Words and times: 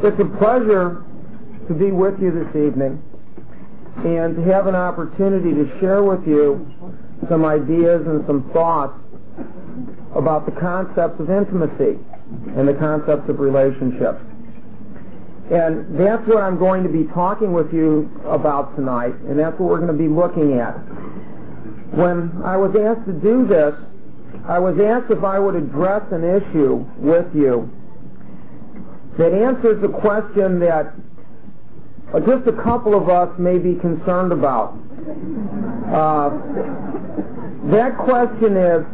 It's 0.00 0.20
a 0.20 0.38
pleasure 0.38 1.02
to 1.66 1.74
be 1.74 1.90
with 1.90 2.22
you 2.22 2.30
this 2.30 2.54
evening 2.54 3.02
and 4.06 4.36
to 4.36 4.42
have 4.46 4.68
an 4.68 4.76
opportunity 4.76 5.50
to 5.50 5.66
share 5.80 6.04
with 6.04 6.22
you 6.22 6.62
some 7.28 7.44
ideas 7.44 8.06
and 8.06 8.22
some 8.24 8.48
thoughts 8.54 8.94
about 10.14 10.46
the 10.46 10.54
concepts 10.54 11.18
of 11.18 11.28
intimacy 11.30 11.98
and 12.54 12.68
the 12.68 12.78
concepts 12.78 13.28
of 13.28 13.40
relationships. 13.40 14.22
And 15.50 15.98
that's 15.98 16.22
what 16.30 16.46
I'm 16.46 16.60
going 16.62 16.84
to 16.86 16.92
be 16.94 17.10
talking 17.10 17.52
with 17.52 17.74
you 17.74 18.06
about 18.22 18.76
tonight, 18.76 19.18
and 19.26 19.34
that's 19.34 19.58
what 19.58 19.68
we're 19.68 19.82
going 19.82 19.90
to 19.90 19.98
be 19.98 20.06
looking 20.06 20.62
at. 20.62 20.78
When 21.98 22.38
I 22.46 22.54
was 22.56 22.70
asked 22.78 23.02
to 23.10 23.18
do 23.18 23.50
this, 23.50 23.74
I 24.46 24.60
was 24.60 24.78
asked 24.78 25.10
if 25.10 25.24
I 25.24 25.40
would 25.40 25.56
address 25.56 26.06
an 26.12 26.22
issue 26.22 26.86
with 27.02 27.26
you 27.34 27.66
that 29.18 29.34
answers 29.34 29.82
the 29.82 29.88
question 29.88 30.60
that 30.60 30.94
uh, 32.14 32.20
just 32.20 32.46
a 32.46 32.62
couple 32.62 32.94
of 32.94 33.10
us 33.10 33.28
may 33.38 33.58
be 33.58 33.74
concerned 33.74 34.32
about. 34.32 34.78
Uh, 35.92 36.30
that 37.70 37.98
question 37.98 38.56
is, 38.56 38.86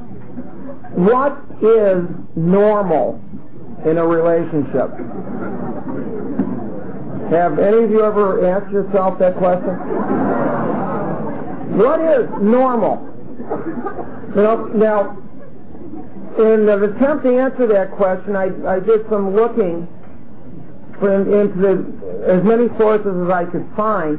what 0.96 1.36
is 1.62 2.04
normal 2.34 3.20
in 3.84 3.98
a 3.98 4.06
relationship? 4.06 4.90
Have 7.30 7.58
any 7.58 7.84
of 7.84 7.90
you 7.90 8.02
ever 8.02 8.46
asked 8.48 8.72
yourself 8.72 9.18
that 9.18 9.36
question? 9.36 9.74
What 11.76 12.00
is 12.00 12.28
normal? 12.40 12.96
Know, 14.34 14.70
now, 14.74 15.18
in 16.38 16.68
an 16.68 16.82
attempt 16.82 17.24
to 17.24 17.38
answer 17.38 17.66
that 17.68 17.92
question, 17.96 18.34
I, 18.34 18.48
I 18.66 18.80
did 18.80 19.06
some 19.10 19.36
looking 19.36 19.86
into 21.04 21.56
the, 21.60 21.74
as 22.28 22.44
many 22.44 22.68
sources 22.78 23.12
as 23.24 23.30
I 23.30 23.44
could 23.44 23.66
find, 23.76 24.18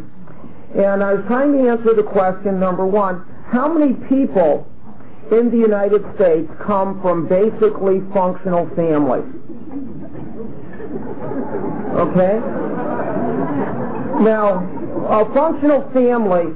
and 0.76 1.04
I 1.04 1.14
was 1.14 1.24
trying 1.28 1.54
to 1.54 1.70
answer 1.70 1.96
the 1.96 2.04
question, 2.04 2.60
number 2.60 2.86
one, 2.86 3.24
how 3.48 3.72
many 3.72 3.94
people 4.10 4.68
in 5.32 5.50
the 5.50 5.58
United 5.58 6.04
States 6.16 6.52
come 6.66 7.02
from 7.02 7.28
basically 7.28 8.04
functional 8.14 8.68
families? 8.76 9.26
Okay? 11.96 12.36
Now, 14.20 14.60
a 15.08 15.34
functional 15.34 15.88
family, 15.94 16.52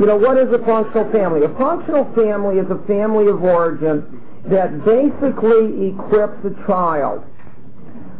you 0.00 0.06
know, 0.06 0.16
what 0.16 0.38
is 0.38 0.48
a 0.52 0.64
functional 0.64 1.10
family? 1.12 1.44
A 1.44 1.52
functional 1.58 2.04
family 2.16 2.56
is 2.56 2.66
a 2.70 2.80
family 2.86 3.28
of 3.28 3.42
origin 3.42 4.20
that 4.48 4.84
basically 4.84 5.92
equips 5.92 6.40
a 6.44 6.52
child 6.66 7.22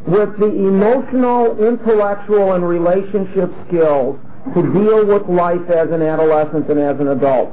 with 0.06 0.38
the 0.38 0.52
emotional, 0.52 1.56
intellectual, 1.58 2.52
and 2.52 2.66
relationship 2.66 3.50
skills 3.66 4.18
to 4.52 4.60
deal 4.60 5.06
with 5.06 5.24
life 5.28 5.64
as 5.72 5.88
an 5.90 6.02
adolescent 6.02 6.68
and 6.68 6.78
as 6.78 7.00
an 7.00 7.08
adult. 7.08 7.50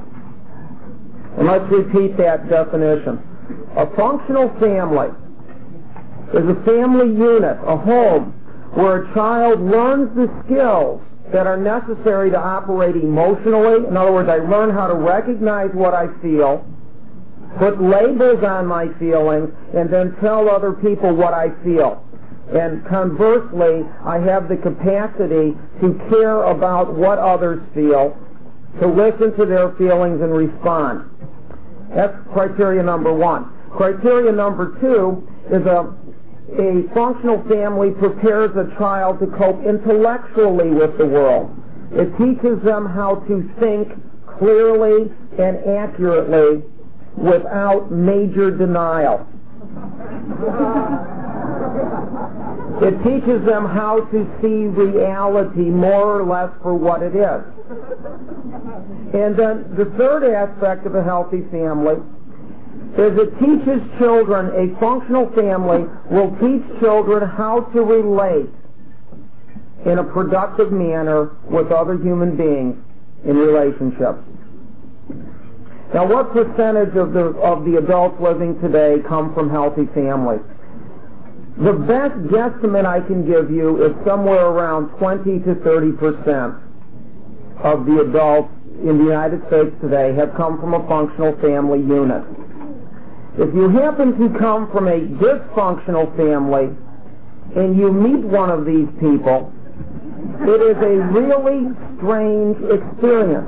And 1.38 1.47
let's 1.47 1.63
repeat 1.72 2.17
that 2.17 2.49
definition. 2.49 3.23
A 3.77 3.88
functional 3.95 4.52
family 4.59 5.16
is 6.35 6.44
a 6.44 6.59
family 6.67 7.07
unit, 7.16 7.57
a 7.63 7.77
home, 7.77 8.35
where 8.75 9.03
a 9.03 9.13
child 9.13 9.61
learns 9.61 10.13
the 10.16 10.27
skills 10.44 11.02
that 11.31 11.47
are 11.47 11.57
necessary 11.57 12.29
to 12.31 12.38
operate 12.38 12.95
emotionally. 12.97 13.88
In 13.88 13.95
other 13.95 14.11
words, 14.11 14.29
I 14.29 14.38
learn 14.44 14.72
how 14.75 14.88
to 14.88 14.95
recognize 14.95 15.69
what 15.73 15.94
I 15.94 16.07
feel, 16.22 16.66
put 17.59 17.81
labels 17.81 18.44
on 18.44 18.67
my 18.67 18.88
feelings, 18.99 19.49
and 19.73 19.91
then 19.91 20.16
tell 20.19 20.49
other 20.49 20.73
people 20.73 21.16
what 21.16 21.33
I 21.33 21.47
feel. 21.63 22.03
And 22.52 22.85
conversely, 22.85 23.88
I 24.03 24.19
have 24.19 24.49
the 24.49 24.57
capacity 24.57 25.55
to 25.80 26.09
care 26.09 26.44
about 26.44 26.94
what 26.94 27.17
others 27.17 27.61
feel, 27.73 28.17
to 28.81 28.88
listen 28.88 29.35
to 29.38 29.45
their 29.45 29.72
feelings 29.78 30.22
and 30.22 30.34
respond. 30.34 31.07
That's 31.95 32.16
criteria 32.34 32.84
number 32.84 33.13
one. 33.13 33.51
Criteria 33.72 34.31
number 34.31 34.75
two 34.81 35.28
is 35.47 35.66
a, 35.66 35.95
a 36.59 36.94
functional 36.94 37.41
family 37.47 37.91
prepares 37.91 38.51
a 38.57 38.67
child 38.78 39.19
to 39.19 39.28
cope 39.38 39.63
intellectually 39.63 40.72
with 40.72 40.97
the 40.97 41.06
world. 41.06 41.56
It 41.94 42.11
teaches 42.17 42.61
them 42.63 42.85
how 42.85 43.23
to 43.28 43.50
think 43.59 43.88
clearly 44.40 45.11
and 45.40 45.57
accurately 45.67 46.63
without 47.16 47.91
major 47.91 48.51
denial. 48.51 49.28
It 52.82 52.98
teaches 53.04 53.46
them 53.46 53.66
how 53.66 54.08
to 54.12 54.26
see 54.42 54.66
reality 54.66 55.70
more 55.70 56.20
or 56.20 56.26
less 56.26 56.50
for 56.64 56.74
what 56.74 57.04
it 57.04 57.16
is. 57.16 57.44
And 59.14 59.38
then 59.38 59.76
the 59.78 59.86
third 59.98 60.24
aspect 60.24 60.88
of 60.88 60.96
a 60.96 61.04
healthy 61.04 61.42
family 61.52 62.02
is 62.98 63.14
it 63.18 63.32
teaches 63.40 63.82
children, 64.00 64.48
a 64.58 64.80
functional 64.80 65.30
family 65.32 65.86
will 66.09 66.36
teach 66.42 66.64
children 66.82 67.28
how 67.30 67.62
to 67.72 67.82
relate 67.82 68.50
in 69.86 70.00
a 70.00 70.03
productive 70.03 70.72
manner 70.72 71.38
with 71.50 71.72
other 71.72 71.98
human 71.98 72.36
beings 72.36 72.76
in 73.26 73.38
relationships. 73.38 74.20
Now, 75.94 76.07
what 76.07 76.31
percentage 76.31 76.96
of 76.96 77.12
the, 77.12 77.35
of 77.44 77.66
the 77.66 77.78
adults 77.78 78.16
living 78.22 78.59
today 78.62 79.03
come 79.07 79.34
from 79.34 79.50
healthy 79.50 79.88
families? 79.94 80.40
The 81.59 81.74
best 81.74 82.16
guesstimate 82.31 82.85
I 82.85 83.02
can 83.06 83.28
give 83.28 83.52
you 83.52 83.84
is 83.84 83.91
somewhere 84.07 84.47
around 84.47 84.88
20 84.97 85.40
to 85.44 85.56
30 85.56 85.91
percent 86.00 86.56
of 87.59 87.85
the 87.85 88.07
adults 88.07 88.50
in 88.88 88.97
the 88.97 89.03
United 89.03 89.44
States 89.47 89.75
today 89.81 90.16
have 90.16 90.34
come 90.35 90.59
from 90.59 90.74
a 90.74 90.88
functional 90.88 91.35
family 91.44 91.79
unit. 91.79 92.23
If 93.38 93.53
you 93.53 93.69
happen 93.69 94.18
to 94.18 94.40
come 94.40 94.72
from 94.72 94.88
a 94.88 95.00
dysfunctional 95.19 96.08
family 96.16 96.72
and 97.56 97.78
you 97.78 97.91
meet 97.91 98.25
one 98.25 98.50
of 98.50 98.66
these 98.66 98.88
people, 99.00 99.52
it 100.41 100.62
is 100.72 100.78
a 100.79 100.96
really 101.13 101.68
strange 102.00 102.58
experience. 102.72 103.47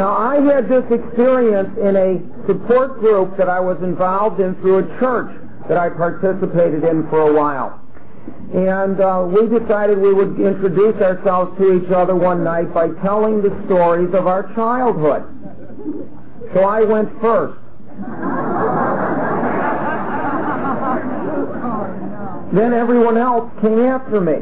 Now, 0.00 0.16
I 0.16 0.40
had 0.40 0.64
this 0.64 0.88
experience 0.88 1.76
in 1.76 1.92
a 1.92 2.16
support 2.46 3.00
group 3.00 3.36
that 3.36 3.50
I 3.50 3.60
was 3.60 3.76
involved 3.82 4.40
in 4.40 4.54
through 4.64 4.78
a 4.78 4.98
church 4.98 5.28
that 5.68 5.76
I 5.76 5.90
participated 5.90 6.84
in 6.84 7.06
for 7.10 7.28
a 7.28 7.32
while. 7.34 7.78
And 8.56 8.98
uh, 8.98 9.28
we 9.28 9.44
decided 9.44 10.00
we 10.00 10.14
would 10.14 10.40
introduce 10.40 10.96
ourselves 11.02 11.52
to 11.58 11.76
each 11.76 11.92
other 11.92 12.16
one 12.16 12.42
night 12.42 12.72
by 12.72 12.88
telling 13.04 13.42
the 13.42 13.52
stories 13.66 14.08
of 14.14 14.26
our 14.26 14.48
childhood. 14.54 15.20
So 16.54 16.64
I 16.64 16.80
went 16.80 17.12
first. 17.20 17.60
then 22.56 22.72
everyone 22.72 23.18
else 23.18 23.52
came 23.60 23.80
after 23.80 24.18
me. 24.18 24.40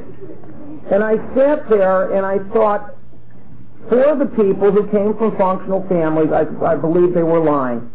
And 0.93 1.03
I 1.03 1.17
sat 1.35 1.69
there 1.69 2.15
and 2.15 2.25
I 2.25 2.39
thought, 2.55 2.95
for 3.89 4.17
the 4.17 4.27
people 4.37 4.71
who 4.71 4.87
came 4.91 5.17
from 5.17 5.37
functional 5.37 5.85
families, 5.89 6.29
I, 6.33 6.45
I 6.65 6.77
believe 6.77 7.15
they 7.15 7.23
were 7.23 7.41
lying. 7.41 7.91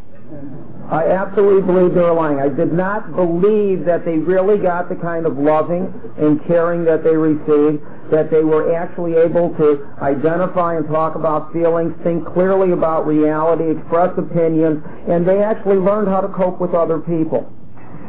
I 0.91 1.07
absolutely 1.07 1.61
believe 1.61 1.93
they 1.95 2.01
were 2.01 2.13
lying. 2.13 2.39
I 2.39 2.49
did 2.49 2.73
not 2.73 3.15
believe 3.15 3.85
that 3.85 4.03
they 4.03 4.17
really 4.17 4.57
got 4.57 4.89
the 4.89 4.95
kind 4.95 5.25
of 5.25 5.37
loving 5.37 5.93
and 6.17 6.43
caring 6.45 6.83
that 6.85 7.03
they 7.03 7.15
received, 7.15 7.81
that 8.11 8.29
they 8.29 8.43
were 8.43 8.75
actually 8.75 9.15
able 9.15 9.55
to 9.55 9.87
identify 10.01 10.75
and 10.75 10.87
talk 10.87 11.15
about 11.15 11.53
feelings, 11.53 11.95
think 12.03 12.25
clearly 12.33 12.73
about 12.73 13.07
reality, 13.07 13.71
express 13.71 14.11
opinions, 14.17 14.83
and 15.07 15.25
they 15.27 15.41
actually 15.41 15.77
learned 15.77 16.09
how 16.09 16.21
to 16.21 16.29
cope 16.29 16.59
with 16.59 16.73
other 16.73 16.99
people. 16.99 17.49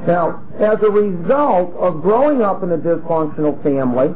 Now, 0.06 0.42
as 0.60 0.76
a 0.82 0.90
result 0.90 1.72
of 1.76 2.02
growing 2.02 2.42
up 2.42 2.62
in 2.62 2.72
a 2.72 2.78
dysfunctional 2.78 3.62
family, 3.62 4.12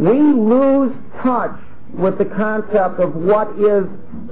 we 0.00 0.18
lose 0.18 0.90
touch 1.22 1.54
with 1.94 2.18
the 2.18 2.24
concept 2.36 3.00
of 3.00 3.14
what 3.14 3.48
is 3.58 3.84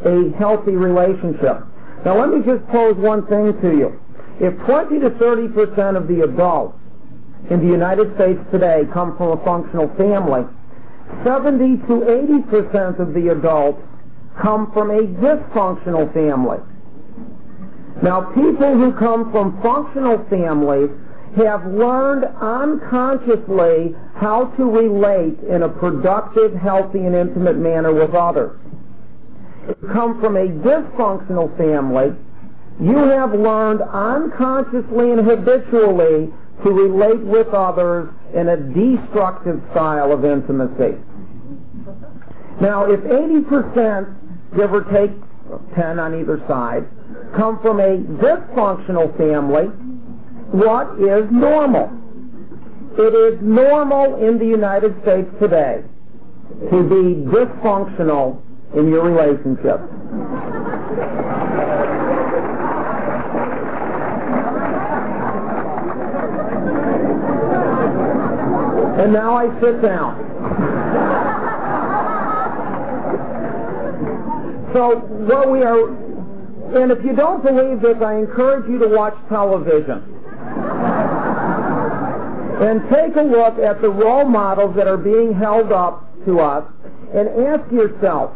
a 0.06 0.30
healthy 0.38 0.72
relationship. 0.72 1.64
Now 2.04 2.18
let 2.18 2.30
me 2.30 2.40
just 2.46 2.66
pose 2.68 2.96
one 2.96 3.26
thing 3.26 3.52
to 3.60 3.70
you. 3.74 4.00
If 4.40 4.54
20 4.66 5.00
to 5.00 5.10
30 5.18 5.48
percent 5.48 5.96
of 5.96 6.06
the 6.06 6.22
adults 6.22 6.78
in 7.50 7.60
the 7.60 7.66
United 7.66 8.14
States 8.14 8.38
today 8.52 8.82
come 8.92 9.16
from 9.16 9.38
a 9.38 9.44
functional 9.44 9.88
family, 9.98 10.46
70 11.24 11.86
to 11.88 11.94
80 12.06 12.42
percent 12.46 13.00
of 13.00 13.14
the 13.14 13.32
adults 13.32 13.82
come 14.40 14.70
from 14.72 14.90
a 14.90 15.02
dysfunctional 15.18 16.06
family. 16.14 16.58
Now 18.02 18.30
people 18.30 18.78
who 18.78 18.94
come 18.94 19.32
from 19.32 19.60
functional 19.60 20.22
families 20.30 20.90
have 21.36 21.66
learned 21.66 22.24
unconsciously 22.40 23.94
how 24.16 24.52
to 24.56 24.64
relate 24.64 25.38
in 25.48 25.62
a 25.62 25.68
productive, 25.68 26.54
healthy, 26.54 27.00
and 27.00 27.14
intimate 27.14 27.56
manner 27.56 27.92
with 27.92 28.14
others. 28.14 28.58
If 29.68 29.76
you 29.82 29.88
come 29.92 30.20
from 30.20 30.36
a 30.36 30.48
dysfunctional 30.48 31.56
family, 31.58 32.16
you 32.80 32.96
have 32.96 33.32
learned 33.34 33.82
unconsciously 33.82 35.10
and 35.12 35.26
habitually 35.26 36.32
to 36.64 36.70
relate 36.70 37.20
with 37.20 37.48
others 37.48 38.08
in 38.34 38.48
a 38.48 38.56
destructive 38.56 39.60
style 39.72 40.12
of 40.12 40.24
intimacy. 40.24 40.96
Now, 42.60 42.90
if 42.90 43.00
80%, 43.00 44.14
give 44.56 44.72
or 44.72 44.82
take 44.90 45.12
10 45.76 45.98
on 45.98 46.18
either 46.20 46.42
side, 46.48 46.88
come 47.36 47.60
from 47.62 47.78
a 47.80 47.98
dysfunctional 48.18 49.16
family, 49.16 49.70
what 50.52 50.98
is 50.98 51.30
normal? 51.30 51.90
It 52.98 53.14
is 53.14 53.38
normal 53.42 54.16
in 54.26 54.38
the 54.38 54.46
United 54.46 54.94
States 55.02 55.28
today 55.40 55.84
to 56.70 56.82
be 56.82 57.22
dysfunctional 57.30 58.40
in 58.74 58.88
your 58.88 59.04
relationship. 59.04 59.80
And 68.98 69.12
now 69.12 69.36
I 69.36 69.46
sit 69.60 69.80
down. 69.80 70.16
So 74.72 74.96
what 75.28 75.50
we 75.50 75.62
are, 75.62 75.88
and 76.82 76.90
if 76.90 77.04
you 77.04 77.14
don't 77.14 77.42
believe 77.42 77.80
this, 77.80 77.96
I 78.04 78.16
encourage 78.16 78.68
you 78.68 78.78
to 78.80 78.88
watch 78.88 79.14
television. 79.28 80.17
And 82.60 82.82
take 82.90 83.14
a 83.16 83.22
look 83.22 83.58
at 83.58 83.80
the 83.80 83.88
role 83.88 84.24
models 84.24 84.74
that 84.76 84.88
are 84.88 84.96
being 84.96 85.32
held 85.34 85.72
up 85.72 86.04
to 86.24 86.40
us 86.40 86.64
and 87.14 87.28
ask 87.46 87.70
yourself, 87.72 88.32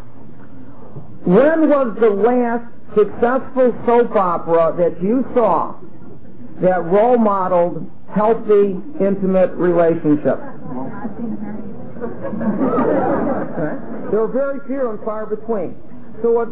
when 1.24 1.68
was 1.68 1.96
the 2.00 2.10
last 2.10 2.66
successful 2.96 3.74
soap 3.86 4.14
opera 4.16 4.74
that 4.76 5.02
you 5.02 5.24
saw 5.34 5.74
that 6.60 6.84
role 6.84 7.18
modeled 7.18 7.90
healthy, 8.14 8.76
intimate 9.00 9.50
relationships? 9.52 10.42
There 14.10 14.20
are 14.20 14.30
very 14.32 14.60
few 14.66 14.90
and 14.90 15.00
far 15.04 15.26
between. 15.26 15.76
So 16.22 16.32
what, 16.32 16.48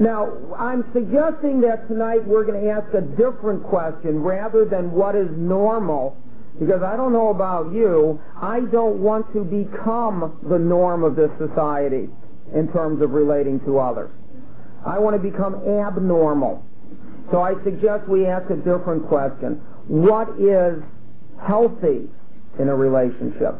now, 0.00 0.32
I'm 0.58 0.84
suggesting 0.92 1.60
that 1.60 1.86
tonight 1.88 2.26
we're 2.26 2.44
going 2.44 2.64
to 2.64 2.70
ask 2.70 2.92
a 2.94 3.02
different 3.02 3.62
question 3.64 4.20
rather 4.20 4.64
than 4.64 4.92
what 4.92 5.14
is 5.14 5.28
normal, 5.36 6.16
because 6.60 6.82
I 6.84 6.94
don't 6.94 7.12
know 7.12 7.30
about 7.30 7.72
you, 7.72 8.20
I 8.36 8.60
don't 8.70 9.00
want 9.00 9.32
to 9.32 9.42
become 9.42 10.38
the 10.44 10.58
norm 10.58 11.02
of 11.02 11.16
this 11.16 11.30
society 11.40 12.08
in 12.54 12.70
terms 12.72 13.00
of 13.00 13.12
relating 13.12 13.60
to 13.64 13.78
others. 13.78 14.10
I 14.86 14.98
want 14.98 15.16
to 15.16 15.22
become 15.22 15.56
abnormal. 15.56 16.62
So 17.32 17.40
I 17.40 17.54
suggest 17.64 18.08
we 18.08 18.26
ask 18.26 18.50
a 18.50 18.56
different 18.56 19.08
question. 19.08 19.62
What 19.88 20.28
is 20.36 20.82
healthy 21.40 22.08
in 22.58 22.68
a 22.68 22.76
relationship? 22.76 23.56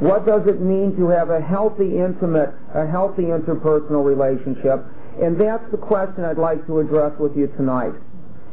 What 0.00 0.24
does 0.24 0.46
it 0.46 0.60
mean 0.60 0.96
to 0.96 1.08
have 1.08 1.28
a 1.28 1.40
healthy, 1.40 1.98
intimate, 1.98 2.54
a 2.74 2.86
healthy 2.86 3.28
interpersonal 3.28 4.04
relationship? 4.04 4.80
And 5.20 5.38
that's 5.38 5.64
the 5.70 5.76
question 5.76 6.24
I'd 6.24 6.38
like 6.38 6.64
to 6.66 6.80
address 6.80 7.12
with 7.18 7.36
you 7.36 7.48
tonight. 7.58 7.92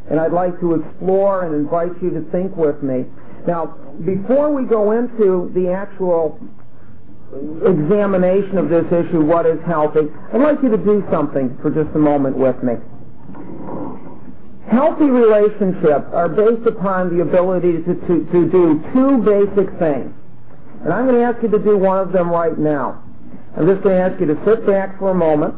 And 0.09 0.19
I'd 0.19 0.33
like 0.33 0.59
to 0.59 0.81
explore 0.81 1.45
and 1.45 1.55
invite 1.55 1.95
you 2.01 2.09
to 2.11 2.21
think 2.31 2.55
with 2.57 2.81
me. 2.83 3.05
Now, 3.47 3.67
before 4.03 4.53
we 4.53 4.67
go 4.67 4.91
into 4.91 5.49
the 5.55 5.71
actual 5.71 6.37
examination 7.63 8.57
of 8.57 8.67
this 8.67 8.85
issue, 8.91 9.23
what 9.23 9.45
is 9.45 9.57
healthy, 9.65 10.11
I'd 10.33 10.41
like 10.41 10.61
you 10.61 10.69
to 10.69 10.77
do 10.77 11.01
something 11.09 11.57
for 11.61 11.71
just 11.71 11.95
a 11.95 11.99
moment 11.99 12.37
with 12.37 12.61
me. 12.61 12.73
Healthy 14.69 15.05
relationships 15.05 16.11
are 16.11 16.27
based 16.27 16.67
upon 16.67 17.15
the 17.15 17.23
ability 17.23 17.83
to, 17.87 17.95
to, 17.95 18.27
to 18.35 18.51
do 18.51 18.83
two 18.93 19.23
basic 19.23 19.71
things. 19.79 20.11
And 20.83 20.91
I'm 20.91 21.07
going 21.07 21.15
to 21.15 21.23
ask 21.23 21.41
you 21.41 21.49
to 21.49 21.59
do 21.59 21.77
one 21.77 21.99
of 21.99 22.11
them 22.11 22.29
right 22.29 22.57
now. 22.59 23.01
I'm 23.55 23.65
just 23.65 23.81
going 23.81 23.95
to 23.95 24.03
ask 24.03 24.19
you 24.19 24.27
to 24.27 24.35
sit 24.45 24.67
back 24.67 24.99
for 24.99 25.11
a 25.11 25.15
moment, 25.15 25.55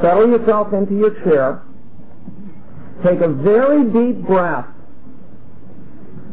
settle 0.00 0.28
yourself 0.28 0.72
into 0.72 0.96
your 0.96 1.12
chair, 1.24 1.62
take 3.04 3.20
a 3.20 3.28
very 3.28 3.84
deep 3.84 4.26
breath, 4.26 4.66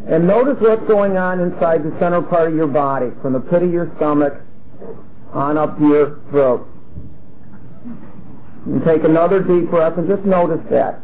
and 0.07 0.27
notice 0.27 0.57
what's 0.59 0.85
going 0.87 1.17
on 1.17 1.39
inside 1.39 1.83
the 1.83 1.95
center 1.99 2.21
part 2.21 2.49
of 2.49 2.55
your 2.55 2.67
body, 2.67 3.07
from 3.21 3.33
the 3.33 3.39
pit 3.39 3.63
of 3.63 3.71
your 3.71 3.91
stomach 3.97 4.33
on 5.33 5.57
up 5.57 5.77
to 5.79 5.87
your 5.87 6.19
throat. 6.29 6.67
And 8.65 8.83
take 8.85 9.03
another 9.03 9.41
deep 9.41 9.69
breath 9.69 9.97
and 9.97 10.07
just 10.07 10.23
notice 10.23 10.63
that. 10.69 11.01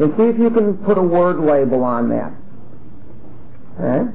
And 0.00 0.12
see 0.16 0.24
if 0.24 0.38
you 0.38 0.50
can 0.50 0.76
put 0.84 0.98
a 0.98 1.02
word 1.02 1.38
label 1.40 1.84
on 1.84 2.08
that. 2.08 2.32
Okay? 3.78 4.10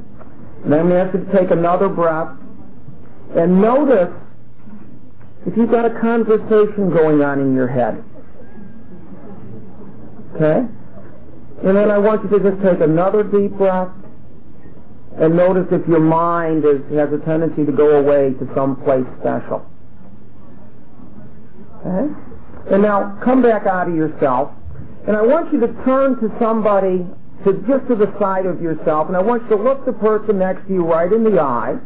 And 0.64 0.74
then 0.74 0.90
we 0.90 0.96
have 0.96 1.12
to 1.14 1.24
take 1.34 1.52
another 1.52 1.88
breath 1.88 2.36
and 3.36 3.62
notice 3.62 4.14
if 5.46 5.56
you've 5.56 5.72
got 5.72 5.86
a 5.86 6.00
conversation 6.02 6.90
going 6.90 7.22
on 7.22 7.40
in 7.40 7.56
your 7.56 7.68
head. 7.68 8.04
Okay? 10.36 10.68
And 11.64 11.76
then 11.76 11.90
I 11.92 11.98
want 11.98 12.24
you 12.24 12.38
to 12.38 12.52
just 12.52 12.62
take 12.62 12.82
another 12.82 13.24
deep 13.24 13.52
breath 13.58 13.90
and 15.20 15.36
notice 15.36 15.66
if 15.72 15.88
your 15.88 16.00
mind 16.00 16.64
is, 16.64 16.82
has 16.94 17.10
a 17.12 17.18
tendency 17.26 17.66
to 17.66 17.72
go 17.72 17.98
away 17.98 18.34
to 18.38 18.46
some 18.56 18.76
place 18.84 19.06
special. 19.20 19.66
Okay? 21.82 22.14
And 22.72 22.82
now 22.84 23.20
come 23.24 23.42
back 23.42 23.66
out 23.66 23.90
of 23.90 23.96
yourself. 23.96 24.52
And 25.08 25.16
I 25.16 25.22
want 25.22 25.54
you 25.54 25.60
to 25.62 25.74
turn 25.86 26.20
to 26.20 26.30
somebody 26.40 27.08
to 27.46 27.54
just 27.66 27.88
to 27.88 27.96
the 27.96 28.12
side 28.20 28.46
of 28.46 28.62
yourself, 28.62 29.08
and 29.08 29.16
I 29.16 29.22
want 29.22 29.44
you 29.44 29.58
to 29.58 29.64
look 29.64 29.86
the 29.86 29.94
person 29.94 30.40
next 30.40 30.68
to 30.68 30.74
you 30.74 30.84
right 30.84 31.12
in 31.12 31.24
the 31.24 31.40
eye 31.40 31.78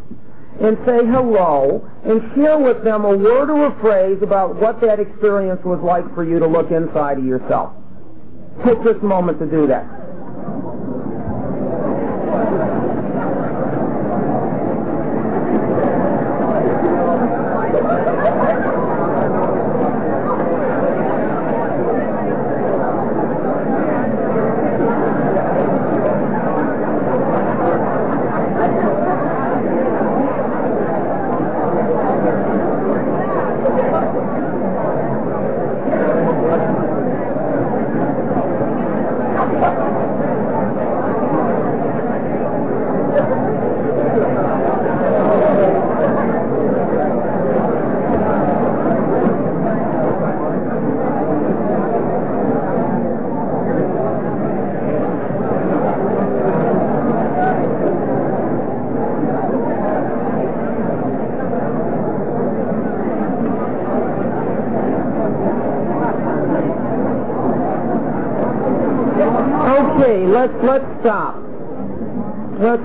and 0.62 0.78
say 0.86 1.00
hello 1.06 1.88
and 2.04 2.22
share 2.36 2.58
with 2.58 2.84
them 2.84 3.06
a 3.06 3.16
word 3.16 3.50
or 3.50 3.68
a 3.68 3.80
phrase 3.80 4.18
about 4.22 4.56
what 4.56 4.82
that 4.82 5.00
experience 5.00 5.62
was 5.64 5.80
like 5.84 6.04
for 6.14 6.24
you 6.24 6.40
to 6.40 6.48
look 6.48 6.72
inside 6.72 7.18
of 7.18 7.26
yourself. 7.26 7.74
Take 8.66 8.84
this 8.84 9.02
moment 9.02 9.40
to 9.40 9.46
do 9.46 9.68
that. 9.68 9.88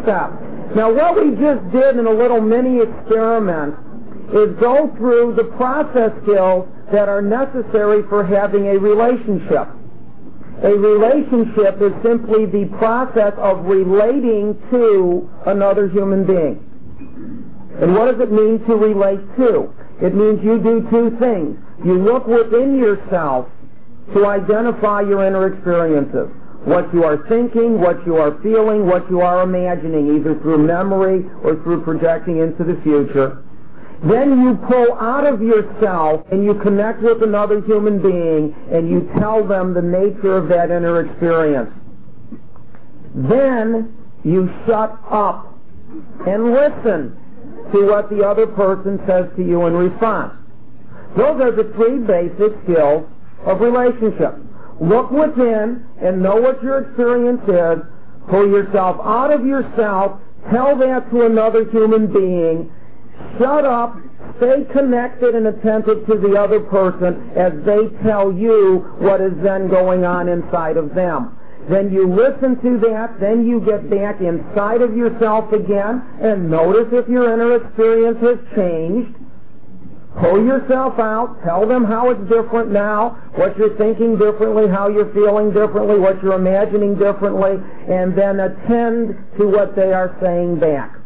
Let's. 0.07 0.33
Now 0.75 0.93
what 0.93 1.17
we 1.17 1.35
just 1.37 1.63
did 1.73 1.97
in 1.97 2.07
a 2.07 2.11
little 2.11 2.41
mini 2.41 2.81
experiment 2.83 3.75
is 4.31 4.55
go 4.59 4.93
through 4.99 5.35
the 5.37 5.45
process 5.57 6.11
skills 6.23 6.67
that 6.93 7.09
are 7.09 7.23
necessary 7.23 8.03
for 8.09 8.25
having 8.25 8.67
a 8.67 8.79
relationship. 8.79 9.69
A 10.63 10.73
relationship 10.73 11.83
is 11.83 11.93
simply 12.03 12.47
the 12.47 12.71
process 12.79 13.35
of 13.39 13.65
relating 13.67 14.57
to 14.71 15.29
another 15.47 15.89
human 15.89 16.27
being. 16.27 16.63
And 17.81 17.95
what 17.95 18.11
does 18.11 18.21
it 18.21 18.33
mean 18.33 18.65
to 18.67 18.75
relate 18.75 19.21
to? 19.37 19.69
It 20.01 20.15
means 20.15 20.41
you 20.43 20.59
do 20.59 20.87
two 20.91 21.17
things. 21.19 21.59
You 21.85 21.99
look 21.99 22.27
within 22.27 22.79
yourself 22.79 23.47
to 24.15 24.27
identify 24.27 25.03
your 25.03 25.27
inner 25.27 25.53
experiences 25.53 26.31
what 26.67 26.93
you 26.93 27.05
are 27.05 27.23
thinking, 27.29 27.81
what 27.81 28.05
you 28.05 28.17
are 28.17 28.37
feeling, 28.43 28.87
what 28.87 29.09
you 29.09 29.21
are 29.21 29.43
imagining, 29.43 30.19
either 30.19 30.35
through 30.41 30.67
memory 30.67 31.25
or 31.45 31.63
through 31.63 31.85
projecting 31.85 32.39
into 32.39 32.65
the 32.65 32.75
future. 32.83 33.45
Then 34.03 34.43
you 34.43 34.59
pull 34.69 34.99
out 34.99 35.25
of 35.25 35.41
yourself 35.41 36.27
and 36.33 36.45
you 36.45 36.55
connect 36.63 37.03
with 37.03 37.23
another 37.23 37.61
human 37.63 38.03
being 38.03 38.55
and 38.71 38.91
you 38.91 39.09
tell 39.19 39.47
them 39.47 39.75
the 39.75 39.81
nature 39.81 40.37
of 40.37 40.49
that 40.49 40.71
inner 40.75 41.07
experience. 41.07 41.71
Then 43.15 43.95
you 44.25 44.51
shut 44.67 44.99
up 45.09 45.55
and 46.27 46.51
listen 46.51 47.17
to 47.73 47.87
what 47.87 48.11
the 48.11 48.27
other 48.27 48.49
person 48.49 48.99
says 49.07 49.27
to 49.37 49.43
you 49.43 49.67
in 49.67 49.73
response. 49.73 50.35
Those 51.17 51.41
are 51.41 51.53
the 51.53 51.73
three 51.77 51.99
basic 51.99 52.59
skills 52.65 53.07
of 53.47 53.61
relationship. 53.61 54.35
Look 54.81 55.11
within 55.11 55.87
and 56.03 56.23
know 56.23 56.37
what 56.37 56.63
your 56.63 56.85
experience 56.85 57.43
is. 57.49 57.85
Pull 58.29 58.49
yourself 58.49 58.97
out 59.03 59.33
of 59.33 59.47
yourself. 59.47 60.21
Tell 60.53 60.77
that 60.77 61.11
to 61.11 61.27
another 61.27 61.65
human 61.71 62.13
being. 62.13 62.71
Shut 63.39 63.65
up. 63.65 63.97
Stay 64.37 64.67
connected 64.73 65.35
and 65.35 65.47
attentive 65.47 66.07
to 66.07 66.17
the 66.17 66.37
other 66.37 66.61
person 66.61 67.31
as 67.37 67.53
they 67.65 67.89
tell 68.05 68.33
you 68.33 68.85
what 68.99 69.21
is 69.21 69.33
then 69.43 69.69
going 69.69 70.05
on 70.05 70.29
inside 70.29 70.77
of 70.77 70.95
them. 70.95 71.39
Then 71.71 71.91
you 71.93 72.07
listen 72.07 72.61
to 72.63 72.79
that, 72.87 73.19
then 73.19 73.47
you 73.47 73.61
get 73.61 73.89
back 73.91 74.21
inside 74.21 74.83
of 74.83 74.97
yourself 74.97 75.51
again 75.53 76.03
and 76.21 76.51
notice 76.51 76.87
if 76.93 77.09
your 77.09 77.33
inner 77.33 77.57
experience 77.57 78.19
has 78.21 78.39
changed 78.55 79.17
Pull 80.21 80.45
yourself 80.45 80.99
out. 80.99 81.37
Tell 81.45 81.67
them 81.67 81.85
how 81.85 82.11
it's 82.11 82.21
different 82.31 82.71
now, 82.71 83.21
what 83.35 83.57
you're 83.59 83.77
thinking 83.77 84.17
differently, 84.17 84.67
how 84.67 84.89
you're 84.89 85.13
feeling 85.13 85.53
differently, 85.53 85.99
what 85.99 86.23
you're 86.23 86.41
imagining 86.41 86.97
differently, 86.97 87.61
and 87.89 88.17
then 88.17 88.41
attend 88.41 89.15
to 89.39 89.47
what 89.47 89.77
they 89.77 89.93
are 89.93 90.17
saying 90.23 90.59
back. 90.59 90.97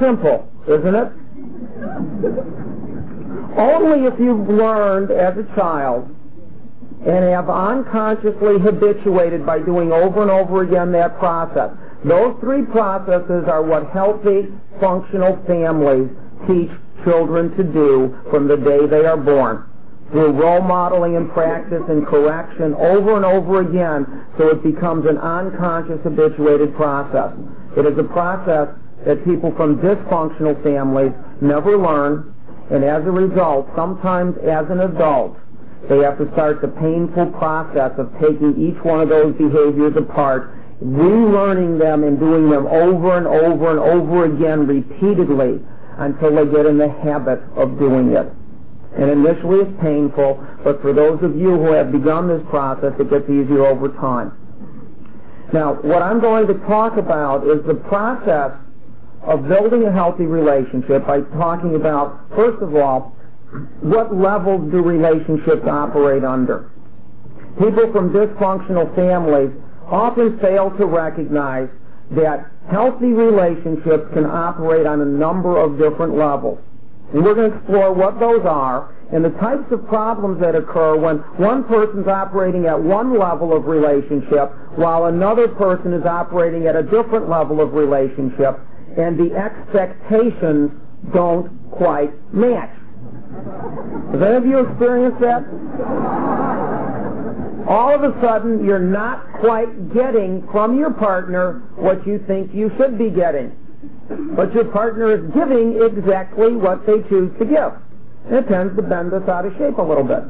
Simple, 0.00 0.52
isn't 0.68 0.94
it? 0.94 1.08
Only 3.56 4.06
if 4.06 4.20
you've 4.20 4.48
learned 4.48 5.10
as 5.10 5.32
a 5.38 5.44
child 5.56 6.14
and 7.06 7.24
have 7.24 7.48
unconsciously 7.48 8.58
habituated 8.60 9.46
by 9.46 9.60
doing 9.60 9.92
over 9.92 10.20
and 10.22 10.30
over 10.30 10.62
again 10.62 10.92
that 10.92 11.18
process. 11.18 11.70
Those 12.04 12.36
three 12.40 12.66
processes 12.66 13.48
are 13.48 13.62
what 13.62 13.88
healthy, 13.90 14.48
functional 14.80 15.40
families 15.46 16.10
teach 16.46 16.70
children 17.04 17.56
to 17.56 17.64
do 17.64 18.16
from 18.30 18.48
the 18.48 18.56
day 18.56 18.86
they 18.86 19.04
are 19.04 19.16
born 19.16 19.64
through 20.10 20.30
role 20.30 20.62
modeling 20.62 21.16
and 21.16 21.30
practice 21.32 21.82
and 21.88 22.06
correction 22.06 22.74
over 22.74 23.16
and 23.16 23.24
over 23.24 23.60
again 23.60 24.06
so 24.38 24.48
it 24.48 24.62
becomes 24.62 25.04
an 25.06 25.18
unconscious 25.18 25.98
habituated 26.04 26.74
process. 26.76 27.34
It 27.76 27.86
is 27.86 27.98
a 27.98 28.06
process 28.06 28.68
that 29.04 29.24
people 29.24 29.52
from 29.56 29.78
dysfunctional 29.78 30.54
families 30.62 31.12
never 31.42 31.76
learn 31.76 32.34
and 32.70 32.82
as 32.84 33.02
a 33.06 33.10
result, 33.10 33.68
sometimes 33.76 34.34
as 34.42 34.66
an 34.70 34.80
adult, 34.80 35.38
they 35.88 35.98
have 35.98 36.18
to 36.18 36.26
start 36.32 36.60
the 36.60 36.68
painful 36.68 37.26
process 37.38 37.92
of 37.98 38.10
taking 38.18 38.58
each 38.58 38.78
one 38.82 39.00
of 39.00 39.08
those 39.08 39.34
behaviors 39.38 39.94
apart, 39.96 40.50
relearning 40.82 41.78
them 41.78 42.02
and 42.02 42.18
doing 42.18 42.50
them 42.50 42.66
over 42.66 43.16
and 43.16 43.26
over 43.26 43.70
and 43.70 43.78
over 43.78 44.24
again 44.26 44.66
repeatedly 44.66 45.62
until 45.98 46.34
they 46.34 46.50
get 46.50 46.66
in 46.66 46.78
the 46.78 46.88
habit 47.02 47.40
of 47.56 47.78
doing 47.78 48.12
it. 48.12 48.26
And 48.98 49.10
initially 49.10 49.60
it's 49.60 49.80
painful, 49.82 50.40
but 50.64 50.80
for 50.80 50.92
those 50.92 51.22
of 51.22 51.36
you 51.36 51.50
who 51.50 51.72
have 51.72 51.92
begun 51.92 52.28
this 52.28 52.42
process, 52.48 52.92
it 52.98 53.10
gets 53.10 53.28
easier 53.28 53.66
over 53.66 53.88
time. 54.00 54.32
Now, 55.52 55.74
what 55.82 56.02
I'm 56.02 56.20
going 56.20 56.46
to 56.48 56.54
talk 56.66 56.96
about 56.96 57.46
is 57.46 57.64
the 57.66 57.74
process 57.74 58.52
of 59.22 59.48
building 59.48 59.84
a 59.84 59.92
healthy 59.92 60.24
relationship 60.24 61.06
by 61.06 61.20
talking 61.36 61.74
about, 61.74 62.20
first 62.34 62.62
of 62.62 62.74
all, 62.74 63.14
what 63.80 64.14
levels 64.14 64.70
do 64.70 64.82
relationships 64.82 65.66
operate 65.68 66.24
under? 66.24 66.70
People 67.58 67.90
from 67.92 68.10
dysfunctional 68.10 68.94
families 68.94 69.50
often 69.90 70.38
fail 70.40 70.70
to 70.78 70.86
recognize 70.86 71.68
that 72.10 72.50
healthy 72.70 73.12
relationships 73.12 74.04
can 74.12 74.26
operate 74.26 74.86
on 74.86 75.00
a 75.00 75.04
number 75.04 75.56
of 75.58 75.78
different 75.78 76.16
levels. 76.16 76.58
And 77.12 77.24
we're 77.24 77.34
going 77.34 77.50
to 77.50 77.56
explore 77.56 77.92
what 77.92 78.18
those 78.18 78.44
are 78.44 78.94
and 79.12 79.24
the 79.24 79.30
types 79.38 79.70
of 79.70 79.86
problems 79.86 80.40
that 80.40 80.56
occur 80.56 80.96
when 80.96 81.18
one 81.38 81.62
person's 81.64 82.08
operating 82.08 82.66
at 82.66 82.80
one 82.80 83.16
level 83.16 83.56
of 83.56 83.66
relationship 83.66 84.50
while 84.74 85.06
another 85.06 85.46
person 85.46 85.92
is 85.92 86.04
operating 86.04 86.66
at 86.66 86.74
a 86.74 86.82
different 86.82 87.28
level 87.28 87.60
of 87.60 87.72
relationship 87.72 88.58
and 88.98 89.18
the 89.18 89.30
expectations 89.36 90.70
don't 91.14 91.70
quite 91.70 92.10
match. 92.34 92.74
Has 94.12 94.22
any 94.22 94.36
of 94.36 94.46
you 94.46 94.58
experienced 94.66 95.20
that? 95.20 95.44
All 97.68 97.94
of 97.94 98.02
a 98.04 98.18
sudden 98.20 98.64
you're 98.64 98.78
not 98.78 99.26
quite 99.40 99.92
getting 99.92 100.46
from 100.52 100.78
your 100.78 100.92
partner 100.92 101.62
what 101.76 102.06
you 102.06 102.22
think 102.26 102.54
you 102.54 102.70
should 102.78 102.98
be 102.98 103.10
getting. 103.10 103.52
But 104.36 104.54
your 104.54 104.66
partner 104.66 105.12
is 105.12 105.22
giving 105.34 105.82
exactly 105.82 106.54
what 106.54 106.86
they 106.86 107.02
choose 107.08 107.30
to 107.38 107.44
give. 107.44 107.74
And 108.26 108.36
it 108.36 108.48
tends 108.48 108.74
to 108.76 108.82
bend 108.82 109.12
us 109.12 109.28
out 109.28 109.46
of 109.46 109.52
shape 109.58 109.78
a 109.78 109.82
little 109.82 110.04
bit. 110.04 110.22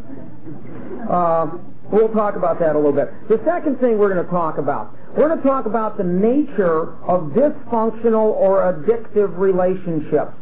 Uh, 1.08 1.46
we'll 1.92 2.12
talk 2.12 2.36
about 2.36 2.58
that 2.60 2.74
a 2.74 2.78
little 2.78 2.92
bit. 2.92 3.08
The 3.28 3.40
second 3.44 3.78
thing 3.80 3.98
we're 3.98 4.12
going 4.12 4.24
to 4.24 4.30
talk 4.30 4.58
about, 4.58 4.96
we're 5.16 5.28
going 5.28 5.38
to 5.38 5.44
talk 5.46 5.66
about 5.66 5.96
the 5.96 6.04
nature 6.04 6.96
of 7.04 7.32
dysfunctional 7.32 8.32
or 8.36 8.72
addictive 8.72 9.38
relationships. 9.38 10.36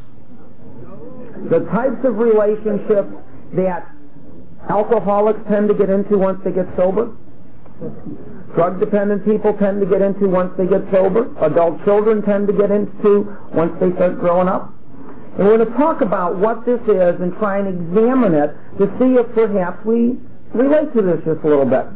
The 1.51 1.67
types 1.71 2.03
of 2.05 2.19
relationships 2.19 3.11
that 3.55 3.94
alcoholics 4.69 5.41
tend 5.49 5.69
to 5.69 5.75
get 5.75 5.91
into 5.91 6.19
once 6.19 6.41
they 6.45 6.53
get 6.53 6.67
sober. 6.77 7.15
Drug 8.55 8.79
dependent 8.79 9.25
people 9.25 9.53
tend 9.59 9.81
to 9.81 9.87
get 9.87 10.01
into 10.01 10.29
once 10.29 10.53
they 10.57 10.67
get 10.67 10.83
sober. 10.93 11.27
Adult 11.45 11.85
children 11.85 12.23
tend 12.23 12.47
to 12.47 12.53
get 12.53 12.71
into 12.71 13.27
once 13.53 13.73
they 13.81 13.91
start 13.97 14.19
growing 14.21 14.49
up. 14.49 14.73
And 15.37 15.49
we're 15.49 15.59
going 15.59 15.69
to 15.69 15.77
talk 15.77 16.01
about 16.01 16.39
what 16.39 16.65
this 16.65 16.81
is 16.87 17.21
and 17.21 17.35
try 17.39 17.59
and 17.59 17.67
examine 17.67 18.35
it 18.35 18.55
to 18.79 18.87
see 18.99 19.19
if 19.19 19.27
perhaps 19.35 19.85
we 19.85 20.15
relate 20.55 20.95
to 20.95 21.03
this 21.03 21.19
just 21.27 21.43
a 21.43 21.49
little 21.49 21.67
bit. 21.67 21.87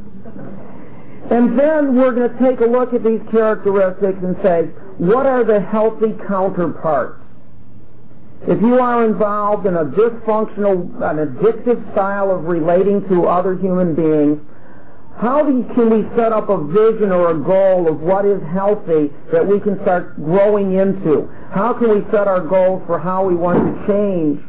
And 1.30 1.58
then 1.58 1.94
we're 1.94 2.12
going 2.12 2.28
to 2.28 2.38
take 2.42 2.60
a 2.60 2.66
look 2.66 2.92
at 2.94 3.04
these 3.04 3.20
characteristics 3.30 4.18
and 4.22 4.34
say, 4.42 4.62
what 4.98 5.26
are 5.26 5.44
the 5.44 5.60
healthy 5.60 6.16
counterparts? 6.26 7.17
If 8.46 8.60
you 8.62 8.78
are 8.78 9.04
involved 9.04 9.66
in 9.66 9.74
a 9.74 9.84
dysfunctional, 9.84 10.86
an 11.02 11.18
addictive 11.18 11.92
style 11.92 12.30
of 12.30 12.44
relating 12.44 13.06
to 13.08 13.26
other 13.26 13.56
human 13.56 13.94
beings, 13.94 14.40
how 15.20 15.42
do, 15.42 15.64
can 15.74 15.90
we 15.90 16.06
set 16.14 16.32
up 16.32 16.48
a 16.48 16.62
vision 16.62 17.10
or 17.10 17.32
a 17.32 17.38
goal 17.38 17.88
of 17.88 18.00
what 18.00 18.24
is 18.24 18.40
healthy 18.54 19.10
that 19.32 19.44
we 19.44 19.58
can 19.58 19.74
start 19.82 20.14
growing 20.14 20.78
into? 20.78 21.28
How 21.50 21.74
can 21.74 21.90
we 21.90 22.06
set 22.12 22.28
our 22.28 22.40
goals 22.40 22.82
for 22.86 23.00
how 23.00 23.26
we 23.26 23.34
want 23.34 23.58
to 23.58 23.86
change 23.90 24.40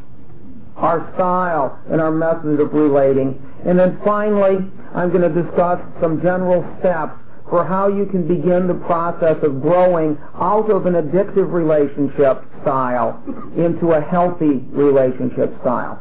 our 0.78 1.12
style 1.16 1.80
and 1.90 2.00
our 2.00 2.12
method 2.12 2.60
of 2.62 2.72
relating? 2.72 3.42
And 3.66 3.80
then 3.80 4.00
finally, 4.06 4.62
I'm 4.94 5.10
going 5.10 5.26
to 5.26 5.42
discuss 5.42 5.82
some 6.00 6.22
general 6.22 6.62
steps 6.80 7.18
for 7.50 7.66
how 7.66 7.88
you 7.88 8.06
can 8.06 8.28
begin 8.28 8.68
the 8.68 8.78
process 8.86 9.38
of 9.42 9.62
growing 9.62 10.18
out 10.40 10.70
of 10.70 10.86
an 10.86 10.94
addictive 10.94 11.52
relationship 11.52 12.46
style 12.62 13.22
into 13.58 13.92
a 13.94 14.02
healthy 14.02 14.62
relationship 14.70 15.50
style. 15.62 16.00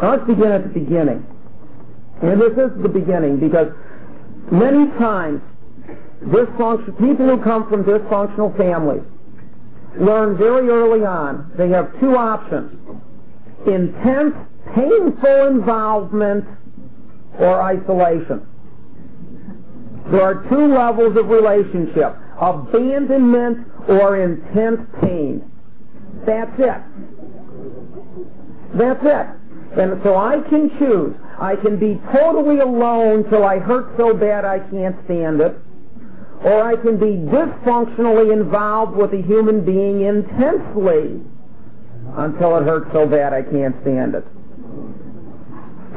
Now 0.00 0.16
let's 0.16 0.26
begin 0.26 0.50
at 0.52 0.62
the 0.64 0.80
beginning. 0.80 1.24
And 2.22 2.40
this 2.40 2.52
is 2.52 2.72
the 2.82 2.88
beginning 2.88 3.40
because 3.40 3.68
many 4.50 4.88
times 4.98 5.42
dysfunction, 6.24 6.96
people 6.98 7.28
who 7.28 7.42
come 7.44 7.68
from 7.68 7.84
dysfunctional 7.84 8.56
families 8.56 9.04
learn 10.00 10.36
very 10.36 10.68
early 10.68 11.04
on 11.04 11.52
they 11.58 11.68
have 11.68 11.92
two 12.00 12.16
options. 12.16 12.72
Intense, 13.66 14.34
painful 14.74 15.46
involvement 15.46 16.44
or 17.38 17.60
isolation. 17.62 18.46
There 20.10 20.22
are 20.22 20.46
two 20.50 20.74
levels 20.74 21.16
of 21.16 21.28
relationship, 21.28 22.16
abandonment 22.40 23.66
or 23.88 24.22
intense 24.22 24.80
pain. 25.00 25.42
That's 26.26 26.52
it. 26.58 26.82
That's 28.76 29.00
it. 29.02 29.26
And 29.80 30.00
so 30.04 30.16
I 30.16 30.38
can 30.48 30.70
choose. 30.78 31.14
I 31.40 31.56
can 31.56 31.78
be 31.78 32.00
totally 32.12 32.60
alone 32.60 33.24
till 33.30 33.44
I 33.44 33.58
hurt 33.58 33.96
so 33.96 34.14
bad 34.14 34.44
I 34.44 34.60
can't 34.70 34.96
stand 35.06 35.40
it. 35.40 35.56
Or 36.44 36.62
I 36.62 36.76
can 36.76 36.98
be 36.98 37.16
dysfunctionally 37.32 38.32
involved 38.32 38.96
with 38.96 39.12
a 39.14 39.22
human 39.22 39.64
being 39.64 40.02
intensely 40.02 41.20
until 42.16 42.56
it 42.58 42.64
hurts 42.64 42.90
so 42.92 43.06
bad 43.06 43.32
I 43.32 43.42
can't 43.42 43.74
stand 43.82 44.14
it. 44.14 44.24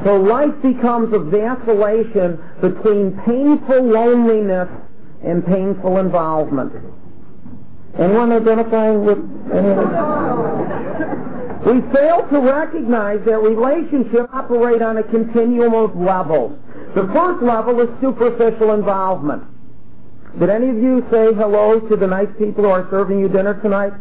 So 0.04 0.16
life 0.16 0.54
becomes 0.62 1.12
a 1.12 1.18
vacillation 1.18 2.38
between 2.60 3.18
painful 3.26 3.82
loneliness 3.82 4.68
and 5.24 5.44
painful 5.44 5.98
involvement. 5.98 6.72
Anyone 7.98 8.30
identifying 8.32 9.04
with 9.04 9.18
any? 9.50 9.74
We 11.66 11.82
fail 11.92 12.22
to 12.30 12.38
recognize 12.38 13.18
that 13.26 13.42
relationships 13.42 14.30
operate 14.32 14.80
on 14.80 14.98
a 14.98 15.02
continuum 15.02 15.74
of 15.74 15.96
levels. 15.96 16.56
The 16.94 17.10
first 17.12 17.42
level 17.42 17.80
is 17.80 17.88
superficial 18.00 18.72
involvement. 18.74 19.42
Did 20.38 20.50
any 20.50 20.68
of 20.68 20.76
you 20.76 21.04
say 21.10 21.34
hello 21.34 21.80
to 21.80 21.96
the 21.96 22.06
nice 22.06 22.30
people 22.38 22.64
who 22.64 22.70
are 22.70 22.86
serving 22.90 23.18
you 23.18 23.28
dinner 23.28 23.60
tonight? 23.60 23.92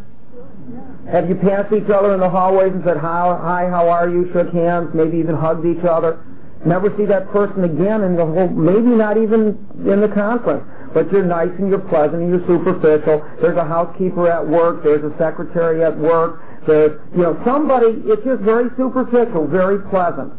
Have 1.11 1.29
you 1.29 1.35
passed 1.35 1.71
each 1.71 1.87
other 1.87 2.13
in 2.13 2.19
the 2.19 2.29
hallways 2.29 2.73
and 2.75 2.83
said, 2.83 2.97
hi, 2.97 3.71
how 3.71 3.87
are 3.87 4.09
you, 4.09 4.27
shook 4.35 4.51
hands, 4.51 4.91
maybe 4.93 5.17
even 5.17 5.35
hugged 5.35 5.63
each 5.63 5.85
other? 5.87 6.19
Never 6.65 6.91
see 6.99 7.05
that 7.05 7.31
person 7.31 7.63
again 7.63 8.03
in 8.03 8.17
the 8.19 8.25
whole, 8.25 8.49
maybe 8.51 8.91
not 8.91 9.15
even 9.15 9.55
in 9.87 10.03
the 10.03 10.11
conference. 10.11 10.67
But 10.93 11.07
you're 11.11 11.23
nice 11.23 11.53
and 11.59 11.69
you're 11.69 11.85
pleasant 11.87 12.19
and 12.19 12.27
you're 12.27 12.43
superficial. 12.43 13.23
There's 13.39 13.55
a 13.55 13.63
housekeeper 13.63 14.27
at 14.27 14.43
work. 14.43 14.83
There's 14.83 15.03
a 15.03 15.15
secretary 15.15 15.79
at 15.79 15.95
work. 15.95 16.43
There's, 16.67 16.99
you 17.15 17.23
know, 17.23 17.39
somebody, 17.45 18.03
it's 18.03 18.23
just 18.27 18.43
very 18.43 18.67
superficial, 18.75 19.47
very 19.47 19.79
pleasant. 19.87 20.33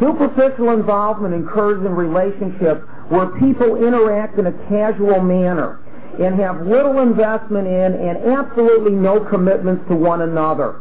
Superficial 0.00 0.72
involvement 0.72 1.36
occurs 1.36 1.84
in 1.84 1.92
relationships 1.92 2.80
where 3.12 3.28
people 3.36 3.76
interact 3.76 4.38
in 4.38 4.46
a 4.48 4.56
casual 4.72 5.20
manner 5.20 5.81
and 6.20 6.38
have 6.40 6.66
little 6.66 7.00
investment 7.00 7.66
in 7.66 7.94
and 7.94 8.18
absolutely 8.36 8.92
no 8.92 9.24
commitments 9.24 9.84
to 9.88 9.94
one 9.94 10.22
another. 10.22 10.80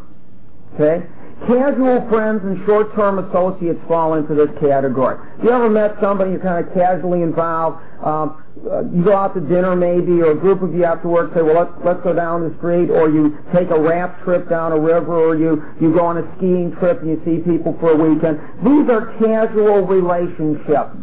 Okay? 0.76 1.06
Casual 1.48 2.08
friends 2.08 2.42
and 2.44 2.64
short-term 2.68 3.18
associates 3.18 3.80
fall 3.88 4.14
into 4.14 4.36
this 4.36 4.50
category. 4.62 5.18
You 5.42 5.50
ever 5.50 5.70
met 5.70 5.98
somebody 6.00 6.32
you're 6.32 6.40
kind 6.40 6.64
of 6.64 6.72
casually 6.74 7.24
involved? 7.24 7.82
Um, 8.06 8.44
uh, 8.62 8.86
you 8.94 9.04
go 9.04 9.16
out 9.16 9.34
to 9.34 9.42
dinner 9.42 9.76
maybe, 9.76 10.22
or 10.22 10.32
a 10.32 10.36
group 10.38 10.62
of 10.62 10.76
you 10.76 10.86
after 10.86 11.10
work 11.10 11.34
say, 11.34 11.42
well, 11.42 11.66
let's, 11.66 11.74
let's 11.84 12.04
go 12.04 12.14
down 12.14 12.48
the 12.48 12.56
street, 12.58 12.92
or 12.92 13.10
you 13.10 13.40
take 13.56 13.72
a 13.72 13.80
raft 13.80 14.22
trip 14.24 14.48
down 14.50 14.72
a 14.72 14.80
river, 14.80 15.18
or 15.18 15.36
you, 15.36 15.64
you 15.82 15.92
go 15.94 16.06
on 16.06 16.20
a 16.20 16.26
skiing 16.38 16.76
trip 16.78 17.02
and 17.02 17.10
you 17.10 17.18
see 17.26 17.42
people 17.42 17.76
for 17.80 17.94
a 17.94 17.98
weekend. 17.98 18.38
These 18.62 18.86
are 18.94 19.10
casual 19.18 19.82
relationships. 19.82 20.94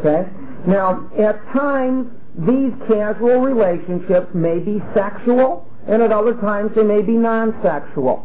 Okay? 0.00 0.24
Now, 0.66 1.04
at 1.20 1.36
times, 1.52 2.08
these 2.38 2.72
casual 2.88 3.40
relationships 3.40 4.32
may 4.34 4.58
be 4.58 4.80
sexual, 4.94 5.68
and 5.86 6.02
at 6.02 6.12
other 6.12 6.34
times 6.40 6.72
they 6.74 6.82
may 6.82 7.02
be 7.02 7.12
non-sexual. 7.12 8.24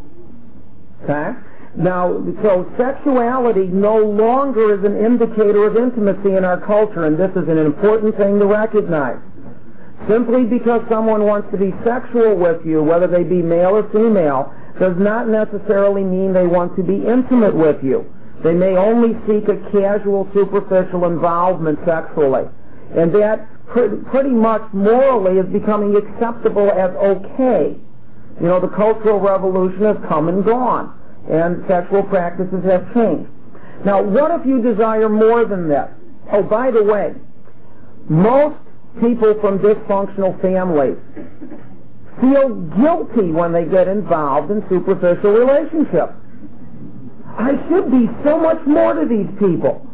Okay? 1.04 1.32
Now, 1.76 2.24
so 2.42 2.66
sexuality 2.78 3.68
no 3.68 3.98
longer 3.98 4.74
is 4.74 4.84
an 4.86 4.98
indicator 4.98 5.68
of 5.68 5.76
intimacy 5.76 6.36
in 6.36 6.46
our 6.46 6.60
culture, 6.66 7.06
and 7.06 7.20
this 7.20 7.32
is 7.36 7.48
an 7.50 7.58
important 7.58 8.18
thing 8.18 8.40
to 8.40 8.46
recognize. 8.46 9.20
Simply 10.10 10.46
because 10.46 10.82
someone 10.90 11.26
wants 11.26 11.52
to 11.52 11.58
be 11.58 11.74
sexual 11.84 12.38
with 12.38 12.66
you, 12.66 12.82
whether 12.82 13.08
they 13.08 13.24
be 13.24 13.42
male 13.42 13.76
or 13.76 13.90
female, 13.92 14.54
does 14.80 14.96
not 14.98 15.28
necessarily 15.28 16.04
mean 16.04 16.34
they 16.34 16.48
want 16.48 16.76
to 16.78 16.84
be 16.84 17.04
intimate 17.06 17.56
with 17.56 17.84
you. 17.84 18.06
They 18.44 18.54
may 18.54 18.78
only 18.78 19.18
seek 19.28 19.50
a 19.50 19.58
casual, 19.70 20.30
superficial 20.34 21.06
involvement 21.06 21.80
sexually. 21.86 22.46
And 22.96 23.14
that 23.16 23.50
pretty 23.68 24.30
much 24.30 24.62
morally 24.74 25.40
is 25.40 25.46
becoming 25.52 25.96
acceptable 25.96 26.72
as 26.72 26.92
okay. 26.96 27.76
You 28.40 28.48
know, 28.48 28.60
the 28.60 28.70
Cultural 28.70 29.20
Revolution 29.20 29.82
has 29.84 29.98
come 30.08 30.28
and 30.30 30.46
gone 30.46 30.94
and 31.30 31.64
sexual 31.68 32.04
practices 32.04 32.64
have 32.64 32.94
changed. 32.94 33.30
Now, 33.86 34.02
what 34.02 34.32
if 34.40 34.46
you 34.46 34.62
desire 34.62 35.10
more 35.10 35.46
than 35.46 35.68
that? 35.70 35.94
Oh, 36.32 36.44
by 36.44 36.72
the 36.72 36.84
way, 36.84 37.14
most 38.10 38.58
people 39.02 39.36
from 39.42 39.60
dysfunctional 39.60 40.40
families 40.42 40.98
feel 42.22 42.50
guilty 42.80 43.32
when 43.32 43.52
they 43.52 43.66
get 43.66 43.88
involved 43.88 44.50
in 44.50 44.64
superficial 44.70 45.32
relationships. 45.32 46.14
I 47.38 47.54
should 47.70 47.92
be 47.92 48.10
so 48.24 48.40
much 48.40 48.66
more 48.66 48.94
to 48.94 49.06
these 49.06 49.30
people 49.38 49.87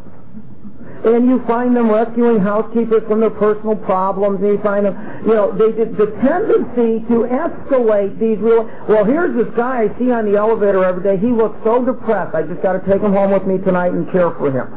and 1.03 1.27
you 1.27 1.43
find 1.45 1.75
them 1.75 1.91
rescuing 1.91 2.39
housekeepers 2.39 3.03
from 3.07 3.19
their 3.19 3.35
personal 3.35 3.75
problems, 3.75 4.39
and 4.39 4.55
you 4.55 4.61
find 4.63 4.85
them, 4.85 4.95
you 5.27 5.35
know, 5.35 5.51
they, 5.51 5.71
the 5.75 6.07
tendency 6.23 7.03
to 7.11 7.27
escalate 7.27 8.15
these 8.19 8.39
real, 8.39 8.63
well, 8.87 9.03
here's 9.03 9.35
this 9.35 9.51
guy 9.55 9.83
I 9.83 9.99
see 9.99 10.11
on 10.11 10.23
the 10.23 10.37
elevator 10.39 10.83
every 10.83 11.03
day, 11.03 11.17
he 11.19 11.27
looks 11.27 11.59
so 11.63 11.83
depressed, 11.83 12.33
I 12.35 12.43
just 12.43 12.61
got 12.63 12.79
to 12.79 12.83
take 12.87 13.01
him 13.01 13.11
home 13.11 13.31
with 13.31 13.43
me 13.43 13.57
tonight 13.59 13.91
and 13.91 14.09
care 14.11 14.31
for 14.39 14.47
him. 14.47 14.67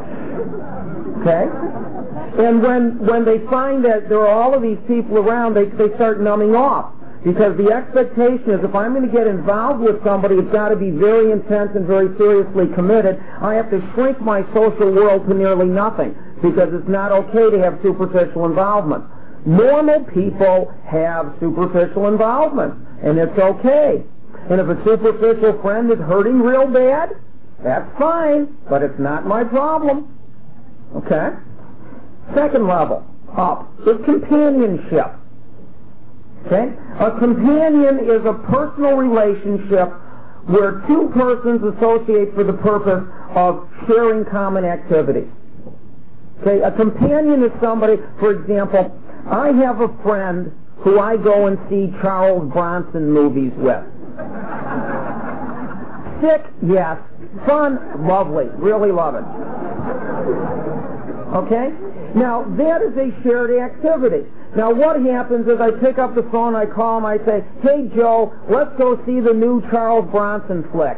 Okay? 1.22 1.46
And 2.42 2.60
when, 2.60 3.06
when 3.06 3.24
they 3.24 3.38
find 3.46 3.84
that 3.84 4.08
there 4.08 4.20
are 4.26 4.34
all 4.34 4.52
of 4.52 4.62
these 4.62 4.78
people 4.88 5.18
around, 5.18 5.54
they, 5.54 5.66
they 5.78 5.94
start 5.94 6.20
numbing 6.20 6.54
off. 6.54 6.95
Because 7.26 7.58
the 7.58 7.74
expectation 7.74 8.54
is 8.54 8.62
if 8.62 8.70
I'm 8.70 8.94
going 8.94 9.02
to 9.02 9.10
get 9.10 9.26
involved 9.26 9.82
with 9.82 9.98
somebody, 10.06 10.36
it's 10.38 10.52
got 10.54 10.68
to 10.70 10.78
be 10.78 10.94
very 10.94 11.34
intense 11.34 11.74
and 11.74 11.82
very 11.82 12.06
seriously 12.14 12.70
committed. 12.78 13.18
I 13.42 13.54
have 13.58 13.66
to 13.74 13.82
shrink 13.94 14.22
my 14.22 14.46
social 14.54 14.94
world 14.94 15.26
to 15.26 15.34
nearly 15.34 15.66
nothing 15.66 16.14
because 16.38 16.70
it's 16.70 16.86
not 16.86 17.10
okay 17.10 17.50
to 17.50 17.58
have 17.58 17.82
superficial 17.82 18.46
involvement. 18.46 19.02
Normal 19.44 20.06
people 20.14 20.70
have 20.86 21.34
superficial 21.42 22.06
involvement, 22.06 22.78
and 23.02 23.18
it's 23.18 23.34
okay. 23.36 24.06
And 24.46 24.62
if 24.62 24.70
a 24.70 24.78
superficial 24.86 25.58
friend 25.62 25.90
is 25.90 25.98
hurting 26.06 26.38
real 26.38 26.70
bad, 26.70 27.10
that's 27.58 27.90
fine, 27.98 28.54
but 28.70 28.86
it's 28.86 29.00
not 29.00 29.26
my 29.26 29.42
problem. 29.42 30.14
Okay? 30.94 31.34
Second 32.38 32.68
level, 32.68 33.02
up, 33.36 33.66
is 33.82 33.98
companionship. 34.04 35.25
Okay? 36.46 36.72
A 37.00 37.10
companion 37.18 38.06
is 38.06 38.22
a 38.24 38.34
personal 38.46 38.94
relationship 38.94 39.90
where 40.46 40.82
two 40.86 41.10
persons 41.12 41.60
associate 41.74 42.32
for 42.34 42.44
the 42.44 42.54
purpose 42.62 43.02
of 43.34 43.68
sharing 43.86 44.24
common 44.26 44.64
activities. 44.64 45.28
Okay? 46.40 46.62
A 46.62 46.70
companion 46.70 47.42
is 47.42 47.50
somebody, 47.60 47.96
for 48.20 48.30
example, 48.30 48.94
I 49.30 49.50
have 49.58 49.80
a 49.80 49.88
friend 50.04 50.52
who 50.78 51.00
I 51.00 51.16
go 51.16 51.48
and 51.48 51.58
see 51.68 51.90
Charles 52.00 52.50
Bronson 52.52 53.10
movies 53.10 53.52
with. 53.56 53.82
Sick, 56.22 56.46
yes. 56.62 56.96
Fun, 57.46 58.06
lovely. 58.06 58.46
Really 58.56 58.92
love 58.92 59.16
it. 59.16 60.65
Okay? 61.36 61.68
Now, 62.16 62.48
that 62.56 62.80
is 62.80 62.96
a 62.96 63.12
shared 63.22 63.52
activity. 63.52 64.24
Now, 64.56 64.72
what 64.72 64.96
happens 65.04 65.46
is 65.46 65.60
I 65.60 65.70
pick 65.84 65.98
up 65.98 66.14
the 66.14 66.24
phone, 66.32 66.56
I 66.56 66.64
call 66.64 66.96
him, 66.96 67.04
I 67.04 67.18
say, 67.28 67.44
hey, 67.60 67.92
Joe, 67.94 68.32
let's 68.48 68.72
go 68.78 68.96
see 69.04 69.20
the 69.20 69.36
new 69.36 69.60
Charles 69.68 70.08
Bronson 70.10 70.64
flick. 70.72 70.96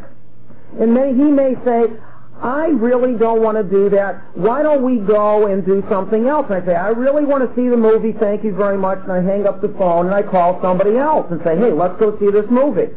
And 0.79 0.95
may, 0.95 1.11
he 1.11 1.27
may 1.27 1.59
say, 1.65 1.91
I 2.39 2.71
really 2.71 3.19
don't 3.19 3.43
want 3.43 3.59
to 3.59 3.67
do 3.67 3.91
that. 3.91 4.23
Why 4.39 4.63
don't 4.63 4.87
we 4.87 5.03
go 5.03 5.51
and 5.51 5.67
do 5.67 5.83
something 5.91 6.29
else? 6.29 6.47
And 6.51 6.63
I 6.63 6.67
say, 6.67 6.77
I 6.77 6.95
really 6.95 7.25
want 7.25 7.43
to 7.43 7.51
see 7.59 7.67
the 7.67 7.77
movie. 7.77 8.15
Thank 8.15 8.45
you 8.45 8.55
very 8.55 8.79
much. 8.79 9.03
And 9.03 9.11
I 9.11 9.21
hang 9.21 9.45
up 9.45 9.61
the 9.61 9.75
phone 9.75 10.07
and 10.07 10.15
I 10.15 10.23
call 10.23 10.61
somebody 10.63 10.97
else 10.97 11.27
and 11.33 11.41
say, 11.43 11.59
hey, 11.59 11.75
let's 11.75 11.99
go 11.99 12.15
see 12.23 12.31
this 12.31 12.47
movie. 12.47 12.95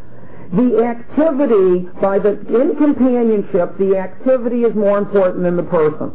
The 0.53 0.85
activity, 0.85 1.89
by 1.97 2.19
the, 2.19 2.37
in 2.53 2.77
companionship, 2.77 3.81
the 3.81 3.97
activity 3.97 4.61
is 4.61 4.75
more 4.75 4.99
important 4.99 5.41
than 5.41 5.57
the 5.57 5.65
person. 5.65 6.13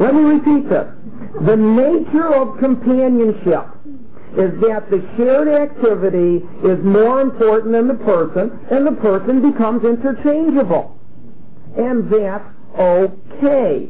Let 0.00 0.14
me 0.14 0.20
repeat 0.20 0.68
this. 0.68 0.86
The 1.46 1.56
nature 1.56 2.34
of 2.34 2.58
companionship 2.58 3.64
is 4.36 4.52
that 4.60 4.90
the 4.90 5.00
shared 5.16 5.48
activity 5.48 6.44
is 6.64 6.78
more 6.84 7.22
important 7.22 7.72
than 7.72 7.88
the 7.88 7.94
person, 8.04 8.50
and 8.70 8.86
the 8.86 8.92
person 9.00 9.50
becomes 9.50 9.82
interchangeable. 9.84 10.98
And 11.76 12.12
that's 12.12 12.44
okay. 12.78 13.88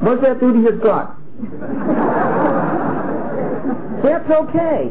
What's 0.00 0.22
that 0.22 0.38
do 0.40 0.52
to 0.52 0.60
your 0.60 0.76
gut? 0.78 1.16
that's 4.02 4.30
okay. 4.30 4.90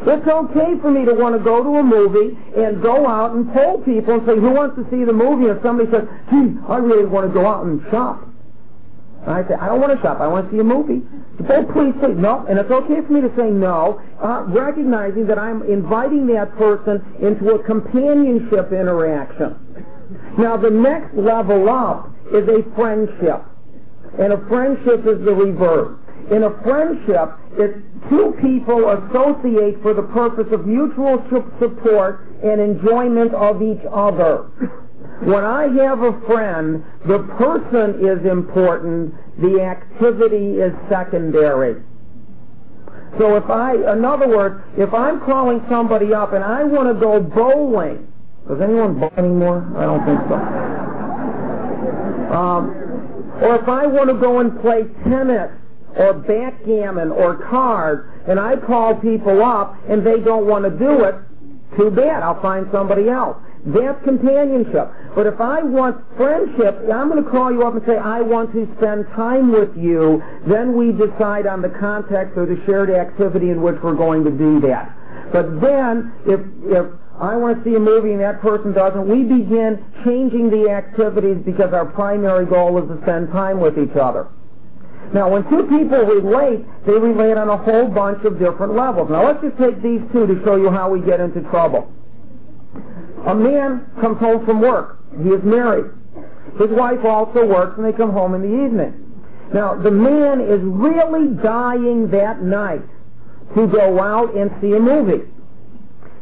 It's 0.00 0.26
okay 0.26 0.80
for 0.80 0.90
me 0.90 1.04
to 1.04 1.12
want 1.12 1.36
to 1.36 1.42
go 1.44 1.62
to 1.62 1.76
a 1.76 1.84
movie 1.84 2.32
and 2.56 2.80
go 2.80 3.06
out 3.06 3.36
and 3.36 3.52
poll 3.52 3.84
people 3.84 4.16
and 4.16 4.24
say, 4.24 4.32
who 4.32 4.50
wants 4.56 4.76
to 4.80 4.84
see 4.88 5.04
the 5.04 5.12
movie? 5.12 5.52
And 5.52 5.60
somebody 5.62 5.92
says, 5.92 6.08
gee, 6.32 6.56
I 6.68 6.80
really 6.80 7.04
want 7.04 7.28
to 7.28 7.32
go 7.32 7.44
out 7.44 7.68
and 7.68 7.84
shop. 7.92 8.24
And 9.28 9.36
I 9.36 9.44
say, 9.44 9.60
I 9.60 9.68
don't 9.68 9.80
want 9.80 9.92
to 9.92 10.00
shop. 10.00 10.24
I 10.24 10.26
want 10.26 10.48
to 10.48 10.56
see 10.56 10.60
a 10.60 10.64
movie. 10.64 11.04
So 11.44 11.68
please 11.76 11.92
say 12.00 12.16
no. 12.16 12.48
And 12.48 12.56
it's 12.56 12.72
okay 12.72 13.04
for 13.04 13.12
me 13.12 13.20
to 13.20 13.28
say 13.36 13.52
no, 13.52 14.00
uh, 14.24 14.48
recognizing 14.48 15.28
that 15.28 15.38
I'm 15.38 15.68
inviting 15.68 16.26
that 16.32 16.56
person 16.56 17.04
into 17.20 17.52
a 17.52 17.62
companionship 17.68 18.72
interaction. 18.72 19.52
Now, 20.40 20.56
the 20.56 20.72
next 20.72 21.12
level 21.12 21.68
up 21.68 22.08
is 22.32 22.48
a 22.48 22.64
friendship. 22.74 23.44
And 24.16 24.32
a 24.32 24.40
friendship 24.48 25.04
is 25.04 25.20
the 25.28 25.36
reverse. 25.36 25.99
In 26.30 26.44
a 26.44 26.62
friendship, 26.62 27.34
it's 27.58 27.78
two 28.08 28.34
people 28.40 28.86
associate 28.86 29.82
for 29.82 29.94
the 29.94 30.06
purpose 30.14 30.46
of 30.52 30.64
mutual 30.64 31.18
support 31.58 32.24
and 32.44 32.60
enjoyment 32.60 33.34
of 33.34 33.60
each 33.60 33.82
other. 33.92 34.46
When 35.26 35.44
I 35.44 35.66
have 35.82 36.00
a 36.00 36.14
friend, 36.26 36.84
the 37.04 37.18
person 37.36 37.98
is 38.06 38.24
important, 38.30 39.12
the 39.42 39.60
activity 39.60 40.62
is 40.62 40.72
secondary. 40.88 41.82
So 43.18 43.36
if 43.36 43.50
I, 43.50 43.74
in 43.74 44.04
other 44.04 44.28
words, 44.28 44.62
if 44.78 44.94
I'm 44.94 45.20
calling 45.26 45.60
somebody 45.68 46.14
up 46.14 46.32
and 46.32 46.44
I 46.44 46.62
want 46.62 46.88
to 46.88 46.94
go 46.94 47.20
bowling, 47.20 48.06
does 48.48 48.60
anyone 48.62 49.00
bowl 49.00 49.12
anymore? 49.18 49.66
I 49.76 49.82
don't 49.82 50.06
think 50.06 50.20
so. 50.30 50.38
Um, 52.32 52.70
or 53.42 53.56
if 53.56 53.68
I 53.68 53.86
want 53.86 54.08
to 54.10 54.14
go 54.14 54.38
and 54.38 54.60
play 54.62 54.84
tennis 55.10 55.50
or 55.96 56.14
backgammon 56.14 57.10
or 57.10 57.36
cards, 57.50 58.06
and 58.28 58.38
I 58.38 58.56
call 58.56 58.94
people 58.96 59.42
up 59.42 59.76
and 59.88 60.06
they 60.06 60.20
don't 60.20 60.46
want 60.46 60.64
to 60.64 60.70
do 60.70 61.04
it, 61.04 61.14
too 61.76 61.90
bad. 61.90 62.22
I'll 62.22 62.40
find 62.42 62.66
somebody 62.72 63.08
else. 63.08 63.36
That's 63.66 64.02
companionship. 64.04 64.88
But 65.14 65.26
if 65.26 65.38
I 65.38 65.62
want 65.62 66.00
friendship, 66.16 66.80
I'm 66.88 67.12
going 67.12 67.22
to 67.22 67.30
call 67.30 67.52
you 67.52 67.66
up 67.66 67.74
and 67.74 67.82
say, 67.86 67.98
I 67.98 68.22
want 68.22 68.52
to 68.56 68.64
spend 68.80 69.04
time 69.14 69.52
with 69.52 69.76
you. 69.76 70.22
Then 70.48 70.76
we 70.76 70.96
decide 70.96 71.46
on 71.46 71.60
the 71.60 71.68
context 71.76 72.38
or 72.40 72.46
the 72.46 72.56
shared 72.64 72.88
activity 72.88 73.50
in 73.50 73.60
which 73.60 73.76
we're 73.84 73.98
going 74.00 74.24
to 74.24 74.32
do 74.32 74.64
that. 74.64 74.96
But 75.32 75.60
then, 75.60 76.10
if, 76.24 76.40
if 76.72 76.86
I 77.20 77.36
want 77.36 77.60
to 77.60 77.64
see 77.68 77.76
a 77.76 77.78
movie 77.78 78.16
and 78.16 78.20
that 78.24 78.40
person 78.40 78.72
doesn't, 78.72 79.04
we 79.04 79.28
begin 79.28 79.84
changing 80.08 80.48
the 80.48 80.72
activities 80.72 81.36
because 81.44 81.76
our 81.76 81.84
primary 81.84 82.46
goal 82.46 82.80
is 82.80 82.88
to 82.88 82.96
spend 83.04 83.28
time 83.28 83.60
with 83.60 83.76
each 83.76 83.94
other. 84.00 84.32
Now, 85.12 85.28
when 85.28 85.42
two 85.50 85.66
people 85.66 85.98
relate, 86.06 86.64
they 86.86 86.92
relate 86.92 87.36
on 87.36 87.48
a 87.48 87.56
whole 87.56 87.88
bunch 87.88 88.24
of 88.24 88.38
different 88.38 88.76
levels. 88.76 89.10
Now, 89.10 89.26
let's 89.26 89.42
just 89.42 89.58
take 89.58 89.82
these 89.82 90.00
two 90.12 90.26
to 90.26 90.40
show 90.44 90.54
you 90.56 90.70
how 90.70 90.88
we 90.90 91.00
get 91.00 91.18
into 91.18 91.40
trouble. 91.50 91.90
A 93.26 93.34
man 93.34 93.90
comes 94.00 94.18
home 94.18 94.46
from 94.46 94.60
work. 94.60 94.98
He 95.22 95.30
is 95.30 95.42
married. 95.42 95.90
His 96.58 96.70
wife 96.70 97.04
also 97.04 97.44
works, 97.44 97.74
and 97.76 97.84
they 97.84 97.92
come 97.92 98.12
home 98.12 98.34
in 98.34 98.42
the 98.42 98.64
evening. 98.64 98.94
Now, 99.52 99.74
the 99.74 99.90
man 99.90 100.40
is 100.40 100.60
really 100.62 101.34
dying 101.42 102.10
that 102.12 102.42
night 102.42 102.82
to 103.56 103.66
go 103.66 104.00
out 104.00 104.36
and 104.36 104.50
see 104.60 104.72
a 104.72 104.80
movie. 104.80 105.26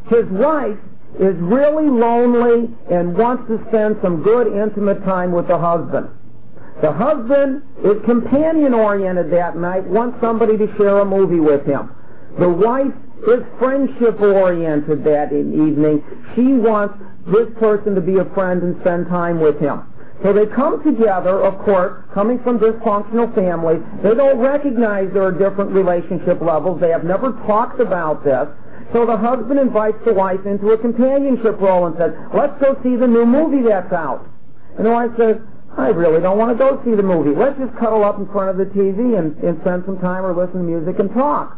His 0.09 0.25
wife 0.31 0.79
is 1.21 1.37
really 1.37 1.89
lonely 1.89 2.73
and 2.91 3.17
wants 3.17 3.47
to 3.49 3.61
spend 3.69 3.97
some 4.03 4.23
good 4.23 4.47
intimate 4.47 5.05
time 5.05 5.33
with 5.33 5.47
the 5.49 5.59
husband. 5.59 6.09
The 6.83 6.93
husband 6.93 7.63
is 7.83 7.99
companion 8.05 8.73
oriented 8.73 9.33
that 9.33 9.57
night, 9.57 9.85
wants 9.85 10.19
somebody 10.21 10.57
to 10.59 10.67
share 10.77 11.01
a 11.01 11.05
movie 11.05 11.41
with 11.41 11.67
him. 11.67 11.91
The 12.39 12.49
wife 12.49 12.95
is 13.27 13.43
friendship 13.59 14.21
oriented 14.21 15.03
that 15.03 15.35
evening. 15.35 16.07
She 16.37 16.55
wants 16.55 16.95
this 17.27 17.51
person 17.59 17.95
to 17.97 18.01
be 18.01 18.19
a 18.23 18.25
friend 18.31 18.63
and 18.63 18.79
spend 18.81 19.09
time 19.09 19.41
with 19.41 19.59
him. 19.59 19.83
So 20.23 20.33
they 20.33 20.47
come 20.47 20.83
together, 20.83 21.43
of 21.43 21.59
course, 21.65 22.03
coming 22.15 22.39
from 22.43 22.59
dysfunctional 22.59 23.31
families. 23.35 23.83
They 24.03 24.15
don't 24.15 24.39
recognize 24.39 25.11
there 25.13 25.27
are 25.27 25.35
different 25.35 25.71
relationship 25.71 26.43
levels. 26.43 26.81
They 26.81 26.91
have 26.91 27.05
never 27.05 27.33
talked 27.47 27.81
about 27.81 28.23
this. 28.23 28.47
So 28.93 29.05
the 29.05 29.17
husband 29.17 29.59
invites 29.59 29.99
the 30.07 30.15
wife 30.15 30.47
into 30.47 30.71
a 30.71 30.79
companionship 30.79 31.61
role 31.61 31.87
and 31.87 31.95
says, 31.99 32.15
let's 32.35 32.55
go 32.63 32.75
see 32.83 32.97
the 32.97 33.07
new 33.07 33.27
movie 33.27 33.67
that's 33.67 33.93
out. 33.93 34.27
And 34.79 34.87
the 34.87 34.91
wife 34.91 35.11
says, 35.19 35.37
I 35.79 35.95
really 35.95 36.21
don't 36.21 36.37
want 36.37 36.51
to 36.51 36.59
go 36.59 36.83
see 36.85 36.95
the 36.99 37.07
movie. 37.07 37.31
Let's 37.39 37.57
just 37.57 37.71
cuddle 37.79 38.03
up 38.03 38.19
in 38.19 38.27
front 38.35 38.51
of 38.51 38.59
the 38.59 38.67
TV 38.75 39.15
and, 39.15 39.31
and 39.47 39.61
spend 39.63 39.87
some 39.87 39.99
time 40.03 40.27
or 40.27 40.35
listen 40.35 40.59
to 40.59 40.67
music 40.67 40.99
and 40.99 41.07
talk. 41.15 41.55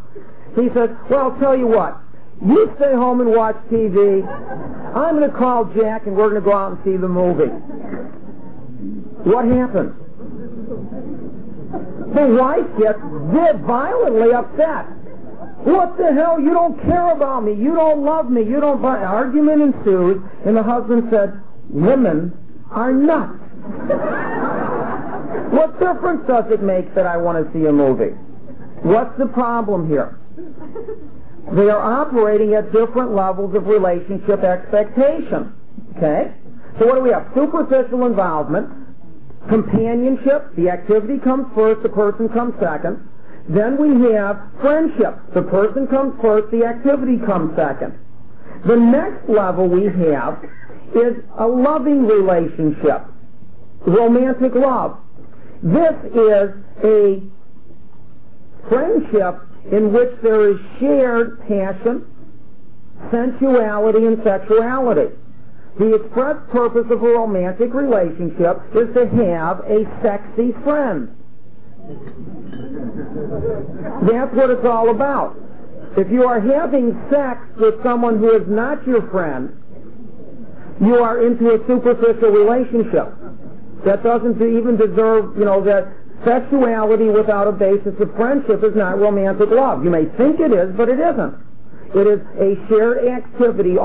He 0.53 0.69
says, 0.77 0.93
well, 1.09 1.33
I'll 1.33 1.39
tell 1.41 1.57
you 1.57 1.65
what. 1.65 1.97
You 2.45 2.69
stay 2.77 2.93
home 2.93 3.21
and 3.21 3.33
watch 3.33 3.57
TV. 3.73 4.21
I'm 4.93 5.17
going 5.17 5.29
to 5.29 5.35
call 5.35 5.65
Jack 5.73 6.05
and 6.05 6.15
we're 6.15 6.29
going 6.29 6.41
to 6.41 6.45
go 6.45 6.53
out 6.53 6.77
and 6.77 6.79
see 6.85 6.97
the 6.97 7.09
movie. 7.09 7.49
What 9.25 9.45
happens? 9.45 9.97
The 12.13 12.25
wife 12.37 12.69
gets 12.77 13.01
violently 13.65 14.33
upset. 14.33 14.85
What 15.65 15.97
the 15.97 16.13
hell? 16.13 16.39
You 16.39 16.53
don't 16.53 16.77
care 16.81 17.11
about 17.11 17.43
me. 17.43 17.53
You 17.53 17.73
don't 17.73 18.03
love 18.03 18.29
me. 18.29 18.41
You 18.41 18.59
don't 18.59 18.81
buy. 18.81 18.97
Argument 18.97 19.61
ensues, 19.61 20.21
and 20.45 20.57
the 20.57 20.63
husband 20.63 21.09
said, 21.09 21.41
Women 21.69 22.33
are 22.71 22.91
nuts. 22.91 23.40
What 25.51 25.79
difference 25.79 26.27
does 26.27 26.45
it 26.51 26.61
make 26.61 26.93
that 26.95 27.05
I 27.05 27.17
want 27.17 27.43
to 27.43 27.51
see 27.53 27.65
a 27.65 27.71
movie? 27.71 28.15
What's 28.83 29.17
the 29.17 29.27
problem 29.27 29.87
here? 29.87 30.17
They 31.55 31.69
are 31.69 31.81
operating 31.81 32.53
at 32.53 32.71
different 32.71 33.13
levels 33.15 33.55
of 33.55 33.65
relationship 33.65 34.43
expectation. 34.43 35.53
Okay? 35.97 36.33
So 36.79 36.87
what 36.87 36.95
do 36.95 37.01
we 37.01 37.11
have? 37.11 37.27
Superficial 37.35 38.05
involvement, 38.05 38.69
companionship, 39.49 40.55
the 40.55 40.69
activity 40.69 41.19
comes 41.19 41.45
first, 41.55 41.83
the 41.83 41.89
person 41.89 42.29
comes 42.29 42.53
second. 42.61 43.07
Then 43.49 43.77
we 43.81 44.13
have 44.13 44.39
friendship. 44.61 45.19
The 45.33 45.41
person 45.41 45.87
comes 45.87 46.13
first, 46.21 46.51
the 46.51 46.63
activity 46.63 47.17
comes 47.25 47.55
second. 47.57 47.97
The 48.65 48.75
next 48.77 49.27
level 49.27 49.67
we 49.67 49.85
have 49.85 50.37
is 50.95 51.17
a 51.39 51.47
loving 51.47 52.05
relationship, 52.05 53.01
romantic 53.85 54.53
love. 54.55 54.97
This 55.63 55.93
is 56.13 56.49
a 56.83 57.21
friendship 58.69 59.41
in 59.71 59.93
which 59.93 60.09
there 60.23 60.49
is 60.51 60.57
shared 60.79 61.39
passion, 61.47 62.05
sensuality, 63.11 64.05
and 64.05 64.17
sexuality. 64.23 65.15
The 65.79 65.95
express 65.95 66.37
purpose 66.51 66.85
of 66.91 67.01
a 67.01 67.07
romantic 67.07 67.73
relationship 67.73 68.61
is 68.75 68.93
to 68.93 69.07
have 69.23 69.59
a 69.65 69.85
sexy 70.03 70.51
friend. 70.63 71.15
That's 74.09 74.33
what 74.35 74.49
it's 74.49 74.65
all 74.65 74.89
about. 74.89 75.37
If 75.97 76.11
you 76.11 76.25
are 76.25 76.39
having 76.39 76.97
sex 77.09 77.39
with 77.57 77.75
someone 77.83 78.19
who 78.19 78.35
is 78.35 78.47
not 78.47 78.85
your 78.85 79.09
friend, 79.09 79.57
you 80.81 80.95
are 80.95 81.25
into 81.25 81.53
a 81.53 81.59
superficial 81.67 82.29
relationship 82.29 83.20
that 83.85 84.03
doesn't 84.03 84.35
even 84.37 84.77
deserve, 84.77 85.37
you 85.37 85.45
know, 85.45 85.63
that 85.63 85.87
Sexuality 86.25 87.09
without 87.09 87.47
a 87.47 87.51
basis 87.51 87.97
of 87.99 88.13
friendship 88.15 88.63
is 88.63 88.75
not 88.75 88.99
romantic 88.99 89.49
love. 89.49 89.83
You 89.83 89.89
may 89.89 90.05
think 90.17 90.39
it 90.39 90.53
is, 90.53 90.69
but 90.77 90.87
it 90.87 90.99
isn't. 90.99 91.33
It 91.95 92.05
is 92.05 92.21
a 92.37 92.53
shared 92.69 93.07
activity, 93.09 93.75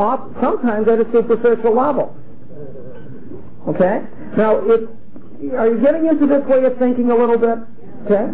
sometimes 0.40 0.86
at 0.86 1.00
a 1.00 1.08
superficial 1.12 1.74
level. 1.74 2.14
Okay? 3.68 4.04
Now, 4.36 4.60
are 4.60 5.68
you 5.68 5.80
getting 5.80 6.06
into 6.06 6.26
this 6.26 6.44
way 6.44 6.64
of 6.64 6.76
thinking 6.78 7.10
a 7.10 7.16
little 7.16 7.38
bit? 7.38 7.58
Okay? 8.04 8.28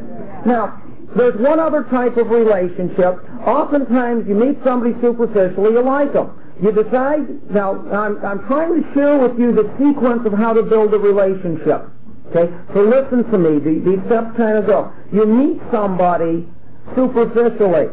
Now, 0.47 0.83
there's 1.17 1.39
one 1.39 1.61
other 1.61 1.85
type 1.85 2.17
of 2.17 2.29
relationship. 2.29 3.23
Oftentimes, 3.47 4.27
you 4.27 4.35
meet 4.35 4.59
somebody 4.65 4.95
superficially, 5.01 5.79
you 5.79 5.83
like 5.83 6.13
them. 6.13 6.42
You 6.61 6.73
decide, 6.73 7.51
now, 7.51 7.81
I'm, 7.91 8.19
I'm 8.25 8.47
trying 8.47 8.83
to 8.83 8.95
share 8.95 9.19
with 9.19 9.39
you 9.39 9.55
the 9.55 9.71
sequence 9.79 10.27
of 10.27 10.33
how 10.33 10.53
to 10.53 10.63
build 10.63 10.93
a 10.93 10.99
relationship. 10.99 11.89
Okay? 12.31 12.53
So 12.75 12.81
listen 12.83 13.25
to 13.31 13.39
me. 13.39 13.59
The, 13.59 13.81
the 13.81 14.03
steps 14.07 14.37
kind 14.37 14.59
of 14.59 14.67
go. 14.67 14.93
You 15.13 15.27
meet 15.27 15.61
somebody 15.73 16.47
superficially, 16.95 17.89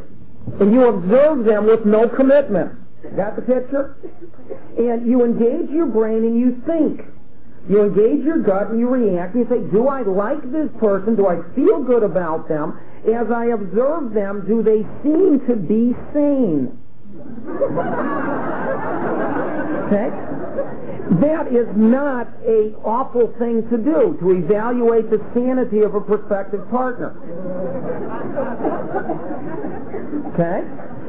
and 0.59 0.73
you 0.73 0.87
observe 0.87 1.45
them 1.45 1.65
with 1.65 1.85
no 1.85 2.09
commitment. 2.09 2.73
Got 3.15 3.35
the 3.35 3.41
picture? 3.41 3.95
And 4.77 5.07
you 5.07 5.23
engage 5.23 5.69
your 5.71 5.87
brain 5.87 6.23
and 6.25 6.39
you 6.39 6.61
think. 6.67 7.01
You 7.69 7.83
engage 7.83 8.25
your 8.25 8.39
gut 8.39 8.71
and 8.71 8.79
you 8.79 8.89
react. 8.89 9.35
And 9.35 9.45
you 9.45 9.49
say, 9.49 9.71
do 9.71 9.87
I 9.87 10.01
like 10.01 10.41
this 10.51 10.69
person? 10.79 11.15
Do 11.15 11.27
I 11.27 11.39
feel 11.55 11.83
good 11.83 12.03
about 12.03 12.47
them? 12.47 12.79
As 13.07 13.31
I 13.31 13.47
observe 13.55 14.13
them, 14.13 14.43
do 14.47 14.61
they 14.63 14.83
seem 15.03 15.39
to 15.47 15.55
be 15.55 15.95
sane? 16.13 16.77
Okay? 19.89 20.09
That 21.21 21.47
is 21.49 21.67
not 21.75 22.27
a 22.45 22.75
awful 22.85 23.33
thing 23.39 23.67
to 23.69 23.77
do, 23.77 24.17
to 24.21 24.31
evaluate 24.31 25.09
the 25.09 25.19
sanity 25.33 25.81
of 25.81 25.95
a 25.95 26.01
prospective 26.01 26.69
partner. 26.69 27.17
Okay? 30.33 30.61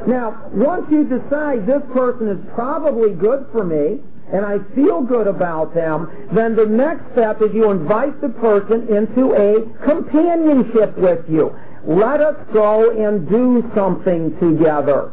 Now, 0.08 0.48
once 0.52 0.86
you 0.90 1.04
decide 1.04 1.66
this 1.66 1.82
person 1.92 2.28
is 2.28 2.38
probably 2.54 3.12
good 3.12 3.46
for 3.52 3.62
me, 3.64 4.00
and 4.32 4.46
I 4.46 4.58
feel 4.74 5.02
good 5.02 5.26
about 5.26 5.74
them, 5.74 6.08
then 6.32 6.56
the 6.56 6.64
next 6.64 7.02
step 7.12 7.42
is 7.42 7.52
you 7.52 7.70
invite 7.70 8.20
the 8.20 8.30
person 8.30 8.88
into 8.88 9.34
a 9.34 9.66
companionship 9.84 10.96
with 10.96 11.28
you. 11.28 11.54
Let 11.84 12.20
us 12.20 12.36
go 12.52 12.90
and 12.90 13.28
do 13.28 13.68
something 13.74 14.38
together. 14.38 15.12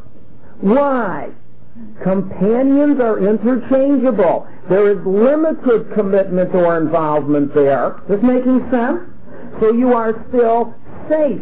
Why? 0.62 1.30
Companions 2.04 3.00
are 3.00 3.20
interchangeable. 3.20 4.48
There 4.70 4.90
is 4.92 4.98
limited 5.06 5.94
commitment 5.94 6.54
or 6.56 6.78
involvement 6.78 7.54
there. 7.54 8.02
This 8.10 8.20
making 8.24 8.68
sense? 8.72 9.02
So 9.60 9.72
you 9.72 9.94
are 9.94 10.26
still 10.30 10.74
safe. 11.10 11.42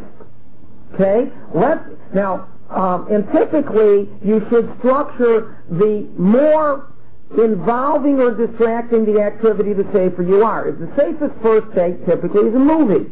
Okay? 0.93 1.31
Let's, 1.53 1.83
now, 2.13 2.47
um, 2.69 3.07
and 3.11 3.25
typically 3.31 4.09
you 4.23 4.41
should 4.49 4.73
structure 4.79 5.63
the 5.69 6.07
more 6.17 6.91
involving 7.37 8.19
or 8.19 8.31
distracting 8.35 9.05
the 9.05 9.21
activity 9.21 9.73
the 9.73 9.87
safer 9.93 10.23
you 10.23 10.43
are. 10.43 10.71
The 10.71 10.91
safest 10.95 11.33
first 11.41 11.73
date 11.75 12.05
typically 12.05 12.49
is 12.49 12.55
a 12.55 12.59
movie. 12.59 13.11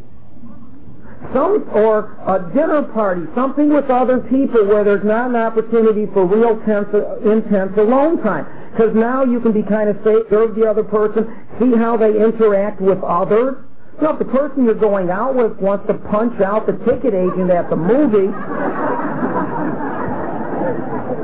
Some 1.31 1.63
or 1.73 2.17
a 2.27 2.39
dinner 2.53 2.83
party, 2.93 3.23
something 3.35 3.71
with 3.71 3.89
other 3.89 4.19
people 4.27 4.65
where 4.67 4.83
there's 4.83 5.05
not 5.05 5.29
an 5.29 5.35
opportunity 5.35 6.05
for 6.13 6.25
real 6.25 6.59
tense, 6.65 6.89
intense 7.23 7.71
alone 7.77 8.21
time. 8.21 8.45
Because 8.71 8.93
now 8.95 9.23
you 9.23 9.39
can 9.39 9.53
be 9.53 9.63
kind 9.63 9.89
of 9.89 9.95
safe, 10.03 10.25
observe 10.25 10.55
the 10.55 10.65
other 10.65 10.83
person, 10.83 11.29
see 11.59 11.71
how 11.77 11.95
they 11.95 12.11
interact 12.17 12.81
with 12.81 13.01
others. 13.03 13.55
You 14.01 14.09
know, 14.09 14.13
if 14.13 14.19
the 14.19 14.25
person 14.33 14.65
you're 14.65 14.73
going 14.73 15.09
out 15.09 15.35
with 15.35 15.55
wants 15.61 15.85
to 15.87 15.93
punch 16.09 16.41
out 16.41 16.65
the 16.65 16.73
ticket 16.83 17.13
agent 17.13 17.51
at 17.51 17.69
the 17.69 17.77
movie 17.77 18.33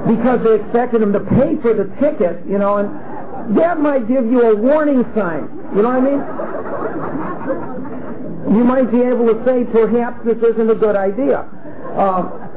because 0.06 0.40
they 0.46 0.62
expected 0.62 1.02
him 1.02 1.14
to 1.14 1.20
pay 1.20 1.58
for 1.62 1.74
the 1.74 1.90
ticket, 1.98 2.46
you 2.46 2.58
know, 2.58 2.78
and 2.78 2.90
that 3.58 3.80
might 3.80 4.08
give 4.08 4.26
you 4.26 4.42
a 4.52 4.56
warning 4.56 5.04
sign. 5.18 5.50
You 5.76 5.82
know 5.82 5.90
what 5.90 6.02
I 6.02 6.06
mean? 6.06 6.22
You 8.50 8.64
might 8.64 8.92
be 8.92 9.02
able 9.02 9.30
to 9.30 9.38
say, 9.46 9.64
perhaps 9.72 10.26
this 10.26 10.38
isn't 10.38 10.70
a 10.70 10.76
good 10.76 10.96
idea. 10.96 11.46
Uh, 11.96 12.50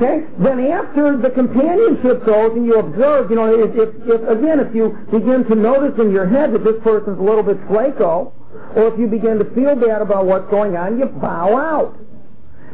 Okay? 0.00 0.24
Then 0.38 0.60
after 0.72 1.16
the 1.20 1.28
companionship 1.30 2.24
goes 2.24 2.56
and 2.56 2.64
you 2.64 2.78
observe, 2.78 3.28
you 3.28 3.36
know, 3.36 3.52
if, 3.52 3.70
if, 3.76 3.90
if, 4.08 4.20
again, 4.28 4.60
if 4.60 4.74
you 4.74 4.96
begin 5.12 5.44
to 5.48 5.54
notice 5.54 5.92
in 6.00 6.10
your 6.10 6.28
head 6.28 6.54
that 6.54 6.64
this 6.64 6.80
person's 6.82 7.18
a 7.18 7.22
little 7.22 7.42
bit 7.42 7.60
flaco, 7.68 8.32
or 8.76 8.88
if 8.88 8.98
you 8.98 9.06
begin 9.06 9.38
to 9.38 9.44
feel 9.52 9.76
bad 9.76 10.00
about 10.00 10.24
what's 10.24 10.48
going 10.50 10.76
on, 10.76 10.98
you 10.98 11.06
bow 11.06 11.56
out. 11.56 11.96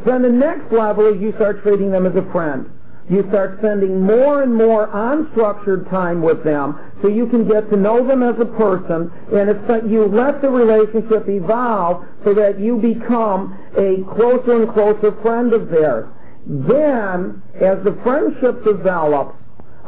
Then 0.05 0.23
the 0.23 0.31
next 0.31 0.71
level 0.73 1.07
is 1.11 1.21
you 1.21 1.33
start 1.35 1.63
treating 1.63 1.91
them 1.91 2.07
as 2.07 2.15
a 2.15 2.23
friend. 2.31 2.71
You 3.09 3.25
start 3.29 3.59
spending 3.59 4.03
more 4.03 4.43
and 4.43 4.53
more 4.53 4.89
unstructured 4.89 5.89
time 5.91 6.23
with 6.23 6.43
them 6.43 6.77
so 7.03 7.09
you 7.09 7.27
can 7.29 7.47
get 7.47 7.71
to 7.71 7.77
know 7.77 8.07
them 8.07 8.23
as 8.23 8.35
a 8.41 8.45
person 8.45 9.13
and 9.33 9.49
it's 9.49 9.87
you 9.89 10.07
let 10.07 10.43
the 10.43 10.49
relationship 10.49 11.29
evolve 11.29 12.05
so 12.25 12.35
that 12.35 12.59
you 12.59 12.79
become 12.79 13.57
a 13.79 14.03
closer 14.17 14.63
and 14.63 14.73
closer 14.73 15.15
friend 15.23 15.53
of 15.53 15.71
theirs. 15.71 16.09
Then, 16.47 17.43
as 17.55 17.79
the 17.85 17.97
friendship 18.03 18.65
develops, 18.65 19.37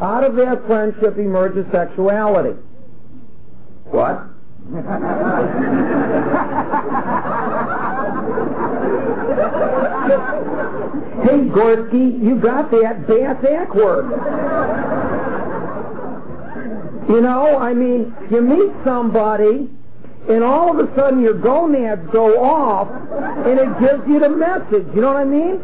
out 0.01 0.23
of 0.23 0.37
that 0.37 0.65
friendship 0.67 1.19
emerges 1.19 1.67
sexuality. 1.73 2.55
What? 3.91 4.38
hey, 4.69 4.75
Gorski, 11.49 12.23
you 12.23 12.39
got 12.43 12.71
that 12.71 13.07
bass 13.09 13.43
ack 13.49 13.75
word. 13.75 14.11
You 17.09 17.23
know, 17.23 17.57
I 17.57 17.73
mean, 17.73 18.15
you 18.31 18.43
meet 18.43 18.71
somebody, 18.85 19.71
and 20.29 20.45
all 20.45 20.79
of 20.79 20.87
a 20.87 20.95
sudden 20.95 21.23
your 21.23 21.41
gonads 21.41 22.03
go 22.13 22.45
off, 22.45 22.89
and 23.47 23.59
it 23.59 23.81
gives 23.81 24.07
you 24.07 24.21
the 24.21 24.29
message. 24.29 24.87
You 24.95 25.01
know 25.01 25.09
what 25.09 25.17
I 25.17 25.25
mean? 25.25 25.63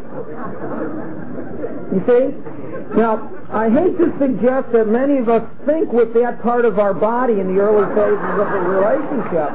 You 1.93 2.01
see? 2.07 2.54
Now, 2.93 3.31
I 3.51 3.69
hate 3.69 3.97
to 3.97 4.13
suggest 4.19 4.71
that 4.73 4.85
many 4.87 5.17
of 5.17 5.27
us 5.27 5.41
think 5.65 5.91
with 5.91 6.13
that 6.13 6.41
part 6.43 6.65
of 6.65 6.77
our 6.77 6.93
body 6.93 7.39
in 7.39 7.55
the 7.55 7.59
early 7.59 7.89
phases 7.97 8.35
of 8.37 8.45
a 8.45 8.61
relationship. 8.61 9.51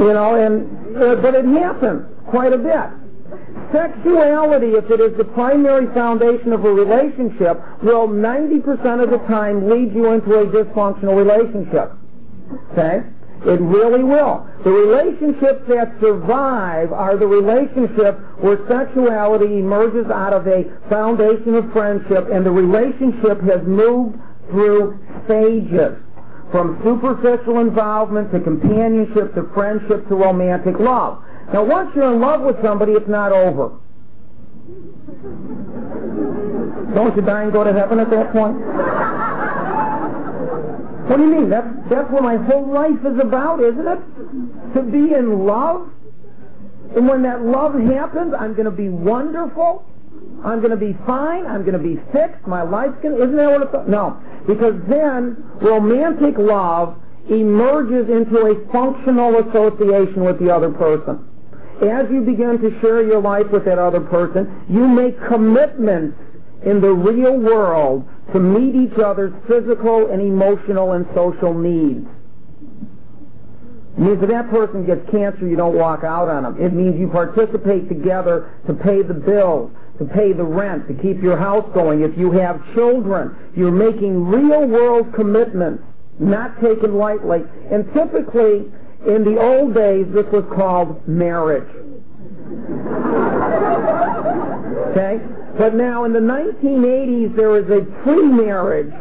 You 0.00 0.12
know, 0.16 0.34
and 0.34 0.96
uh, 0.96 1.16
but 1.20 1.34
it 1.34 1.44
happens 1.44 2.06
quite 2.30 2.52
a 2.52 2.58
bit. 2.58 2.88
Sexuality, 3.72 4.78
if 4.78 4.90
it 4.90 5.00
is 5.00 5.16
the 5.18 5.24
primary 5.24 5.86
foundation 5.94 6.52
of 6.52 6.64
a 6.64 6.70
relationship, 6.70 7.60
will 7.82 8.08
90% 8.08 9.02
of 9.02 9.10
the 9.10 9.18
time 9.26 9.68
lead 9.68 9.92
you 9.92 10.12
into 10.12 10.32
a 10.38 10.46
dysfunctional 10.46 11.16
relationship. 11.16 11.92
Okay? 12.72 13.02
It 13.44 13.60
really 13.60 14.02
will. 14.02 14.48
The 14.64 14.70
relationships 14.70 15.68
that 15.68 15.92
survive 16.00 16.92
are 16.92 17.18
the 17.18 17.26
relationships 17.26 18.16
where 18.40 18.56
sexuality 18.64 19.60
emerges 19.60 20.08
out 20.10 20.32
of 20.32 20.46
a 20.46 20.64
foundation 20.88 21.54
of 21.54 21.70
friendship 21.72 22.32
and 22.32 22.46
the 22.46 22.50
relationship 22.50 23.44
has 23.44 23.60
moved 23.68 24.16
through 24.48 24.96
stages 25.28 26.00
from 26.50 26.80
superficial 26.84 27.60
involvement 27.60 28.32
to 28.32 28.40
companionship 28.40 29.34
to 29.34 29.44
friendship 29.52 30.08
to 30.08 30.14
romantic 30.14 30.80
love. 30.80 31.20
Now 31.52 31.64
once 31.64 31.90
you're 31.94 32.14
in 32.14 32.20
love 32.20 32.40
with 32.40 32.56
somebody, 32.64 32.92
it's 32.92 33.08
not 33.08 33.32
over. 33.32 33.76
Don't 36.94 37.14
you 37.16 37.22
die 37.22 37.42
and 37.42 37.52
go 37.52 37.64
to 37.64 37.72
heaven 37.72 37.98
at 38.00 38.08
that 38.08 38.32
point? 38.32 38.56
What 41.06 41.16
do 41.18 41.22
you 41.24 41.30
mean? 41.30 41.50
That's, 41.50 41.68
that's 41.90 42.10
what 42.10 42.22
my 42.22 42.36
whole 42.36 42.66
life 42.72 43.00
is 43.04 43.20
about, 43.20 43.60
isn't 43.60 43.86
it? 43.86 44.00
To 44.74 44.82
be 44.82 45.12
in 45.12 45.46
love. 45.46 45.90
And 46.96 47.08
when 47.08 47.22
that 47.22 47.42
love 47.42 47.74
happens, 47.74 48.32
I'm 48.38 48.54
going 48.54 48.64
to 48.64 48.74
be 48.74 48.88
wonderful. 48.88 49.84
I'm 50.44 50.60
going 50.60 50.70
to 50.70 50.80
be 50.80 50.96
fine. 51.06 51.46
I'm 51.46 51.64
going 51.64 51.76
to 51.76 51.82
be 51.82 51.96
fixed. 52.12 52.46
My 52.46 52.62
life's 52.62 52.96
going 53.02 53.16
to... 53.16 53.22
Isn't 53.24 53.36
that 53.36 53.50
what 53.50 53.62
it's... 53.62 53.88
No. 53.88 54.16
Because 54.46 54.74
then 54.88 55.44
romantic 55.60 56.38
love 56.38 56.96
emerges 57.28 58.08
into 58.08 58.36
a 58.48 58.54
functional 58.72 59.40
association 59.44 60.24
with 60.24 60.38
the 60.40 60.52
other 60.52 60.70
person. 60.70 61.20
As 61.82 62.06
you 62.10 62.20
begin 62.20 62.60
to 62.60 62.80
share 62.80 63.02
your 63.02 63.20
life 63.20 63.50
with 63.52 63.64
that 63.64 63.78
other 63.78 64.00
person, 64.00 64.64
you 64.68 64.86
make 64.86 65.16
commitments 65.28 66.16
in 66.64 66.80
the 66.80 66.92
real 66.92 67.36
world 67.36 68.08
to 68.32 68.40
meet 68.40 68.74
each 68.74 68.98
other's 68.98 69.32
physical 69.46 70.10
and 70.10 70.20
emotional 70.20 70.92
and 70.92 71.06
social 71.14 71.52
needs. 71.52 72.06
It 73.96 74.00
means 74.00 74.22
if 74.22 74.28
that 74.28 74.50
person 74.50 74.86
gets 74.86 75.08
cancer, 75.10 75.46
you 75.46 75.56
don't 75.56 75.76
walk 75.76 76.02
out 76.02 76.28
on 76.28 76.42
them. 76.42 76.60
It 76.60 76.72
means 76.72 76.98
you 76.98 77.08
participate 77.08 77.88
together 77.88 78.50
to 78.66 78.74
pay 78.74 79.02
the 79.02 79.14
bills, 79.14 79.70
to 79.98 80.04
pay 80.04 80.32
the 80.32 80.42
rent, 80.42 80.88
to 80.88 80.94
keep 80.94 81.22
your 81.22 81.38
house 81.38 81.68
going. 81.74 82.02
If 82.02 82.18
you 82.18 82.32
have 82.32 82.58
children, 82.74 83.36
you're 83.54 83.70
making 83.70 84.26
real 84.26 84.66
world 84.66 85.14
commitments, 85.14 85.84
not 86.18 86.60
taken 86.60 86.96
lightly. 86.96 87.42
And 87.70 87.86
typically, 87.94 88.66
in 89.06 89.22
the 89.22 89.38
old 89.38 89.74
days, 89.74 90.06
this 90.12 90.26
was 90.32 90.44
called 90.56 91.06
marriage. 91.06 91.70
Okay? 94.94 95.18
But 95.58 95.74
now 95.74 96.04
in 96.04 96.12
the 96.12 96.20
1980s, 96.20 97.36
there 97.36 97.56
is 97.56 97.66
a 97.70 97.86
pre-marriage 98.02 98.92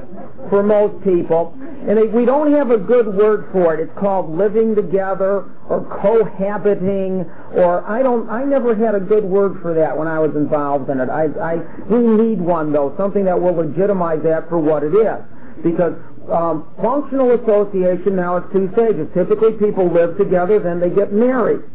for 0.50 0.62
most 0.62 1.04
people, 1.04 1.58
and 1.58 1.98
we 2.14 2.26
don't 2.26 2.54
have 2.54 2.70
a 2.70 2.78
good 2.78 3.08
word 3.08 3.50
for 3.52 3.74
it. 3.74 3.80
It's 3.80 4.00
called 4.00 4.38
living 4.38 4.76
together 4.76 5.50
or 5.68 5.82
cohabiting, 6.02 7.26
or 7.58 7.82
I 7.90 8.04
don't. 8.04 8.30
I 8.30 8.44
never 8.44 8.76
had 8.76 8.94
a 8.94 9.00
good 9.00 9.24
word 9.24 9.62
for 9.62 9.74
that 9.74 9.98
when 9.98 10.08
I 10.08 10.20
was 10.20 10.36
involved 10.36 10.90
in 10.90 11.00
it. 11.00 11.10
I, 11.10 11.26
I 11.42 11.56
we 11.90 12.06
need 12.06 12.40
one 12.40 12.72
though, 12.72 12.94
something 12.98 13.26
that 13.26 13.40
will 13.40 13.56
legitimize 13.56 14.22
that 14.24 14.48
for 14.48 14.60
what 14.60 14.84
it 14.84 14.94
is, 14.94 15.26
because 15.64 15.94
um, 16.32 16.70
functional 16.78 17.34
association 17.34 18.16
now 18.16 18.38
is 18.38 18.44
two 18.54 18.70
stages. 18.74 19.08
Typically, 19.16 19.54
people 19.58 19.92
live 19.92 20.18
together, 20.18 20.60
then 20.60 20.80
they 20.80 20.90
get 20.94 21.12
married. 21.12 21.66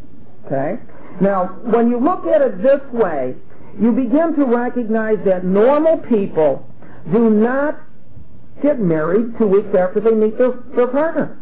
Okay. 0.47 0.79
Now, 1.21 1.59
when 1.67 1.91
you 1.91 1.99
look 1.99 2.27
at 2.27 2.41
it 2.43 2.62
this 2.62 2.81
way, 2.93 3.35
you 3.81 3.93
begin 3.93 4.35
to 4.37 4.45
recognize 4.45 5.19
that 5.25 5.45
normal 5.45 5.99
people 6.09 6.67
do 7.12 7.31
not 7.31 7.81
get 8.62 8.81
married 8.81 9.38
two 9.38 9.47
weeks 9.47 9.69
after 9.79 10.01
they 10.01 10.11
meet 10.11 10.37
their, 10.37 10.53
their 10.75 10.88
partner. 10.88 11.38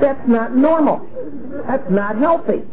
That's 0.00 0.26
not 0.26 0.56
normal. 0.56 1.06
That's 1.68 1.88
not 1.90 2.16
healthy. 2.16 2.64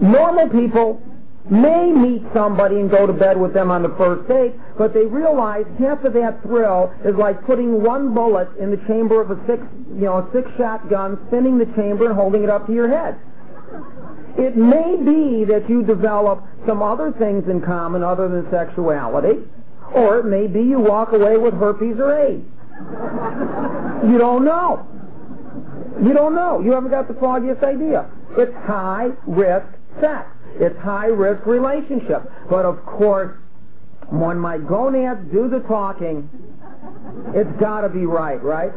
Normal 0.00 0.48
people 0.48 1.02
may 1.50 1.90
meet 1.90 2.22
somebody 2.32 2.76
and 2.76 2.90
go 2.90 3.06
to 3.06 3.12
bed 3.12 3.36
with 3.38 3.52
them 3.52 3.70
on 3.70 3.82
the 3.82 3.92
first 3.98 4.28
date, 4.28 4.54
but 4.78 4.94
they 4.94 5.04
realize 5.04 5.66
half 5.78 6.02
of 6.04 6.14
that 6.14 6.40
thrill 6.42 6.92
is 7.04 7.14
like 7.18 7.44
putting 7.44 7.82
one 7.82 8.14
bullet 8.14 8.48
in 8.58 8.70
the 8.70 8.80
chamber 8.86 9.20
of 9.20 9.30
a 9.30 9.36
six, 9.46 9.60
you 9.92 10.06
know, 10.06 10.18
a 10.18 10.28
six 10.32 10.48
shot 10.56 10.88
gun, 10.88 11.18
spinning 11.28 11.58
the 11.58 11.66
chamber 11.76 12.06
and 12.06 12.14
holding 12.14 12.44
it 12.44 12.50
up 12.50 12.66
to 12.66 12.72
your 12.72 12.88
head. 12.88 13.18
It 14.38 14.56
may 14.56 14.96
be 14.96 15.44
that 15.44 15.68
you 15.68 15.82
develop 15.82 16.42
some 16.66 16.82
other 16.82 17.12
things 17.18 17.44
in 17.48 17.60
common 17.60 18.02
other 18.02 18.28
than 18.28 18.50
sexuality, 18.50 19.44
or 19.94 20.18
it 20.18 20.24
may 20.24 20.46
be 20.46 20.60
you 20.60 20.80
walk 20.80 21.12
away 21.12 21.36
with 21.36 21.54
herpes 21.54 21.96
or 21.98 22.16
AIDS. 22.16 22.44
You 24.10 24.18
don't 24.18 24.44
know. 24.44 24.86
You 26.02 26.12
don't 26.14 26.34
know. 26.34 26.60
You 26.60 26.72
haven't 26.72 26.90
got 26.90 27.08
the 27.08 27.14
foggiest 27.14 27.62
idea. 27.62 28.10
It's 28.38 28.54
high 28.66 29.10
risk 29.26 29.66
sex. 30.00 30.26
It's 30.56 30.78
high 30.80 31.06
risk 31.06 31.46
relationship. 31.46 32.30
But 32.48 32.64
of 32.64 32.84
course, 32.86 33.36
when 34.08 34.38
my 34.38 34.58
gonads 34.58 35.20
do 35.32 35.48
the 35.48 35.60
talking, 35.68 36.28
it's 37.34 37.60
got 37.60 37.82
to 37.82 37.88
be 37.88 38.04
right, 38.06 38.42
right? 38.42 38.72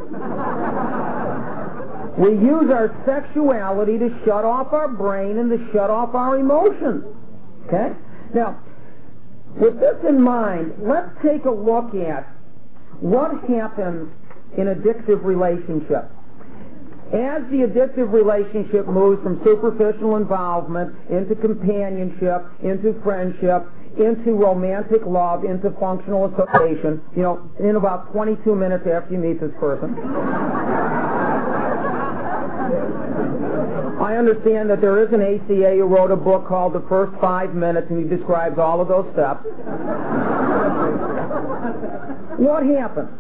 We 2.18 2.32
use 2.32 2.72
our 2.72 2.96
sexuality 3.06 3.98
to 4.00 4.10
shut 4.26 4.46
off 4.46 4.72
our 4.72 4.88
brain 4.88 5.38
and 5.38 5.50
to 5.52 5.60
shut 5.74 5.90
off 5.90 6.16
our 6.16 6.40
emotions. 6.40 7.04
Okay? 7.68 7.92
Now, 8.34 8.62
with 9.60 9.80
this 9.80 9.96
in 10.08 10.22
mind, 10.22 10.74
let's 10.80 11.10
take 11.24 11.46
a 11.46 11.52
look 11.52 11.94
at 11.96 12.28
what 13.02 13.32
happens 13.50 14.12
in 14.58 14.68
addictive 14.68 15.24
relationships. 15.24 16.12
as 17.14 17.46
the 17.54 17.62
addictive 17.62 18.12
relationship 18.12 18.88
moves 18.88 19.22
from 19.22 19.40
superficial 19.44 20.16
involvement 20.18 20.96
into 21.10 21.36
companionship, 21.36 22.44
into 22.64 22.98
friendship, 23.04 23.70
into 23.98 24.34
romantic 24.34 25.06
love, 25.06 25.46
into 25.46 25.70
functional 25.80 26.26
association, 26.34 27.00
you 27.16 27.22
know, 27.22 27.40
in 27.60 27.76
about 27.76 28.12
22 28.12 28.56
minutes 28.56 28.84
after 28.90 29.14
you 29.14 29.20
meet 29.20 29.40
this 29.40 29.54
person. 29.60 29.94
I 34.16 34.18
understand 34.18 34.70
that 34.70 34.80
there 34.80 35.04
is 35.04 35.12
an 35.12 35.20
ACA 35.20 35.76
who 35.76 35.84
wrote 35.84 36.10
a 36.10 36.16
book 36.16 36.48
called 36.48 36.72
The 36.72 36.86
First 36.88 37.12
Five 37.20 37.54
Minutes, 37.54 37.88
and 37.90 38.00
he 38.00 38.08
describes 38.08 38.58
all 38.58 38.80
of 38.80 38.88
those 38.88 39.04
steps. 39.12 39.44
what 42.40 42.64
happens? 42.64 43.12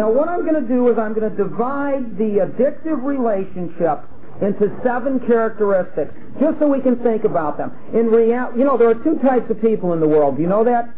Now, 0.00 0.08
what 0.08 0.32
I'm 0.32 0.48
going 0.48 0.56
to 0.56 0.64
do 0.64 0.88
is 0.88 0.96
I'm 0.96 1.12
going 1.12 1.28
to 1.28 1.36
divide 1.36 2.16
the 2.16 2.48
addictive 2.48 3.04
relationship 3.04 4.08
into 4.40 4.72
seven 4.80 5.20
characteristics, 5.28 6.16
just 6.40 6.58
so 6.60 6.66
we 6.66 6.80
can 6.80 6.96
think 7.04 7.24
about 7.24 7.58
them. 7.58 7.68
In 7.92 8.06
real, 8.06 8.48
you 8.56 8.64
know, 8.64 8.78
there 8.78 8.88
are 8.88 9.04
two 9.04 9.20
types 9.20 9.50
of 9.50 9.60
people 9.60 9.92
in 9.92 10.00
the 10.00 10.08
world. 10.08 10.36
Do 10.36 10.42
you 10.42 10.48
know 10.48 10.64
that? 10.64 10.88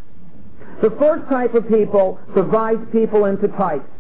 The 0.81 0.95
first 0.95 1.29
type 1.29 1.59
of 1.59 1.67
people 1.67 2.21
divides 2.37 2.87
people 2.93 3.25
into 3.25 3.49
types. 3.59 3.91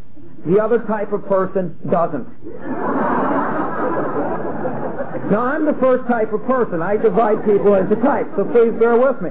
The 0.47 0.63
other 0.63 0.79
type 0.87 1.11
of 1.13 1.27
person 1.27 1.75
doesn't. 1.91 2.29
Now, 5.31 5.47
I'm 5.47 5.65
the 5.65 5.79
first 5.79 6.09
type 6.09 6.33
of 6.33 6.43
person. 6.47 6.83
I 6.83 6.97
divide 6.97 7.45
people 7.45 7.75
into 7.75 7.95
types, 8.03 8.31
so 8.35 8.43
please 8.51 8.75
bear 8.83 8.99
with 8.99 9.23
me. 9.23 9.31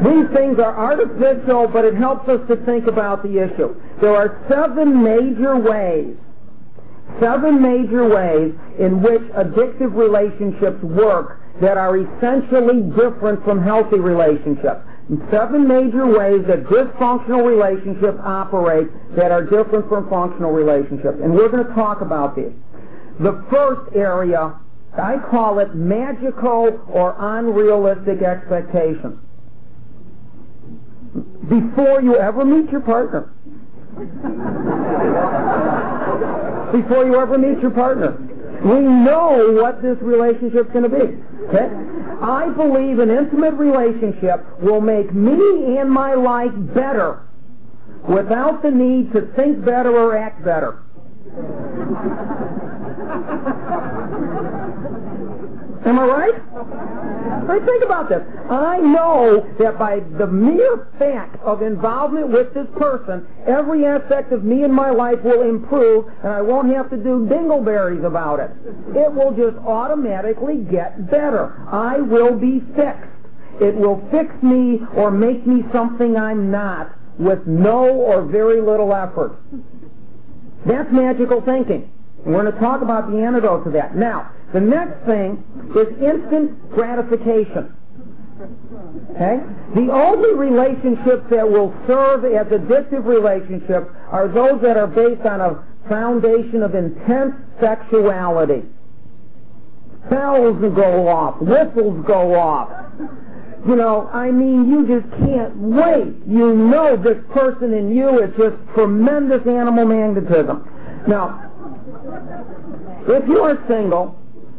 These 0.00 0.32
things 0.32 0.56
are 0.56 0.72
artificial, 0.72 1.68
but 1.68 1.84
it 1.84 1.94
helps 1.94 2.26
us 2.28 2.40
to 2.48 2.56
think 2.64 2.86
about 2.86 3.22
the 3.22 3.36
issue. 3.36 3.76
There 4.00 4.16
are 4.16 4.40
seven 4.48 5.02
major 5.04 5.60
ways, 5.60 6.16
seven 7.20 7.60
major 7.60 8.08
ways 8.08 8.54
in 8.80 9.02
which 9.02 9.22
addictive 9.36 9.92
relationships 9.92 10.80
work 10.82 11.44
that 11.60 11.76
are 11.76 11.98
essentially 11.98 12.88
different 12.96 13.44
from 13.44 13.62
healthy 13.62 13.98
relationships. 13.98 14.88
Seven 15.30 15.66
major 15.66 16.06
ways 16.06 16.44
that 16.48 16.64
dysfunctional 16.64 17.44
relationships 17.44 18.20
operate 18.24 18.88
that 19.16 19.32
are 19.32 19.42
different 19.42 19.88
from 19.88 20.08
functional 20.08 20.52
relationships. 20.52 21.18
And 21.22 21.34
we're 21.34 21.48
going 21.48 21.66
to 21.66 21.74
talk 21.74 22.00
about 22.00 22.36
these. 22.36 22.52
The 23.20 23.44
first 23.50 23.96
area, 23.96 24.54
I 24.96 25.16
call 25.30 25.58
it 25.58 25.74
magical 25.74 26.80
or 26.88 27.16
unrealistic 27.18 28.22
expectations 28.22 29.18
before 31.48 32.02
you 32.02 32.16
ever 32.16 32.44
meet 32.44 32.70
your 32.70 32.82
partner. 32.82 33.32
before 36.72 37.06
you 37.06 37.18
ever 37.18 37.38
meet 37.38 37.60
your 37.60 37.70
partner. 37.70 38.16
We 38.62 38.80
know 38.80 39.56
what 39.60 39.82
this 39.82 39.96
relationship's 40.00 40.70
going 40.72 40.84
to 40.84 40.90
be. 40.90 41.16
Okay? 41.48 41.68
I 42.20 42.48
believe 42.56 42.98
an 42.98 43.10
intimate 43.10 43.54
relationship 43.54 44.44
will 44.60 44.80
make 44.80 45.14
me 45.14 45.78
and 45.78 45.88
my 45.90 46.14
life 46.14 46.50
better 46.74 47.22
without 48.08 48.62
the 48.62 48.70
need 48.70 49.12
to 49.12 49.32
think 49.36 49.64
better 49.64 49.96
or 49.96 50.16
act 50.16 50.44
better. 50.44 50.82
Am 55.86 55.98
I 55.98 56.04
right? 56.04 56.34
I 57.48 57.58
think 57.64 57.82
about 57.84 58.08
this. 58.08 58.20
I 58.50 58.78
know 58.78 59.46
that 59.58 59.78
by 59.78 60.00
the 60.18 60.26
mere 60.26 60.88
fact 60.98 61.40
of 61.42 61.62
involvement 61.62 62.28
with 62.28 62.52
this 62.52 62.66
person, 62.78 63.26
every 63.46 63.86
aspect 63.86 64.32
of 64.32 64.44
me 64.44 64.64
and 64.64 64.72
my 64.72 64.90
life 64.90 65.22
will 65.24 65.42
improve, 65.48 66.06
and 66.22 66.32
I 66.32 66.42
won't 66.42 66.74
have 66.74 66.90
to 66.90 66.96
do 66.96 67.26
dingleberries 67.30 68.04
about 68.04 68.40
it. 68.40 68.50
It 68.96 69.12
will 69.12 69.32
just 69.32 69.56
automatically 69.66 70.58
get 70.70 71.10
better. 71.10 71.54
I 71.70 72.00
will 72.00 72.36
be 72.38 72.60
fixed. 72.76 73.08
It 73.60 73.74
will 73.74 74.00
fix 74.10 74.30
me 74.42 74.80
or 74.94 75.10
make 75.10 75.46
me 75.46 75.64
something 75.72 76.16
I'm 76.16 76.50
not 76.50 76.94
with 77.18 77.46
no 77.46 77.88
or 77.88 78.22
very 78.22 78.60
little 78.60 78.94
effort. 78.94 79.36
That's 80.66 80.90
magical 80.92 81.40
thinking. 81.42 81.90
We're 82.24 82.42
going 82.42 82.52
to 82.52 82.60
talk 82.60 82.82
about 82.82 83.10
the 83.10 83.18
antidote 83.18 83.64
to 83.64 83.70
that. 83.72 83.96
Now, 83.96 84.32
the 84.52 84.60
next 84.60 85.04
thing 85.06 85.44
is 85.76 85.88
instant 86.02 86.70
gratification. 86.70 87.74
Okay? 89.10 89.40
The 89.74 89.92
only 89.92 90.34
relationships 90.34 91.26
that 91.30 91.48
will 91.48 91.74
serve 91.86 92.24
as 92.24 92.46
addictive 92.46 93.04
relationships 93.04 93.86
are 94.10 94.28
those 94.28 94.60
that 94.62 94.76
are 94.76 94.86
based 94.86 95.26
on 95.26 95.40
a 95.40 95.64
foundation 95.88 96.62
of 96.62 96.74
intense 96.74 97.34
sexuality. 97.60 98.62
Bells 100.10 100.56
go 100.74 101.08
off, 101.08 101.40
whistles 101.40 102.04
go 102.06 102.34
off. 102.34 102.70
You 103.66 103.76
know, 103.76 104.08
I 104.12 104.30
mean, 104.30 104.70
you 104.70 104.86
just 104.86 105.10
can't 105.18 105.56
wait. 105.56 106.14
You 106.26 106.54
know 106.54 106.96
this 106.96 107.18
person 107.34 107.72
in 107.74 107.94
you 107.94 108.22
is 108.22 108.30
just 108.38 108.56
tremendous 108.74 109.46
animal 109.46 109.84
magnetism. 109.84 110.64
Now, 111.08 111.50
if 113.08 113.26
you 113.28 113.40
are 113.40 113.58
single 113.68 114.16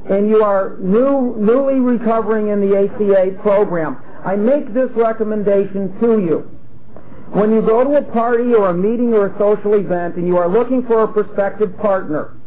and 0.09 0.29
you 0.29 0.43
are 0.43 0.77
new, 0.79 1.35
newly 1.37 1.79
recovering 1.79 2.49
in 2.49 2.61
the 2.61 2.75
ACA 2.75 3.41
program, 3.41 3.97
I 4.25 4.35
make 4.35 4.73
this 4.73 4.89
recommendation 4.95 5.97
to 6.01 6.19
you. 6.19 6.51
When 7.31 7.51
you 7.51 7.61
go 7.61 7.83
to 7.83 7.97
a 7.97 8.01
party 8.11 8.53
or 8.53 8.69
a 8.69 8.73
meeting 8.73 9.13
or 9.13 9.27
a 9.27 9.37
social 9.37 9.75
event 9.75 10.15
and 10.15 10.27
you 10.27 10.37
are 10.37 10.49
looking 10.49 10.83
for 10.87 11.03
a 11.03 11.07
prospective 11.07 11.77
partner, 11.77 12.38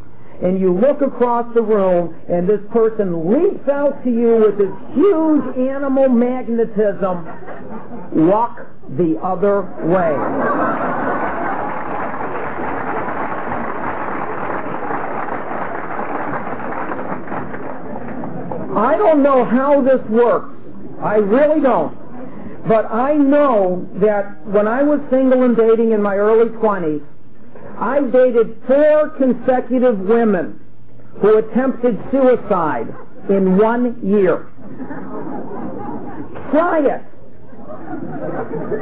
and 0.42 0.60
you 0.60 0.76
look 0.76 1.00
across 1.02 1.46
the 1.54 1.62
room 1.62 2.14
and 2.28 2.48
this 2.48 2.60
person 2.72 3.30
leaps 3.30 3.68
out 3.68 4.02
to 4.04 4.10
you 4.10 4.42
with 4.44 4.58
this 4.58 4.74
huge 4.94 5.56
animal 5.56 6.08
magnetism, 6.08 7.24
walk 8.26 8.58
the 8.98 9.18
other 9.22 9.62
way. 9.86 10.12
I 18.74 18.96
don't 18.96 19.22
know 19.22 19.44
how 19.44 19.80
this 19.82 20.00
works. 20.10 20.56
I 21.02 21.16
really 21.16 21.60
don't. 21.60 21.96
But 22.66 22.90
I 22.90 23.14
know 23.14 23.88
that 24.00 24.46
when 24.46 24.66
I 24.66 24.82
was 24.82 25.00
single 25.10 25.42
and 25.42 25.56
dating 25.56 25.92
in 25.92 26.00
my 26.00 26.16
early 26.16 26.48
20s, 26.48 27.04
I 27.78 28.00
dated 28.00 28.56
four 28.66 29.10
consecutive 29.18 29.98
women 29.98 30.60
who 31.20 31.38
attempted 31.38 31.98
suicide 32.10 32.88
in 33.28 33.58
one 33.58 33.98
year. 34.02 34.48
Try 36.50 36.80
it. 36.80 37.02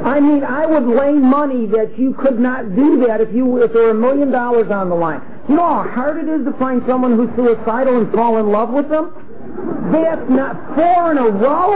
I 0.03 0.19
mean, 0.19 0.43
I 0.43 0.65
would 0.65 0.87
lay 0.87 1.13
money 1.13 1.65
that 1.67 1.97
you 1.97 2.13
could 2.21 2.39
not 2.39 2.75
do 2.75 3.05
that 3.07 3.21
if 3.21 3.33
you 3.33 3.61
if 3.63 3.73
there 3.73 3.83
were 3.83 3.91
a 3.91 3.93
million 3.93 4.31
dollars 4.31 4.71
on 4.71 4.89
the 4.89 4.95
line. 4.95 5.21
You 5.49 5.55
know 5.55 5.63
how 5.63 5.89
hard 5.93 6.17
it 6.17 6.29
is 6.29 6.45
to 6.45 6.53
find 6.57 6.81
someone 6.87 7.15
who's 7.15 7.29
suicidal 7.35 7.97
and 7.99 8.11
fall 8.13 8.37
in 8.37 8.51
love 8.51 8.69
with 8.69 8.89
them? 8.89 9.13
That's 9.91 10.29
not 10.29 10.55
four 10.75 11.11
in 11.11 11.17
a 11.17 11.29
row. 11.29 11.75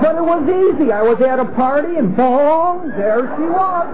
But 0.00 0.14
it 0.16 0.22
was 0.22 0.42
easy. 0.46 0.92
I 0.92 1.02
was 1.02 1.20
at 1.20 1.38
a 1.38 1.44
party 1.56 1.96
and 1.96 2.14
boom, 2.16 2.92
there 2.96 3.26
she 3.36 3.46
was. 3.50 3.86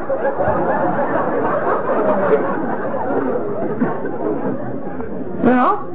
well. 5.54 5.90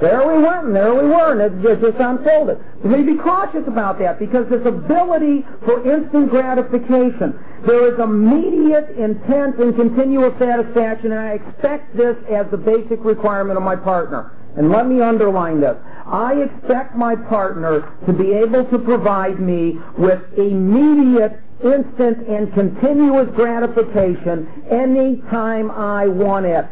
There 0.00 0.28
we 0.28 0.42
went, 0.42 0.66
and 0.66 0.76
there 0.76 0.92
we 0.92 1.08
were, 1.08 1.32
and 1.32 1.40
it 1.40 1.56
just, 1.64 1.80
just 1.80 1.96
unfolded. 1.96 2.60
We 2.84 3.02
be 3.02 3.16
cautious 3.16 3.64
about 3.66 3.98
that 4.00 4.18
because 4.18 4.44
this 4.50 4.60
ability 4.66 5.40
for 5.64 5.80
instant 5.88 6.28
gratification, 6.28 7.32
there 7.66 7.92
is 7.92 7.98
immediate, 7.98 8.92
intense, 9.00 9.56
and 9.58 9.74
continual 9.74 10.36
satisfaction, 10.38 11.12
and 11.12 11.20
I 11.20 11.40
expect 11.40 11.96
this 11.96 12.16
as 12.28 12.44
the 12.50 12.58
basic 12.58 13.02
requirement 13.04 13.56
of 13.56 13.64
my 13.64 13.76
partner. 13.76 14.32
And 14.56 14.70
let 14.70 14.86
me 14.86 15.02
underline 15.02 15.60
this. 15.60 15.76
I 16.06 16.32
expect 16.34 16.96
my 16.96 17.14
partner 17.14 17.92
to 18.06 18.12
be 18.12 18.32
able 18.32 18.64
to 18.70 18.78
provide 18.78 19.38
me 19.40 19.78
with 19.98 20.20
immediate, 20.38 21.40
instant, 21.62 22.26
and 22.28 22.52
continuous 22.54 23.28
gratification 23.34 24.48
anytime 24.70 25.70
I 25.70 26.06
want 26.06 26.46
it. 26.46 26.64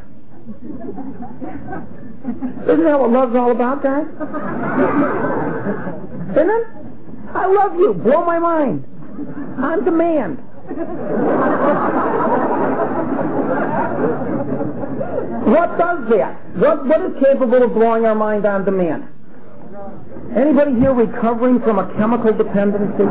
Isn't 2.64 2.84
that 2.84 2.98
what 2.98 3.10
love's 3.10 3.36
all 3.36 3.50
about, 3.50 3.82
guys? 3.82 4.06
Isn't 6.32 6.50
it? 6.50 6.66
I 7.34 7.46
love 7.46 7.74
you. 7.74 7.92
Blow 7.94 8.24
my 8.24 8.38
mind. 8.38 8.84
On 9.58 9.84
demand. 9.84 10.38
What 15.44 15.76
does 15.76 16.08
that? 16.10 16.40
What, 16.56 16.86
what 16.86 17.00
is 17.02 17.12
capable 17.22 17.62
of 17.62 17.74
blowing 17.74 18.06
our 18.06 18.14
mind 18.14 18.46
on 18.46 18.64
demand? 18.64 19.08
Anybody 20.34 20.72
here 20.80 20.94
recovering 20.94 21.60
from 21.60 21.78
a 21.78 21.92
chemical 21.96 22.32
dependency? 22.32 23.04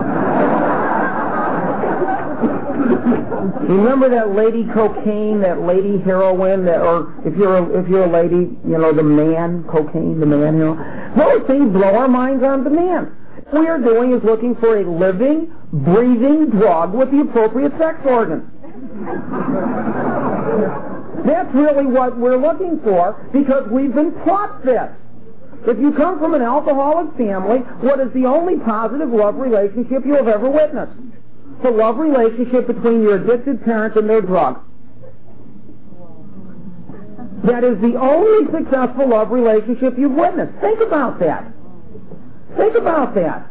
Remember 3.69 4.09
that 4.09 4.35
lady 4.35 4.65
cocaine, 4.73 5.41
that 5.41 5.61
lady 5.61 5.99
heroin, 6.03 6.65
that, 6.65 6.81
or 6.81 7.13
if 7.25 7.37
you're 7.37 7.57
a, 7.57 7.79
if 7.79 7.87
you're 7.87 8.05
a 8.05 8.11
lady, 8.11 8.57
you 8.67 8.77
know 8.77 8.93
the 8.93 9.03
man 9.03 9.63
cocaine, 9.69 10.19
the 10.19 10.25
man 10.25 10.57
heroin. 10.57 10.79
Those 11.15 11.47
things 11.47 11.71
blow 11.71 11.95
our 11.95 12.07
minds 12.07 12.43
on 12.43 12.63
demand. 12.63 13.15
What 13.49 13.61
we 13.61 13.67
are 13.67 13.79
doing 13.79 14.13
is 14.13 14.23
looking 14.23 14.55
for 14.55 14.77
a 14.77 14.89
living, 14.89 15.51
breathing 15.71 16.49
drug 16.49 16.93
with 16.93 17.11
the 17.11 17.21
appropriate 17.21 17.71
sex 17.77 17.99
organ. 18.05 18.49
That's 21.25 21.53
really 21.53 21.85
what 21.85 22.17
we're 22.17 22.37
looking 22.37 22.79
for 22.83 23.29
because 23.31 23.69
we've 23.71 23.93
been 23.93 24.13
taught 24.25 24.63
this. 24.65 24.89
If 25.65 25.79
you 25.79 25.93
come 25.93 26.19
from 26.19 26.33
an 26.33 26.41
alcoholic 26.41 27.15
family, 27.15 27.59
what 27.79 27.99
is 27.99 28.11
the 28.13 28.25
only 28.25 28.59
positive 28.59 29.09
love 29.09 29.35
relationship 29.35 30.05
you 30.05 30.15
have 30.15 30.27
ever 30.27 30.49
witnessed? 30.49 30.91
The 31.63 31.71
love 31.71 31.97
relationship 31.97 32.67
between 32.67 33.01
your 33.01 33.15
addicted 33.23 33.63
parents 33.63 33.95
and 33.97 34.09
their 34.09 34.21
drug. 34.21 34.59
That 37.45 37.63
is 37.63 37.79
the 37.79 37.95
only 37.99 38.51
successful 38.51 39.09
love 39.09 39.31
relationship 39.31 39.95
you've 39.97 40.11
witnessed. 40.11 40.59
Think 40.59 40.79
about 40.81 41.19
that. 41.19 41.52
Think 42.57 42.75
about 42.75 43.15
that. 43.15 43.49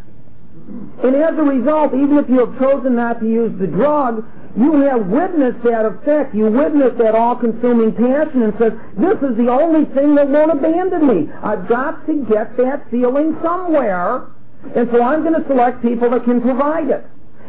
And 1.02 1.16
as 1.16 1.34
a 1.36 1.42
result, 1.42 1.94
even 1.94 2.18
if 2.18 2.28
you 2.28 2.38
have 2.46 2.58
chosen 2.58 2.94
not 2.94 3.20
to 3.20 3.26
use 3.26 3.52
the 3.58 3.66
drug, 3.66 4.24
you 4.56 4.80
have 4.82 5.06
witnessed 5.06 5.64
that 5.64 5.84
effect. 5.86 6.34
You 6.34 6.46
witnessed 6.46 6.98
that 6.98 7.14
all-consuming 7.14 7.92
passion 7.92 8.42
and 8.42 8.52
says, 8.60 8.72
this 8.96 9.18
is 9.24 9.36
the 9.36 9.48
only 9.50 9.86
thing 9.94 10.14
that 10.14 10.28
won't 10.28 10.52
abandon 10.52 11.06
me. 11.06 11.32
I've 11.42 11.66
got 11.68 12.06
to 12.06 12.24
get 12.28 12.56
that 12.58 12.86
feeling 12.90 13.36
somewhere, 13.42 14.28
and 14.76 14.88
so 14.92 15.02
I'm 15.02 15.22
going 15.24 15.40
to 15.40 15.46
select 15.48 15.82
people 15.82 16.10
that 16.10 16.24
can 16.24 16.40
provide 16.40 16.90
it. 16.90 17.04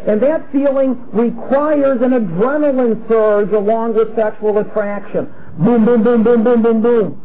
And 0.08 0.22
that 0.24 0.52
feeling 0.52 1.00
requires 1.14 2.02
an 2.02 2.12
adrenaline 2.12 3.08
surge 3.08 3.52
along 3.52 3.96
with 3.96 4.16
sexual 4.16 4.58
attraction. 4.58 5.32
Boom, 5.60 5.86
boom, 5.86 6.04
boom, 6.04 6.24
boom, 6.24 6.44
boom, 6.44 6.64
boom, 6.64 6.82
boom. 6.82 7.22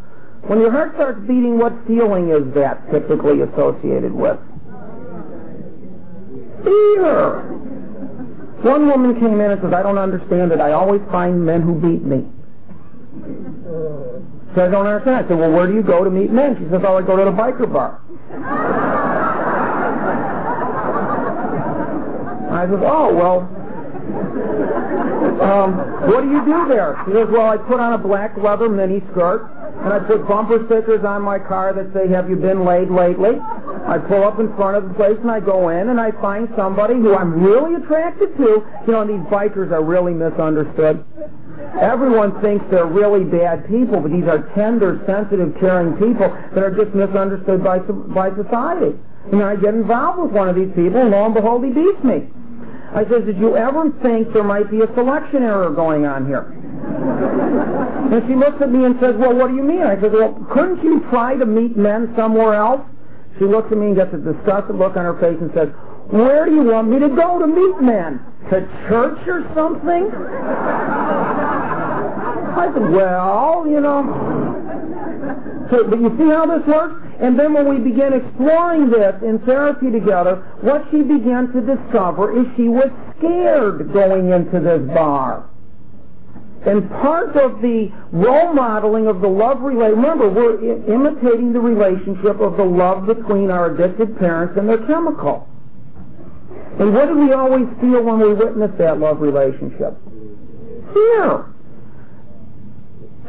When 0.46 0.60
your 0.60 0.70
heart 0.70 0.94
starts 0.94 1.20
beating, 1.20 1.58
what 1.58 1.72
feeling 1.86 2.30
is 2.30 2.54
that 2.54 2.90
typically 2.90 3.42
associated 3.42 4.12
with? 4.12 4.38
Fear. 6.64 7.42
One 8.62 8.88
woman 8.88 9.14
came 9.20 9.40
in 9.40 9.50
and 9.52 9.60
says, 9.62 9.72
I 9.74 9.82
don't 9.82 9.98
understand 9.98 10.52
it. 10.52 10.60
I 10.60 10.72
always 10.72 11.00
find 11.10 11.44
men 11.44 11.62
who 11.62 11.74
beat 11.74 12.02
me. 12.02 12.26
So 14.54 14.64
I 14.64 14.68
don't 14.68 14.86
understand. 14.86 15.24
I 15.24 15.28
said, 15.28 15.38
well, 15.38 15.52
where 15.52 15.66
do 15.66 15.74
you 15.74 15.82
go 15.82 16.02
to 16.02 16.10
meet 16.10 16.32
men? 16.32 16.56
She 16.58 16.64
says, 16.70 16.80
oh, 16.86 16.96
I 16.96 17.02
go 17.02 17.16
to 17.16 17.24
the 17.24 17.36
biker 17.36 17.70
bar. 17.70 18.00
I 22.50 22.66
said, 22.66 22.82
oh, 22.82 23.14
well, 23.14 23.46
um, 25.42 25.76
what 26.10 26.22
do 26.22 26.30
you 26.30 26.42
do 26.44 26.66
there? 26.68 27.00
She 27.06 27.12
says, 27.12 27.28
well, 27.30 27.50
I 27.50 27.56
put 27.56 27.78
on 27.78 27.92
a 27.92 27.98
black 27.98 28.36
leather 28.36 28.68
mini 28.68 29.00
skirt, 29.12 29.46
and 29.78 29.92
I 29.92 30.00
put 30.00 30.26
bumper 30.26 30.64
stickers 30.66 31.04
on 31.04 31.22
my 31.22 31.38
car 31.38 31.72
that 31.72 31.94
say, 31.94 32.08
have 32.10 32.28
you 32.28 32.36
been 32.36 32.64
laid 32.64 32.90
lately? 32.90 33.38
I 33.38 33.98
pull 33.98 34.24
up 34.24 34.38
in 34.40 34.54
front 34.56 34.76
of 34.76 34.88
the 34.88 34.94
place, 34.94 35.16
and 35.22 35.30
I 35.30 35.40
go 35.40 35.70
in, 35.70 35.88
and 35.88 36.00
I 36.00 36.10
find 36.20 36.48
somebody 36.56 36.94
who 36.94 37.14
I'm 37.14 37.42
really 37.42 37.74
attracted 37.76 38.36
to. 38.36 38.66
You 38.86 38.92
know, 38.92 39.06
these 39.06 39.22
bikers 39.30 39.70
are 39.70 39.82
really 39.82 40.12
misunderstood. 40.12 41.04
Everyone 41.80 42.34
thinks 42.42 42.64
they're 42.70 42.90
really 42.90 43.22
bad 43.24 43.68
people, 43.68 44.00
but 44.00 44.10
these 44.10 44.26
are 44.26 44.50
tender, 44.54 44.98
sensitive, 45.06 45.54
caring 45.60 45.94
people 45.94 46.26
that 46.26 46.62
are 46.62 46.74
just 46.74 46.94
misunderstood 46.94 47.62
by, 47.62 47.78
by 47.78 48.34
society. 48.34 48.98
And 49.30 49.42
I 49.42 49.56
get 49.56 49.74
involved 49.74 50.18
with 50.18 50.32
one 50.32 50.48
of 50.48 50.56
these 50.56 50.74
people, 50.74 51.00
and 51.00 51.10
lo 51.10 51.26
and 51.26 51.34
behold, 51.34 51.64
he 51.64 51.70
beats 51.70 52.02
me. 52.02 52.26
I 52.94 53.04
said, 53.06 53.26
did 53.26 53.38
you 53.38 53.56
ever 53.56 53.92
think 54.02 54.32
there 54.32 54.42
might 54.42 54.70
be 54.70 54.80
a 54.80 54.88
selection 54.94 55.42
error 55.42 55.70
going 55.70 56.04
on 56.04 56.26
here? 56.26 56.57
And 56.88 58.22
she 58.26 58.34
looks 58.34 58.56
at 58.62 58.70
me 58.70 58.84
and 58.84 58.96
says, 59.00 59.14
well, 59.18 59.34
what 59.34 59.48
do 59.48 59.56
you 59.56 59.62
mean? 59.62 59.82
I 59.82 60.00
said, 60.00 60.12
well, 60.12 60.32
couldn't 60.52 60.82
you 60.82 61.00
try 61.10 61.36
to 61.36 61.44
meet 61.44 61.76
men 61.76 62.12
somewhere 62.16 62.54
else? 62.54 62.80
She 63.38 63.44
looks 63.44 63.70
at 63.70 63.78
me 63.78 63.92
and 63.92 63.96
gets 63.96 64.14
a 64.14 64.18
disgusted 64.18 64.76
look 64.76 64.96
on 64.96 65.04
her 65.04 65.14
face 65.20 65.36
and 65.40 65.50
says, 65.54 65.68
where 66.10 66.46
do 66.46 66.54
you 66.54 66.62
want 66.62 66.88
me 66.88 66.98
to 66.98 67.08
go 67.08 67.38
to 67.38 67.46
meet 67.46 67.80
men? 67.82 68.24
To 68.50 68.64
church 68.88 69.20
or 69.28 69.44
something? 69.54 70.08
I 72.56 72.72
said, 72.72 72.90
well, 72.90 73.66
you 73.68 73.80
know. 73.80 74.08
So, 75.70 75.84
but 75.84 76.00
you 76.00 76.08
see 76.16 76.32
how 76.32 76.46
this 76.46 76.66
works? 76.66 76.96
And 77.20 77.38
then 77.38 77.52
when 77.52 77.68
we 77.68 77.78
began 77.78 78.14
exploring 78.14 78.88
this 78.90 79.14
in 79.22 79.38
therapy 79.44 79.90
together, 79.90 80.36
what 80.62 80.82
she 80.90 81.02
began 81.02 81.52
to 81.52 81.60
discover 81.60 82.32
is 82.40 82.46
she 82.56 82.68
was 82.68 82.88
scared 83.18 83.92
going 83.92 84.30
into 84.30 84.60
this 84.60 84.80
bar. 84.94 85.44
And 86.68 86.90
part 86.90 87.34
of 87.34 87.62
the 87.62 87.88
role 88.12 88.52
modeling 88.52 89.06
of 89.06 89.22
the 89.22 89.28
love 89.28 89.62
relationship, 89.62 89.96
remember, 89.96 90.28
we're 90.28 90.60
imitating 90.84 91.54
the 91.54 91.60
relationship 91.60 92.40
of 92.40 92.58
the 92.58 92.64
love 92.64 93.06
between 93.06 93.50
our 93.50 93.72
addicted 93.72 94.18
parents 94.18 94.52
and 94.58 94.68
their 94.68 94.84
chemical. 94.86 95.48
And 96.78 96.92
what 96.92 97.08
do 97.08 97.16
we 97.16 97.32
always 97.32 97.66
feel 97.80 98.04
when 98.04 98.20
we 98.20 98.34
witness 98.34 98.70
that 98.76 99.00
love 99.00 99.20
relationship? 99.20 99.96
Fear. 100.92 101.54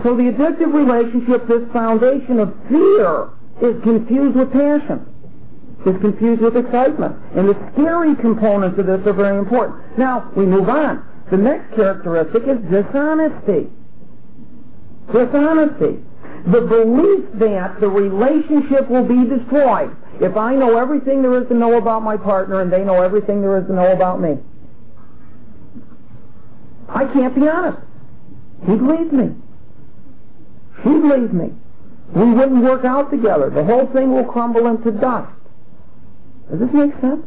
So 0.04 0.16
the 0.20 0.36
addictive 0.36 0.74
relationship, 0.76 1.48
this 1.48 1.64
foundation 1.72 2.40
of 2.40 2.54
fear, 2.68 3.30
is 3.64 3.82
confused 3.84 4.36
with 4.36 4.52
passion. 4.52 5.08
Is 5.88 5.96
confused 6.02 6.42
with 6.42 6.58
excitement. 6.58 7.16
And 7.38 7.48
the 7.48 7.56
scary 7.72 8.16
components 8.20 8.78
of 8.78 8.86
this 8.86 9.00
are 9.08 9.14
very 9.14 9.40
important. 9.40 9.80
Now, 9.98 10.30
we 10.36 10.46
move 10.46 10.68
on. 10.68 11.08
The 11.32 11.38
next 11.38 11.76
characteristic 11.76 12.44
is 12.44 12.58
dishonesty. 12.72 13.70
Dishonesty. 15.14 16.04
The 16.46 16.62
belief 16.62 17.26
that 17.40 17.80
the 17.80 17.90
relationship 17.90 18.90
will 18.90 19.06
be 19.06 19.30
destroyed 19.30 19.96
if 20.22 20.36
I 20.36 20.56
know 20.56 20.78
everything 20.78 21.22
there 21.22 21.40
is 21.42 21.48
to 21.50 21.54
know 21.54 21.78
about 21.78 22.02
my 22.02 22.18
partner 22.18 22.62
and 22.62 22.72
they 22.72 22.84
know 22.84 23.02
everything 23.02 23.42
there 23.42 23.58
is 23.60 23.68
to 23.68 23.74
know 23.74 23.92
about 23.92 24.22
me. 24.22 24.38
I 26.90 27.06
can't 27.14 27.36
be 27.36 27.48
honest. 27.48 27.78
He 28.66 28.76
believes 28.76 29.12
me. 29.12 29.36
She 30.84 30.90
believes 30.90 31.32
me. 31.32 31.54
We 32.16 32.34
wouldn't 32.34 32.64
work 32.64 32.84
out 32.86 33.12
together. 33.12 33.50
The 33.50 33.64
whole 33.64 33.86
thing 33.94 34.14
will 34.14 34.26
crumble 34.26 34.68
into 34.68 34.92
dust. 34.92 35.32
Does 36.50 36.60
this 36.60 36.70
make 36.74 36.92
sense? 37.00 37.24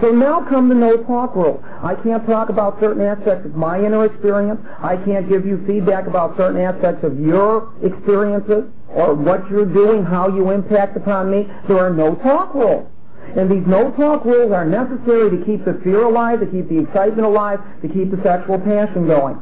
So 0.00 0.08
now 0.10 0.46
come 0.48 0.68
the 0.68 0.74
no 0.74 0.96
talk 1.04 1.36
rule. 1.36 1.62
I 1.82 1.94
can't 1.94 2.24
talk 2.26 2.48
about 2.48 2.80
certain 2.80 3.02
aspects 3.02 3.44
of 3.44 3.54
my 3.54 3.78
inner 3.78 4.06
experience. 4.06 4.60
I 4.80 4.96
can't 4.96 5.28
give 5.28 5.44
you 5.44 5.62
feedback 5.66 6.06
about 6.06 6.36
certain 6.36 6.60
aspects 6.60 7.04
of 7.04 7.20
your 7.20 7.68
experiences 7.84 8.64
or 8.88 9.14
what 9.14 9.48
you're 9.50 9.68
doing, 9.68 10.04
how 10.04 10.28
you 10.28 10.50
impact 10.50 10.96
upon 10.96 11.30
me. 11.30 11.46
There 11.68 11.78
are 11.78 11.92
no 11.92 12.14
talk 12.16 12.54
rules. 12.54 12.88
And 13.36 13.50
these 13.50 13.66
no 13.66 13.90
talk 13.92 14.24
rules 14.24 14.52
are 14.52 14.64
necessary 14.64 15.30
to 15.36 15.44
keep 15.44 15.64
the 15.64 15.78
fear 15.84 16.04
alive, 16.04 16.40
to 16.40 16.46
keep 16.46 16.68
the 16.68 16.80
excitement 16.80 17.26
alive, 17.26 17.60
to 17.82 17.88
keep 17.88 18.10
the 18.10 18.20
sexual 18.24 18.58
passion 18.58 19.06
going. 19.06 19.38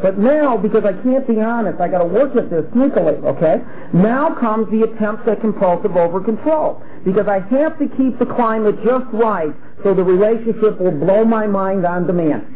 But 0.00 0.16
now, 0.16 0.56
because 0.56 0.84
I 0.84 0.94
can't 1.02 1.26
be 1.26 1.40
honest, 1.40 1.80
I 1.80 1.88
got 1.88 1.98
to 1.98 2.06
work 2.06 2.36
at 2.36 2.50
this 2.50 2.62
sneakily, 2.70 3.18
okay? 3.34 3.58
Now 3.92 4.30
comes 4.38 4.70
the 4.70 4.86
attempts 4.86 5.26
at 5.26 5.40
compulsive 5.40 5.96
over 5.96 6.22
control. 6.22 6.82
Because 7.04 7.26
I 7.26 7.40
have 7.50 7.78
to 7.78 7.86
keep 7.98 8.18
the 8.18 8.26
climate 8.26 8.76
just 8.84 9.06
right 9.12 9.54
so 9.82 9.94
the 9.94 10.02
relationship 10.02 10.78
will 10.78 10.94
blow 10.94 11.24
my 11.24 11.46
mind 11.46 11.84
on 11.84 12.06
demand. 12.06 12.46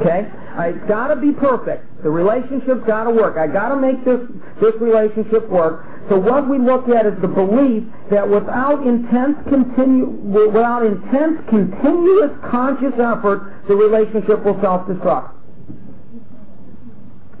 Okay? 0.00 0.26
It's 0.26 0.88
got 0.88 1.08
to 1.08 1.16
be 1.16 1.32
perfect. 1.32 1.86
The 2.02 2.10
relationship's 2.10 2.86
got 2.86 3.04
to 3.04 3.10
work. 3.10 3.36
I 3.36 3.46
got 3.46 3.68
to 3.70 3.76
make 3.76 4.02
this 4.04 4.20
this 4.60 4.74
relationship 4.80 5.48
work. 5.50 5.84
So 6.08 6.18
what 6.18 6.48
we 6.48 6.58
look 6.58 6.88
at 6.88 7.06
is 7.06 7.14
the 7.20 7.28
belief 7.28 7.84
that 8.10 8.24
without 8.28 8.86
intense 8.86 9.36
continue 9.48 10.06
without 10.24 10.86
intense 10.86 11.42
continuous 11.50 12.32
conscious 12.50 12.94
effort, 12.96 13.66
the 13.68 13.74
relationship 13.74 14.44
will 14.44 14.58
self-destruct. 14.62 15.33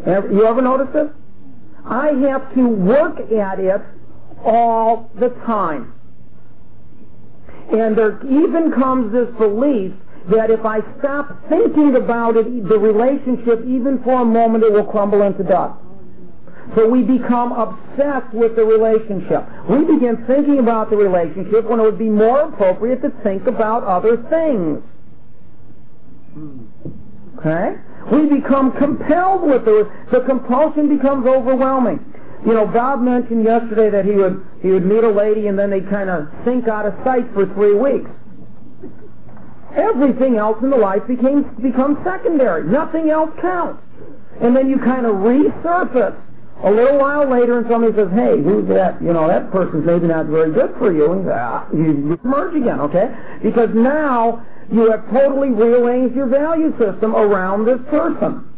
You 0.06 0.46
ever 0.46 0.60
notice 0.60 0.88
this? 0.92 1.08
I 1.86 2.08
have 2.28 2.54
to 2.54 2.66
work 2.66 3.20
at 3.32 3.58
it 3.58 3.80
all 4.44 5.10
the 5.18 5.28
time. 5.46 5.94
And 7.72 7.96
there 7.96 8.20
even 8.26 8.72
comes 8.72 9.12
this 9.12 9.28
belief 9.38 9.92
that 10.30 10.50
if 10.50 10.64
I 10.64 10.80
stop 10.98 11.48
thinking 11.48 11.96
about 11.96 12.36
it, 12.36 12.68
the 12.68 12.78
relationship, 12.78 13.64
even 13.66 14.00
for 14.04 14.22
a 14.22 14.24
moment, 14.24 14.64
it 14.64 14.72
will 14.72 14.84
crumble 14.84 15.22
into 15.22 15.42
dust. 15.42 15.80
So 16.76 16.88
we 16.88 17.02
become 17.02 17.52
obsessed 17.52 18.32
with 18.32 18.56
the 18.56 18.64
relationship. 18.64 19.44
We 19.68 19.84
begin 19.84 20.24
thinking 20.26 20.58
about 20.58 20.90
the 20.90 20.96
relationship 20.96 21.68
when 21.68 21.78
it 21.78 21.82
would 21.82 21.98
be 21.98 22.08
more 22.08 22.48
appropriate 22.48 23.02
to 23.02 23.10
think 23.22 23.46
about 23.46 23.84
other 23.84 24.16
things. 24.28 24.82
Hmm. 26.32 26.64
Okay? 27.38 27.76
We 28.12 28.26
become 28.40 28.72
compelled 28.76 29.42
with 29.42 29.66
it. 29.66 29.86
The 30.12 30.20
compulsion 30.20 30.88
becomes 30.94 31.26
overwhelming. 31.26 32.04
You 32.46 32.52
know, 32.52 32.66
Bob 32.66 33.00
mentioned 33.00 33.44
yesterday 33.44 33.88
that 33.90 34.04
he 34.04 34.12
would 34.12 34.44
he 34.60 34.68
would 34.70 34.84
meet 34.84 35.02
a 35.04 35.08
lady 35.08 35.46
and 35.46 35.58
then 35.58 35.70
they'd 35.70 35.88
kind 35.88 36.10
of 36.10 36.28
sink 36.44 36.68
out 36.68 36.84
of 36.84 36.92
sight 37.04 37.24
for 37.32 37.46
three 37.54 37.74
weeks. 37.74 38.10
everything 39.76 40.36
else 40.36 40.56
in 40.62 40.70
the 40.70 40.76
life 40.76 41.02
became, 41.06 41.42
becomes 41.62 41.98
secondary. 42.04 42.64
Nothing 42.64 43.10
else 43.10 43.30
counts. 43.40 43.82
And 44.40 44.54
then 44.56 44.68
you 44.68 44.78
kind 44.78 45.06
of 45.06 45.16
resurface 45.16 46.16
a 46.64 46.70
little 46.70 46.98
while 46.98 47.28
later 47.28 47.58
and 47.58 47.66
somebody 47.68 47.94
says, 47.94 48.08
hey, 48.14 48.40
who's 48.42 48.66
that? 48.68 49.00
You 49.02 49.12
know, 49.12 49.28
that 49.28 49.50
person's 49.50 49.84
maybe 49.84 50.06
not 50.06 50.26
very 50.26 50.52
good 50.52 50.74
for 50.78 50.92
you. 50.92 51.12
And 51.12 51.28
ah, 51.30 51.66
you 51.72 52.18
merge 52.22 52.54
again, 52.56 52.80
okay? 52.80 53.10
Because 53.42 53.70
now 53.74 54.44
you 54.72 54.90
have 54.90 55.08
totally 55.10 55.50
rearranged 55.50 56.14
your 56.14 56.28
value 56.28 56.70
system 56.78 57.14
around 57.14 57.66
this 57.66 57.80
person. 57.90 58.48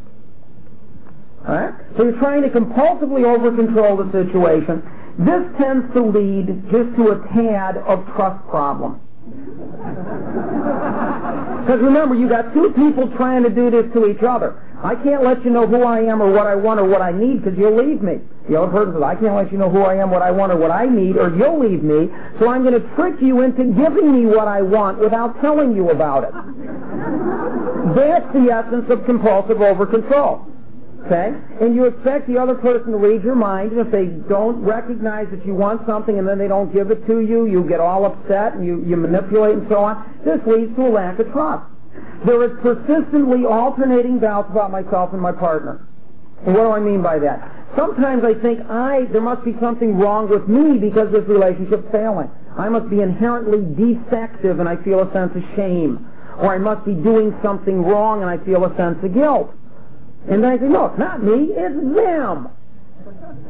Alright? 1.47 1.75
So 1.97 2.05
you're 2.05 2.19
trying 2.19 2.43
to 2.43 2.49
compulsively 2.49 3.25
over-control 3.25 3.97
the 3.99 4.11
situation. 4.13 4.83
This 5.19 5.43
tends 5.59 5.93
to 5.95 6.03
lead 6.03 6.63
just 6.71 6.95
to 6.97 7.13
a 7.13 7.19
tad 7.35 7.79
of 7.87 8.07
trust 8.15 8.47
problem. 8.49 9.01
Because 11.67 11.83
remember, 11.83 12.15
you 12.15 12.29
got 12.29 12.55
two 12.55 12.73
people 12.77 13.11
trying 13.17 13.43
to 13.43 13.51
do 13.51 13.73
this 13.73 13.93
to 13.93 14.07
each 14.07 14.23
other. 14.23 14.63
I 14.85 14.95
can't 15.03 15.25
let 15.25 15.43
you 15.45 15.51
know 15.51 15.67
who 15.67 15.85
I 15.85 16.01
am 16.01 16.21
or 16.21 16.31
what 16.31 16.47
I 16.47 16.55
want 16.55 16.81
or 16.81 16.85
what 16.85 17.01
I 17.01 17.11
need 17.11 17.43
because 17.43 17.59
you'll 17.59 17.77
leave 17.77 18.03
me. 18.03 18.21
The 18.49 18.61
other 18.61 18.71
person 18.71 18.95
says, 18.95 19.03
I 19.03 19.15
can't 19.17 19.35
let 19.35 19.51
you 19.51 19.59
know 19.59 19.71
who 19.71 19.83
I 19.83 19.97
am, 19.97 20.11
what 20.11 20.23
I 20.23 20.31
want, 20.31 20.53
or 20.53 20.57
what 20.57 20.71
I 20.71 20.87
need, 20.87 21.17
or 21.17 21.35
you'll 21.35 21.59
leave 21.59 21.83
me. 21.83 22.13
So 22.39 22.49
I'm 22.49 22.63
going 22.63 22.77
to 22.77 22.87
trick 22.95 23.17
you 23.21 23.41
into 23.43 23.65
giving 23.73 24.13
me 24.13 24.27
what 24.27 24.47
I 24.47 24.61
want 24.63 25.01
without 25.01 25.41
telling 25.41 25.75
you 25.75 25.91
about 25.91 26.25
it. 26.25 26.33
That's 27.97 28.29
the 28.37 28.53
essence 28.53 28.87
of 28.91 29.05
compulsive 29.07 29.63
over 29.63 29.87
control. 29.87 30.47
Okay? 31.07 31.33
And 31.61 31.75
you 31.75 31.87
expect 31.87 32.27
the 32.29 32.37
other 32.37 32.55
person 32.55 32.91
to 32.93 32.99
read 32.99 33.23
your 33.23 33.35
mind, 33.35 33.73
and 33.73 33.81
if 33.81 33.91
they 33.91 34.07
don't 34.29 34.61
recognize 34.61 35.27
that 35.31 35.47
you 35.47 35.55
want 35.55 35.87
something 35.87 36.19
and 36.19 36.27
then 36.27 36.39
they 36.39 36.49
don't 36.49 36.73
give 36.73 36.91
it 36.91 37.07
to 37.07 37.21
you, 37.21 37.47
you 37.47 37.67
get 37.69 37.81
all 37.81 38.05
upset 38.05 38.55
and 38.55 38.67
you, 38.67 38.85
you 38.85 38.97
manipulate 38.97 39.57
and 39.57 39.67
so 39.69 39.85
on. 39.85 40.05
This 40.25 40.39
leads 40.47 40.75
to 40.77 40.87
a 40.87 40.91
lack 40.91 41.19
of 41.19 41.31
trust. 41.33 41.65
There 42.25 42.43
is 42.45 42.53
persistently 42.63 43.45
alternating 43.45 44.19
doubts 44.19 44.51
about 44.51 44.71
myself 44.71 45.13
and 45.13 45.21
my 45.21 45.33
partner. 45.33 45.87
And 46.45 46.55
what 46.55 46.65
do 46.65 46.71
I 46.71 46.81
mean 46.81 47.03
by 47.03 47.19
that? 47.19 47.39
Sometimes 47.77 48.25
I 48.25 48.35
think 48.41 48.61
I 48.71 49.05
there 49.13 49.21
must 49.21 49.45
be 49.45 49.55
something 49.61 49.97
wrong 49.97 50.29
with 50.29 50.49
me 50.49 50.79
because 50.79 51.13
this 51.13 51.25
relationship's 51.29 51.89
failing. 51.93 52.31
I 52.57 52.69
must 52.69 52.89
be 52.89 53.01
inherently 53.01 53.61
defective 53.77 54.61
and 54.61 54.69
I 54.69 54.77
feel 54.83 55.01
a 55.01 55.13
sense 55.13 55.33
of 55.37 55.43
shame. 55.57 56.07
Or 56.41 56.55
I 56.55 56.59
must 56.59 56.85
be 56.85 56.93
doing 56.93 57.37
something 57.43 57.83
wrong 57.83 58.23
and 58.23 58.31
I 58.31 58.43
feel 58.45 58.65
a 58.65 58.75
sense 58.77 58.97
of 59.05 59.13
guilt. 59.13 59.53
And 60.29 60.43
then 60.43 60.51
I 60.51 60.59
say, 60.59 60.69
no, 60.69 60.87
it's 60.87 60.99
not 60.99 61.23
me, 61.23 61.53
it's 61.53 61.77
them. 61.95 62.49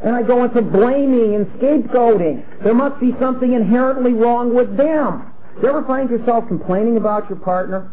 And 0.05 0.15
I 0.15 0.23
go 0.23 0.45
into 0.45 0.61
blaming 0.61 1.35
and 1.35 1.47
scapegoating. 1.59 2.63
There 2.63 2.75
must 2.75 3.01
be 3.01 3.15
something 3.19 3.53
inherently 3.53 4.13
wrong 4.13 4.55
with 4.55 4.77
them. 4.77 5.33
Do 5.57 5.63
you 5.63 5.69
ever 5.71 5.85
find 5.87 6.11
yourself 6.11 6.47
complaining 6.49 6.97
about 6.97 7.31
your 7.31 7.39
partner? 7.39 7.91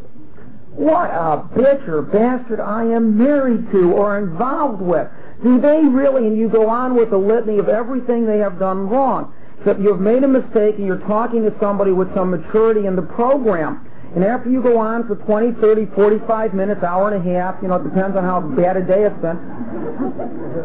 What 0.76 1.12
a 1.12 1.46
bitch 1.54 1.88
or 1.88 2.02
bastard 2.02 2.60
I 2.60 2.84
am 2.84 3.18
married 3.18 3.72
to 3.72 3.94
or 3.94 4.18
involved 4.18 4.82
with. 4.82 5.08
Do 5.44 5.62
they 5.62 5.82
really, 5.86 6.26
and 6.26 6.38
you 6.38 6.50
go 6.50 6.68
on 6.68 6.96
with 6.96 7.14
a 7.14 7.18
litany 7.18 7.60
of 7.60 7.70
everything 7.70 8.26
they 8.26 8.40
have 8.40 8.58
done 8.58 8.90
wrong. 8.90 9.34
Except 9.60 9.80
you've 9.80 10.02
made 10.02 10.24
a 10.24 10.28
mistake 10.28 10.76
and 10.78 10.86
you're 10.86 11.06
talking 11.08 11.44
to 11.44 11.54
somebody 11.62 11.92
with 11.92 12.14
some 12.16 12.32
maturity 12.32 12.88
in 12.88 12.96
the 12.96 13.04
program. 13.04 13.88
And 14.16 14.24
after 14.24 14.50
you 14.50 14.62
go 14.62 14.78
on 14.78 15.08
for 15.08 15.16
20, 15.16 15.62
30, 15.62 15.88
45 15.96 16.54
minutes, 16.54 16.84
hour 16.84 17.14
and 17.14 17.22
a 17.22 17.34
half, 17.34 17.56
you 17.62 17.68
know, 17.68 17.76
it 17.78 17.84
depends 17.84 18.18
on 18.18 18.24
how 18.24 18.42
bad 18.42 18.78
a 18.78 18.86
day 18.86 19.06
it's 19.06 19.22
been, 19.22 19.38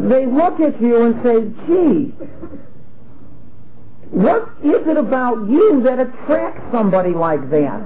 they 0.09 0.27
look 0.27 0.61
at 0.61 0.81
you 0.81 1.05
and 1.05 1.15
say, 1.25 1.37
gee, 1.65 2.13
what 4.11 4.49
is 4.65 4.87
it 4.87 4.97
about 4.97 5.37
you 5.49 5.83
that 5.85 6.01
attracts 6.01 6.63
somebody 6.73 7.13
like 7.13 7.51
that? 7.51 7.81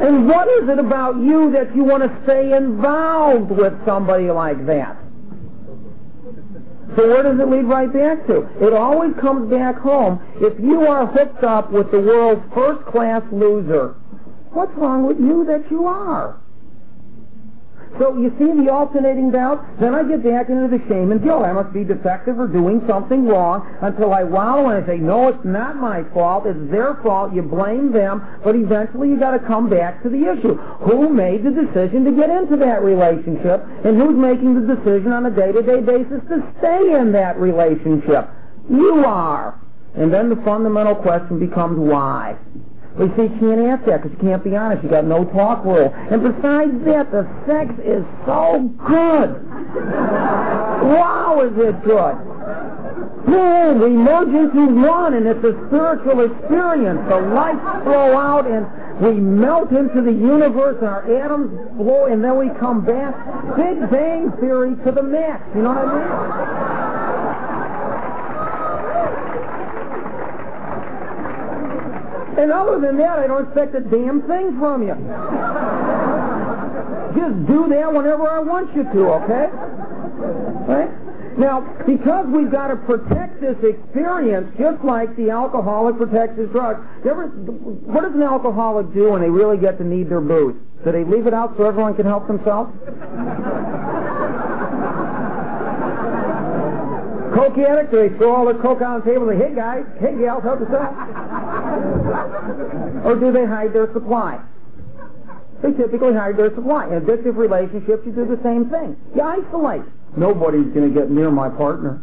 and 0.00 0.28
what 0.28 0.46
is 0.62 0.68
it 0.68 0.78
about 0.78 1.16
you 1.16 1.50
that 1.52 1.74
you 1.74 1.82
want 1.82 2.04
to 2.04 2.20
stay 2.22 2.54
involved 2.56 3.50
with 3.50 3.72
somebody 3.84 4.30
like 4.30 4.64
that? 4.66 4.96
So 6.96 7.08
where 7.08 7.24
does 7.24 7.40
it 7.40 7.50
lead 7.50 7.64
right 7.64 7.92
back 7.92 8.26
to? 8.28 8.46
It 8.64 8.72
always 8.72 9.12
comes 9.20 9.50
back 9.50 9.76
home. 9.78 10.22
If 10.36 10.58
you 10.60 10.86
are 10.86 11.04
hooked 11.06 11.42
up 11.42 11.72
with 11.72 11.90
the 11.90 11.98
world's 11.98 12.42
first-class 12.54 13.22
loser, 13.32 13.96
what's 14.52 14.72
wrong 14.76 15.06
with 15.06 15.18
you 15.18 15.44
that 15.46 15.68
you 15.70 15.86
are? 15.86 16.40
So 17.98 18.16
you 18.16 18.28
see 18.38 18.44
the 18.44 18.70
alternating 18.70 19.30
doubt? 19.30 19.64
Then 19.80 19.94
I 19.94 20.04
get 20.04 20.22
back 20.22 20.48
into 20.48 20.68
the 20.68 20.82
shame 20.88 21.12
and 21.12 21.22
guilt. 21.22 21.42
I 21.42 21.52
must 21.52 21.72
be 21.72 21.84
defective 21.84 22.38
or 22.38 22.46
doing 22.46 22.84
something 22.88 23.24
wrong 23.24 23.64
until 23.80 24.12
I 24.12 24.22
wallow 24.22 24.68
and 24.68 24.84
I 24.84 24.86
say, 24.86 24.98
no, 24.98 25.28
it's 25.28 25.44
not 25.44 25.76
my 25.76 26.04
fault. 26.12 26.44
It's 26.46 26.60
their 26.70 27.00
fault. 27.02 27.32
You 27.32 27.42
blame 27.42 27.92
them. 27.92 28.20
But 28.44 28.54
eventually 28.54 29.08
you 29.08 29.18
got 29.18 29.32
to 29.32 29.42
come 29.46 29.70
back 29.70 30.02
to 30.02 30.08
the 30.08 30.28
issue. 30.28 30.54
Who 30.84 31.08
made 31.08 31.44
the 31.44 31.50
decision 31.50 32.04
to 32.04 32.12
get 32.12 32.28
into 32.28 32.56
that 32.60 32.84
relationship 32.84 33.64
and 33.84 33.96
who's 33.96 34.16
making 34.16 34.60
the 34.60 34.76
decision 34.76 35.12
on 35.12 35.24
a 35.26 35.32
day-to-day 35.32 35.80
basis 35.80 36.20
to 36.28 36.44
stay 36.60 37.00
in 37.00 37.12
that 37.12 37.40
relationship? 37.40 38.28
You 38.68 39.04
are. 39.06 39.60
And 39.96 40.12
then 40.12 40.28
the 40.28 40.36
fundamental 40.44 40.94
question 40.94 41.40
becomes 41.40 41.78
why. 41.78 42.36
Well, 42.96 43.08
you 43.08 43.14
see, 43.16 43.28
you 43.28 43.36
can't 43.40 43.60
ask 43.68 43.84
that 43.84 44.02
because 44.02 44.16
you 44.16 44.22
can't 44.24 44.42
be 44.42 44.56
honest. 44.56 44.82
You 44.82 44.88
got 44.88 45.04
no 45.04 45.24
talk 45.36 45.64
rule. 45.64 45.92
And 45.92 46.24
besides 46.24 46.72
that, 46.88 47.12
the 47.12 47.28
sex 47.44 47.68
is 47.84 48.00
so 48.24 48.72
good. 48.88 49.36
wow, 50.88 51.44
is 51.44 51.52
it 51.60 51.76
good? 51.84 52.16
Boom, 53.28 53.82
we 53.82 53.90
merge 53.90 54.32
into 54.32 54.80
one, 54.80 55.12
and 55.12 55.26
it's 55.26 55.44
a 55.44 55.52
spiritual 55.68 56.24
experience. 56.24 57.00
The 57.10 57.20
lights 57.36 57.84
flow 57.84 58.16
out, 58.16 58.46
and 58.48 58.64
we 59.04 59.20
melt 59.20 59.72
into 59.72 60.00
the 60.00 60.12
universe, 60.12 60.76
and 60.80 60.88
our 60.88 61.04
atoms 61.20 61.52
blow, 61.76 62.06
and 62.06 62.24
then 62.24 62.38
we 62.38 62.48
come 62.58 62.80
back. 62.80 63.12
Big 63.56 63.76
Bang 63.90 64.32
Theory 64.40 64.72
to 64.86 64.92
the 64.92 65.02
max. 65.02 65.44
You 65.54 65.62
know 65.62 65.74
what 65.74 65.84
I 65.84 66.92
mean? 66.94 66.95
And 72.36 72.52
other 72.52 72.80
than 72.80 72.96
that, 72.98 73.18
I 73.18 73.26
don't 73.26 73.46
expect 73.46 73.74
a 73.74 73.80
damn 73.80 74.20
thing 74.28 74.58
from 74.60 74.82
you. 74.84 74.94
Just 77.16 77.46
do 77.48 77.64
that 77.72 77.88
whenever 77.92 78.28
I 78.28 78.40
want 78.40 78.74
you 78.76 78.84
to, 78.84 79.00
okay? 79.24 79.48
Right? 80.68 80.92
Now, 81.38 81.60
because 81.86 82.26
we've 82.32 82.50
got 82.50 82.68
to 82.68 82.76
protect 82.76 83.40
this 83.40 83.56
experience, 83.60 84.48
just 84.58 84.82
like 84.84 85.16
the 85.16 85.28
alcoholic 85.28 85.96
protects 85.96 86.38
his 86.38 86.48
drugs, 86.50 86.80
ever, 87.04 87.28
what 87.88 88.02
does 88.02 88.14
an 88.14 88.22
alcoholic 88.22 88.92
do 88.92 89.12
when 89.12 89.20
they 89.20 89.28
really 89.28 89.56
get 89.56 89.76
to 89.78 89.84
need 89.84 90.08
their 90.08 90.20
booze? 90.20 90.56
Do 90.84 90.92
they 90.92 91.04
leave 91.04 91.26
it 91.26 91.34
out 91.34 91.54
so 91.56 91.64
everyone 91.64 91.94
can 91.94 92.06
help 92.06 92.26
themselves? 92.26 92.72
Coke 97.36 97.58
addict, 97.58 97.92
they 97.92 98.08
throw 98.16 98.32
all 98.34 98.46
the 98.46 98.56
coke 98.60 98.80
on 98.80 99.00
the 99.00 99.04
table 99.04 99.28
and 99.28 99.38
say, 99.38 99.48
hey 99.48 99.54
guys, 99.54 99.84
hey 100.00 100.16
gals, 100.16 100.42
help 100.42 100.60
yourself. 100.60 100.88
Or 103.04 103.16
do 103.18 103.32
they 103.32 103.46
hide 103.46 103.72
their 103.72 103.92
supply? 103.92 104.40
They 105.62 105.72
typically 105.72 106.12
hide 106.12 106.36
their 106.36 106.54
supply. 106.54 106.86
In 106.86 107.00
addictive 107.00 107.36
relationships, 107.36 108.02
you 108.04 108.12
do 108.12 108.26
the 108.26 108.40
same 108.44 108.68
thing. 108.68 108.96
You 109.14 109.22
isolate. 109.22 109.88
Nobody's 110.16 110.68
going 110.74 110.92
to 110.92 110.94
get 110.94 111.10
near 111.10 111.30
my 111.30 111.48
partner. 111.48 112.02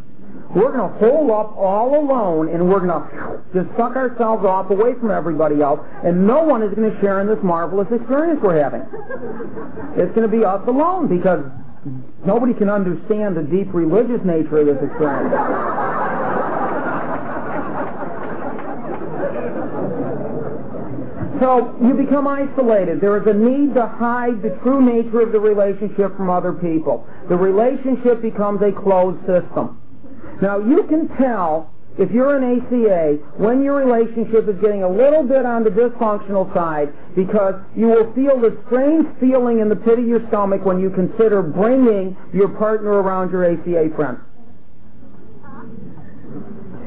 We're 0.54 0.70
going 0.70 0.86
to 0.86 0.98
hole 0.98 1.32
up 1.34 1.56
all 1.56 1.98
alone 1.98 2.48
and 2.48 2.68
we're 2.68 2.78
going 2.78 2.94
to 2.94 3.42
just 3.54 3.70
suck 3.76 3.96
ourselves 3.96 4.44
off 4.44 4.70
away 4.70 4.94
from 5.00 5.10
everybody 5.10 5.62
else 5.62 5.80
and 6.04 6.26
no 6.26 6.42
one 6.42 6.62
is 6.62 6.74
going 6.74 6.90
to 6.90 7.00
share 7.00 7.20
in 7.22 7.26
this 7.26 7.42
marvelous 7.42 7.88
experience 7.90 8.38
we're 8.42 8.62
having. 8.62 8.82
It's 9.98 10.14
going 10.14 10.28
to 10.28 10.30
be 10.30 10.44
us 10.44 10.62
alone 10.66 11.08
because 11.08 11.42
Nobody 12.24 12.54
can 12.54 12.70
understand 12.70 13.36
the 13.36 13.42
deep 13.42 13.68
religious 13.74 14.24
nature 14.24 14.64
of 14.64 14.66
this 14.66 14.80
experience. 14.80 15.34
So 21.40 21.74
you 21.82 21.94
become 21.94 22.26
isolated. 22.26 23.00
There 23.00 23.16
is 23.18 23.26
a 23.26 23.34
need 23.34 23.74
to 23.74 23.86
hide 23.86 24.42
the 24.42 24.56
true 24.62 24.84
nature 24.84 25.20
of 25.20 25.32
the 25.32 25.40
relationship 25.40 26.16
from 26.16 26.30
other 26.30 26.52
people. 26.52 27.06
The 27.28 27.36
relationship 27.36 28.22
becomes 28.22 28.62
a 28.62 28.70
closed 28.70 29.18
system. 29.26 29.80
Now 30.40 30.58
you 30.58 30.84
can 30.88 31.08
tell 31.18 31.74
if 31.96 32.10
you're 32.10 32.36
an 32.36 32.42
ACA, 32.42 33.22
when 33.38 33.62
your 33.62 33.76
relationship 33.76 34.48
is 34.48 34.58
getting 34.60 34.82
a 34.82 34.88
little 34.88 35.22
bit 35.22 35.46
on 35.46 35.62
the 35.62 35.70
dysfunctional 35.70 36.52
side, 36.52 36.90
because 37.14 37.54
you 37.76 37.86
will 37.86 38.12
feel 38.14 38.40
the 38.40 38.58
strange 38.66 39.06
feeling 39.20 39.60
in 39.60 39.68
the 39.68 39.76
pit 39.76 40.00
of 40.00 40.06
your 40.06 40.26
stomach 40.26 40.64
when 40.64 40.80
you 40.80 40.90
consider 40.90 41.40
bringing 41.40 42.16
your 42.32 42.48
partner 42.58 42.98
around 42.98 43.30
your 43.30 43.44
ACA 43.46 43.94
friends. 43.94 44.18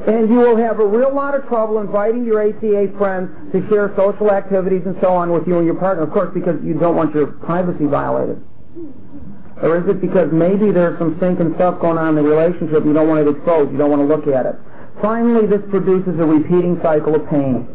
And 0.07 0.29
you 0.29 0.39
will 0.39 0.55
have 0.57 0.79
a 0.79 0.87
real 0.87 1.13
lot 1.13 1.35
of 1.35 1.45
trouble 1.47 1.79
inviting 1.79 2.23
your 2.23 2.39
ACA 2.39 2.95
friends 2.97 3.27
to 3.51 3.59
share 3.67 3.93
social 3.99 4.31
activities 4.31 4.81
and 4.85 4.95
so 5.01 5.11
on 5.11 5.31
with 5.31 5.45
you 5.45 5.57
and 5.57 5.65
your 5.65 5.75
partner, 5.75 6.03
of 6.03 6.11
course, 6.11 6.31
because 6.33 6.55
you 6.63 6.73
don't 6.79 6.95
want 6.95 7.13
your 7.13 7.27
privacy 7.43 7.85
violated. 7.85 8.39
Or 9.61 9.83
is 9.83 9.89
it 9.89 9.99
because 9.99 10.31
maybe 10.31 10.71
there's 10.71 10.97
some 10.97 11.17
stinking 11.17 11.53
stuff 11.55 11.81
going 11.81 11.97
on 11.97 12.15
in 12.15 12.23
the 12.23 12.27
relationship 12.29 12.85
you 12.85 12.93
don't 12.93 13.09
want 13.09 13.27
it 13.27 13.29
exposed, 13.35 13.71
you 13.71 13.77
don't 13.77 13.91
want 13.91 13.99
to 13.99 14.07
look 14.07 14.27
at 14.31 14.45
it? 14.45 14.55
finally 15.01 15.45
this 15.47 15.61
produces 15.69 16.19
a 16.19 16.25
repeating 16.25 16.79
cycle 16.81 17.15
of 17.15 17.27
pain. 17.29 17.67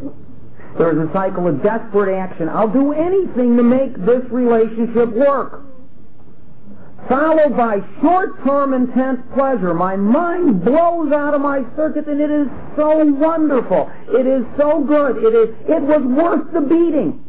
There 0.77 0.91
is 0.91 0.97
a 0.97 1.11
cycle 1.13 1.47
of 1.47 1.61
desperate 1.61 2.11
action. 2.17 2.49
I'll 2.49 2.71
do 2.71 2.93
anything 2.93 3.55
to 3.57 3.63
make 3.63 3.93
this 4.05 4.23
relationship 4.31 5.13
work. 5.13 5.61
Followed 7.09 7.57
by 7.57 7.79
short-term 8.01 8.73
intense 8.73 9.19
pleasure. 9.35 9.73
My 9.73 9.95
mind 9.95 10.63
blows 10.63 11.11
out 11.11 11.33
of 11.33 11.41
my 11.41 11.61
circuit 11.75 12.07
and 12.07 12.21
it 12.21 12.31
is 12.31 12.47
so 12.77 13.03
wonderful. 13.03 13.91
It 14.07 14.25
is 14.25 14.45
so 14.57 14.83
good. 14.83 15.17
It 15.17 15.35
is, 15.35 15.49
it 15.67 15.81
was 15.83 16.01
worth 16.01 16.53
the 16.53 16.61
beating. 16.61 17.19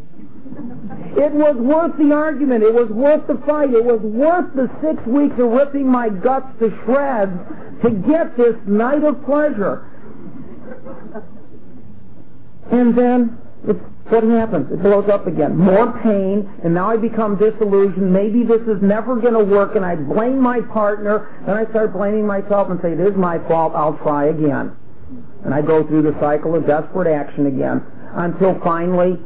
It 1.17 1.33
was 1.33 1.57
worth 1.57 1.97
the 1.99 2.13
argument. 2.13 2.63
It 2.63 2.75
was 2.75 2.89
worth 2.91 3.27
the 3.27 3.41
fight. 3.47 3.71
It 3.71 3.85
was 3.85 4.01
worth 4.01 4.55
the 4.55 4.71
six 4.83 5.05
weeks 5.07 5.35
of 5.39 5.51
ripping 5.51 5.87
my 5.87 6.09
guts 6.09 6.47
to 6.59 6.71
shreds 6.85 7.35
to 7.83 7.91
get 7.91 8.37
this 8.37 8.57
night 8.67 9.03
of 9.03 9.25
pleasure. 9.25 9.91
And 12.71 12.97
then 12.97 13.39
it's 13.69 13.81
what 14.09 14.23
happens? 14.23 14.71
It 14.71 14.83
blows 14.83 15.09
up 15.09 15.27
again. 15.27 15.57
More 15.57 15.91
pain, 16.03 16.45
and 16.63 16.75
now 16.75 16.91
I 16.91 16.97
become 16.97 17.37
disillusioned. 17.37 18.13
Maybe 18.13 18.45
this 18.45 18.61
is 18.69 18.83
never 18.83 19.17
going 19.17 19.33
to 19.33 19.45
work, 19.45 19.77
and 19.77 19.85
I 19.85 19.97
blame 19.97 20.39
my 20.39 20.61
partner. 20.61 21.27
Then 21.47 21.57
I 21.57 21.65
start 21.71 21.95
blaming 21.95 22.27
myself 22.27 22.69
and 22.69 22.79
say, 22.83 22.93
it 22.93 23.01
is 23.01 23.17
my 23.17 23.39
fault. 23.49 23.73
I'll 23.75 23.97
try 24.05 24.27
again. 24.27 24.77
And 25.45 25.55
I 25.55 25.63
go 25.63 25.87
through 25.87 26.03
the 26.03 26.17
cycle 26.21 26.55
of 26.55 26.67
desperate 26.67 27.09
action 27.09 27.47
again 27.47 27.81
until 28.17 28.61
finally, 28.61 29.17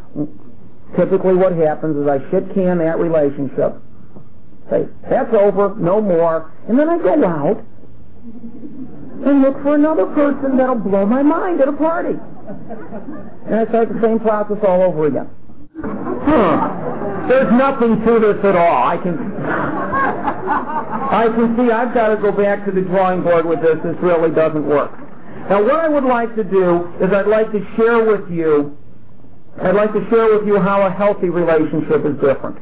typically 0.97 1.35
what 1.35 1.53
happens 1.53 1.97
is 1.97 2.07
I 2.07 2.19
shit 2.31 2.55
can 2.55 2.79
that 2.79 2.99
relationship. 2.99 3.83
Say, 4.71 4.87
that's 5.11 5.35
over, 5.35 5.75
no 5.75 6.01
more. 6.01 6.53
And 6.69 6.79
then 6.79 6.89
I 6.89 6.99
go 6.99 7.25
out 7.27 7.65
and 9.27 9.43
look 9.43 9.61
for 9.63 9.75
another 9.75 10.07
person 10.07 10.57
that'll 10.57 10.77
blow 10.77 11.05
my 11.05 11.23
mind 11.23 11.61
at 11.61 11.69
a 11.69 11.73
party. 11.73 12.15
And 12.49 13.55
I 13.55 13.67
start 13.69 13.89
the 13.89 14.01
same 14.03 14.19
process 14.21 14.59
all 14.67 14.83
over 14.83 15.07
again. 15.07 15.27
Hmm. 15.81 17.29
There's 17.29 17.53
nothing 17.53 18.05
to 18.05 18.21
this 18.21 18.45
at 18.45 18.57
all. 18.57 18.85
I 18.89 18.97
can 18.97 19.19
I 21.11 21.29
can 21.35 21.57
see 21.57 21.71
I've 21.71 21.93
got 21.95 22.09
to 22.09 22.17
go 22.17 22.33
back 22.33 22.65
to 22.65 22.73
the 22.73 22.81
drawing 22.81 23.23
board 23.23 23.45
with 23.45 23.61
this. 23.61 23.77
This 23.85 23.97
really 24.01 24.31
doesn't 24.35 24.67
work. 24.67 24.93
Now 25.51 25.63
what 25.63 25.77
I 25.77 25.89
would 25.89 26.05
like 26.05 26.35
to 26.37 26.45
do 26.45 26.89
is 27.01 27.13
I'd 27.13 27.27
like 27.27 27.53
to 27.53 27.61
share 27.77 28.05
with 28.05 28.31
you 28.31 28.77
I'd 29.61 29.75
like 29.75 29.93
to 29.93 30.07
share 30.09 30.39
with 30.39 30.47
you 30.47 30.61
how 30.61 30.87
a 30.87 30.91
healthy 30.91 31.31
relationship 31.31 32.07
is 32.07 32.15
different. 32.21 32.59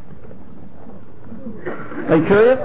Are 2.08 2.16
you 2.16 2.26
curious? 2.26 2.58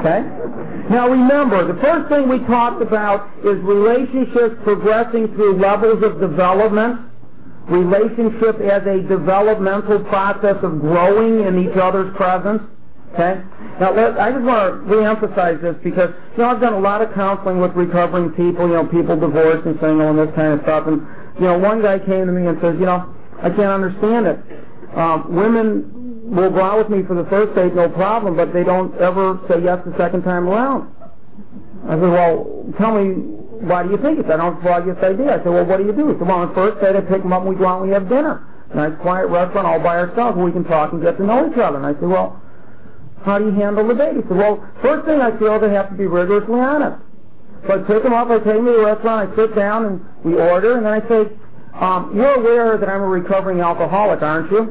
Okay? 0.00 0.45
Now 0.90 1.08
remember, 1.08 1.66
the 1.66 1.80
first 1.80 2.08
thing 2.08 2.28
we 2.28 2.38
talked 2.46 2.80
about 2.80 3.28
is 3.44 3.58
relationships 3.62 4.54
progressing 4.62 5.28
through 5.34 5.58
levels 5.58 6.02
of 6.04 6.20
development, 6.20 7.00
relationship 7.68 8.60
as 8.62 8.86
a 8.86 9.02
developmental 9.02 10.04
process 10.04 10.56
of 10.62 10.80
growing 10.80 11.46
in 11.46 11.58
each 11.58 11.76
other's 11.76 12.14
presence. 12.14 12.62
Okay? 13.14 13.42
Now, 13.80 13.94
let, 13.94 14.18
I 14.18 14.30
just 14.30 14.44
want 14.44 14.86
to 14.86 14.94
reemphasize 14.94 15.60
this 15.62 15.74
because, 15.82 16.10
you 16.36 16.42
know, 16.42 16.50
I've 16.50 16.60
done 16.60 16.74
a 16.74 16.80
lot 16.80 17.02
of 17.02 17.12
counseling 17.14 17.60
with 17.60 17.72
recovering 17.72 18.30
people, 18.30 18.68
you 18.68 18.74
know, 18.74 18.86
people 18.86 19.18
divorced 19.18 19.66
and 19.66 19.74
single 19.80 20.10
and 20.10 20.18
this 20.18 20.34
kind 20.36 20.54
of 20.54 20.62
stuff. 20.62 20.86
And, 20.86 21.02
you 21.40 21.46
know, 21.46 21.58
one 21.58 21.82
guy 21.82 21.98
came 21.98 22.26
to 22.26 22.32
me 22.32 22.46
and 22.46 22.58
says, 22.60 22.76
you 22.78 22.86
know, 22.86 23.12
I 23.42 23.50
can't 23.50 23.72
understand 23.72 24.26
it. 24.26 24.38
Um, 24.96 25.34
women 25.34 25.95
will 26.26 26.50
go 26.50 26.62
out 26.62 26.78
with 26.78 26.90
me 26.90 27.06
for 27.06 27.14
the 27.14 27.28
first 27.30 27.54
date, 27.54 27.74
no 27.74 27.88
problem, 27.88 28.36
but 28.36 28.52
they 28.52 28.64
don't 28.64 28.94
ever 28.98 29.38
say 29.48 29.62
yes 29.62 29.78
the 29.86 29.94
second 29.96 30.22
time 30.22 30.48
around. 30.48 30.90
I 31.86 31.94
said, 31.94 32.10
well, 32.10 32.66
tell 32.78 32.98
me, 32.98 33.14
why 33.62 33.82
do 33.82 33.90
you 33.90 33.98
think 33.98 34.18
it? 34.18 34.26
I 34.26 34.36
don't 34.36 34.62
well, 34.62 34.82
I 34.82 34.84
guess 34.84 34.98
I. 35.00 35.14
I 35.14 35.38
said, 35.38 35.46
well, 35.46 35.64
what 35.64 35.78
do 35.78 35.86
you 35.86 35.94
do? 35.94 36.10
He 36.10 36.18
said, 36.18 36.26
well, 36.26 36.42
on 36.42 36.48
the 36.48 36.54
first 36.54 36.82
date, 36.82 36.96
I 36.96 37.00
pick 37.00 37.22
them 37.22 37.32
up 37.32 37.46
and 37.46 37.50
we 37.50 37.56
go 37.56 37.66
out 37.66 37.80
and 37.80 37.88
we 37.88 37.94
have 37.94 38.08
dinner. 38.08 38.42
Nice 38.74 38.92
quiet 39.00 39.28
restaurant 39.28 39.66
all 39.66 39.78
by 39.78 39.96
ourselves 39.96 40.36
we 40.36 40.50
can 40.50 40.64
talk 40.64 40.92
and 40.92 41.00
get 41.00 41.16
to 41.16 41.24
know 41.24 41.46
each 41.46 41.56
other. 41.56 41.78
And 41.78 41.86
I 41.86 41.94
said, 41.94 42.10
well, 42.10 42.42
how 43.24 43.38
do 43.38 43.46
you 43.46 43.54
handle 43.54 43.86
the 43.86 43.94
date? 43.94 44.16
He 44.16 44.22
said, 44.26 44.36
well, 44.36 44.58
first 44.82 45.06
thing 45.06 45.20
I 45.22 45.36
feel 45.38 45.58
they 45.60 45.70
have 45.70 45.88
to 45.90 45.96
be 45.96 46.06
rigorously 46.06 46.58
honest. 46.58 47.00
So 47.66 47.74
I 47.74 47.78
pick 47.86 48.02
them 48.02 48.12
up, 48.12 48.28
I 48.28 48.38
take 48.38 48.58
them 48.58 48.66
to 48.66 48.72
the 48.72 48.84
restaurant, 48.84 49.30
I 49.30 49.36
sit 49.36 49.54
down 49.54 49.86
and 49.86 50.00
we 50.24 50.34
order, 50.34 50.76
and 50.76 50.86
then 50.86 50.92
I 50.92 51.02
say, 51.08 51.30
um, 51.74 52.12
you're 52.14 52.34
aware 52.34 52.78
that 52.78 52.88
I'm 52.88 53.02
a 53.02 53.08
recovering 53.08 53.60
alcoholic, 53.60 54.22
aren't 54.22 54.50
you? 54.50 54.70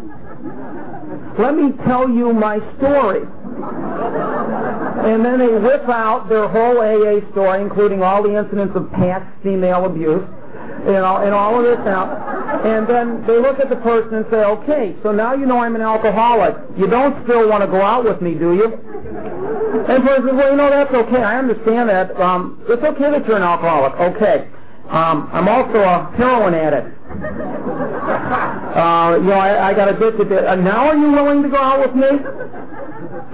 Let 1.37 1.55
me 1.55 1.71
tell 1.85 2.09
you 2.09 2.33
my 2.33 2.59
story. 2.77 3.23
And 5.05 5.23
then 5.23 5.39
they 5.39 5.47
whip 5.47 5.87
out 5.89 6.29
their 6.29 6.47
whole 6.47 6.79
AA 6.79 7.19
story, 7.31 7.61
including 7.61 8.01
all 8.01 8.23
the 8.23 8.37
incidents 8.37 8.75
of 8.75 8.91
past 8.93 9.25
female 9.43 9.85
abuse, 9.85 10.23
you 10.85 10.93
know, 10.93 11.17
and 11.17 11.33
all 11.33 11.59
of 11.59 11.63
this 11.63 11.77
now. 11.85 12.07
And 12.63 12.87
then 12.87 13.27
they 13.27 13.37
look 13.37 13.59
at 13.59 13.69
the 13.69 13.75
person 13.77 14.15
and 14.15 14.25
say, 14.31 14.37
okay, 14.37 14.95
so 15.03 15.11
now 15.11 15.33
you 15.35 15.45
know 15.45 15.59
I'm 15.59 15.75
an 15.75 15.81
alcoholic. 15.81 16.55
You 16.77 16.87
don't 16.87 17.21
still 17.25 17.49
want 17.49 17.61
to 17.63 17.67
go 17.67 17.81
out 17.81 18.05
with 18.05 18.21
me, 18.21 18.33
do 18.33 18.55
you? 18.55 18.71
And 19.85 20.01
the 20.01 20.07
person 20.07 20.27
says, 20.29 20.35
well, 20.35 20.51
you 20.51 20.57
know, 20.57 20.69
that's 20.69 20.93
okay. 20.93 21.21
I 21.21 21.37
understand 21.37 21.89
that. 21.89 22.15
Um, 22.19 22.63
it's 22.67 22.81
okay 22.81 23.11
that 23.11 23.27
you're 23.27 23.37
an 23.37 23.43
alcoholic. 23.43 23.93
Okay. 24.15 24.49
Um, 24.89 25.29
I'm 25.33 25.47
also 25.47 25.79
a 25.79 26.13
heroin 26.17 26.53
addict. 26.53 26.91
Uh, 28.75 29.15
you 29.15 29.27
know, 29.27 29.39
I, 29.39 29.69
I 29.69 29.73
got 29.73 29.87
addicted 29.87 30.27
to 30.27 30.37
it. 30.37 30.45
Uh, 30.45 30.55
now 30.55 30.89
are 30.89 30.97
you 30.97 31.09
willing 31.09 31.41
to 31.43 31.47
go 31.47 31.55
out 31.55 31.79
with 31.79 31.95
me? 31.95 32.11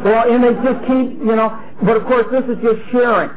Well, 0.06 0.32
and 0.32 0.43
they 0.43 0.54
just 0.62 0.86
keep, 0.86 1.18
you 1.18 1.36
know, 1.36 1.49
but 1.82 1.97
of 1.97 2.06
course 2.06 2.28
this 2.30 2.43
is 2.45 2.62
just 2.62 2.78
sharing. 2.91 3.30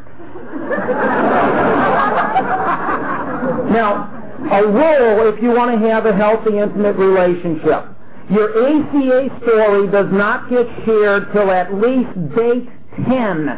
now, 3.72 4.12
a 4.52 4.66
rule 4.68 5.32
if 5.32 5.42
you 5.42 5.48
want 5.50 5.72
to 5.80 5.88
have 5.88 6.04
a 6.04 6.14
healthy, 6.14 6.58
intimate 6.58 6.96
relationship. 6.96 7.88
Your 8.30 8.52
ACA 8.52 9.28
story 9.42 9.88
does 9.90 10.12
not 10.12 10.50
get 10.50 10.66
shared 10.84 11.32
till 11.32 11.50
at 11.50 11.72
least 11.72 12.12
date 12.36 12.68
10. 13.08 13.48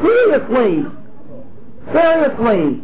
Seriously. 0.02 1.01
Seriously. 1.90 2.82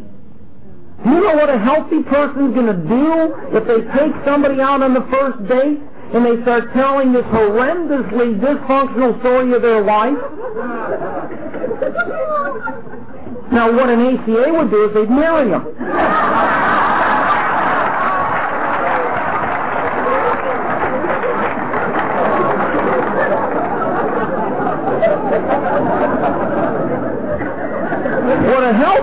Do 1.03 1.09
you 1.09 1.21
know 1.23 1.35
what 1.35 1.49
a 1.49 1.57
healthy 1.57 2.03
person's 2.03 2.53
going 2.53 2.67
to 2.67 2.75
do 2.75 3.33
if 3.55 3.63
they 3.63 3.79
take 3.95 4.11
somebody 4.25 4.59
out 4.59 4.83
on 4.83 4.93
the 4.93 5.07
first 5.09 5.39
date 5.47 5.79
and 6.13 6.25
they 6.25 6.41
start 6.43 6.73
telling 6.73 7.13
this 7.13 7.23
horrendously 7.31 8.35
dysfunctional 8.41 9.17
story 9.19 9.53
of 9.53 9.61
their 9.61 9.81
life? 9.81 10.17
Now, 13.51 13.71
what 13.71 13.89
an 13.89 14.01
ACA 14.01 14.53
would 14.53 14.69
do 14.69 14.89
is 14.89 14.93
they'd 14.93 15.09
marry 15.09 15.49
him. 15.49 15.63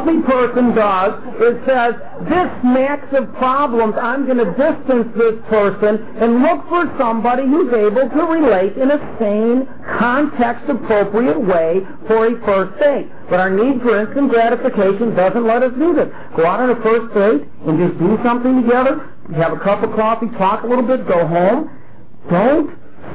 Healthy 0.07 0.23
person 0.27 0.75
does 0.75 1.13
is 1.41 1.57
says, 1.67 1.95
this 2.29 2.49
smacks 2.63 3.09
of 3.13 3.33
problems. 3.35 3.95
I'm 4.01 4.27
going 4.27 4.39
to 4.39 4.51
distance 4.55 5.09
this 5.17 5.35
person 5.49 5.99
and 6.21 6.43
look 6.43 6.67
for 6.69 6.87
somebody 6.99 7.43
who's 7.43 7.73
able 7.73 8.09
to 8.09 8.23
relate 8.23 8.77
in 8.77 8.91
a 8.91 8.99
sane, 9.19 9.67
context-appropriate 9.99 11.41
way 11.41 11.81
for 12.07 12.27
a 12.27 12.41
first 12.45 12.79
date. 12.79 13.11
But 13.29 13.41
our 13.41 13.51
need 13.51 13.83
for 13.83 14.01
instant 14.01 14.31
gratification 14.31 15.15
doesn't 15.15 15.47
let 15.47 15.63
us 15.63 15.73
do 15.79 15.95
this. 15.95 16.09
Go 16.37 16.47
out 16.47 16.61
on 16.61 16.71
a 16.71 16.81
first 16.83 17.13
date 17.15 17.49
and 17.67 17.79
just 17.79 17.99
do 17.99 18.19
something 18.25 18.63
together, 18.63 19.13
have 19.35 19.53
a 19.53 19.61
cup 19.61 19.83
of 19.83 19.95
coffee, 19.97 20.29
talk 20.39 20.63
a 20.65 20.67
little 20.67 20.87
bit, 20.87 21.07
go 21.09 21.27
home. 21.27 21.71
Don't 22.31 22.71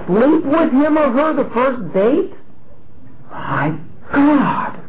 sleep 0.08 0.46
with 0.46 0.72
him 0.72 0.98
or 0.98 1.12
her 1.12 1.34
the 1.36 1.50
first 1.54 1.94
date. 1.94 2.34
My 3.32 3.78
God. 4.14 4.81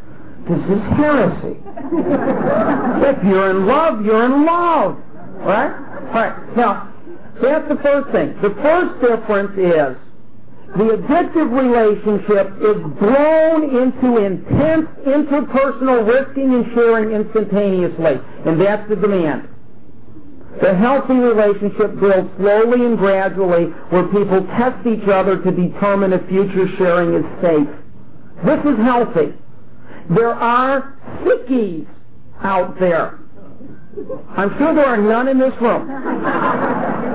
This 0.48 0.58
is 0.58 0.82
heresy. 0.96 1.56
if 3.06 3.24
you're 3.24 3.50
in 3.50 3.66
love, 3.66 4.04
you're 4.04 4.24
in 4.24 4.44
love. 4.44 4.98
Right? 5.42 5.70
Right. 6.14 6.56
Now, 6.56 6.92
that's 7.40 7.68
the 7.68 7.76
first 7.82 8.10
thing. 8.12 8.34
The 8.42 8.54
first 8.62 9.00
difference 9.00 9.52
is 9.58 9.96
the 10.76 10.96
addictive 10.96 11.52
relationship 11.52 12.48
is 12.58 12.78
blown 12.98 13.76
into 13.76 14.24
intense 14.24 14.88
interpersonal 15.04 16.06
risking 16.06 16.54
and 16.54 16.64
sharing 16.74 17.12
instantaneously. 17.12 18.18
And 18.46 18.60
that's 18.60 18.88
the 18.88 18.96
demand. 18.96 19.48
The 20.60 20.74
healthy 20.74 21.14
relationship 21.14 21.98
builds 22.00 22.28
slowly 22.38 22.86
and 22.86 22.96
gradually 22.96 23.66
where 23.90 24.04
people 24.08 24.46
test 24.58 24.86
each 24.86 25.08
other 25.08 25.42
to 25.42 25.50
determine 25.50 26.12
if 26.12 26.26
future 26.28 26.68
sharing 26.78 27.14
is 27.14 27.24
safe. 27.42 27.68
This 28.44 28.60
is 28.64 28.78
healthy. 28.84 29.32
There 30.14 30.34
are 30.34 30.94
sickies 31.24 31.86
out 32.42 32.78
there. 32.78 33.18
I'm 34.36 34.56
sure 34.58 34.74
there 34.74 34.86
are 34.86 34.96
none 34.96 35.28
in 35.28 35.38
this 35.38 35.52
room 35.60 35.86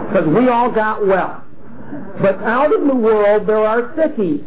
because 0.07 0.27
we 0.27 0.49
all 0.49 0.71
got 0.71 1.05
well. 1.05 1.43
But 2.21 2.41
out 2.43 2.73
in 2.73 2.87
the 2.87 2.95
world, 2.95 3.47
there 3.47 3.65
are 3.65 3.93
sickies. 3.95 4.45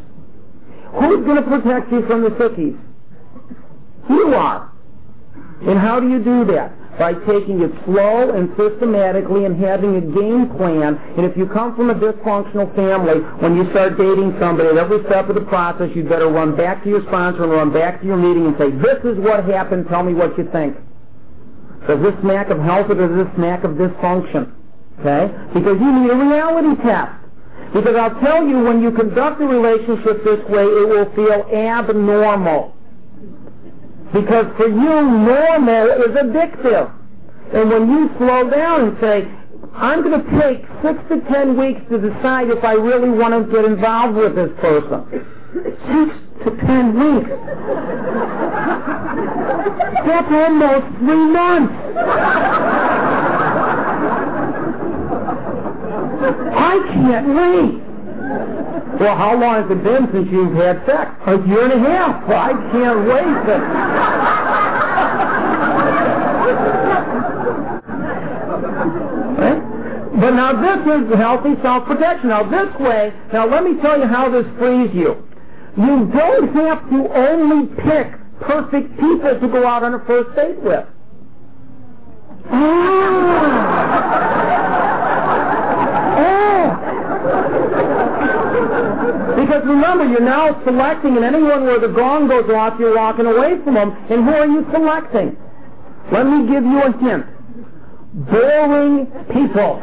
Who's 0.92 1.24
going 1.24 1.36
to 1.36 1.42
protect 1.42 1.92
you 1.92 2.06
from 2.06 2.22
the 2.22 2.30
sickies? 2.30 2.78
You 4.08 4.34
are. 4.34 4.72
And 5.62 5.78
how 5.78 6.00
do 6.00 6.08
you 6.08 6.22
do 6.22 6.44
that? 6.52 6.72
By 7.00 7.16
taking 7.24 7.64
it 7.64 7.72
slow 7.88 8.28
and 8.36 8.52
systematically 8.60 9.48
and 9.48 9.56
having 9.56 9.96
a 9.96 10.04
game 10.04 10.52
plan. 10.60 11.00
And 11.16 11.24
if 11.24 11.32
you 11.32 11.48
come 11.48 11.72
from 11.72 11.88
a 11.88 11.96
dysfunctional 11.96 12.68
family, 12.76 13.24
when 13.40 13.56
you 13.56 13.64
start 13.72 13.96
dating 13.96 14.36
somebody, 14.36 14.68
at 14.68 14.76
every 14.76 15.00
step 15.08 15.32
of 15.32 15.34
the 15.34 15.48
process, 15.48 15.88
you 15.96 16.04
better 16.04 16.28
run 16.28 16.54
back 16.60 16.84
to 16.84 16.90
your 16.92 17.00
sponsor 17.08 17.48
and 17.48 17.52
run 17.52 17.72
back 17.72 18.02
to 18.02 18.06
your 18.06 18.20
meeting 18.20 18.44
and 18.44 18.54
say, 18.60 18.68
this 18.68 19.00
is 19.08 19.16
what 19.16 19.48
happened, 19.48 19.88
tell 19.88 20.04
me 20.04 20.12
what 20.12 20.36
you 20.36 20.44
think. 20.52 20.76
Does 21.88 22.04
this 22.04 22.12
smack 22.20 22.50
of 22.52 22.60
health 22.60 22.92
or 22.92 23.00
does 23.00 23.16
this 23.16 23.32
smack 23.34 23.64
of 23.64 23.80
dysfunction? 23.80 24.52
Okay? 25.00 25.32
Because 25.56 25.80
you 25.80 25.90
need 26.04 26.12
a 26.12 26.16
reality 26.20 26.76
test. 26.84 27.16
Because 27.72 27.96
I'll 27.96 28.20
tell 28.20 28.44
you, 28.44 28.60
when 28.60 28.82
you 28.82 28.92
conduct 28.92 29.40
a 29.40 29.46
relationship 29.46 30.20
this 30.20 30.44
way, 30.52 30.68
it 30.68 30.84
will 30.84 31.08
feel 31.16 31.48
abnormal. 31.48 32.76
Because 34.12 34.46
for 34.56 34.66
you, 34.66 34.74
normal 34.74 35.86
is 36.02 36.14
addictive. 36.18 36.90
And 37.54 37.70
when 37.70 37.88
you 37.90 38.10
slow 38.18 38.50
down 38.50 38.88
and 38.88 38.96
say, 39.00 39.28
I'm 39.74 40.02
going 40.02 40.24
to 40.24 40.40
take 40.40 40.64
six 40.82 40.98
to 41.10 41.20
ten 41.32 41.56
weeks 41.56 41.80
to 41.90 41.98
decide 41.98 42.48
if 42.50 42.64
I 42.64 42.72
really 42.72 43.10
want 43.10 43.34
to 43.34 43.52
get 43.52 43.64
involved 43.64 44.16
with 44.16 44.34
this 44.34 44.50
person. 44.60 45.04
Six 45.54 46.14
to 46.44 46.50
ten 46.66 46.94
weeks. 46.98 47.30
That's 50.06 50.32
almost 50.32 50.86
three 50.98 51.26
months. 51.32 51.74
I 56.52 56.78
can't 56.92 57.28
wait. 57.34 58.59
Well, 59.00 59.16
how 59.16 59.32
long 59.32 59.62
has 59.62 59.70
it 59.70 59.82
been 59.82 60.08
since 60.12 60.28
you've 60.30 60.52
had 60.56 60.84
sex? 60.84 61.10
A 61.26 61.40
year 61.48 61.64
and 61.64 61.72
a 61.72 61.88
half. 61.88 62.28
Well, 62.28 62.38
I 62.38 62.52
can't 62.70 63.08
wait. 63.08 63.24
To... 63.48 63.56
But 70.20 70.32
now 70.32 70.52
this 70.52 70.80
is 70.84 71.16
healthy 71.16 71.54
self-protection. 71.62 72.28
Now 72.28 72.42
this 72.42 72.68
way, 72.78 73.10
now 73.32 73.48
let 73.48 73.64
me 73.64 73.80
tell 73.80 73.98
you 73.98 74.06
how 74.06 74.28
this 74.28 74.44
frees 74.58 74.90
you. 74.92 75.16
You 75.78 76.10
don't 76.12 76.54
have 76.56 76.90
to 76.90 77.08
only 77.14 77.68
pick 77.76 78.12
perfect 78.40 78.90
people 79.00 79.40
to 79.40 79.48
go 79.48 79.66
out 79.66 79.82
on 79.82 79.94
a 79.94 80.04
first 80.04 80.36
date 80.36 80.60
with. 80.60 80.84
Ah. 82.50 83.79
Remember, 90.00 90.18
you're 90.18 90.28
now 90.28 90.62
selecting, 90.64 91.16
and 91.16 91.24
anyone 91.24 91.64
where 91.64 91.80
the 91.80 91.88
gong 91.88 92.28
goes 92.28 92.48
off, 92.50 92.78
you're 92.78 92.96
walking 92.96 93.26
away 93.26 93.62
from 93.64 93.74
them. 93.74 93.90
And 94.10 94.24
who 94.24 94.30
are 94.30 94.46
you 94.46 94.66
selecting? 94.72 95.36
Let 96.12 96.26
me 96.26 96.46
give 96.48 96.64
you 96.64 96.82
a 96.82 96.92
hint. 96.98 97.26
Boring 98.30 99.06
people. 99.32 99.80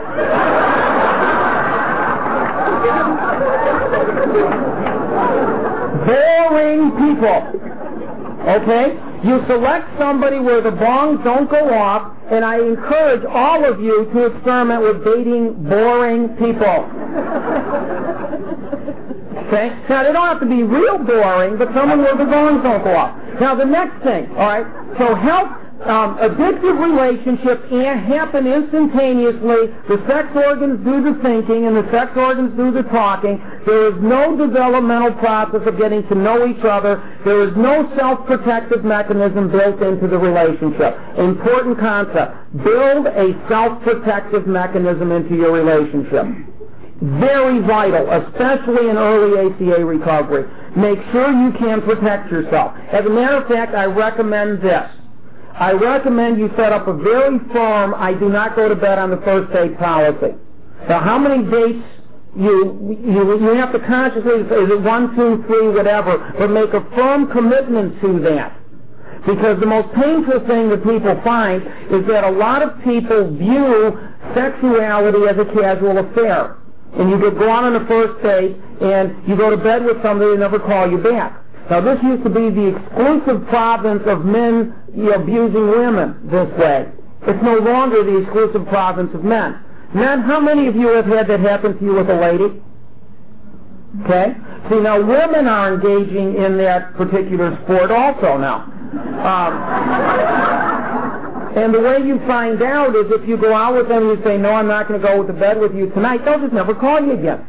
Boring 6.05 6.91
people. 6.97 7.39
Okay? 8.47 8.97
You 9.23 9.43
select 9.47 9.87
somebody 9.97 10.39
where 10.39 10.61
the 10.61 10.69
bongs 10.71 11.23
don't 11.23 11.49
go 11.49 11.73
off, 11.73 12.13
and 12.31 12.45
I 12.45 12.59
encourage 12.59 13.25
all 13.25 13.65
of 13.65 13.81
you 13.81 14.05
to 14.13 14.25
experiment 14.27 14.83
with 14.83 15.03
dating 15.03 15.63
boring 15.63 16.29
people. 16.37 16.85
Okay? 19.47 19.71
Now, 19.89 20.03
they 20.03 20.11
don't 20.11 20.27
have 20.27 20.41
to 20.41 20.45
be 20.45 20.63
real 20.63 20.97
boring, 20.99 21.57
but 21.57 21.71
someone 21.73 21.99
where 21.99 22.17
the 22.17 22.27
bongs 22.27 22.63
don't 22.63 22.83
go 22.83 22.95
off. 22.95 23.15
Now, 23.39 23.55
the 23.55 23.65
next 23.65 24.03
thing, 24.03 24.27
all 24.35 24.47
right? 24.47 24.67
So 24.99 25.15
help 25.15 25.47
um, 25.85 26.17
addictive 26.17 26.73
relationships 26.81 27.63
happen 27.69 28.47
instantaneously. 28.47 29.71
The 29.87 30.03
sex 30.09 30.27
organs 30.33 30.83
do 30.83 31.05
the 31.05 31.15
thinking 31.21 31.67
and 31.67 31.77
the 31.77 31.87
sex 31.91 32.11
organs 32.17 32.57
do 32.57 32.71
the 32.71 32.81
talking. 32.89 33.37
There 33.65 33.93
is 33.93 33.95
no 34.01 34.35
developmental 34.35 35.13
process 35.21 35.61
of 35.67 35.77
getting 35.77 36.01
to 36.09 36.15
know 36.15 36.47
each 36.47 36.65
other. 36.65 36.97
There 37.23 37.47
is 37.47 37.55
no 37.55 37.85
self-protective 37.95 38.83
mechanism 38.83 39.51
built 39.51 39.81
into 39.81 40.07
the 40.07 40.17
relationship. 40.17 40.97
Important 41.17 41.79
concept. 41.79 42.35
Build 42.63 43.05
a 43.07 43.37
self-protective 43.47 44.47
mechanism 44.47 45.11
into 45.11 45.35
your 45.35 45.51
relationship. 45.53 46.25
Very 47.01 47.59
vital, 47.61 48.09
especially 48.09 48.89
in 48.89 48.97
early 48.97 49.51
ACA 49.51 49.85
recovery. 49.85 50.49
Make 50.75 50.97
sure 51.11 51.29
you 51.29 51.51
can 51.59 51.81
protect 51.81 52.31
yourself. 52.31 52.73
As 52.91 53.05
a 53.05 53.09
matter 53.09 53.37
of 53.37 53.47
fact, 53.47 53.75
I 53.75 53.85
recommend 53.85 54.61
this. 54.63 54.89
I 55.53 55.73
recommend 55.73 56.39
you 56.39 56.49
set 56.57 56.71
up 56.71 56.87
a 56.87 56.93
very 56.93 57.37
firm, 57.53 57.93
I 57.95 58.13
do 58.13 58.29
not 58.29 58.55
go 58.55 58.67
to 58.67 58.75
bed 58.75 58.97
on 58.97 59.11
the 59.11 59.17
first 59.17 59.53
date 59.53 59.77
policy. 59.77 60.35
Now, 60.89 60.99
how 60.99 61.17
many 61.17 61.43
dates 61.49 61.85
you, 62.35 62.97
you, 63.03 63.41
you 63.41 63.55
have 63.57 63.73
to 63.73 63.79
consciously, 63.79 64.45
say, 64.49 64.55
is 64.61 64.69
it 64.69 64.81
one, 64.81 65.15
two, 65.15 65.43
three, 65.47 65.69
whatever, 65.69 66.17
but 66.37 66.49
make 66.49 66.73
a 66.73 66.81
firm 66.95 67.31
commitment 67.31 67.99
to 68.01 68.19
that. 68.21 68.53
Because 69.25 69.59
the 69.59 69.65
most 69.65 69.93
painful 69.93 70.45
thing 70.47 70.69
that 70.69 70.83
people 70.83 71.19
find 71.23 71.61
is 71.91 72.07
that 72.07 72.23
a 72.23 72.31
lot 72.31 72.61
of 72.61 72.77
people 72.83 73.33
view 73.35 73.97
sexuality 74.33 75.25
as 75.29 75.37
a 75.37 75.45
casual 75.53 75.97
affair. 75.97 76.57
And 76.93 77.09
you 77.09 77.19
go 77.19 77.49
on 77.49 77.65
on 77.65 77.75
a 77.75 77.85
first 77.87 78.23
date, 78.23 78.55
and 78.81 79.27
you 79.27 79.35
go 79.35 79.49
to 79.49 79.57
bed 79.57 79.83
with 79.83 80.01
somebody 80.01 80.31
and 80.31 80.39
never 80.39 80.59
call 80.59 80.89
you 80.89 80.97
back. 80.97 81.43
Now, 81.69 81.81
this 81.81 82.01
used 82.01 82.23
to 82.23 82.29
be 82.29 82.49
the 82.49 82.75
exclusive 82.75 83.45
province 83.49 84.03
of 84.05 84.23
men 84.23 84.73
abusing 85.13 85.67
women 85.67 86.15
this 86.31 86.47
way. 86.57 86.87
It's 87.27 87.43
no 87.43 87.57
longer 87.57 88.03
the 88.03 88.17
exclusive 88.23 88.65
province 88.67 89.13
of 89.13 89.23
men. 89.23 89.59
Men, 89.93 90.21
how 90.21 90.39
many 90.39 90.67
of 90.67 90.75
you 90.75 90.87
have 90.87 91.05
had 91.05 91.27
that 91.27 91.41
happen 91.41 91.77
to 91.77 91.83
you 91.83 91.93
with 91.93 92.09
a 92.09 92.15
lady? 92.15 92.61
Okay? 94.03 94.33
See, 94.69 94.79
now 94.79 95.01
women 95.01 95.47
are 95.47 95.73
engaging 95.73 96.35
in 96.35 96.57
that 96.57 96.95
particular 96.95 97.57
sport 97.63 97.91
also 97.91 98.37
now. 98.37 98.63
Um, 99.27 99.53
and 101.57 101.73
the 101.73 101.81
way 101.81 101.97
you 102.05 102.19
find 102.27 102.61
out 102.61 102.95
is 102.95 103.09
if 103.09 103.27
you 103.27 103.35
go 103.35 103.53
out 103.53 103.75
with 103.75 103.87
them 103.89 104.07
and 104.07 104.19
you 104.19 104.23
say, 104.23 104.37
no, 104.37 104.51
I'm 104.51 104.67
not 104.67 104.87
going 104.87 105.01
to 105.01 105.07
go 105.07 105.25
to 105.25 105.33
bed 105.33 105.59
with 105.59 105.73
you 105.73 105.89
tonight, 105.89 106.23
they'll 106.23 106.39
just 106.39 106.53
never 106.53 106.75
call 106.75 107.01
you 107.01 107.13
again. 107.13 107.45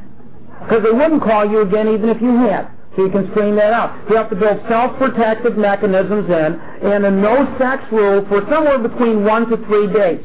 Because 0.64 0.82
they 0.82 0.92
wouldn't 0.92 1.22
call 1.22 1.44
you 1.44 1.61
again 1.61 1.88
even 1.88 2.09
if 2.09 2.20
you 2.22 2.34
had. 2.48 2.72
So 2.96 3.04
you 3.04 3.11
can 3.11 3.30
screen 3.30 3.54
that 3.56 3.72
out. 3.72 3.92
You 4.09 4.16
have 4.16 4.30
to 4.30 4.36
build 4.36 4.64
self-protective 4.68 5.59
mechanisms 5.59 6.24
in 6.24 6.61
and 6.88 7.04
a 7.04 7.11
no-sex 7.11 7.84
rule 7.92 8.24
for 8.28 8.40
somewhere 8.50 8.78
between 8.78 9.24
one 9.24 9.48
to 9.50 9.56
three 9.66 9.92
days. 9.92 10.24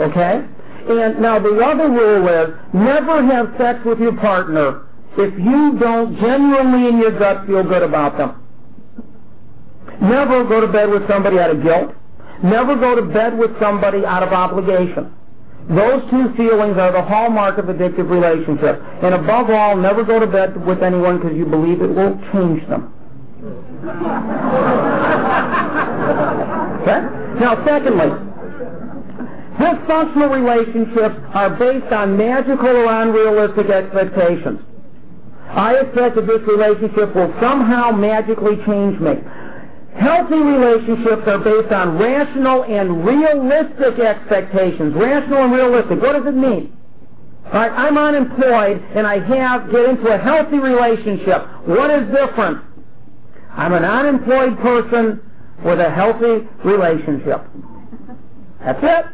Okay? 0.00 0.42
And 0.88 1.20
now 1.20 1.38
the 1.38 1.60
other 1.60 1.90
rule 1.90 2.26
is 2.26 2.56
never 2.72 3.22
have 3.22 3.52
sex 3.58 3.84
with 3.84 4.00
your 4.00 4.16
partner 4.16 4.88
if 5.18 5.34
you 5.38 5.78
don't 5.78 6.16
genuinely 6.18 6.88
in 6.88 6.98
your 6.98 7.18
gut 7.18 7.46
feel 7.46 7.62
good 7.64 7.82
about 7.82 8.16
them. 8.16 8.42
Never 10.00 10.44
go 10.44 10.60
to 10.60 10.68
bed 10.68 10.88
with 10.88 11.06
somebody 11.06 11.38
out 11.38 11.50
of 11.50 11.62
guilt. 11.62 11.94
Never 12.42 12.76
go 12.76 12.94
to 12.94 13.02
bed 13.02 13.36
with 13.38 13.50
somebody 13.60 14.04
out 14.04 14.22
of 14.22 14.32
obligation. 14.32 15.12
Those 15.68 16.00
two 16.10 16.32
feelings 16.36 16.78
are 16.78 16.92
the 16.92 17.02
hallmark 17.02 17.58
of 17.58 17.66
addictive 17.66 18.08
relationships. 18.08 18.80
And 19.02 19.14
above 19.14 19.50
all, 19.50 19.76
never 19.76 20.02
go 20.02 20.18
to 20.18 20.26
bed 20.26 20.64
with 20.66 20.82
anyone 20.82 21.18
because 21.18 21.36
you 21.36 21.44
believe 21.44 21.82
it 21.82 21.92
will 21.92 22.16
change 22.32 22.66
them. 22.68 22.94
okay? 26.82 27.00
Now, 27.38 27.60
secondly, 27.66 28.08
dysfunctional 29.60 30.30
relationships 30.32 31.20
are 31.34 31.50
based 31.50 31.92
on 31.92 32.16
magical 32.16 32.68
or 32.68 33.02
unrealistic 33.02 33.68
expectations. 33.68 34.60
I 35.50 35.74
expect 35.76 36.16
that 36.16 36.26
this 36.26 36.40
relationship 36.46 37.14
will 37.14 37.32
somehow 37.40 37.90
magically 37.92 38.56
change 38.64 38.98
me. 39.00 39.20
Healthy 39.94 40.36
relationships 40.36 41.22
are 41.26 41.38
based 41.38 41.72
on 41.72 41.98
rational 41.98 42.64
and 42.64 43.04
realistic 43.04 43.98
expectations. 43.98 44.94
Rational 44.94 45.44
and 45.44 45.52
realistic. 45.52 46.00
What 46.00 46.12
does 46.12 46.26
it 46.26 46.36
mean? 46.36 46.76
All 47.46 47.52
right, 47.54 47.72
I'm 47.72 47.96
unemployed 47.96 48.82
and 48.94 49.06
I 49.06 49.20
have 49.20 49.70
get 49.72 49.88
into 49.88 50.08
a 50.08 50.18
healthy 50.18 50.58
relationship. 50.58 51.46
What 51.66 51.90
is 51.90 52.06
different? 52.12 52.62
I'm 53.52 53.72
an 53.72 53.84
unemployed 53.84 54.58
person 54.58 55.20
with 55.64 55.80
a 55.80 55.90
healthy 55.90 56.46
relationship. 56.64 57.42
That's 58.60 58.80
it. 58.82 59.06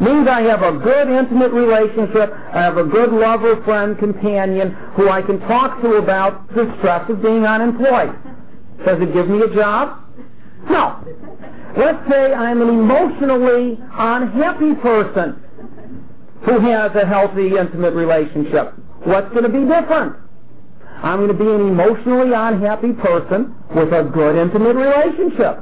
Means 0.00 0.28
I 0.28 0.42
have 0.42 0.62
a 0.62 0.78
good 0.78 1.08
intimate 1.08 1.52
relationship. 1.52 2.32
I 2.52 2.62
have 2.62 2.76
a 2.76 2.84
good 2.84 3.12
lover, 3.12 3.62
friend, 3.64 3.98
companion 3.98 4.72
who 4.94 5.08
I 5.08 5.22
can 5.22 5.40
talk 5.40 5.80
to 5.82 5.94
about 5.94 6.48
the 6.54 6.72
stress 6.78 7.08
of 7.10 7.22
being 7.22 7.44
unemployed. 7.46 8.14
Does 8.84 9.00
it 9.00 9.12
give 9.12 9.28
me 9.28 9.42
a 9.42 9.54
job? 9.54 10.02
No. 10.68 11.02
Let's 11.76 12.10
say 12.10 12.32
I'm 12.32 12.62
an 12.62 12.68
emotionally 12.68 13.78
unhappy 13.92 14.74
person 14.80 15.42
who 16.44 16.60
has 16.60 16.92
a 16.94 17.06
healthy, 17.06 17.56
intimate 17.56 17.94
relationship. 17.94 18.74
What's 19.04 19.28
going 19.30 19.44
to 19.44 19.48
be 19.48 19.60
different? 19.60 20.16
I'm 21.02 21.18
going 21.18 21.28
to 21.28 21.34
be 21.34 21.48
an 21.48 21.60
emotionally 21.60 22.32
unhappy 22.34 22.92
person 22.94 23.54
with 23.74 23.92
a 23.92 24.04
good 24.04 24.36
intimate 24.36 24.76
relationship. 24.76 25.60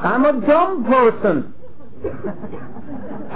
I'm 0.00 0.24
a 0.24 0.46
dumb 0.46 0.84
person. 0.84 1.54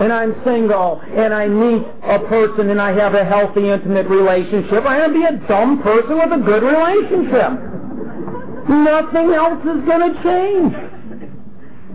and 0.00 0.12
I'm 0.12 0.34
single, 0.44 1.00
and 1.16 1.32
I 1.32 1.48
meet 1.48 1.86
a 2.02 2.18
person 2.28 2.68
and 2.68 2.80
I 2.80 2.92
have 2.92 3.14
a 3.14 3.24
healthy, 3.24 3.70
intimate 3.70 4.06
relationship. 4.08 4.84
I'm 4.84 5.00
going 5.00 5.12
to 5.12 5.18
be 5.18 5.24
a 5.24 5.48
dumb 5.48 5.82
person 5.82 6.18
with 6.18 6.32
a 6.32 6.42
good 6.44 6.62
relationship. 6.62 7.87
Nothing 8.68 9.32
else 9.32 9.60
is 9.64 9.80
going 9.86 10.12
to 10.12 10.22
change. 10.22 10.72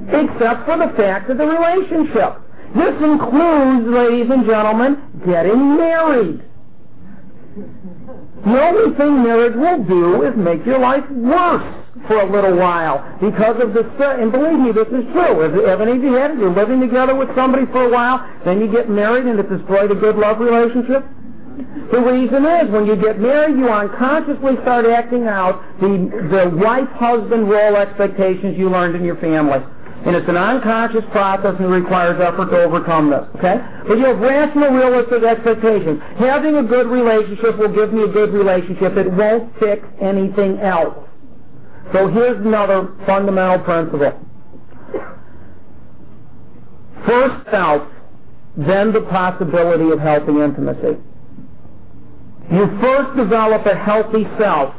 Except 0.09 0.65
for 0.65 0.77
the 0.77 0.93
fact 0.97 1.29
of 1.29 1.37
the 1.37 1.45
relationship. 1.45 2.41
This 2.75 2.95
includes, 3.01 3.87
ladies 3.87 4.29
and 4.31 4.45
gentlemen, 4.45 4.97
getting 5.25 5.77
married. 5.77 6.41
The 8.45 8.59
only 8.59 8.97
thing 8.97 9.23
marriage 9.23 9.55
will 9.55 9.83
do 9.85 10.23
is 10.23 10.35
make 10.35 10.65
your 10.65 10.79
life 10.79 11.07
worse 11.11 11.63
for 12.07 12.19
a 12.19 12.29
little 12.29 12.57
while 12.57 12.99
because 13.21 13.61
of 13.61 13.73
the 13.73 13.85
uh, 13.85 14.17
and 14.19 14.31
believe 14.31 14.59
me, 14.59 14.71
this 14.73 14.87
is 14.87 15.05
true. 15.13 15.45
If, 15.45 15.53
if 15.53 15.79
any 15.79 15.93
of 15.93 16.03
you 16.03 16.13
had 16.13 16.37
you're 16.37 16.53
living 16.53 16.81
together 16.81 17.15
with 17.15 17.29
somebody 17.35 17.65
for 17.67 17.85
a 17.85 17.89
while, 17.89 18.19
then 18.43 18.59
you 18.59 18.67
get 18.71 18.89
married 18.89 19.25
and 19.25 19.39
it 19.39 19.47
destroyed 19.47 19.91
a 19.91 19.95
good 19.95 20.17
love 20.17 20.39
relationship. 20.39 21.05
The 21.91 21.99
reason 21.99 22.45
is 22.45 22.71
when 22.71 22.85
you 22.85 22.95
get 22.95 23.19
married, 23.19 23.57
you 23.57 23.69
unconsciously 23.69 24.53
start 24.61 24.85
acting 24.85 25.27
out 25.27 25.61
the 25.79 26.09
the 26.31 26.55
wife-husband 26.57 27.49
role 27.49 27.75
expectations 27.75 28.57
you 28.57 28.69
learned 28.69 28.95
in 28.95 29.03
your 29.03 29.17
family 29.17 29.61
and 30.05 30.15
it's 30.17 30.27
an 30.27 30.35
unconscious 30.35 31.03
process 31.11 31.55
and 31.59 31.71
requires 31.71 32.19
effort 32.19 32.49
to 32.51 32.63
overcome 32.63 33.09
this. 33.09 33.23
Okay? 33.37 33.55
But 33.87 33.97
you 33.97 34.05
have 34.05 34.19
rational, 34.19 34.71
realistic 34.71 35.23
expectations. 35.23 36.01
Having 36.19 36.57
a 36.57 36.63
good 36.63 36.87
relationship 36.87 37.57
will 37.57 37.73
give 37.73 37.93
me 37.93 38.03
a 38.03 38.07
good 38.07 38.33
relationship. 38.33 38.97
It 38.97 39.11
won't 39.13 39.57
fix 39.59 39.87
anything 40.01 40.59
else. 40.59 40.95
So 41.93 42.09
here's 42.09 42.45
another 42.45 42.93
fundamental 43.05 43.59
principle. 43.59 44.19
First 47.07 47.49
self, 47.49 47.87
then 48.57 48.91
the 48.91 49.01
possibility 49.09 49.89
of 49.91 49.99
healthy 49.99 50.33
intimacy. 50.41 50.99
You 52.53 52.69
first 52.79 53.17
develop 53.17 53.65
a 53.65 53.75
healthy 53.75 54.27
self, 54.37 54.75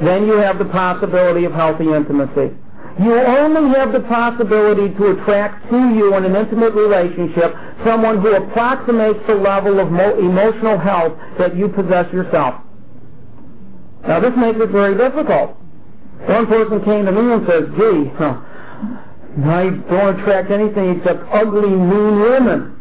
then 0.00 0.26
you 0.26 0.34
have 0.38 0.58
the 0.58 0.64
possibility 0.66 1.44
of 1.44 1.52
healthy 1.52 1.86
intimacy. 1.86 2.50
You 2.98 3.14
only 3.14 3.78
have 3.78 3.92
the 3.92 4.00
possibility 4.00 4.92
to 4.94 5.16
attract 5.16 5.70
to 5.70 5.78
you 5.94 6.16
in 6.16 6.24
an 6.24 6.34
intimate 6.34 6.74
relationship 6.74 7.54
someone 7.86 8.20
who 8.20 8.34
approximates 8.34 9.20
the 9.26 9.34
level 9.34 9.78
of 9.78 9.88
emotional 9.88 10.78
health 10.78 11.16
that 11.38 11.56
you 11.56 11.68
possess 11.68 12.12
yourself. 12.12 12.60
Now 14.06 14.18
this 14.18 14.34
makes 14.36 14.58
it 14.60 14.70
very 14.70 14.98
difficult. 14.98 15.56
One 16.26 16.46
person 16.46 16.84
came 16.84 17.06
to 17.06 17.12
me 17.12 17.32
and 17.32 17.46
says, 17.46 17.64
gee, 17.78 18.10
huh, 18.18 18.34
I 19.46 19.70
don't 19.88 20.20
attract 20.20 20.50
anything 20.50 20.98
except 20.98 21.22
ugly, 21.32 21.70
mean 21.70 22.20
women. 22.20 22.76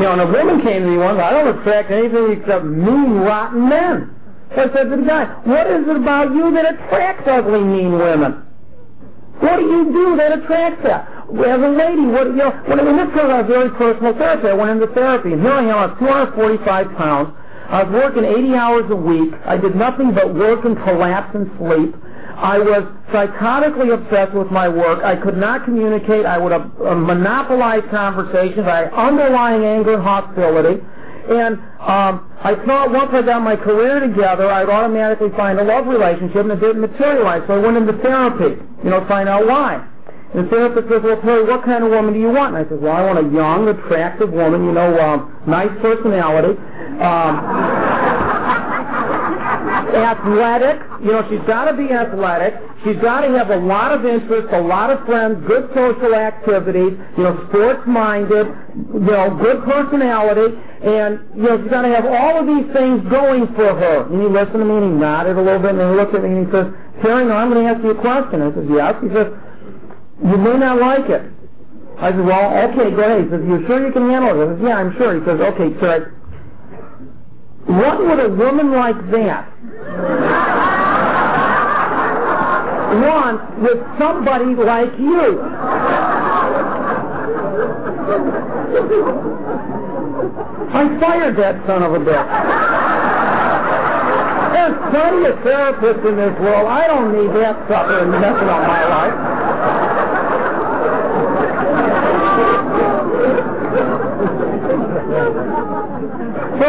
You 0.00 0.06
know, 0.06 0.12
and 0.16 0.22
a 0.22 0.32
woman 0.32 0.64
came 0.64 0.80
to 0.82 0.88
me 0.88 0.96
once, 0.96 1.20
I 1.20 1.28
don't 1.28 1.60
attract 1.60 1.90
anything 1.90 2.40
except 2.40 2.64
mean, 2.64 3.20
rotten 3.20 3.68
men. 3.68 4.16
I 4.56 4.64
said 4.72 4.88
to 4.88 4.96
the 4.96 5.04
guy, 5.04 5.28
what 5.44 5.68
is 5.68 5.86
it 5.86 5.96
about 5.96 6.32
you 6.32 6.50
that 6.56 6.72
attracts 6.72 7.28
ugly, 7.28 7.60
mean 7.60 7.92
women? 7.92 8.42
What 9.44 9.56
do 9.60 9.62
you 9.62 9.92
do 9.92 10.16
that 10.16 10.40
attracts 10.40 10.82
that? 10.84 11.04
As 11.28 11.60
a 11.60 11.68
lady, 11.68 12.08
what, 12.08 12.32
you 12.32 12.40
know, 12.40 12.50
when, 12.64 12.80
in 12.80 12.96
this 12.96 13.12
was 13.12 13.44
very 13.46 13.70
personal 13.76 14.16
therapy. 14.16 14.48
I 14.48 14.54
went 14.54 14.70
into 14.70 14.88
therapy, 14.92 15.32
and 15.32 15.42
here 15.42 15.52
I 15.52 15.68
am, 15.68 15.76
I 15.76 15.86
was 15.86 15.96
245 16.00 16.96
pounds. 16.96 17.36
I 17.68 17.84
was 17.84 17.92
working 17.92 18.24
80 18.24 18.54
hours 18.56 18.90
a 18.90 18.96
week. 18.96 19.36
I 19.44 19.56
did 19.56 19.76
nothing 19.76 20.14
but 20.14 20.34
work 20.34 20.64
and 20.64 20.76
collapse 20.82 21.36
and 21.36 21.46
sleep. 21.60 21.94
I 22.40 22.58
was 22.58 22.84
psychotically 23.12 23.92
obsessed 23.92 24.32
with 24.32 24.50
my 24.50 24.66
work. 24.66 25.04
I 25.04 25.14
could 25.14 25.36
not 25.36 25.64
communicate. 25.64 26.24
I 26.24 26.38
would 26.38 26.52
uh, 26.52 26.94
monopolize 26.94 27.82
conversations. 27.90 28.66
I 28.66 28.88
had 28.88 28.92
underlying 28.94 29.62
anger 29.62 29.94
and 29.94 30.02
hostility. 30.02 30.80
And 31.28 31.60
um, 31.84 32.32
I 32.40 32.56
thought 32.66 32.90
once 32.90 33.10
I 33.12 33.20
got 33.22 33.42
my 33.42 33.56
career 33.56 34.00
together, 34.00 34.50
I'd 34.50 34.70
automatically 34.70 35.28
find 35.36 35.60
a 35.60 35.64
love 35.64 35.86
relationship, 35.86 36.48
and 36.48 36.52
it 36.52 36.60
didn't 36.60 36.80
materialize. 36.80 37.42
So 37.46 37.54
I 37.54 37.58
went 37.58 37.76
into 37.76 37.92
therapy, 38.00 38.56
you 38.82 38.90
know, 38.90 39.00
to 39.00 39.06
find 39.06 39.28
out 39.28 39.46
why. 39.46 39.86
And 40.32 40.46
the 40.46 40.50
therapist 40.50 40.88
says, 40.88 41.02
well, 41.04 41.20
Terry, 41.20 41.44
what 41.44 41.62
kind 41.64 41.84
of 41.84 41.90
woman 41.90 42.14
do 42.14 42.20
you 42.20 42.30
want? 42.30 42.56
And 42.56 42.64
I 42.64 42.68
said, 42.68 42.80
well, 42.80 42.96
I 42.96 43.04
want 43.04 43.18
a 43.20 43.28
young, 43.34 43.68
attractive 43.68 44.32
woman, 44.32 44.64
you 44.64 44.72
know, 44.72 44.98
um, 44.98 45.36
nice 45.46 45.70
personality. 45.82 46.56
Um, 47.04 48.09
athletic. 49.94 50.80
You 51.02 51.12
know, 51.12 51.26
she's 51.28 51.44
got 51.46 51.70
to 51.70 51.76
be 51.76 51.92
athletic. 51.92 52.54
She's 52.84 52.96
got 52.96 53.22
to 53.22 53.28
have 53.36 53.50
a 53.50 53.60
lot 53.60 53.92
of 53.92 54.04
interests, 54.04 54.48
a 54.52 54.60
lot 54.60 54.90
of 54.90 55.04
friends, 55.04 55.44
good 55.46 55.68
social 55.74 56.14
activities, 56.14 56.96
you 57.16 57.22
know, 57.24 57.36
sports-minded, 57.48 58.46
you 58.94 59.00
know, 59.00 59.36
good 59.36 59.64
personality, 59.64 60.56
and, 60.80 61.20
you 61.36 61.44
know, 61.44 61.60
she's 61.60 61.70
got 61.70 61.82
to 61.82 61.92
have 61.92 62.06
all 62.06 62.40
of 62.40 62.46
these 62.48 62.72
things 62.72 63.04
going 63.10 63.46
for 63.52 63.76
her. 63.76 64.08
And 64.08 64.22
he 64.22 64.28
listened 64.28 64.60
to 64.60 64.64
me 64.64 64.76
and 64.80 64.86
he 64.92 64.94
nodded 64.96 65.36
a 65.36 65.42
little 65.42 65.60
bit 65.60 65.76
and 65.76 65.80
he 65.80 65.92
looked 65.96 66.14
at 66.14 66.22
me 66.24 66.30
and 66.30 66.46
he 66.46 66.52
says, 66.52 66.72
Terry, 67.04 67.28
I'm 67.28 67.52
going 67.52 67.64
to 67.64 67.70
ask 67.70 67.84
you 67.84 67.90
a 67.90 68.00
question. 68.00 68.40
I 68.40 68.48
says, 68.52 68.68
yes. 68.68 68.94
He 69.04 69.08
says, 69.12 69.28
you 70.24 70.36
may 70.36 70.56
not 70.56 70.80
like 70.80 71.08
it. 71.08 71.24
I 72.00 72.16
said, 72.16 72.24
well, 72.24 72.48
okay, 72.72 72.88
go. 72.96 73.06
He 73.20 73.28
says, 73.28 73.44
you 73.44 73.60
sure 73.68 73.84
you 73.84 73.92
can 73.92 74.08
handle 74.08 74.32
it? 74.32 74.40
I 74.40 74.56
says, 74.56 74.62
yeah, 74.64 74.76
I'm 74.80 74.92
sure. 74.96 75.20
He 75.20 75.22
says, 75.28 75.36
okay, 75.36 75.68
Terry, 75.80 76.12
what 77.70 78.00
would 78.00 78.18
a 78.18 78.28
woman 78.28 78.72
like 78.72 78.98
that 79.12 79.46
want 82.98 83.62
with 83.62 83.78
somebody 83.98 84.54
like 84.56 84.90
you? 84.98 85.40
I 90.72 90.98
fired 91.00 91.36
that 91.38 91.66
son 91.66 91.82
of 91.82 91.92
a 91.94 91.98
bitch. 91.98 92.30
There's 94.52 94.76
plenty 94.90 95.26
of 95.26 95.36
therapists 95.46 96.04
in 96.08 96.16
this 96.16 96.34
world. 96.40 96.66
I 96.66 96.86
don't 96.86 97.12
need 97.14 97.30
that 97.40 97.56
sucker 97.68 98.06
messing 98.06 98.48
up 98.48 98.66
my 98.66 98.84
life. 98.88 99.49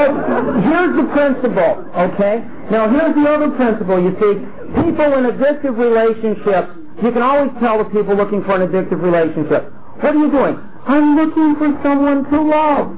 So 0.01 0.09
here's 0.65 0.97
the 0.97 1.05
principle, 1.13 1.85
okay? 1.93 2.41
Now 2.73 2.89
here's 2.89 3.13
the 3.13 3.29
other 3.29 3.51
principle. 3.53 4.01
You 4.01 4.17
see, 4.17 4.33
people 4.81 5.13
in 5.13 5.29
addictive 5.29 5.77
relationships, 5.77 6.73
you 7.03 7.11
can 7.11 7.21
always 7.21 7.51
tell 7.61 7.77
the 7.77 7.85
people 7.85 8.15
looking 8.15 8.41
for 8.43 8.57
an 8.57 8.67
addictive 8.67 8.97
relationship. 8.97 9.69
What 10.01 10.15
are 10.15 10.17
you 10.17 10.31
doing? 10.31 10.57
I'm 10.87 11.15
looking 11.15 11.55
for 11.55 11.69
someone 11.83 12.25
to 12.33 12.41
love. 12.41 12.97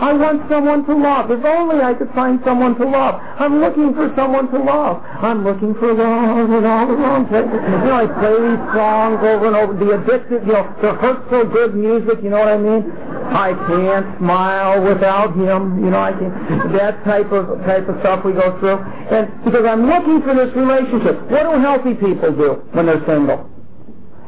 I 0.00 0.16
want 0.16 0.48
someone 0.48 0.88
to 0.88 0.96
love. 0.96 1.30
If 1.30 1.44
only 1.44 1.84
I 1.84 1.92
could 1.92 2.08
find 2.16 2.40
someone 2.40 2.72
to 2.80 2.88
love. 2.88 3.20
I'm 3.36 3.60
looking 3.60 3.92
for 3.92 4.08
someone 4.16 4.48
to 4.48 4.56
love. 4.56 5.04
I'm 5.20 5.44
looking 5.44 5.76
for 5.76 5.92
love 5.92 6.48
in 6.48 6.64
all 6.64 6.88
the 6.88 6.96
wrong 6.96 7.28
places. 7.28 7.52
You 7.52 7.84
know, 7.84 8.00
I 8.00 8.08
play 8.08 8.32
these 8.40 8.64
songs 8.72 9.20
over 9.20 9.44
and 9.52 9.56
over. 9.60 9.76
The 9.76 10.00
addictive, 10.00 10.40
you 10.48 10.56
know, 10.56 10.64
the 10.80 10.96
hurt 10.96 11.20
so 11.28 11.44
good 11.44 11.76
music, 11.76 12.24
you 12.24 12.32
know 12.32 12.40
what 12.40 12.48
I 12.48 12.56
mean? 12.56 12.88
I 13.28 13.52
can't 13.68 14.08
smile 14.16 14.80
without 14.88 15.36
him. 15.36 15.84
You 15.84 15.92
know, 15.92 16.00
I 16.00 16.16
can 16.16 16.32
that 16.80 17.04
type 17.04 17.28
of 17.28 17.60
type 17.68 17.84
of 17.84 18.00
stuff 18.00 18.24
we 18.24 18.32
go 18.32 18.56
through. 18.56 18.80
And 19.12 19.28
because 19.44 19.68
I'm 19.68 19.84
looking 19.84 20.24
for 20.24 20.32
this 20.32 20.48
relationship. 20.56 21.28
What 21.28 21.44
do 21.44 21.60
healthy 21.60 21.92
people 21.92 22.32
do 22.32 22.64
when 22.72 22.88
they're 22.88 23.04
single? 23.04 23.44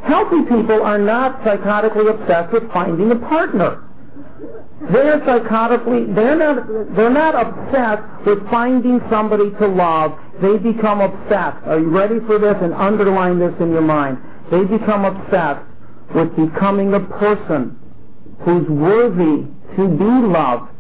Healthy 0.05 0.45
people 0.53 0.85
are 0.85 0.99
not 0.99 1.41
psychotically 1.41 2.13
obsessed 2.13 2.53
with 2.53 2.69
finding 2.73 3.11
a 3.11 3.17
partner. 3.17 3.89
They're 4.91 5.21
psychotically, 5.21 6.15
they're 6.15 6.37
not, 6.37 6.67
they're 6.97 7.11
not 7.11 7.35
obsessed 7.35 8.27
with 8.27 8.39
finding 8.51 9.01
somebody 9.09 9.51
to 9.61 9.67
love. 9.69 10.19
They 10.43 10.59
become 10.59 11.01
obsessed. 11.01 11.65
Are 11.67 11.79
you 11.79 11.89
ready 11.89 12.19
for 12.27 12.39
this? 12.39 12.57
And 12.61 12.75
underline 12.75 13.39
this 13.39 13.55
in 13.61 13.71
your 13.71 13.83
mind. 13.83 14.19
They 14.51 14.65
become 14.65 15.05
obsessed 15.05 15.65
with 16.15 16.35
becoming 16.35 16.95
a 16.95 17.01
person 17.01 17.79
who's 18.45 18.69
worthy 18.69 19.47
to 19.77 19.89
be 19.89 20.27
loved. 20.29 20.71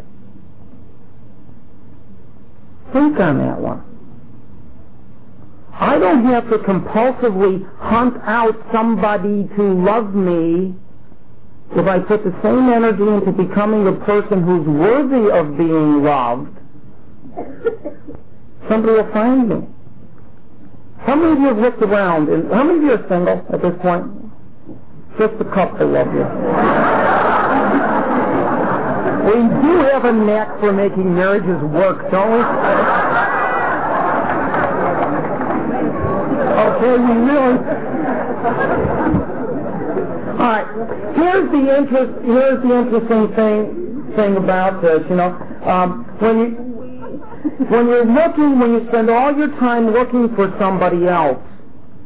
Think 2.93 3.19
on 3.21 3.39
that 3.39 3.61
one. 3.61 3.85
I 5.73 5.99
don't 5.99 6.25
have 6.27 6.51
to 6.51 6.59
compulsively 6.59 7.67
hunt 7.79 8.17
out 8.25 8.55
somebody 8.73 9.49
to 9.57 9.63
love 9.63 10.15
me 10.15 10.75
if 11.77 11.87
I 11.87 11.99
put 12.01 12.23
the 12.25 12.35
same 12.43 12.69
energy 12.69 13.03
into 13.03 13.33
becoming 13.33 13.87
a 13.89 13.93
person 14.05 14.43
who's 14.43 14.67
worthy 14.67 15.31
of 15.31 15.57
being 15.57 16.05
loved, 16.05 16.53
somebody 18.69 18.93
will 18.93 19.13
find 19.13 19.49
me. 19.49 19.67
How 21.07 21.17
many 21.17 21.33
of 21.33 21.39
you 21.41 21.47
have 21.49 21.59
looked 21.59 21.83
around? 21.83 22.29
And 22.29 22.53
how 22.53 22.63
many 22.63 22.79
of 22.79 22.85
you 22.85 22.93
are 22.93 23.09
single 23.09 23.45
at 23.53 23.63
this 23.63 23.75
point? 23.83 24.07
Just 25.19 25.35
a 25.41 25.45
couple 25.55 25.97
of 25.97 26.07
you. 26.13 26.25
We 29.27 29.39
do 29.63 29.73
have 29.93 30.05
a 30.05 30.13
knack 30.13 30.61
for 30.61 30.73
making 30.73 31.15
marriages 31.15 31.63
work, 31.73 32.11
don't 32.11 32.33
we? 32.33 32.41
Okay, 36.63 36.99
we 36.99 37.13
really. 37.33 38.92
All 40.43 40.49
right. 40.49 40.67
Here's 41.15 41.49
the 41.55 41.63
interest. 41.79 42.13
Here's 42.27 42.59
the 42.67 42.73
interesting 42.75 43.31
thing 43.39 44.13
thing 44.17 44.37
about 44.37 44.83
this. 44.83 44.99
You 45.09 45.15
know, 45.15 45.31
um, 45.63 46.03
when 46.19 46.35
you 46.39 46.49
when 47.71 47.87
you're 47.87 48.11
looking, 48.11 48.59
when 48.59 48.73
you 48.75 48.83
spend 48.89 49.09
all 49.09 49.31
your 49.37 49.55
time 49.63 49.95
looking 49.95 50.35
for 50.35 50.51
somebody 50.59 51.07
else, 51.07 51.39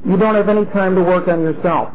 you 0.05 0.18
don't 0.18 0.34
have 0.34 0.51
any 0.51 0.66
time 0.66 0.95
to 0.97 1.03
work 1.03 1.28
on 1.28 1.41
yourself. 1.41 1.89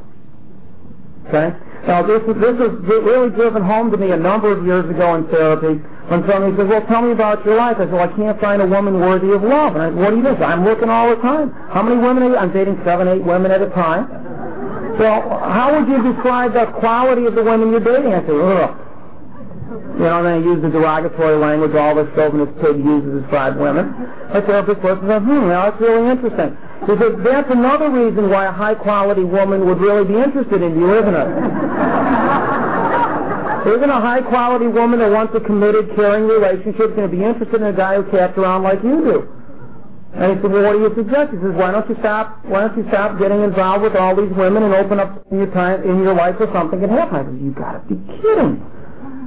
Okay? 1.30 1.54
Now, 1.88 2.06
this 2.06 2.22
is, 2.26 2.36
this 2.42 2.58
is 2.58 2.72
really 2.86 3.30
driven 3.34 3.64
home 3.64 3.90
to 3.90 3.98
me 3.98 4.12
a 4.12 4.18
number 4.18 4.52
of 4.52 4.66
years 4.66 4.86
ago 4.90 5.16
in 5.16 5.26
therapy 5.30 5.82
when 6.10 6.22
somebody 6.30 6.58
says, 6.58 6.68
well, 6.70 6.86
tell 6.86 7.02
me 7.02 7.12
about 7.12 7.46
your 7.46 7.58
life. 7.58 7.78
I 7.78 7.86
said, 7.86 7.92
well, 7.94 8.06
I 8.06 8.14
can't 8.16 8.40
find 8.40 8.62
a 8.62 8.68
woman 8.68 9.00
worthy 9.00 9.32
of 9.32 9.42
love. 9.42 9.74
And 9.74 9.82
I 9.82 9.90
said, 9.90 9.98
what 9.98 10.10
do 10.12 10.18
you 10.18 10.24
do? 10.24 10.44
I'm 10.44 10.66
looking 10.66 10.90
all 10.90 11.10
the 11.10 11.22
time. 11.22 11.50
How 11.74 11.82
many 11.82 11.98
women 11.98 12.24
are 12.24 12.30
you? 12.30 12.38
I'm 12.38 12.54
dating 12.54 12.82
seven, 12.86 13.08
eight 13.08 13.24
women 13.24 13.50
at 13.50 13.62
a 13.62 13.70
time. 13.70 14.31
Well, 15.00 15.22
how 15.50 15.78
would 15.78 15.88
you 15.88 16.14
describe 16.14 16.54
the 16.54 16.66
quality 16.80 17.26
of 17.26 17.36
the 17.36 17.44
women 17.44 17.72
you're 17.72 17.80
dating? 17.80 18.14
I 18.14 18.22
said, 18.22 18.36
ugh. 18.36 18.78
You 19.72 20.04
know, 20.04 20.24
then 20.24 20.34
I 20.34 20.44
use 20.44 20.62
the 20.62 20.70
derogatory 20.70 21.38
language 21.38 21.76
all 21.76 21.96
this 21.96 22.08
chauvinist 22.16 22.52
pig 22.60 22.76
uses 22.76 23.08
to 23.08 23.22
describe 23.22 23.56
women. 23.56 23.94
My 24.34 24.42
therapist 24.42 24.84
looks 24.84 25.00
and 25.00 25.10
says, 25.10 25.24
hmm, 25.24 25.48
now 25.48 25.70
that's 25.70 25.80
really 25.80 26.12
interesting. 26.12 26.58
Because 26.82 27.14
that's 27.24 27.52
another 27.52 27.90
reason 27.90 28.30
why 28.30 28.46
a 28.46 28.52
high-quality 28.52 29.24
woman 29.24 29.66
would 29.66 29.80
really 29.80 30.04
be 30.04 30.18
interested 30.18 30.62
in 30.62 30.76
you, 30.76 30.92
isn't 30.98 31.16
it? 31.16 31.30
Isn't 33.62 33.90
a 33.94 34.02
high-quality 34.02 34.68
woman 34.68 35.00
that 35.00 35.12
wants 35.12 35.36
a 35.36 35.40
committed, 35.40 35.96
caring 35.96 36.26
relationship 36.28 36.96
going 36.96 37.10
to 37.10 37.16
be 37.16 37.24
interested 37.24 37.62
in 37.62 37.68
a 37.68 37.74
guy 37.74 37.96
who 38.02 38.10
cats 38.12 38.36
around 38.38 38.64
like 38.64 38.84
you 38.84 39.00
do? 39.06 39.41
And 40.14 40.36
he 40.36 40.42
said, 40.44 40.52
well, 40.52 40.64
what 40.68 40.74
do 40.76 40.80
you 40.84 40.92
suggest? 40.92 41.32
He 41.32 41.40
says, 41.40 41.56
why 41.56 41.72
don't 41.72 41.88
you 41.88 41.96
stop, 42.04 42.44
why 42.46 42.68
don't 42.68 42.76
you 42.76 42.86
stop 42.92 43.18
getting 43.18 43.42
involved 43.44 43.84
with 43.84 43.96
all 43.96 44.12
these 44.12 44.32
women 44.36 44.64
and 44.64 44.74
open 44.76 45.00
up 45.00 45.24
in 45.32 45.40
your 45.40 45.52
time, 45.56 45.82
in 45.88 46.04
your 46.04 46.14
life 46.14 46.36
so 46.38 46.52
something 46.52 46.80
can 46.84 46.90
happen? 46.92 47.16
I 47.16 47.24
said, 47.24 47.40
you 47.40 47.52
gotta 47.56 47.80
be 47.88 47.96
kidding. 48.20 48.60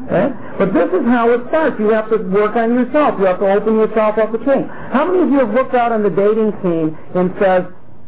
Okay? 0.04 0.28
But 0.60 0.76
this 0.76 0.92
is 0.92 1.04
how 1.08 1.32
it 1.32 1.40
starts. 1.48 1.80
You 1.80 1.88
have 1.96 2.10
to 2.12 2.20
work 2.28 2.54
on 2.56 2.76
yourself. 2.76 3.16
You 3.18 3.24
have 3.24 3.40
to 3.40 3.48
open 3.48 3.80
yourself 3.80 4.18
up 4.20 4.32
to 4.36 4.38
change. 4.44 4.68
How 4.92 5.08
many 5.08 5.24
of 5.24 5.30
you 5.32 5.40
have 5.40 5.54
looked 5.56 5.72
out 5.74 5.92
on 5.92 6.04
the 6.04 6.12
dating 6.12 6.52
scene 6.60 6.92
and 7.16 7.32
says, 7.40 7.64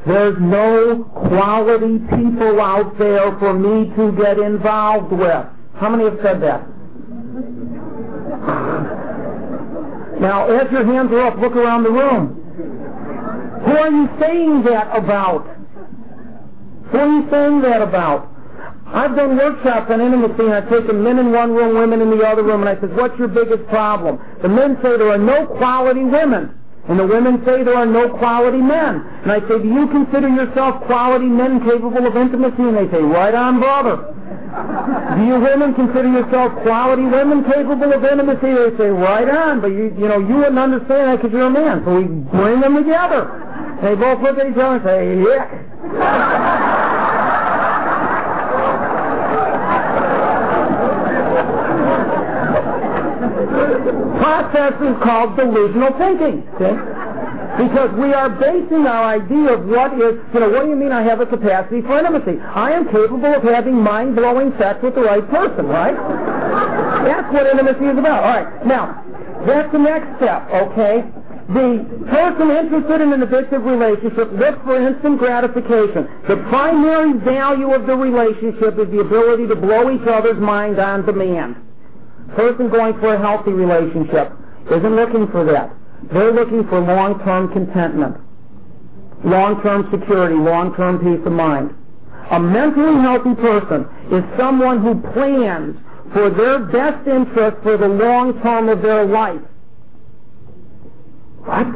there's 0.07 0.37
no 0.39 1.03
quality 1.33 1.99
people 2.13 2.61
out 2.61 2.99
there 2.99 3.33
for 3.41 3.57
me 3.57 3.89
to 3.97 4.13
get 4.21 4.39
involved 4.39 5.11
with? 5.13 5.47
How 5.81 5.89
many 5.89 6.05
have 6.05 6.21
said 6.23 6.43
that? 6.43 6.61
Now, 10.21 10.49
as 10.53 10.71
your 10.71 10.85
hands 10.85 11.11
are 11.13 11.27
up, 11.27 11.39
look 11.39 11.57
around 11.57 11.83
the 11.85 11.91
room. 11.91 12.46
Who 13.67 13.77
are 13.77 13.91
you 13.91 14.09
saying 14.21 14.65
that 14.65 14.97
about? 14.97 15.45
Who 16.93 16.99
are 16.99 17.13
you 17.19 17.29
saying 17.31 17.63
that 17.63 17.83
about? 17.83 18.31
I've 18.87 19.17
done 19.17 19.37
workshops 19.37 19.91
on 19.91 20.01
intimacy 20.01 20.47
and 20.47 20.55
I've 20.55 20.71
taken 20.71 21.03
men 21.03 21.19
in 21.19 21.33
one 21.33 21.53
room, 21.53 21.75
women 21.75 22.01
in 22.01 22.11
the 22.11 22.23
other 22.23 22.45
room, 22.45 22.63
and 22.63 22.71
I 22.71 22.81
said, 22.81 22.95
what's 22.95 23.19
your 23.19 23.29
biggest 23.29 23.67
problem? 23.67 24.23
The 24.43 24.49
men 24.49 24.79
say 24.83 24.97
there 24.97 25.11
are 25.11 25.19
no 25.19 25.47
quality 25.59 26.05
women. 26.05 26.55
And 26.89 27.01
the 27.01 27.07
women 27.07 27.43
say 27.43 27.65
there 27.67 27.75
are 27.75 27.87
no 27.87 28.15
quality 28.15 28.63
men. 28.63 29.03
And 29.27 29.33
I 29.33 29.41
say, 29.51 29.59
do 29.59 29.67
you 29.67 29.91
consider 29.91 30.31
yourself 30.31 30.87
quality 30.87 31.27
men 31.27 31.59
capable 31.67 32.07
of 32.07 32.15
intimacy? 32.15 32.63
And 32.63 32.79
they 32.79 32.87
say, 32.95 33.03
right 33.03 33.35
on, 33.35 33.59
brother. 33.59 34.07
do 35.19 35.27
you 35.27 35.35
women 35.43 35.75
consider 35.75 36.07
yourself 36.07 36.55
quality 36.63 37.03
women 37.03 37.43
capable 37.43 37.91
of 37.91 38.05
intimacy? 38.07 38.55
They 38.55 38.71
say, 38.79 38.87
right 38.95 39.27
on. 39.27 39.61
But 39.67 39.75
you, 39.75 39.91
you 39.99 40.07
know, 40.07 40.23
you 40.23 40.47
wouldn't 40.47 40.63
understand 40.63 41.11
that 41.11 41.17
because 41.19 41.35
you're 41.35 41.51
a 41.51 41.51
man. 41.51 41.83
So 41.83 41.99
we 41.99 42.07
bring 42.07 42.63
them 42.63 42.79
together. 42.79 43.35
They 43.83 43.95
both 43.95 44.23
look 44.23 44.39
at 44.39 44.47
each 44.51 44.57
other 44.57 44.77
and 44.77 44.85
say, 44.85 45.21
yeah. 45.23 46.67
process 54.57 54.75
is 54.81 54.97
called 55.03 55.37
delusional 55.37 55.93
thinking. 55.99 56.43
See? 56.59 56.75
Because 57.57 57.91
we 57.97 58.13
are 58.13 58.29
basing 58.29 58.85
our 58.85 59.17
idea 59.17 59.55
of 59.57 59.65
what 59.65 59.95
is, 59.95 60.21
you 60.35 60.41
know, 60.41 60.51
what 60.51 60.65
do 60.65 60.69
you 60.69 60.77
mean 60.77 60.93
I 60.93 61.03
have 61.03 61.21
a 61.21 61.27
capacity 61.27 61.81
for 61.81 61.99
intimacy? 61.99 62.39
I 62.41 62.73
am 62.73 62.85
capable 62.93 63.33
of 63.33 63.43
having 63.43 63.75
mind-blowing 63.81 64.53
sex 64.59 64.83
with 64.83 64.95
the 64.95 65.01
right 65.01 65.25
person, 65.31 65.67
right? 65.67 65.97
That's 67.05 67.33
what 67.33 67.47
intimacy 67.47 67.87
is 67.87 67.99
about. 67.99 68.25
All 68.25 68.45
right. 68.45 68.67
Now, 68.67 69.03
that's 69.47 69.73
the 69.73 69.79
next 69.79 70.05
step, 70.21 70.51
okay? 70.53 71.05
The 71.49 72.07
person 72.11 72.51
interested 72.51 73.01
in 73.01 73.13
an 73.13 73.21
addictive 73.23 73.63
relationship 73.65 74.33
looks 74.33 74.59
for 74.65 74.77
instant 74.81 75.19
gratification. 75.19 76.09
The 76.27 76.43
primary 76.51 77.13
value 77.21 77.73
of 77.73 77.87
the 77.87 77.95
relationship 77.95 78.79
is 78.79 78.91
the 78.91 79.01
ability 79.01 79.47
to 79.49 79.57
blow 79.57 79.91
each 79.91 80.07
other's 80.09 80.41
mind 80.41 80.79
on 80.79 81.07
demand 81.07 81.57
person 82.35 82.69
going 82.69 82.99
for 82.99 83.15
a 83.15 83.21
healthy 83.21 83.53
relationship 83.53 84.33
isn't 84.71 84.97
looking 84.97 85.27
for 85.31 85.45
that. 85.45 85.71
They're 86.13 86.33
looking 86.33 86.67
for 86.69 86.81
long-term 86.81 87.53
contentment, 87.53 88.17
long-term 89.25 89.89
security, 89.91 90.35
long-term 90.35 90.99
peace 90.99 91.25
of 91.25 91.33
mind. 91.33 91.71
A 92.31 92.41
mentally 92.41 93.01
healthy 93.01 93.35
person 93.41 93.87
is 94.11 94.23
someone 94.37 94.83
who 94.83 95.01
plans 95.13 95.77
for 96.13 96.31
their 96.31 96.59
best 96.67 97.07
interest 97.07 97.57
for 97.63 97.77
the 97.77 97.89
long 97.89 98.41
term 98.43 98.69
of 98.69 98.83
their 98.83 99.07
life. 99.07 99.41
What? 101.47 101.67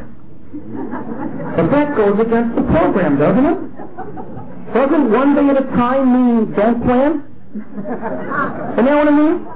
But 1.55 1.71
that 1.71 1.95
goes 1.95 2.19
against 2.19 2.55
the 2.55 2.63
program, 2.75 3.17
doesn't 3.17 3.45
it? 3.45 3.59
Doesn't 4.73 5.11
one 5.11 5.35
day 5.35 5.47
at 5.47 5.63
a 5.63 5.67
time 5.75 6.11
mean 6.11 6.51
don't 6.51 6.83
plan? 6.83 7.23
You 7.55 8.83
know 8.83 8.97
what 8.99 9.07
I 9.07 9.15
mean? 9.15 9.47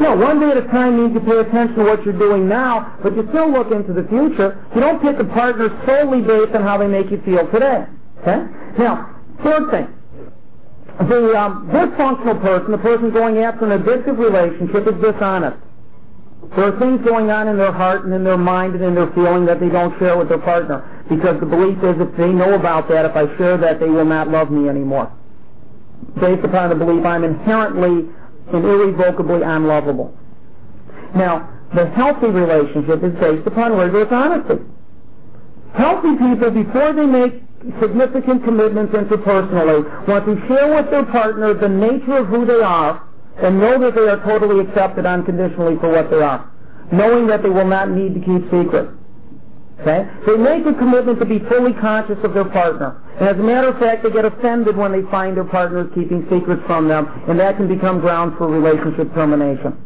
No, 0.00 0.16
one 0.16 0.40
day 0.40 0.50
at 0.50 0.56
a 0.58 0.68
time 0.68 0.96
means 0.96 1.14
you 1.14 1.20
pay 1.20 1.38
attention 1.38 1.76
to 1.76 1.84
what 1.84 2.04
you're 2.04 2.18
doing 2.18 2.48
now, 2.48 2.98
but 3.02 3.16
you 3.16 3.26
still 3.30 3.50
look 3.50 3.72
into 3.72 3.92
the 3.92 4.06
future. 4.08 4.56
You 4.74 4.80
don't 4.80 5.00
pick 5.00 5.18
a 5.18 5.24
partner 5.24 5.68
solely 5.86 6.20
based 6.20 6.54
on 6.54 6.62
how 6.62 6.76
they 6.78 6.86
make 6.86 7.10
you 7.10 7.20
feel 7.24 7.48
today. 7.50 7.84
Okay? 8.20 8.44
Now, 8.78 9.16
third 9.42 9.70
thing. 9.70 9.88
The 11.08 11.36
um, 11.36 11.68
dysfunctional 11.68 12.40
person, 12.40 12.72
the 12.72 12.78
person 12.78 13.12
going 13.12 13.38
after 13.38 13.70
an 13.70 13.82
addictive 13.82 14.16
relationship, 14.18 14.86
is 14.88 15.00
dishonest. 15.02 15.56
There 16.54 16.72
are 16.72 16.78
things 16.78 17.04
going 17.04 17.30
on 17.30 17.48
in 17.48 17.56
their 17.56 17.72
heart 17.72 18.04
and 18.04 18.14
in 18.14 18.24
their 18.24 18.38
mind 18.38 18.74
and 18.74 18.84
in 18.84 18.94
their 18.94 19.10
feeling 19.12 19.46
that 19.46 19.60
they 19.60 19.68
don't 19.68 19.96
share 19.98 20.16
with 20.16 20.28
their 20.28 20.38
partner 20.38 20.84
because 21.08 21.38
the 21.40 21.46
belief 21.46 21.78
is 21.82 21.96
if 22.00 22.16
they 22.16 22.28
know 22.28 22.54
about 22.54 22.88
that, 22.88 23.04
if 23.04 23.16
I 23.16 23.26
share 23.36 23.56
that, 23.58 23.80
they 23.80 23.88
will 23.88 24.04
not 24.04 24.28
love 24.28 24.50
me 24.50 24.68
anymore. 24.68 25.10
Based 26.20 26.44
upon 26.44 26.70
the 26.70 26.76
belief 26.76 27.04
I'm 27.04 27.24
inherently 27.24 28.08
and 28.52 28.64
irrevocably 28.64 29.42
unlovable. 29.42 30.16
Now, 31.14 31.50
the 31.74 31.86
healthy 31.90 32.28
relationship 32.28 33.02
is 33.02 33.12
based 33.18 33.46
upon 33.46 33.72
rigorous 33.72 34.08
honesty. 34.10 34.62
Healthy 35.74 36.16
people, 36.16 36.50
before 36.50 36.92
they 36.92 37.06
make 37.06 37.42
significant 37.80 38.44
commitments 38.44 38.94
interpersonally, 38.94 40.08
want 40.08 40.24
to 40.26 40.36
share 40.46 40.74
with 40.74 40.90
their 40.90 41.04
partner 41.06 41.54
the 41.54 41.68
nature 41.68 42.18
of 42.18 42.26
who 42.28 42.46
they 42.46 42.62
are 42.62 43.05
and 43.42 43.60
know 43.60 43.78
that 43.80 43.94
they 43.94 44.08
are 44.08 44.22
totally 44.24 44.60
accepted 44.64 45.06
unconditionally 45.06 45.76
for 45.80 45.90
what 45.90 46.10
they 46.10 46.22
are, 46.22 46.50
knowing 46.92 47.26
that 47.26 47.42
they 47.42 47.50
will 47.50 47.66
not 47.66 47.90
need 47.90 48.14
to 48.14 48.20
keep 48.20 48.42
secrets. 48.50 48.92
Okay? 49.80 50.08
They 50.26 50.36
make 50.36 50.64
a 50.64 50.72
commitment 50.72 51.20
to 51.20 51.26
be 51.26 51.38
fully 51.52 51.74
conscious 51.74 52.16
of 52.24 52.32
their 52.32 52.48
partner. 52.48 53.02
And 53.20 53.28
as 53.28 53.36
a 53.36 53.42
matter 53.42 53.68
of 53.68 53.78
fact, 53.78 54.02
they 54.02 54.10
get 54.10 54.24
offended 54.24 54.76
when 54.76 54.92
they 54.92 55.02
find 55.10 55.36
their 55.36 55.44
partner 55.44 55.84
is 55.84 55.92
keeping 55.94 56.24
secrets 56.32 56.62
from 56.66 56.88
them, 56.88 57.08
and 57.28 57.38
that 57.40 57.56
can 57.56 57.68
become 57.68 58.00
grounds 58.00 58.34
for 58.38 58.48
relationship 58.48 59.12
termination. 59.12 59.76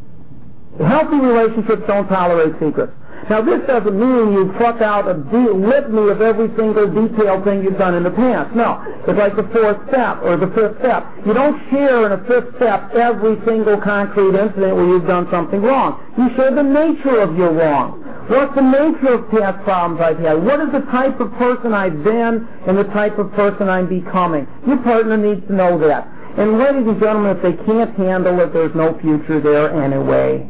Healthy 0.79 1.19
relationships 1.19 1.83
don't 1.87 2.07
tolerate 2.09 2.55
secrets. 2.63 2.93
Now, 3.29 3.43
this 3.43 3.61
doesn't 3.67 3.95
mean 3.99 4.33
you 4.33 4.55
pluck 4.57 4.81
out 4.81 5.07
a 5.07 5.15
litany 5.15 6.11
of 6.11 6.21
every 6.21 6.49
single 6.57 6.89
detailed 6.89 7.45
thing 7.45 7.63
you've 7.63 7.79
done 7.79 7.95
in 7.95 8.03
the 8.03 8.11
past. 8.11 8.55
No. 8.57 8.83
It's 9.07 9.19
like 9.19 9.37
the 9.37 9.47
fourth 9.53 9.79
step 9.89 10.23
or 10.23 10.37
the 10.37 10.51
fifth 10.55 10.79
step. 10.81 11.07
You 11.27 11.35
don't 11.35 11.59
share 11.71 12.07
in 12.07 12.13
a 12.13 12.21
fifth 12.25 12.57
step 12.57 12.91
every 12.95 13.37
single 13.47 13.79
concrete 13.79 14.35
incident 14.35 14.75
where 14.75 14.87
you've 14.87 15.07
done 15.07 15.29
something 15.31 15.63
wrong. 15.63 16.01
You 16.17 16.31
share 16.35 16.55
the 16.55 16.65
nature 16.65 17.21
of 17.21 17.37
your 17.37 17.53
wrong. 17.53 18.03
What's 18.31 18.55
the 18.55 18.63
nature 18.63 19.15
of 19.15 19.31
past 19.31 19.63
problems 19.65 20.01
I've 20.01 20.19
had? 20.19 20.39
What 20.43 20.61
is 20.61 20.71
the 20.71 20.87
type 20.91 21.19
of 21.19 21.33
person 21.35 21.75
I've 21.75 22.03
been 22.05 22.47
and 22.67 22.79
the 22.79 22.87
type 22.95 23.19
of 23.19 23.33
person 23.33 23.69
I'm 23.69 23.89
becoming? 23.89 24.47
Your 24.67 24.79
partner 24.79 25.17
needs 25.17 25.47
to 25.49 25.53
know 25.53 25.79
that. 25.87 26.07
And 26.39 26.59
ladies 26.59 26.87
and 26.87 27.01
gentlemen, 27.01 27.37
if 27.37 27.43
they 27.43 27.59
can't 27.67 27.91
handle 27.97 28.39
it, 28.39 28.53
there's 28.53 28.75
no 28.75 28.95
future 29.01 29.41
there 29.41 29.83
anyway. 29.83 30.49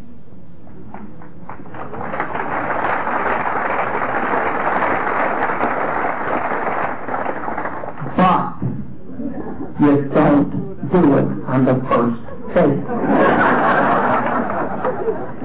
You 9.80 10.08
don't 10.14 10.50
do 10.92 11.16
it 11.18 11.28
on 11.48 11.64
the 11.64 11.74
first 11.88 12.20
date. 12.54 12.84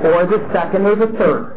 or 0.06 0.26
the 0.28 0.50
second 0.54 0.86
or 0.86 0.96
the 0.96 1.08
third. 1.18 1.52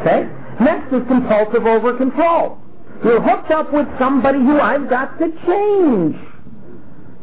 Okay? 0.00 0.28
Next 0.60 0.92
is 0.92 1.02
compulsive 1.08 1.66
over 1.66 1.96
control. 1.96 2.58
You're 3.04 3.20
hooked 3.20 3.50
up 3.50 3.72
with 3.72 3.86
somebody 3.98 4.38
who 4.38 4.58
I've 4.60 4.88
got 4.88 5.18
to 5.18 5.26
change. 5.46 6.16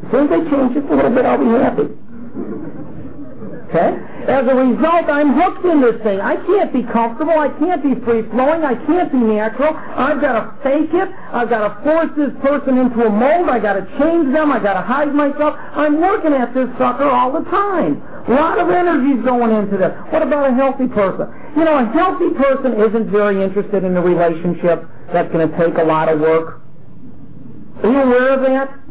As 0.06 0.12
soon 0.12 0.28
as 0.28 0.32
I 0.32 0.50
change 0.50 0.74
just 0.76 0.88
a 0.92 0.96
little 0.96 1.12
bit, 1.12 1.26
I'll 1.26 1.38
be 1.38 1.46
happy. 1.62 1.90
Okay? 3.70 3.98
As 4.24 4.48
a 4.48 4.56
result, 4.56 5.12
I'm 5.12 5.36
hooked 5.36 5.66
in 5.66 5.82
this 5.82 6.00
thing. 6.02 6.22
I 6.22 6.38
can't 6.48 6.72
be 6.72 6.84
comfortable. 6.84 7.36
I 7.36 7.50
can't 7.60 7.84
be 7.84 8.00
free-flowing. 8.06 8.64
I 8.64 8.76
can't 8.88 9.12
be 9.12 9.20
natural. 9.20 9.76
I've 9.76 10.22
got 10.22 10.40
to 10.40 10.44
fake 10.64 10.94
it. 10.96 11.10
I've 11.32 11.50
got 11.50 11.68
to 11.68 11.72
force 11.84 12.12
this 12.16 12.32
person 12.40 12.78
into 12.78 13.04
a 13.04 13.10
mold. 13.10 13.50
I've 13.50 13.62
got 13.62 13.74
to 13.74 13.84
change 14.00 14.32
them. 14.32 14.52
I've 14.52 14.64
got 14.64 14.80
to 14.80 14.82
hide 14.82 15.14
myself. 15.14 15.60
I'm 15.76 16.00
working 16.00 16.32
at 16.32 16.54
this 16.54 16.70
sucker 16.80 17.10
all 17.10 17.34
the 17.34 17.44
time. 17.52 18.00
A 18.28 18.32
lot 18.32 18.60
of 18.60 18.70
energy's 18.70 19.24
going 19.26 19.52
into 19.52 19.76
this. 19.76 19.92
What 20.10 20.24
about 20.24 20.50
a 20.50 20.54
healthy 20.56 20.88
person? 20.88 21.28
You 21.58 21.66
know, 21.66 21.84
a 21.84 21.86
healthy 21.92 22.32
person 22.40 22.80
isn't 22.80 23.12
very 23.12 23.44
interested 23.44 23.84
in 23.84 23.98
a 23.98 24.02
relationship 24.02 24.88
that's 25.12 25.32
going 25.34 25.52
to 25.52 25.58
take 25.58 25.78
a 25.78 25.84
lot 25.84 26.08
of 26.08 26.22
work. 26.22 26.62
Are 27.84 27.92
you 27.92 28.00
aware 28.00 28.40
of 28.40 28.42
that? 28.48 28.83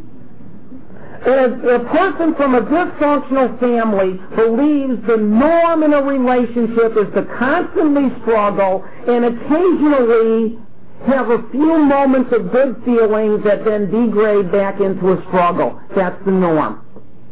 A, 1.23 1.79
person 1.95 2.35
from 2.35 2.55
a 2.55 2.62
dysfunctional 2.62 3.59
family 3.61 4.18
believes 4.35 4.99
the 5.07 5.16
norm 5.16 5.83
in 5.83 5.93
a 5.93 6.03
relationship 6.03 6.97
is 6.99 7.07
to 7.14 7.23
constantly 7.39 8.11
struggle 8.23 8.83
and 9.07 9.25
occasionally 9.25 10.59
have 11.07 11.31
a 11.31 11.43
few 11.51 11.79
moments 11.79 12.33
of 12.33 12.51
good 12.51 12.75
feelings 12.85 13.43
that 13.45 13.64
then 13.64 13.91
degrade 13.91 14.51
back 14.51 14.81
into 14.81 15.12
a 15.12 15.23
struggle. 15.29 15.81
That's 15.95 16.18
the 16.25 16.33
norm. 16.33 16.83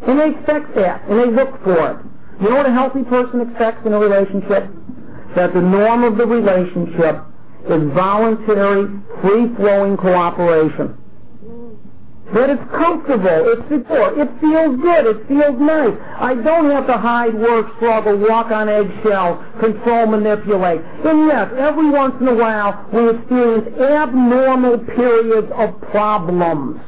And 0.06 0.18
they 0.18 0.30
expect 0.30 0.74
that, 0.76 1.02
and 1.08 1.18
they 1.18 1.30
look 1.30 1.50
for 1.62 1.90
it. 1.90 1.98
You 2.42 2.50
know 2.50 2.56
what 2.56 2.66
a 2.66 2.72
healthy 2.72 3.02
person 3.04 3.40
expects 3.42 3.86
in 3.86 3.92
a 3.92 3.98
relationship? 3.98 4.70
That 5.36 5.52
the 5.54 5.60
norm 5.60 6.04
of 6.04 6.16
the 6.16 6.26
relationship 6.26 7.22
is 7.66 7.82
voluntary, 7.94 8.86
free-flowing 9.22 9.96
cooperation 9.98 10.96
that 12.34 12.50
it's 12.50 12.62
comfortable, 12.70 13.42
it's 13.50 13.66
secure, 13.66 14.14
it 14.14 14.30
feels 14.38 14.78
good, 14.78 15.04
it 15.06 15.20
feels 15.26 15.58
nice. 15.58 15.96
I 16.18 16.34
don't 16.34 16.70
have 16.70 16.86
to 16.86 16.96
hide, 16.96 17.34
work, 17.34 17.66
struggle, 17.76 18.16
walk 18.16 18.50
on 18.50 18.68
eggshells, 18.68 19.42
control, 19.58 20.06
manipulate. 20.06 20.80
And 21.04 21.26
yes, 21.26 21.50
every 21.58 21.90
once 21.90 22.14
in 22.20 22.28
a 22.28 22.34
while 22.34 22.86
we 22.92 23.10
experience 23.10 23.66
abnormal 23.78 24.78
periods 24.94 25.50
of 25.58 25.80
problems. 25.90 26.80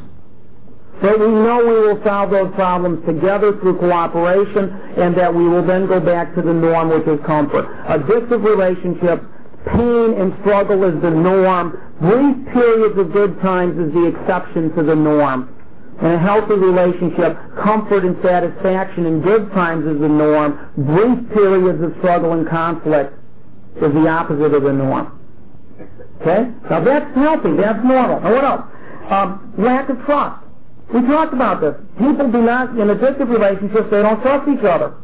But 1.02 1.18
we 1.18 1.26
know 1.26 1.58
we 1.58 1.80
will 1.90 2.00
solve 2.04 2.30
those 2.30 2.54
problems 2.54 3.04
together 3.04 3.58
through 3.58 3.78
cooperation 3.78 4.70
and 4.96 5.16
that 5.18 5.34
we 5.34 5.48
will 5.48 5.66
then 5.66 5.88
go 5.88 5.98
back 5.98 6.32
to 6.36 6.42
the 6.42 6.52
norm, 6.52 6.90
which 6.90 7.08
is 7.08 7.18
comfort. 7.26 7.66
Addictive 7.90 8.44
relationships 8.44 9.26
pain 9.66 10.14
and 10.18 10.34
struggle 10.40 10.82
is 10.84 11.00
the 11.02 11.10
norm. 11.10 11.78
Brief 12.02 12.34
periods 12.52 12.98
of 12.98 13.12
good 13.12 13.40
times 13.40 13.78
is 13.78 13.94
the 13.94 14.10
exception 14.10 14.74
to 14.74 14.82
the 14.82 14.94
norm. 14.94 15.54
In 16.02 16.10
a 16.10 16.18
healthy 16.18 16.54
relationship, 16.54 17.38
comfort 17.62 18.04
and 18.04 18.18
satisfaction 18.26 19.06
in 19.06 19.22
good 19.22 19.52
times 19.52 19.86
is 19.86 20.00
the 20.00 20.10
norm. 20.10 20.58
Brief 20.82 21.30
periods 21.30 21.78
of 21.78 21.94
struggle 22.02 22.32
and 22.32 22.48
conflict 22.48 23.14
is 23.76 23.92
the 23.94 24.08
opposite 24.08 24.52
of 24.52 24.62
the 24.64 24.72
norm. 24.72 25.14
Okay? 26.20 26.50
Now 26.68 26.82
that's 26.82 27.06
healthy. 27.14 27.54
That's 27.54 27.78
normal. 27.86 28.18
Now 28.18 28.34
what 28.34 28.44
else? 28.44 28.66
Um, 29.06 29.54
lack 29.58 29.88
of 29.88 30.02
trust. 30.04 30.42
We 30.92 31.02
talked 31.02 31.32
about 31.32 31.60
this. 31.60 31.78
People 32.02 32.32
do 32.32 32.42
not, 32.42 32.70
in 32.70 32.90
addictive 32.90 33.30
relationships, 33.30 33.86
they 33.94 34.02
don't 34.02 34.20
trust 34.22 34.50
each 34.50 34.64
other. 34.66 34.98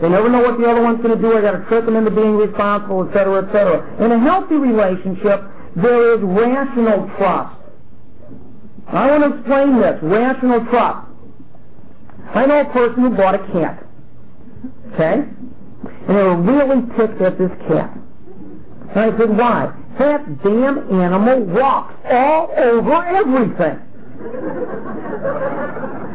They 0.00 0.08
never 0.08 0.30
know 0.30 0.40
what 0.40 0.56
the 0.56 0.64
other 0.64 0.80
one's 0.80 1.04
going 1.04 1.14
to 1.14 1.20
do. 1.20 1.36
I 1.36 1.42
got 1.42 1.52
to 1.52 1.64
trick 1.68 1.84
them 1.84 1.96
into 1.96 2.10
being 2.10 2.36
responsible, 2.36 3.04
et 3.04 3.12
cetera, 3.12 3.44
et 3.44 3.52
cetera. 3.52 3.84
In 4.02 4.10
a 4.10 4.18
healthy 4.18 4.56
relationship, 4.56 5.44
there 5.76 6.14
is 6.14 6.20
rational 6.22 7.10
trust. 7.16 7.56
I 8.88 9.10
want 9.10 9.22
to 9.22 9.38
explain 9.38 9.80
this. 9.80 9.98
Rational 10.02 10.64
trust. 10.66 11.06
I 12.34 12.46
know 12.46 12.60
a 12.60 12.72
person 12.72 13.02
who 13.02 13.10
bought 13.10 13.34
a 13.34 13.52
cat. 13.52 13.86
Okay? 14.92 15.22
And 16.08 16.08
they 16.08 16.22
were 16.22 16.36
really 16.36 16.82
ticked 16.96 17.20
at 17.22 17.38
this 17.38 17.50
cat. 17.68 17.96
And 18.94 18.98
I 18.98 19.18
said, 19.18 19.36
why? 19.36 19.72
That 19.98 20.42
damn 20.42 21.00
animal 21.00 21.40
walks 21.44 21.94
all 22.10 22.50
over 22.56 23.04
everything. 23.04 23.80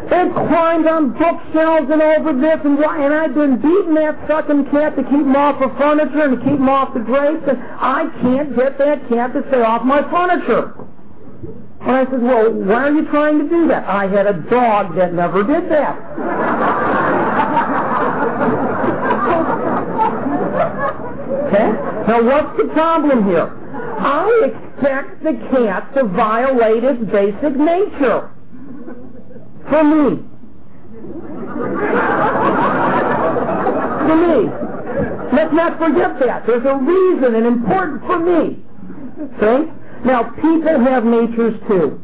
It 0.08 0.32
climbed 0.34 0.86
on 0.86 1.14
bookshelves 1.18 1.90
and 1.90 2.02
over 2.02 2.34
this 2.34 2.60
and 2.64 2.78
what, 2.78 3.00
and 3.00 3.12
I've 3.12 3.34
been 3.34 3.58
beating 3.58 3.96
that 3.96 4.16
sucking 4.28 4.70
cat 4.70 4.96
to 4.96 5.02
keep 5.04 5.26
him 5.26 5.36
off 5.36 5.60
the 5.60 5.70
furniture 5.80 6.22
and 6.22 6.38
to 6.38 6.46
keep 6.46 6.60
him 6.60 6.70
off 6.70 6.94
the 6.94 7.00
grapes, 7.00 7.42
and 7.48 7.58
I 7.58 8.06
can't 8.22 8.56
get 8.56 8.78
that 8.78 9.10
cat 9.10 9.34
to 9.34 9.44
stay 9.50 9.62
off 9.62 9.84
my 9.84 10.04
furniture. 10.12 10.74
And 11.82 11.92
I 11.92 12.06
said, 12.06 12.22
well, 12.22 12.54
why 12.54 12.90
are 12.90 12.94
you 12.94 13.06
trying 13.10 13.40
to 13.40 13.50
do 13.50 13.68
that? 13.70 13.90
I 13.90 14.08
had 14.08 14.28
a 14.28 14.34
dog 14.50 14.96
that 14.96 15.14
never 15.14 15.44
did 15.44 15.68
that. 15.72 15.98
okay? 21.50 21.70
Now 22.08 22.22
what's 22.24 22.56
the 22.58 22.66
problem 22.74 23.26
here? 23.26 23.50
I 23.98 24.65
expect 24.76 25.24
the 25.24 25.34
cat 25.52 25.94
to 25.96 26.04
violate 26.04 26.84
its 26.84 27.00
basic 27.12 27.56
nature 27.56 28.32
for 29.70 29.84
me. 29.84 30.20
for 34.06 34.16
me. 34.16 34.50
Let's 35.34 35.54
not 35.54 35.78
forget 35.80 36.20
that. 36.20 36.46
There's 36.46 36.66
a 36.66 36.76
reason 36.76 37.36
and 37.36 37.46
important 37.46 38.02
for 38.06 38.20
me. 38.20 38.64
See? 39.40 39.72
Now, 40.06 40.24
people 40.36 40.80
have 40.86 41.04
natures 41.04 41.60
too. 41.68 42.02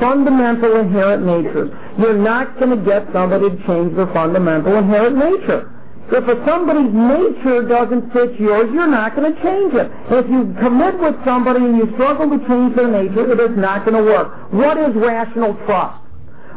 Fundamental 0.00 0.76
inherent 0.80 1.24
natures. 1.24 1.70
You're 1.98 2.18
not 2.18 2.58
going 2.58 2.76
to 2.76 2.84
get 2.84 3.06
somebody 3.12 3.50
to 3.50 3.56
change 3.66 3.94
their 3.96 4.12
fundamental 4.12 4.76
inherent 4.76 5.16
nature. 5.16 5.72
If 6.06 6.22
somebody's 6.46 6.94
nature 6.94 7.66
doesn't 7.66 8.12
fit 8.12 8.38
yours, 8.38 8.70
you're 8.72 8.86
not 8.86 9.16
going 9.16 9.34
to 9.34 9.42
change 9.42 9.74
it. 9.74 9.90
If 10.10 10.30
you 10.30 10.54
commit 10.62 10.98
with 11.00 11.18
somebody 11.24 11.64
and 11.64 11.76
you 11.76 11.90
struggle 11.94 12.30
to 12.30 12.38
change 12.46 12.76
their 12.76 12.86
nature, 12.86 13.26
it 13.32 13.40
is 13.40 13.58
not 13.58 13.84
going 13.84 13.98
to 13.98 14.06
work. 14.06 14.52
What 14.52 14.78
is 14.78 14.94
rational 14.94 15.54
trust? 15.66 15.98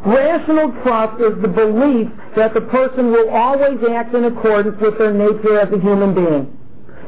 Rational 0.06 0.72
trust 0.84 1.20
is 1.20 1.41
the 1.41 1.50
belief 1.50 2.08
that 2.38 2.54
the 2.54 2.62
person 2.62 3.12
will 3.12 3.30
always 3.30 3.80
act 3.89 4.14
in 4.14 4.26
accordance 4.26 4.80
with 4.80 4.97
their 4.97 5.14
nature 5.14 5.60
as 5.60 5.74
a 5.74 5.80
human 5.82 6.14
being. 6.14 6.56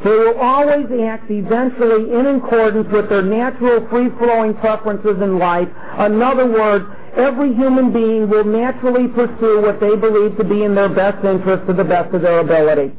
They 0.03 0.09
will 0.09 0.39
always 0.41 0.89
act 1.05 1.29
eventually 1.29 2.09
in 2.09 2.25
accordance 2.25 2.89
with 2.91 3.07
their 3.07 3.21
natural 3.21 3.87
free-flowing 3.87 4.55
preferences 4.55 5.21
in 5.21 5.37
life. 5.37 5.69
In 5.99 6.19
other 6.21 6.49
words, 6.49 6.85
every 7.17 7.53
human 7.53 7.91
being 7.91 8.29
will 8.29 8.43
naturally 8.43 9.07
pursue 9.07 9.61
what 9.61 9.79
they 9.79 9.95
believe 9.95 10.37
to 10.37 10.43
be 10.43 10.63
in 10.63 10.75
their 10.75 10.89
best 10.89 11.23
interest 11.25 11.67
to 11.67 11.73
the 11.73 11.83
best 11.83 12.13
of 12.13 12.21
their 12.21 12.39
ability. 12.39 12.95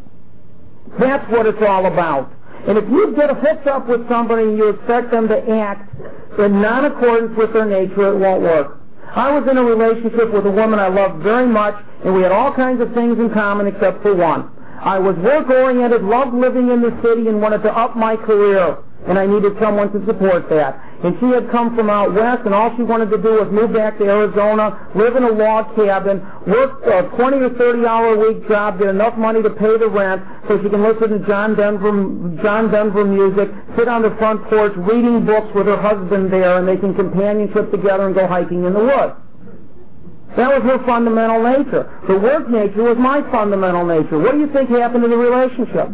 That's 0.98 1.28
what 1.30 1.46
it's 1.46 1.62
all 1.66 1.86
about. 1.86 2.30
And 2.68 2.78
if 2.78 2.88
you 2.88 3.14
get 3.16 3.30
hooked 3.30 3.66
up 3.66 3.88
with 3.88 4.06
somebody 4.08 4.44
and 4.44 4.56
you 4.56 4.68
expect 4.68 5.10
them 5.10 5.26
to 5.28 5.38
act 5.50 5.90
in 6.38 6.60
non-accordance 6.60 7.36
with 7.36 7.52
their 7.52 7.66
nature, 7.66 8.14
it 8.14 8.18
won't 8.18 8.42
work. 8.42 8.78
I 9.14 9.32
was 9.32 9.48
in 9.50 9.58
a 9.58 9.64
relationship 9.64 10.32
with 10.32 10.46
a 10.46 10.50
woman 10.50 10.78
I 10.78 10.88
loved 10.88 11.22
very 11.22 11.46
much, 11.46 11.74
and 12.04 12.14
we 12.14 12.22
had 12.22 12.32
all 12.32 12.52
kinds 12.54 12.80
of 12.80 12.94
things 12.94 13.18
in 13.18 13.30
common 13.30 13.66
except 13.66 14.02
for 14.02 14.14
one. 14.14 14.51
I 14.82 14.98
was 14.98 15.16
work 15.16 15.48
oriented, 15.48 16.02
loved 16.02 16.34
living 16.34 16.70
in 16.70 16.82
the 16.82 16.90
city, 17.02 17.28
and 17.28 17.40
wanted 17.40 17.62
to 17.62 17.70
up 17.70 17.96
my 17.96 18.16
career 18.16 18.78
and 19.06 19.18
I 19.18 19.26
needed 19.26 19.58
someone 19.60 19.90
to 19.92 19.98
support 20.06 20.48
that. 20.50 20.78
And 21.02 21.18
she 21.18 21.26
had 21.34 21.50
come 21.50 21.74
from 21.74 21.90
out 21.90 22.14
west, 22.14 22.42
and 22.46 22.54
all 22.54 22.70
she 22.76 22.82
wanted 22.82 23.10
to 23.10 23.18
do 23.18 23.42
was 23.42 23.50
move 23.50 23.74
back 23.74 23.98
to 23.98 24.04
Arizona, 24.04 24.78
live 24.94 25.16
in 25.16 25.24
a 25.24 25.32
log 25.32 25.74
cabin, 25.74 26.22
work 26.46 26.78
a 26.86 27.10
20 27.16 27.36
or 27.42 27.50
30 27.58 27.86
hour 27.86 28.14
a 28.14 28.18
week 28.18 28.46
job, 28.46 28.78
get 28.78 28.88
enough 28.88 29.18
money 29.18 29.42
to 29.42 29.50
pay 29.50 29.74
the 29.78 29.88
rent 29.88 30.22
so 30.46 30.62
she 30.62 30.70
can 30.70 30.82
listen 30.82 31.10
to 31.10 31.26
John 31.26 31.56
Denver, 31.56 31.90
John 32.42 32.70
Denver 32.70 33.04
music, 33.04 33.50
sit 33.76 33.88
on 33.88 34.02
the 34.02 34.14
front 34.18 34.46
porch 34.46 34.72
reading 34.76 35.26
books 35.26 35.50
with 35.54 35.66
her 35.66 35.80
husband 35.80 36.32
there, 36.32 36.58
and 36.58 36.68
they 36.68 36.76
can 36.76 36.94
companionship 36.94 37.72
together 37.72 38.06
and 38.06 38.14
go 38.14 38.28
hiking 38.28 38.64
in 38.64 38.72
the 38.72 38.84
woods. 38.86 39.18
That 40.36 40.48
was 40.48 40.62
her 40.64 40.80
fundamental 40.86 41.42
nature. 41.42 41.84
The 42.08 42.16
work 42.16 42.48
nature 42.48 42.82
was 42.82 42.96
my 42.96 43.20
fundamental 43.30 43.84
nature. 43.84 44.18
What 44.18 44.32
do 44.32 44.40
you 44.40 44.52
think 44.52 44.70
happened 44.70 45.04
to 45.04 45.08
the 45.08 45.16
relationship? 45.16 45.92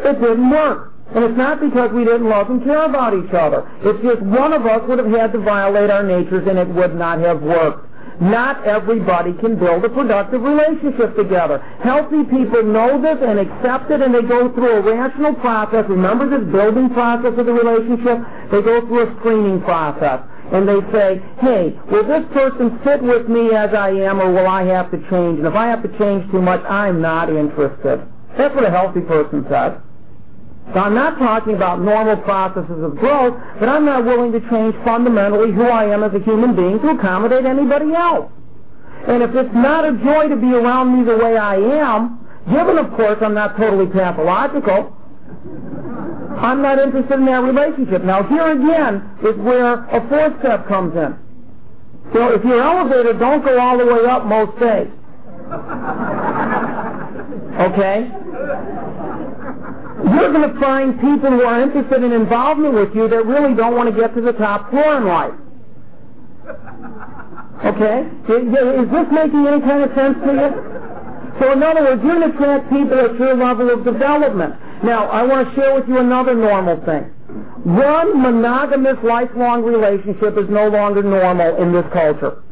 It 0.00 0.20
didn't 0.20 0.50
work. 0.50 0.96
And 1.14 1.24
it's 1.24 1.36
not 1.36 1.60
because 1.60 1.92
we 1.92 2.04
didn't 2.04 2.28
love 2.28 2.50
and 2.50 2.64
care 2.64 2.84
about 2.84 3.14
each 3.14 3.32
other. 3.32 3.68
It's 3.84 4.02
just 4.02 4.20
one 4.22 4.52
of 4.52 4.66
us 4.66 4.82
would 4.88 4.98
have 4.98 5.12
had 5.12 5.32
to 5.32 5.38
violate 5.38 5.90
our 5.90 6.02
natures 6.02 6.48
and 6.48 6.58
it 6.58 6.68
would 6.68 6.96
not 6.96 7.20
have 7.20 7.42
worked. 7.42 7.86
Not 8.20 8.64
everybody 8.64 9.34
can 9.34 9.58
build 9.58 9.84
a 9.84 9.90
productive 9.90 10.40
relationship 10.40 11.14
together. 11.16 11.60
Healthy 11.84 12.24
people 12.32 12.64
know 12.64 12.96
this 13.00 13.20
and 13.20 13.38
accept 13.38 13.90
it 13.92 14.00
and 14.00 14.14
they 14.14 14.22
go 14.22 14.50
through 14.54 14.72
a 14.72 14.80
rational 14.80 15.34
process. 15.34 15.84
Remember 15.88 16.24
this 16.24 16.48
building 16.50 16.88
process 16.90 17.36
of 17.36 17.44
the 17.44 17.52
relationship? 17.52 18.18
They 18.50 18.62
go 18.62 18.80
through 18.88 19.12
a 19.12 19.16
screening 19.20 19.60
process. 19.62 20.24
And 20.52 20.68
they 20.68 20.78
say, 20.92 21.20
hey, 21.40 21.74
will 21.90 22.06
this 22.06 22.24
person 22.32 22.78
fit 22.84 23.02
with 23.02 23.28
me 23.28 23.50
as 23.50 23.74
I 23.74 23.90
am 23.90 24.20
or 24.20 24.30
will 24.32 24.46
I 24.46 24.62
have 24.64 24.90
to 24.92 24.98
change? 25.10 25.38
And 25.38 25.46
if 25.46 25.54
I 25.54 25.66
have 25.66 25.82
to 25.82 25.98
change 25.98 26.30
too 26.30 26.40
much, 26.40 26.62
I'm 26.64 27.00
not 27.00 27.28
interested. 27.28 28.00
That's 28.38 28.54
what 28.54 28.64
a 28.64 28.70
healthy 28.70 29.00
person 29.00 29.44
says. 29.50 29.72
So 30.74 30.80
I'm 30.80 30.94
not 30.94 31.18
talking 31.18 31.54
about 31.54 31.80
normal 31.80 32.16
processes 32.18 32.82
of 32.82 32.96
growth, 32.96 33.34
but 33.58 33.68
I'm 33.68 33.84
not 33.84 34.04
willing 34.04 34.32
to 34.32 34.40
change 34.50 34.74
fundamentally 34.84 35.52
who 35.52 35.62
I 35.62 35.86
am 35.86 36.02
as 36.02 36.12
a 36.14 36.22
human 36.22 36.54
being 36.54 36.78
to 36.80 36.88
accommodate 36.90 37.46
anybody 37.46 37.94
else. 37.94 38.30
And 39.08 39.22
if 39.22 39.34
it's 39.34 39.54
not 39.54 39.84
a 39.84 39.92
joy 40.02 40.28
to 40.28 40.36
be 40.36 40.52
around 40.52 40.98
me 40.98 41.04
the 41.04 41.16
way 41.16 41.36
I 41.36 41.56
am, 41.56 42.18
given, 42.50 42.78
of 42.78 42.90
course, 42.94 43.18
I'm 43.22 43.34
not 43.34 43.56
totally 43.56 43.86
pathological, 43.86 44.96
I'm 46.38 46.62
not 46.62 46.78
interested 46.78 47.14
in 47.14 47.26
that 47.26 47.42
relationship. 47.42 48.04
Now, 48.04 48.22
here 48.28 48.52
again 48.52 49.18
is 49.24 49.36
where 49.38 49.84
a 49.88 50.08
fourth 50.08 50.38
step 50.40 50.68
comes 50.68 50.94
in. 50.94 51.16
So 52.12 52.32
if 52.34 52.44
your 52.44 52.62
elevator 52.62 53.12
don't 53.18 53.44
go 53.44 53.58
all 53.58 53.78
the 53.78 53.86
way 53.86 54.06
up 54.06 54.26
most 54.26 54.58
days, 54.60 54.88
okay, 57.60 58.10
you're 60.06 60.32
going 60.32 60.52
to 60.52 60.60
find 60.60 61.00
people 61.00 61.30
who 61.30 61.42
are 61.42 61.62
interested 61.62 62.04
in 62.04 62.12
involvement 62.12 62.74
with 62.74 62.94
you 62.94 63.08
that 63.08 63.26
really 63.26 63.54
don't 63.56 63.74
want 63.74 63.92
to 63.92 64.00
get 64.00 64.14
to 64.14 64.20
the 64.20 64.32
top 64.32 64.70
floor 64.70 64.98
in 64.98 65.06
life. 65.06 65.34
Okay? 67.64 68.06
Is 68.28 68.88
this 68.92 69.06
making 69.10 69.46
any 69.46 69.60
kind 69.62 69.82
of 69.82 69.90
sense 69.96 70.16
to 70.22 70.30
you? 70.30 70.50
So 71.40 71.52
in 71.52 71.62
other 71.62 71.82
words, 71.82 72.02
you're 72.04 72.20
going 72.20 72.30
to 72.30 72.36
attract 72.36 72.70
people 72.70 73.00
at 73.00 73.18
your 73.18 73.34
level 73.36 73.70
of 73.70 73.84
development. 73.84 74.54
Now, 74.84 75.08
I 75.08 75.22
want 75.22 75.48
to 75.48 75.54
share 75.54 75.74
with 75.74 75.88
you 75.88 75.98
another 75.98 76.34
normal 76.34 76.76
thing. 76.84 77.04
One 77.64 78.22
monogamous 78.22 78.98
lifelong 79.02 79.62
relationship 79.62 80.38
is 80.38 80.48
no 80.48 80.68
longer 80.68 81.02
normal 81.02 81.56
in 81.56 81.72
this 81.72 81.84
culture. 81.92 82.42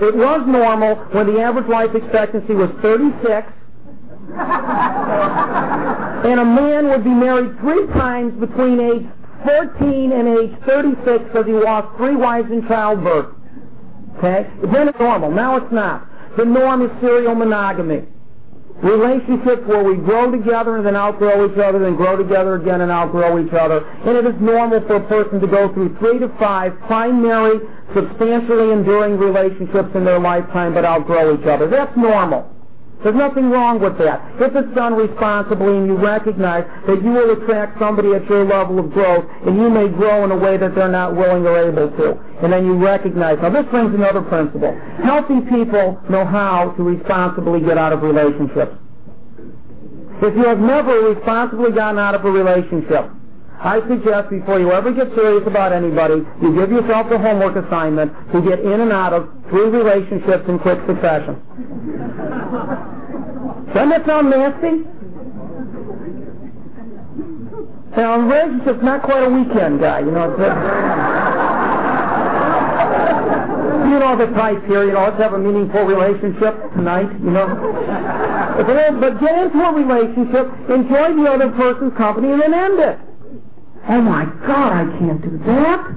It 0.00 0.16
was 0.16 0.42
normal 0.46 0.96
when 1.12 1.26
the 1.26 1.40
average 1.40 1.68
life 1.68 1.94
expectancy 1.94 2.54
was 2.54 2.70
36 2.82 3.52
and 4.28 4.40
a 6.40 6.44
man 6.44 6.88
would 6.88 7.04
be 7.04 7.10
married 7.10 7.58
three 7.60 7.86
times 7.94 8.38
between 8.38 8.80
age 8.80 9.06
14 9.44 10.12
and 10.12 10.28
age 10.28 10.52
36 10.66 11.24
because 11.24 11.46
he 11.46 11.52
lost 11.52 11.96
three 11.96 12.16
wives 12.16 12.50
in 12.50 12.66
childbirth. 12.68 13.34
Okay? 14.18 14.46
Then 14.72 14.88
it's 14.88 14.98
normal. 14.98 15.30
Now 15.30 15.56
it's 15.56 15.72
not. 15.72 16.06
The 16.36 16.44
norm 16.44 16.82
is 16.82 16.90
serial 17.00 17.34
monogamy. 17.34 18.04
Relationships 18.82 19.66
where 19.66 19.82
we 19.82 19.96
grow 19.96 20.30
together 20.30 20.76
and 20.76 20.86
then 20.86 20.94
outgrow 20.94 21.50
each 21.50 21.58
other, 21.58 21.80
then 21.80 21.96
grow 21.96 22.16
together 22.16 22.54
again 22.54 22.80
and 22.80 22.90
outgrow 22.90 23.44
each 23.44 23.52
other. 23.52 23.84
And 24.06 24.16
it 24.16 24.24
is 24.24 24.40
normal 24.40 24.80
for 24.86 24.96
a 24.96 25.08
person 25.08 25.40
to 25.40 25.46
go 25.46 25.72
through 25.74 25.96
three 25.98 26.18
to 26.20 26.28
five 26.38 26.78
primary, 26.86 27.58
substantially 27.94 28.72
enduring 28.72 29.18
relationships 29.18 29.90
in 29.94 30.04
their 30.04 30.20
lifetime 30.20 30.74
but 30.74 30.84
outgrow 30.84 31.34
each 31.34 31.46
other. 31.46 31.68
That's 31.68 31.96
normal. 31.96 32.57
There's 33.02 33.14
nothing 33.14 33.50
wrong 33.50 33.78
with 33.78 33.96
that. 33.98 34.18
If 34.42 34.56
it's 34.56 34.74
done 34.74 34.94
responsibly 34.94 35.76
and 35.78 35.86
you 35.86 35.94
recognize 35.94 36.66
that 36.86 36.98
you 36.98 37.10
will 37.14 37.30
attract 37.30 37.78
somebody 37.78 38.12
at 38.14 38.26
your 38.26 38.44
level 38.44 38.80
of 38.80 38.90
growth 38.90 39.24
and 39.46 39.56
you 39.56 39.70
may 39.70 39.86
grow 39.86 40.24
in 40.24 40.32
a 40.32 40.36
way 40.36 40.56
that 40.58 40.74
they're 40.74 40.90
not 40.90 41.14
willing 41.14 41.46
or 41.46 41.70
able 41.70 41.90
to. 41.94 42.18
And 42.42 42.52
then 42.52 42.66
you 42.66 42.74
recognize. 42.74 43.38
Now 43.40 43.50
this 43.50 43.66
brings 43.70 43.94
another 43.94 44.22
principle. 44.22 44.74
Healthy 45.04 45.46
people 45.46 46.00
know 46.10 46.26
how 46.26 46.74
to 46.76 46.82
responsibly 46.82 47.60
get 47.60 47.78
out 47.78 47.92
of 47.92 48.02
relationships. 48.02 48.74
If 50.20 50.34
you 50.34 50.46
have 50.50 50.58
never 50.58 51.14
responsibly 51.14 51.70
gotten 51.70 52.00
out 52.00 52.16
of 52.16 52.24
a 52.24 52.30
relationship, 52.30 53.10
I 53.60 53.80
suggest 53.88 54.30
before 54.30 54.60
you 54.60 54.70
ever 54.70 54.92
get 54.92 55.08
serious 55.16 55.42
about 55.44 55.72
anybody, 55.72 56.22
you 56.40 56.54
give 56.54 56.70
yourself 56.70 57.10
the 57.10 57.18
homework 57.18 57.56
assignment 57.58 58.12
to 58.32 58.40
get 58.40 58.60
in 58.60 58.80
and 58.80 58.92
out 58.92 59.12
of 59.12 59.28
three 59.50 59.66
relationships 59.66 60.46
in 60.46 60.60
quick 60.60 60.78
succession. 60.86 61.42
Doesn't 63.74 63.90
that 63.90 64.06
sound 64.06 64.30
nasty? 64.30 64.86
Now, 67.98 68.14
a 68.14 68.22
relationship's 68.22 68.82
not 68.84 69.02
quite 69.02 69.24
a 69.26 69.28
weekend 69.28 69.80
guy, 69.80 70.06
you 70.06 70.12
know. 70.12 70.30
You 73.90 73.98
know 73.98 74.14
the 74.16 74.26
type 74.38 74.62
here, 74.66 74.84
you 74.86 74.92
know, 74.92 75.10
let's 75.10 75.18
have 75.18 75.32
a 75.32 75.38
meaningful 75.38 75.82
relationship 75.82 76.54
tonight, 76.78 77.10
you 77.18 77.30
know. 77.34 77.48
But 78.54 79.18
get 79.18 79.34
into 79.34 79.58
a 79.58 79.72
relationship, 79.74 80.46
enjoy 80.70 81.18
the 81.18 81.26
other 81.26 81.50
person's 81.58 81.96
company, 81.98 82.30
and 82.30 82.40
then 82.40 82.54
end 82.54 82.78
it. 82.78 83.07
Oh 83.88 84.02
my 84.02 84.24
God, 84.46 84.72
I 84.72 84.84
can't 84.98 85.22
do 85.22 85.38
that. 85.46 85.94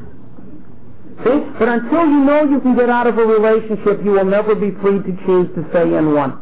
See? 1.23 1.39
But 1.59 1.67
until 1.67 2.05
you 2.07 2.23
know 2.23 2.43
you 2.49 2.59
can 2.61 2.75
get 2.75 2.89
out 2.89 3.05
of 3.05 3.17
a 3.17 3.25
relationship, 3.25 4.03
you 4.03 4.11
will 4.11 4.25
never 4.25 4.55
be 4.55 4.71
free 4.81 4.99
to 4.99 5.17
choose 5.25 5.47
to 5.55 5.65
stay 5.69 5.83
in 5.83 6.13
one. 6.13 6.39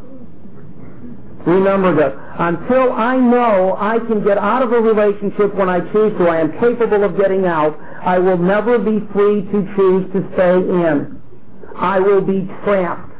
Remember 1.46 1.96
this. 1.96 2.14
Until 2.38 2.94
I 2.94 3.18
know 3.18 3.76
I 3.80 3.98
can 4.00 4.24
get 4.24 4.38
out 4.38 4.62
of 4.62 4.72
a 4.72 4.80
relationship 4.80 5.56
when 5.56 5.70
I 5.70 5.80
choose 5.92 6.16
to, 6.20 6.28
I 6.28 6.40
am 6.40 6.52
capable 6.60 7.04
of 7.04 7.18
getting 7.18 7.46
out, 7.46 7.78
I 8.04 8.20
will 8.20 8.38
never 8.38 8.78
be 8.78 9.00
free 9.12 9.42
to 9.42 9.74
choose 9.76 10.06
to 10.14 10.30
stay 10.36 10.58
in. 10.58 11.20
I 11.76 12.00
will 12.00 12.22
be 12.22 12.48
trapped. 12.64 13.12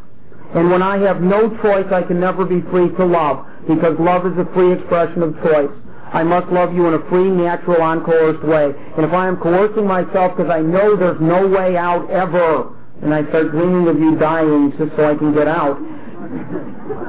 And 0.56 0.70
when 0.70 0.82
I 0.82 0.98
have 1.00 1.22
no 1.22 1.50
choice, 1.62 1.86
I 1.92 2.04
can 2.04 2.20
never 2.20 2.46
be 2.46 2.62
free 2.70 2.90
to 2.96 3.06
love, 3.06 3.46
because 3.68 3.98
love 4.00 4.26
is 4.26 4.38
a 4.38 4.46
free 4.54 4.74
expression 4.74 5.24
of 5.24 5.34
choice. 5.44 5.72
I 6.14 6.23
must 6.23 6.48
love 6.52 6.73
you 6.73 6.88
in 6.88 6.95
a 6.95 7.03
free, 7.10 7.30
natural, 7.30 7.77
uncoerced 7.77 8.44
way. 8.44 8.73
And 8.98 9.06
if 9.06 9.14
I 9.14 9.27
am 9.27 9.38
coercing 9.38 9.86
myself 9.86 10.36
because 10.36 10.49
I 10.49 10.60
know 10.60 10.95
there's 10.98 11.22
no 11.22 11.48
way 11.48 11.77
out 11.77 12.10
ever, 12.10 12.73
and 13.02 13.14
I 13.14 13.23
start 13.30 13.52
dreaming 13.52 13.88
of 13.88 13.99
you 13.99 14.18
dying 14.18 14.73
just 14.77 14.95
so 14.98 15.06
I 15.06 15.15
can 15.15 15.34
get 15.34 15.48
out, 15.48 15.77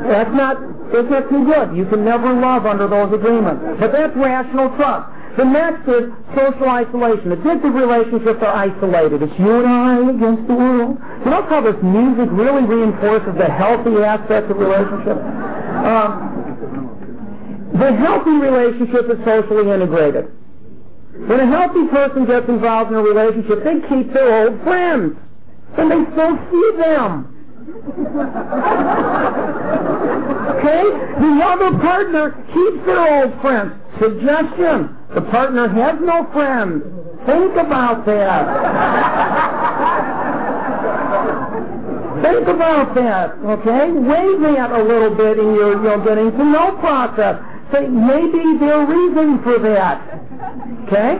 that's 0.04 0.32
not, 0.36 0.60
that's 0.92 1.08
not 1.08 1.28
too 1.28 1.44
good. 1.48 1.76
You 1.76 1.86
can 1.88 2.04
never 2.04 2.32
love 2.32 2.66
under 2.66 2.88
those 2.88 3.12
agreements. 3.12 3.80
But 3.80 3.92
that's 3.92 4.14
rational 4.16 4.68
trust. 4.76 5.08
The 5.36 5.44
next 5.44 5.86
is 5.86 6.10
social 6.34 6.68
isolation. 6.68 7.30
Addictive 7.30 7.72
relationships 7.72 8.42
are 8.42 8.52
isolated. 8.52 9.22
It's 9.22 9.38
you 9.38 9.62
and 9.62 9.68
I 9.68 10.10
against 10.10 10.44
the 10.50 10.54
world. 10.54 10.98
You 11.24 11.30
know 11.30 11.46
how 11.48 11.62
this 11.62 11.78
music 11.80 12.28
really 12.34 12.66
reinforces 12.66 13.32
the 13.38 13.46
healthy 13.46 13.94
aspects 14.02 14.50
of 14.50 14.58
relationships? 14.58 15.22
Uh, 15.22 16.39
the 17.72 17.92
healthy 17.96 18.30
relationship 18.30 19.10
is 19.10 19.18
socially 19.24 19.70
integrated. 19.70 20.26
When 21.26 21.40
a 21.40 21.46
healthy 21.46 21.86
person 21.88 22.26
gets 22.26 22.48
involved 22.48 22.90
in 22.90 22.96
a 22.96 23.02
relationship, 23.02 23.62
they 23.62 23.80
keep 23.88 24.12
their 24.12 24.46
old 24.46 24.62
friends. 24.62 25.16
And 25.78 25.90
they 25.90 26.02
still 26.12 26.34
see 26.50 26.70
them. 26.78 27.30
okay? 30.58 30.82
The 31.20 31.32
other 31.44 31.78
partner 31.78 32.30
keeps 32.52 32.86
their 32.86 33.22
old 33.22 33.40
friends. 33.40 33.72
Suggestion. 34.00 34.96
The 35.14 35.22
partner 35.30 35.68
has 35.68 36.00
no 36.00 36.26
friends. 36.32 36.82
Think 37.26 37.52
about 37.54 38.06
that. 38.06 38.46
Think 42.22 42.48
about 42.48 42.94
that, 42.94 43.32
okay? 43.44 43.92
Weigh 43.92 44.52
that 44.52 44.70
a 44.72 44.82
little 44.82 45.14
bit 45.14 45.38
in 45.38 45.54
your, 45.54 45.82
your 45.82 46.04
getting 46.04 46.30
to 46.32 46.44
know 46.44 46.76
process 46.80 47.40
say 47.72 47.86
maybe 47.86 48.58
there 48.58 48.74
are 48.74 48.86
reasons 48.86 49.42
for 49.42 49.58
that. 49.58 49.98
Okay? 50.86 51.18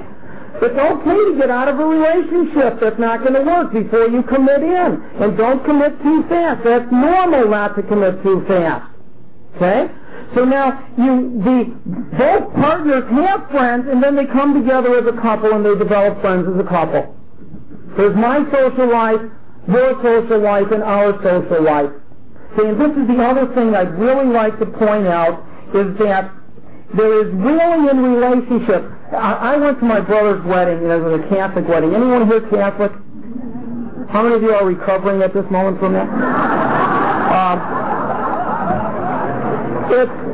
It's 0.61 0.77
okay 0.77 1.19
to 1.31 1.35
get 1.39 1.49
out 1.49 1.69
of 1.69 1.81
a 1.81 1.85
relationship 1.85 2.81
that's 2.81 2.99
not 2.99 3.21
going 3.21 3.33
to 3.33 3.43
work 3.43 3.73
before 3.73 4.09
you 4.09 4.23
commit 4.25 4.63
in. 4.63 4.91
And 5.23 5.37
don't 5.37 5.65
commit 5.65 5.97
too 6.03 6.23
fast. 6.29 6.63
That's 6.65 6.91
normal 6.93 7.49
not 7.49 7.77
to 7.77 7.83
commit 7.83 8.23
too 8.23 8.45
fast. 8.47 8.85
Okay? 9.57 9.89
So 10.35 10.45
now 10.45 10.79
you 10.97 11.43
the 11.43 11.59
both 12.15 12.55
partners 12.55 13.03
have 13.11 13.51
friends 13.51 13.87
and 13.91 14.03
then 14.03 14.15
they 14.15 14.27
come 14.27 14.55
together 14.55 14.95
as 14.99 15.07
a 15.07 15.17
couple 15.21 15.53
and 15.53 15.65
they 15.65 15.75
develop 15.75 16.21
friends 16.21 16.47
as 16.47 16.61
a 16.61 16.69
couple. 16.69 17.17
There's 17.97 18.15
my 18.15 18.45
social 18.53 18.93
life, 18.93 19.21
your 19.67 19.97
social 20.03 20.41
life, 20.41 20.71
and 20.71 20.83
our 20.83 21.17
social 21.25 21.65
life. 21.65 21.91
See, 22.57 22.67
and 22.67 22.81
this 22.81 22.95
is 22.95 23.09
the 23.09 23.23
other 23.25 23.53
thing 23.55 23.75
I'd 23.75 23.99
really 23.99 24.31
like 24.31 24.59
to 24.61 24.67
point 24.67 25.09
out 25.09 25.43
is 25.75 25.99
that 25.99 26.31
there 26.97 27.21
is 27.23 27.33
really 27.35 27.89
in 27.91 28.03
relationship. 28.03 28.85
I, 29.13 29.55
I 29.55 29.57
went 29.57 29.79
to 29.81 29.87
my 29.87 30.01
brother's 30.01 30.45
wedding, 30.45 30.83
know, 30.89 30.99
it 30.99 31.03
was 31.03 31.21
a 31.21 31.29
Catholic 31.29 31.69
wedding. 31.69 31.95
Anyone 31.95 32.27
here 32.27 32.41
Catholic? 32.51 32.93
How 34.11 34.23
many 34.23 34.35
of 34.37 34.43
you 34.43 34.51
are 34.51 34.67
recovering 34.67 35.23
at 35.23 35.33
this 35.33 35.47
moment 35.51 35.79
from 35.79 35.93
that? 35.95 36.09
Um, 37.31 37.59
it's 40.03 40.30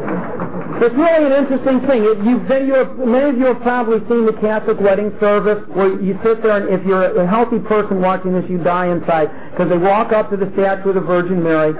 it's 0.83 0.95
really 0.95 1.25
an 1.25 1.33
interesting 1.33 1.81
thing. 1.89 2.05
It, 2.05 2.19
you, 2.27 2.37
you 2.43 2.75
have, 2.75 2.99
many 2.99 3.31
of 3.31 3.39
you 3.39 3.47
have 3.47 3.63
probably 3.63 4.01
seen 4.09 4.27
the 4.27 4.37
Catholic 4.41 4.81
wedding 4.81 5.15
service 5.21 5.65
where 5.73 5.97
you 6.01 6.19
sit 6.21 6.43
there 6.43 6.61
and 6.61 6.69
if 6.69 6.85
you're 6.87 7.17
a 7.17 7.27
healthy 7.27 7.59
person 7.61 8.01
watching 8.01 8.33
this, 8.33 8.45
you 8.51 8.59
die 8.59 8.93
inside. 8.93 9.33
Because 9.53 9.71
they 9.71 9.79
walk 9.79 10.13
up 10.13 10.29
to 10.31 10.37
the 10.37 10.53
statue 10.53 10.91
of 10.91 10.97
the 10.97 11.07
Virgin 11.07 11.43
Mary 11.43 11.73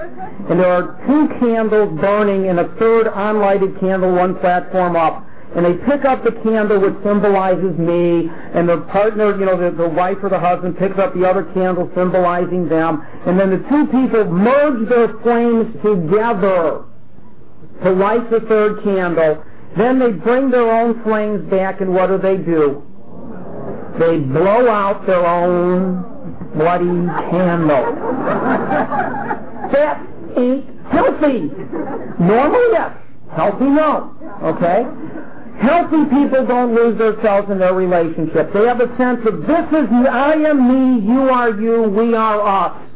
and 0.49 0.59
there 0.59 0.71
are 0.71 0.97
two 1.05 1.27
candles 1.39 1.93
burning 1.99 2.47
and 2.47 2.59
a 2.59 2.67
third 2.79 3.07
unlighted 3.07 3.79
candle 3.79 4.15
one 4.15 4.39
platform 4.39 4.95
up. 4.95 5.25
And 5.55 5.65
they 5.65 5.73
pick 5.85 6.05
up 6.05 6.23
the 6.23 6.33
candle 6.43 6.79
which 6.79 6.95
symbolizes 7.03 7.77
me, 7.79 8.29
and 8.53 8.67
the 8.67 8.83
partner, 8.91 9.31
you 9.39 9.45
know, 9.45 9.55
the, 9.55 9.75
the 9.75 9.87
wife 9.87 10.17
or 10.21 10.29
the 10.29 10.39
husband 10.39 10.77
picks 10.77 10.99
up 10.99 11.13
the 11.15 11.23
other 11.27 11.45
candle 11.53 11.89
symbolizing 11.95 12.67
them, 12.67 13.01
and 13.25 13.39
then 13.39 13.49
the 13.49 13.63
two 13.69 13.85
people 13.87 14.25
merge 14.25 14.87
their 14.89 15.07
flames 15.23 15.71
together 15.81 16.86
to 17.83 17.91
light 17.91 18.29
the 18.29 18.39
third 18.41 18.83
candle. 18.83 19.43
Then 19.77 19.99
they 19.99 20.11
bring 20.11 20.49
their 20.49 20.71
own 20.71 21.03
flames 21.03 21.49
back, 21.49 21.81
and 21.81 21.93
what 21.93 22.07
do 22.07 22.17
they 22.17 22.37
do? 22.37 22.83
They 23.99 24.19
blow 24.19 24.69
out 24.69 25.05
their 25.05 25.25
own 25.25 26.03
bloody 26.55 26.85
candle. 27.29 27.85
that 29.73 30.05
ain't 30.37 30.65
healthy. 30.91 31.51
Normal, 32.19 32.71
yes. 32.71 32.97
Healthy, 33.35 33.65
no. 33.65 34.15
Okay? 34.43 34.85
Healthy 35.61 36.05
people 36.13 36.45
don't 36.45 36.75
lose 36.75 36.97
themselves 36.97 37.49
in 37.49 37.57
their 37.59 37.73
relationship. 37.73 38.53
They 38.53 38.65
have 38.65 38.79
a 38.79 38.95
sense 38.97 39.25
of 39.25 39.41
this 39.41 39.65
is 39.73 39.89
I 40.09 40.33
am 40.33 40.67
me, 40.69 41.05
you 41.05 41.29
are 41.29 41.49
you, 41.49 41.83
we 41.83 42.13
are 42.13 42.41
us. 42.41 42.86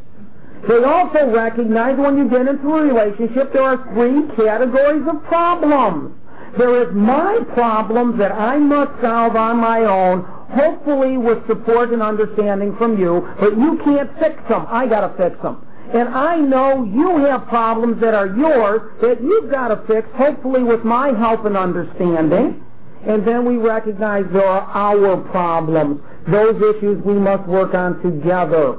They 0.67 0.83
also 0.83 1.31
recognize 1.31 1.97
when 1.97 2.17
you 2.17 2.29
get 2.29 2.47
into 2.47 2.67
a 2.69 2.81
relationship 2.81 3.53
there 3.53 3.63
are 3.63 3.81
three 3.93 4.27
categories 4.35 5.07
of 5.07 5.23
problems. 5.25 6.15
There 6.57 6.83
is 6.83 6.93
my 6.93 7.39
problems 7.53 8.19
that 8.19 8.31
I 8.31 8.57
must 8.57 9.01
solve 9.01 9.35
on 9.35 9.57
my 9.57 9.79
own, 9.81 10.21
hopefully 10.53 11.17
with 11.17 11.45
support 11.47 11.91
and 11.93 12.01
understanding 12.01 12.75
from 12.77 12.99
you, 12.99 13.27
but 13.39 13.57
you 13.57 13.79
can't 13.83 14.11
fix 14.19 14.35
them. 14.49 14.65
I 14.69 14.85
gotta 14.85 15.15
fix 15.17 15.41
them. 15.41 15.65
And 15.93 16.07
I 16.09 16.37
know 16.37 16.83
you 16.85 17.17
have 17.25 17.47
problems 17.47 17.99
that 18.01 18.13
are 18.13 18.27
yours 18.27 18.81
that 19.01 19.21
you've 19.21 19.51
got 19.51 19.69
to 19.69 19.83
fix, 19.87 20.07
hopefully 20.15 20.63
with 20.63 20.85
my 20.85 21.11
help 21.19 21.43
and 21.43 21.57
understanding. 21.57 22.63
And 23.05 23.27
then 23.27 23.45
we 23.45 23.57
recognize 23.57 24.23
there 24.31 24.45
are 24.45 24.61
our 24.71 25.17
problems, 25.31 25.99
those 26.31 26.55
issues 26.55 27.03
we 27.03 27.15
must 27.15 27.45
work 27.47 27.73
on 27.73 28.01
together. 28.01 28.77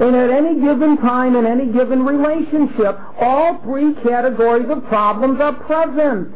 And 0.00 0.14
at 0.14 0.30
any 0.30 0.60
given 0.60 0.98
time, 0.98 1.36
in 1.36 1.46
any 1.46 1.72
given 1.72 2.04
relationship, 2.04 2.98
all 3.20 3.58
three 3.62 3.94
categories 4.04 4.68
of 4.68 4.84
problems 4.88 5.40
are 5.40 5.54
present. 5.64 6.34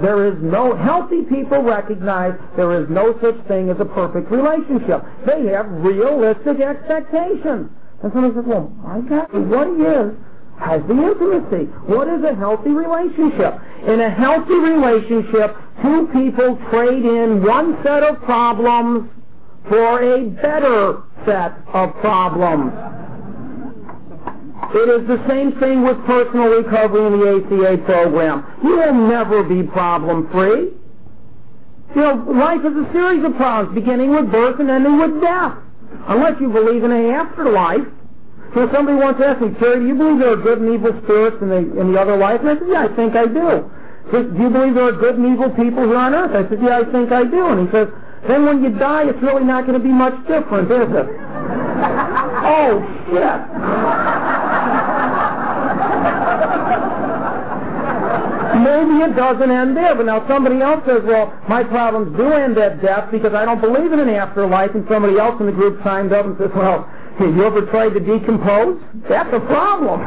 There 0.00 0.26
is 0.26 0.34
no, 0.42 0.74
healthy 0.74 1.22
people 1.22 1.62
recognize 1.62 2.32
there 2.56 2.82
is 2.82 2.88
no 2.90 3.14
such 3.22 3.38
thing 3.46 3.70
as 3.70 3.76
a 3.78 3.84
perfect 3.84 4.30
relationship. 4.30 5.04
They 5.26 5.46
have 5.52 5.70
realistic 5.70 6.58
expectations. 6.58 7.70
And 8.02 8.12
somebody 8.12 8.34
says, 8.34 8.44
well, 8.46 8.72
I 8.84 9.00
got 9.00 9.32
what 9.32 9.68
is 9.78 10.16
has 10.58 10.82
the 10.86 10.94
intimacy. 10.94 11.66
What 11.86 12.08
is 12.08 12.22
a 12.24 12.34
healthy 12.34 12.70
relationship? 12.70 13.58
In 13.86 14.00
a 14.00 14.10
healthy 14.10 14.54
relationship, 14.54 15.56
two 15.82 16.08
people 16.14 16.58
trade 16.70 17.04
in 17.04 17.42
one 17.42 17.78
set 17.82 18.02
of 18.02 18.20
problems 18.22 19.10
for 19.68 20.02
a 20.02 20.24
better 20.30 21.02
set 21.24 21.52
of 21.72 21.94
problems. 22.00 22.72
It 24.74 24.88
is 24.88 25.06
the 25.06 25.20
same 25.28 25.52
thing 25.60 25.84
with 25.84 26.00
personal 26.06 26.48
recovery 26.48 27.04
in 27.04 27.20
the 27.20 27.68
ACA 27.68 27.84
program. 27.84 28.46
You 28.64 28.76
will 28.76 28.94
never 29.08 29.42
be 29.42 29.62
problem 29.68 30.30
free. 30.32 30.72
You 31.94 32.00
know, 32.00 32.24
life 32.32 32.64
is 32.64 32.72
a 32.72 32.88
series 32.92 33.22
of 33.24 33.36
problems, 33.36 33.74
beginning 33.74 34.16
with 34.16 34.32
birth 34.32 34.58
and 34.60 34.70
ending 34.70 34.98
with 34.98 35.20
death. 35.20 35.58
Unless 36.08 36.40
you 36.40 36.48
believe 36.48 36.82
in 36.84 36.90
an 36.90 37.10
afterlife. 37.12 37.84
So 38.54 38.68
somebody 38.72 38.96
once 38.96 39.20
asked 39.20 39.40
me, 39.44 39.52
Terry, 39.60 39.80
do 39.80 39.86
you 39.86 39.94
believe 39.94 40.18
there 40.18 40.32
are 40.32 40.40
good 40.40 40.60
and 40.60 40.72
evil 40.72 40.92
spirits 41.04 41.36
in 41.40 41.48
the, 41.48 41.60
in 41.76 41.92
the 41.92 42.00
other 42.00 42.16
life? 42.16 42.40
And 42.40 42.50
I 42.50 42.54
said, 42.56 42.68
yeah, 42.68 42.88
I 42.88 42.96
think 42.96 43.12
I 43.14 43.26
do. 43.28 43.68
Says, 44.08 44.24
do 44.32 44.40
you 44.40 44.50
believe 44.50 44.74
there 44.74 44.88
are 44.88 44.96
good 44.96 45.20
and 45.20 45.36
evil 45.36 45.52
people 45.52 45.84
here 45.84 46.00
on 46.00 46.16
earth? 46.16 46.32
I 46.32 46.48
said, 46.48 46.60
yeah, 46.64 46.80
I 46.80 46.84
think 46.88 47.12
I 47.12 47.24
do. 47.28 47.44
And 47.44 47.68
he 47.68 47.72
says, 47.72 47.88
then 48.28 48.46
when 48.46 48.62
you 48.62 48.70
die, 48.78 49.08
it's 49.08 49.22
really 49.22 49.44
not 49.44 49.66
going 49.66 49.78
to 49.78 49.84
be 49.84 49.92
much 49.92 50.14
different, 50.26 50.70
is 50.70 50.90
it? 50.90 51.08
oh, 52.46 52.78
shit. 53.10 53.40
Maybe 58.62 59.00
it 59.02 59.16
doesn't 59.16 59.50
end 59.50 59.76
there, 59.76 59.94
but 59.94 60.06
now 60.06 60.26
somebody 60.28 60.60
else 60.60 60.84
says, 60.86 61.02
well, 61.04 61.32
my 61.48 61.64
problems 61.64 62.16
do 62.16 62.32
end 62.32 62.58
at 62.58 62.82
death 62.82 63.10
because 63.10 63.34
I 63.34 63.44
don't 63.44 63.60
believe 63.60 63.92
in 63.92 63.98
an 63.98 64.10
afterlife, 64.10 64.74
and 64.74 64.86
somebody 64.88 65.18
else 65.18 65.40
in 65.40 65.46
the 65.46 65.52
group 65.52 65.82
chimed 65.82 66.12
up 66.12 66.26
and 66.26 66.36
says, 66.38 66.50
well, 66.54 66.84
have 67.18 67.34
you 67.34 67.44
ever 67.44 67.66
tried 67.66 67.90
to 67.90 68.00
decompose? 68.00 68.78
That's 69.08 69.32
a 69.32 69.40
problem. 69.40 70.00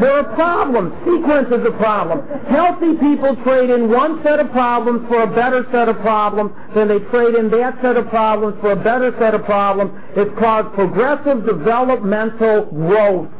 There 0.00 0.12
are 0.12 0.34
problems. 0.34 0.92
Sequence 1.04 1.48
is 1.48 1.64
a 1.66 1.76
problem. 1.78 2.26
Healthy 2.50 2.98
people 2.98 3.36
trade 3.44 3.70
in 3.70 3.90
one 3.90 4.22
set 4.22 4.40
of 4.40 4.50
problems 4.50 5.06
for 5.08 5.22
a 5.22 5.26
better 5.26 5.66
set 5.70 5.88
of 5.88 6.00
problems, 6.00 6.50
then 6.74 6.88
they 6.88 6.98
trade 7.10 7.34
in 7.34 7.50
that 7.50 7.78
set 7.80 7.96
of 7.96 8.08
problems 8.08 8.58
for 8.60 8.72
a 8.72 8.76
better 8.76 9.14
set 9.18 9.34
of 9.34 9.44
problems. 9.44 9.92
It's 10.16 10.36
called 10.38 10.74
progressive 10.74 11.46
developmental 11.46 12.66
growth. 12.66 13.30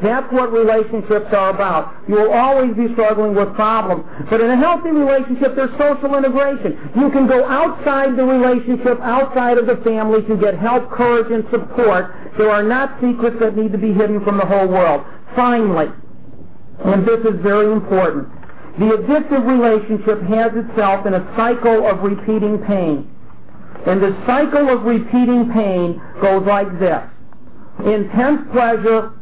That's 0.00 0.32
what 0.32 0.52
relationships 0.52 1.28
are 1.32 1.50
about. 1.50 1.94
You 2.08 2.16
will 2.16 2.32
always 2.32 2.74
be 2.74 2.92
struggling 2.94 3.34
with 3.34 3.54
problems. 3.54 4.04
But 4.30 4.40
in 4.40 4.50
a 4.50 4.56
healthy 4.56 4.90
relationship, 4.90 5.54
there's 5.54 5.70
social 5.78 6.16
integration. 6.16 6.78
You 6.96 7.10
can 7.10 7.28
go 7.28 7.44
outside 7.44 8.16
the 8.16 8.24
relationship, 8.24 8.98
outside 9.00 9.58
of 9.58 9.66
the 9.66 9.76
family 9.84 10.22
to 10.26 10.36
get 10.36 10.58
help, 10.58 10.90
courage, 10.90 11.30
and 11.30 11.44
support. 11.50 12.14
There 12.38 12.50
are 12.50 12.62
not 12.62 12.98
secrets 13.00 13.36
that 13.40 13.56
need 13.56 13.70
to 13.72 13.78
be 13.78 13.92
hidden 13.92 14.24
from 14.24 14.38
the 14.38 14.46
whole 14.46 14.66
world. 14.66 15.04
Finally, 15.36 15.92
and 16.84 17.06
this 17.06 17.20
is 17.20 17.38
very 17.42 17.70
important, 17.70 18.28
the 18.78 18.96
addictive 18.96 19.46
relationship 19.46 20.22
has 20.22 20.50
itself 20.56 21.06
in 21.06 21.14
a 21.14 21.22
cycle 21.36 21.86
of 21.86 22.02
repeating 22.02 22.58
pain. 22.66 23.08
And 23.86 24.02
the 24.02 24.16
cycle 24.26 24.68
of 24.68 24.82
repeating 24.82 25.50
pain 25.52 26.00
goes 26.20 26.46
like 26.46 26.70
this. 26.78 27.02
Intense 27.84 28.40
pleasure, 28.52 29.12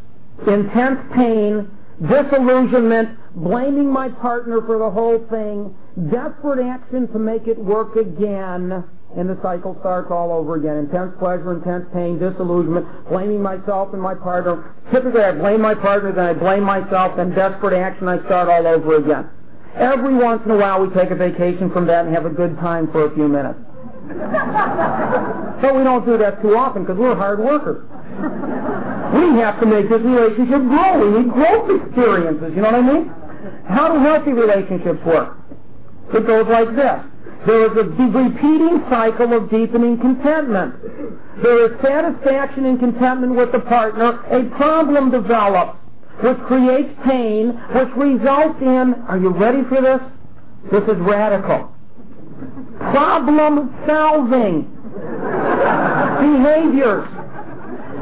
intense 0.48 1.00
pain, 1.14 1.70
disillusionment, 2.00 3.18
blaming 3.34 3.92
my 3.92 4.08
partner 4.08 4.60
for 4.66 4.78
the 4.78 4.90
whole 4.90 5.18
thing, 5.28 5.74
desperate 6.10 6.64
action 6.64 7.08
to 7.12 7.18
make 7.18 7.46
it 7.46 7.58
work 7.58 7.96
again, 7.96 8.84
and 9.16 9.28
the 9.28 9.38
cycle 9.42 9.76
starts 9.80 10.10
all 10.10 10.32
over 10.32 10.56
again. 10.56 10.76
Intense 10.78 11.12
pleasure, 11.18 11.52
intense 11.52 11.84
pain, 11.92 12.18
disillusionment, 12.18 12.86
blaming 13.08 13.42
myself 13.42 13.92
and 13.92 14.00
my 14.00 14.14
partner. 14.14 14.74
Typically 14.92 15.20
I 15.20 15.32
blame 15.32 15.60
my 15.60 15.74
partner, 15.74 16.12
then 16.12 16.24
I 16.24 16.32
blame 16.32 16.62
myself, 16.62 17.16
then 17.16 17.34
desperate 17.34 17.76
action, 17.76 18.08
I 18.08 18.24
start 18.26 18.48
all 18.48 18.66
over 18.66 18.96
again. 18.96 19.28
Every 19.74 20.14
once 20.14 20.42
in 20.44 20.50
a 20.52 20.56
while 20.56 20.84
we 20.84 20.92
take 20.94 21.10
a 21.10 21.16
vacation 21.16 21.70
from 21.70 21.86
that 21.86 22.06
and 22.06 22.14
have 22.14 22.26
a 22.26 22.30
good 22.30 22.56
time 22.58 22.90
for 22.90 23.06
a 23.06 23.14
few 23.14 23.28
minutes. 23.28 23.58
but 25.62 25.76
we 25.76 25.84
don't 25.84 26.04
do 26.06 26.18
that 26.18 26.42
too 26.42 26.56
often 26.56 26.82
because 26.82 26.98
we're 26.98 27.14
hard 27.14 27.38
workers. 27.38 27.86
We 29.12 29.38
have 29.40 29.58
to 29.60 29.66
make 29.66 29.88
this 29.88 30.00
relationship 30.02 30.62
grow. 30.70 31.10
We 31.10 31.22
need 31.22 31.32
growth 31.32 31.82
experiences. 31.82 32.52
You 32.54 32.62
know 32.62 32.70
what 32.70 32.82
I 32.82 32.86
mean? 32.86 33.12
How 33.68 33.92
do 33.92 33.98
healthy 33.98 34.32
relationships 34.32 35.00
work? 35.04 35.36
It 36.14 36.26
goes 36.26 36.46
like 36.48 36.74
this. 36.76 37.00
There 37.46 37.64
is 37.66 37.72
a 37.72 37.84
repeating 37.88 38.84
cycle 38.90 39.32
of 39.32 39.50
deepening 39.50 39.98
contentment. 39.98 40.74
There 41.42 41.66
is 41.66 41.80
satisfaction 41.80 42.66
and 42.66 42.78
contentment 42.78 43.34
with 43.34 43.50
the 43.52 43.60
partner. 43.60 44.20
A 44.30 44.44
problem 44.56 45.10
develops, 45.10 45.78
which 46.22 46.36
creates 46.46 46.92
pain, 47.06 47.56
which 47.74 47.88
results 47.96 48.60
in, 48.60 48.94
are 49.08 49.18
you 49.18 49.30
ready 49.30 49.62
for 49.68 49.80
this? 49.80 50.00
This 50.70 50.82
is 50.84 51.00
radical. 51.00 51.72
Problem 52.92 53.74
solving 53.86 54.68
behaviors 56.20 57.08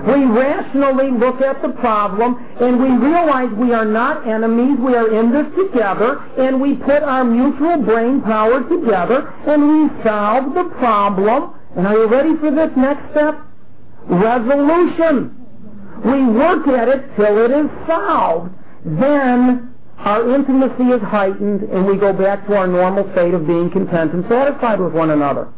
we 0.09 0.25
rationally 0.25 1.11
look 1.11 1.43
at 1.43 1.61
the 1.61 1.69
problem 1.81 2.35
and 2.61 2.81
we 2.81 2.89
realize 2.89 3.53
we 3.59 3.75
are 3.75 3.85
not 3.85 4.27
enemies, 4.27 4.79
we 4.81 4.95
are 4.95 5.13
in 5.13 5.33
this 5.33 5.45
together, 5.55 6.17
and 6.39 6.61
we 6.61 6.77
put 6.77 7.03
our 7.03 7.25
mutual 7.25 7.77
brain 7.85 8.23
power 8.23 8.67
together 8.69 9.29
and 9.47 9.61
we 9.69 10.03
solve 10.03 10.55
the 10.55 10.65
problem. 10.79 11.53
And 11.77 11.87
are 11.87 11.95
you 11.95 12.09
ready 12.09 12.37
for 12.41 12.51
this 12.51 12.71
next 12.77 13.05
step? 13.13 13.37
Resolution. 14.09 15.37
We 16.05 16.25
work 16.25 16.67
at 16.69 16.89
it 16.89 17.05
till 17.17 17.45
it 17.45 17.51
is 17.51 17.69
solved. 17.87 18.51
Then 18.87 19.75
our 19.99 20.35
intimacy 20.35 20.85
is 20.85 21.03
heightened 21.03 21.63
and 21.69 21.85
we 21.85 21.99
go 21.99 22.15
back 22.15 22.47
to 22.47 22.55
our 22.55 22.67
normal 22.67 23.05
state 23.13 23.35
of 23.35 23.47
being 23.47 23.69
content 23.71 24.15
and 24.15 24.25
satisfied 24.29 24.81
with 24.81 24.95
one 24.95 25.11
another. 25.11 25.53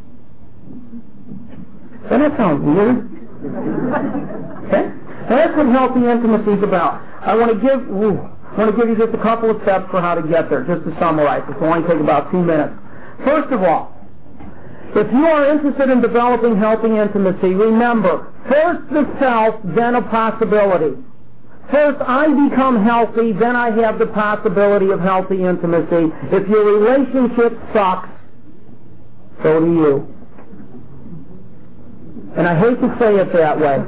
Doesn't 2.09 2.21
that 2.21 2.37
sound 2.37 2.65
weird? 2.67 3.20
Okay? 3.41 4.93
That's 5.29 5.57
what 5.57 5.67
healthy 5.73 6.05
intimacy 6.05 6.53
is 6.59 6.63
about. 6.63 7.01
I 7.23 7.35
want 7.37 7.53
to 7.53 7.59
give 7.61 7.81
ooh, 7.89 8.19
I 8.21 8.59
want 8.59 8.75
to 8.75 8.77
give 8.77 8.89
you 8.89 8.97
just 8.97 9.15
a 9.15 9.23
couple 9.23 9.51
of 9.51 9.63
steps 9.63 9.87
for 9.91 10.01
how 10.01 10.15
to 10.15 10.23
get 10.27 10.51
there, 10.51 10.65
just 10.65 10.85
to 10.85 10.93
summarize. 10.99 11.43
This 11.49 11.57
will 11.61 11.73
only 11.73 11.89
take 11.89 12.01
about 12.01 12.31
two 12.31 12.43
minutes. 12.43 12.75
First 13.25 13.53
of 13.53 13.63
all, 13.63 13.95
if 14.97 15.07
you 15.13 15.25
are 15.25 15.55
interested 15.55 15.89
in 15.89 16.01
developing 16.01 16.59
healthy 16.59 16.97
intimacy, 16.97 17.55
remember, 17.55 18.33
first 18.49 18.83
the 18.91 19.07
self, 19.21 19.55
then 19.77 19.95
a 19.95 20.03
possibility. 20.03 20.99
First, 21.71 22.03
I 22.03 22.27
become 22.51 22.83
healthy, 22.83 23.33
then 23.33 23.55
I 23.55 23.71
have 23.71 24.01
the 24.01 24.07
possibility 24.07 24.91
of 24.91 24.99
healthy 24.99 25.45
intimacy. 25.45 26.11
If 26.35 26.49
your 26.49 26.65
relationship 26.65 27.57
sucks, 27.73 28.09
so 29.45 29.61
do 29.61 29.73
you. 29.73 30.20
And 32.37 32.47
I 32.47 32.59
hate 32.59 32.81
to 32.81 32.97
say 32.99 33.17
it 33.17 33.33
that 33.33 33.59
way. 33.59 33.79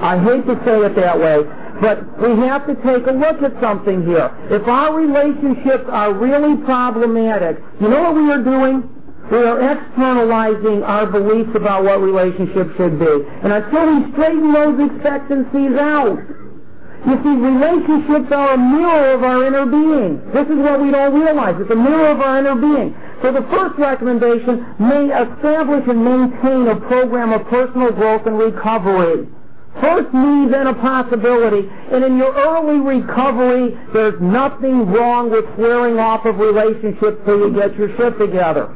I 0.00 0.16
hate 0.22 0.46
to 0.46 0.56
say 0.64 0.78
it 0.86 0.94
that 0.96 1.18
way. 1.18 1.44
But 1.80 2.02
we 2.18 2.34
have 2.46 2.66
to 2.66 2.74
take 2.82 3.06
a 3.06 3.14
look 3.14 3.42
at 3.42 3.54
something 3.60 4.04
here. 4.04 4.34
If 4.50 4.66
our 4.66 4.94
relationships 4.94 5.84
are 5.90 6.12
really 6.12 6.56
problematic, 6.64 7.62
you 7.80 7.88
know 7.88 8.02
what 8.02 8.14
we 8.14 8.30
are 8.32 8.42
doing? 8.42 8.82
We 9.30 9.38
are 9.38 9.60
externalizing 9.60 10.82
our 10.82 11.06
beliefs 11.06 11.50
about 11.54 11.84
what 11.84 12.00
relationships 12.00 12.70
should 12.76 12.98
be. 12.98 13.14
And 13.44 13.52
until 13.52 13.84
we 13.94 14.12
straighten 14.12 14.52
those 14.52 14.80
expectancies 14.90 15.76
out, 15.78 16.18
you 17.06 17.14
see, 17.22 17.30
relationships 17.30 18.32
are 18.32 18.54
a 18.54 18.58
mirror 18.58 19.14
of 19.14 19.22
our 19.22 19.46
inner 19.46 19.66
being. 19.66 20.18
This 20.34 20.48
is 20.50 20.58
what 20.58 20.82
we 20.82 20.90
don't 20.90 21.14
realize. 21.14 21.54
It's 21.60 21.70
a 21.70 21.76
mirror 21.76 22.10
of 22.10 22.20
our 22.20 22.38
inner 22.40 22.56
being. 22.58 22.94
So 23.22 23.32
the 23.32 23.46
first 23.50 23.78
recommendation 23.78 24.66
may 24.78 25.06
establish 25.10 25.84
and 25.86 26.04
maintain 26.04 26.66
a 26.66 26.76
program 26.86 27.32
of 27.32 27.46
personal 27.46 27.92
growth 27.92 28.26
and 28.26 28.38
recovery. 28.38 29.28
First 29.80 30.12
need, 30.12 30.52
then 30.52 30.66
a 30.66 30.74
possibility. 30.74 31.68
And 31.92 32.02
in 32.02 32.16
your 32.18 32.34
early 32.34 32.80
recovery, 32.82 33.78
there's 33.92 34.20
nothing 34.20 34.90
wrong 34.90 35.30
with 35.30 35.44
swearing 35.54 35.98
off 35.98 36.26
of 36.26 36.38
relationships 36.38 37.22
till 37.24 37.38
you 37.38 37.54
get 37.54 37.76
your 37.76 37.94
shit 37.96 38.18
together. 38.18 38.74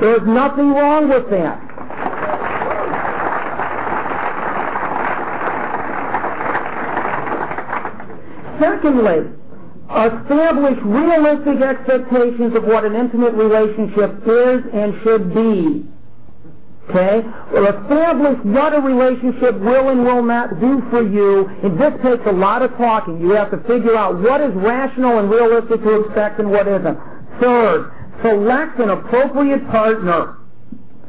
There's 0.00 0.26
nothing 0.26 0.70
wrong 0.70 1.08
with 1.08 1.28
that. 1.30 1.69
Secondly, 8.60 9.32
establish 9.88 10.78
realistic 10.84 11.62
expectations 11.62 12.54
of 12.54 12.64
what 12.64 12.84
an 12.84 12.94
intimate 12.94 13.34
relationship 13.34 14.20
is 14.28 14.60
and 14.72 14.94
should 15.02 15.34
be. 15.34 15.88
Okay? 16.90 17.22
Well, 17.52 17.66
establish 17.70 18.38
what 18.44 18.74
a 18.74 18.80
relationship 18.80 19.58
will 19.60 19.88
and 19.90 20.04
will 20.04 20.22
not 20.22 20.60
do 20.60 20.82
for 20.90 21.02
you. 21.06 21.46
And 21.62 21.80
this 21.80 21.94
takes 22.02 22.26
a 22.26 22.32
lot 22.32 22.62
of 22.62 22.76
talking. 22.76 23.20
You 23.20 23.30
have 23.30 23.50
to 23.52 23.58
figure 23.66 23.96
out 23.96 24.20
what 24.20 24.40
is 24.40 24.52
rational 24.54 25.18
and 25.18 25.30
realistic 25.30 25.82
to 25.82 26.00
expect 26.02 26.40
and 26.40 26.50
what 26.50 26.66
isn't. 26.66 26.98
Third, 27.40 27.92
select 28.22 28.78
an 28.80 28.90
appropriate 28.90 29.66
partner. 29.70 30.36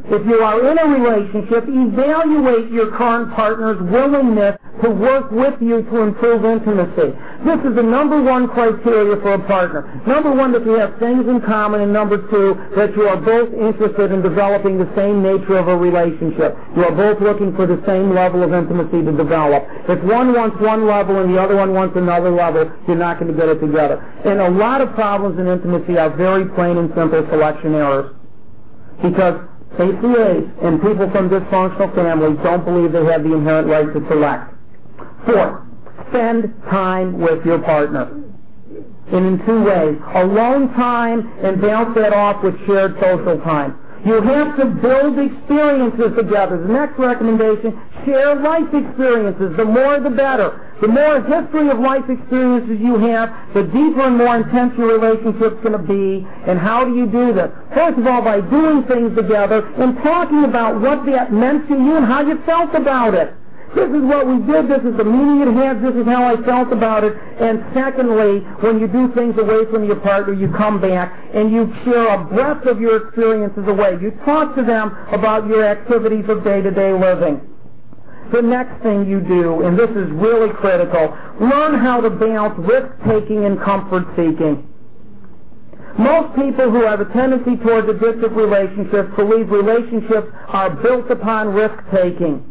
If 0.05 0.25
you 0.25 0.39
are 0.41 0.59
in 0.71 0.77
a 0.77 0.87
relationship, 0.87 1.65
evaluate 1.67 2.71
your 2.71 2.95
current 2.97 3.33
partner's 3.33 3.81
willingness 3.91 4.57
to 4.83 4.89
work 4.89 5.29
with 5.31 5.55
you 5.61 5.83
to 5.83 5.95
improve 6.01 6.45
intimacy. 6.45 7.13
This 7.45 7.59
is 7.65 7.73
the 7.77 7.85
number 7.85 8.21
one 8.21 8.49
criteria 8.49 9.15
for 9.21 9.33
a 9.37 9.43
partner. 9.45 9.85
Number 10.05 10.33
one, 10.33 10.51
that 10.53 10.65
you 10.65 10.73
have 10.73 10.97
things 10.97 11.27
in 11.29 11.41
common, 11.41 11.81
and 11.81 11.93
number 11.93 12.17
two, 12.29 12.57
that 12.75 12.95
you 12.97 13.05
are 13.05 13.17
both 13.17 13.53
interested 13.53 14.11
in 14.11 14.21
developing 14.21 14.77
the 14.77 14.89
same 14.95 15.21
nature 15.21 15.57
of 15.57 15.67
a 15.67 15.77
relationship. 15.77 16.57
You 16.75 16.85
are 16.85 16.95
both 16.95 17.21
looking 17.21 17.55
for 17.55 17.65
the 17.65 17.81
same 17.85 18.13
level 18.13 18.41
of 18.41 18.53
intimacy 18.53 19.05
to 19.05 19.13
develop. 19.13 19.65
If 19.89 20.01
one 20.03 20.33
wants 20.33 20.57
one 20.61 20.87
level 20.87 21.21
and 21.21 21.33
the 21.33 21.41
other 21.41 21.55
one 21.55 21.73
wants 21.73 21.95
another 21.95 22.31
level, 22.31 22.69
you're 22.87 22.97
not 22.97 23.19
going 23.19 23.31
to 23.31 23.37
get 23.37 23.49
it 23.49 23.59
together. 23.61 24.01
And 24.25 24.41
a 24.41 24.49
lot 24.49 24.81
of 24.81 24.93
problems 24.93 25.37
in 25.39 25.47
intimacy 25.47 25.97
are 25.97 26.09
very 26.15 26.45
plain 26.57 26.77
and 26.77 26.89
simple 26.95 27.25
selection 27.29 27.73
errors. 27.73 28.15
Because 29.01 29.41
ACAs 29.79 30.45
and 30.61 30.81
people 30.81 31.09
from 31.11 31.29
dysfunctional 31.29 31.93
families 31.95 32.37
don't 32.43 32.65
believe 32.65 32.91
they 32.91 33.05
have 33.05 33.23
the 33.23 33.33
inherent 33.33 33.67
right 33.67 33.87
to 33.87 33.99
select. 34.09 34.60
Fourth, 35.25 35.61
spend 36.09 36.53
time 36.69 37.19
with 37.19 37.45
your 37.45 37.59
partner. 37.59 38.09
And 39.11 39.25
in 39.25 39.45
two 39.45 39.63
ways. 39.63 39.97
Alone 40.15 40.73
time 40.73 41.27
and 41.43 41.61
bounce 41.61 41.95
that 41.95 42.13
off 42.13 42.43
with 42.43 42.55
shared 42.65 42.95
social 43.01 43.39
time. 43.41 43.77
You 44.05 44.19
have 44.19 44.57
to 44.57 44.65
build 44.65 45.19
experiences 45.19 46.17
together. 46.17 46.57
The 46.57 46.73
next 46.73 46.97
recommendation, 46.97 47.77
share 48.05 48.33
life 48.41 48.73
experiences. 48.73 49.53
The 49.57 49.65
more 49.65 49.99
the 49.99 50.09
better. 50.09 50.57
The 50.81 50.87
more 50.87 51.21
history 51.21 51.69
of 51.69 51.77
life 51.77 52.09
experiences 52.09 52.81
you 52.81 52.97
have, 52.97 53.29
the 53.53 53.61
deeper 53.69 54.01
and 54.01 54.17
more 54.17 54.37
intense 54.37 54.73
your 54.75 54.97
relationship's 54.97 55.61
going 55.61 55.77
to 55.77 55.85
be. 55.85 56.25
And 56.49 56.57
how 56.57 56.83
do 56.83 56.97
you 56.97 57.05
do 57.05 57.33
this? 57.33 57.51
First 57.75 57.99
of 57.99 58.07
all, 58.07 58.23
by 58.23 58.41
doing 58.41 58.81
things 58.89 59.13
together 59.15 59.61
and 59.77 59.93
talking 60.01 60.45
about 60.45 60.81
what 60.81 61.05
that 61.05 61.31
meant 61.31 61.69
to 61.69 61.75
you 61.75 61.97
and 61.97 62.05
how 62.05 62.25
you 62.25 62.41
felt 62.45 62.73
about 62.73 63.13
it. 63.13 63.35
This 63.71 63.87
is 63.87 64.03
what 64.03 64.27
we 64.27 64.35
did. 64.43 64.67
This 64.67 64.83
is 64.83 64.97
the 64.99 65.07
meaning 65.07 65.47
it 65.47 65.51
has. 65.55 65.79
This 65.79 65.95
is 65.95 66.03
how 66.03 66.27
I 66.27 66.35
felt 66.43 66.75
about 66.75 67.07
it. 67.07 67.15
And 67.39 67.63
secondly, 67.71 68.43
when 68.59 68.83
you 68.83 68.87
do 68.91 69.07
things 69.15 69.31
away 69.39 69.63
from 69.71 69.87
your 69.87 69.95
partner, 70.03 70.33
you 70.33 70.51
come 70.51 70.81
back 70.81 71.07
and 71.33 71.51
you 71.51 71.71
share 71.85 72.19
a 72.19 72.19
breadth 72.25 72.67
of 72.67 72.81
your 72.81 73.07
experiences 73.07 73.63
away. 73.67 73.95
You 74.01 74.11
talk 74.27 74.55
to 74.59 74.63
them 74.63 74.91
about 75.15 75.47
your 75.47 75.63
activities 75.63 76.27
of 76.27 76.43
day-to-day 76.43 76.99
living. 76.99 77.47
The 78.35 78.41
next 78.41 78.83
thing 78.83 79.07
you 79.07 79.21
do, 79.23 79.63
and 79.63 79.79
this 79.79 79.89
is 79.91 80.07
really 80.19 80.51
critical, 80.59 81.15
learn 81.39 81.79
how 81.79 82.01
to 82.01 82.09
balance 82.09 82.55
risk-taking 82.59 83.45
and 83.45 83.59
comfort-seeking. 83.63 84.67
Most 85.97 86.35
people 86.35 86.71
who 86.71 86.83
have 86.83 86.99
a 86.99 87.07
tendency 87.11 87.55
towards 87.63 87.87
addictive 87.87 88.35
relationships 88.35 89.15
believe 89.15 89.49
relationships 89.49 90.27
are 90.47 90.69
built 90.69 91.09
upon 91.09 91.49
risk-taking 91.55 92.50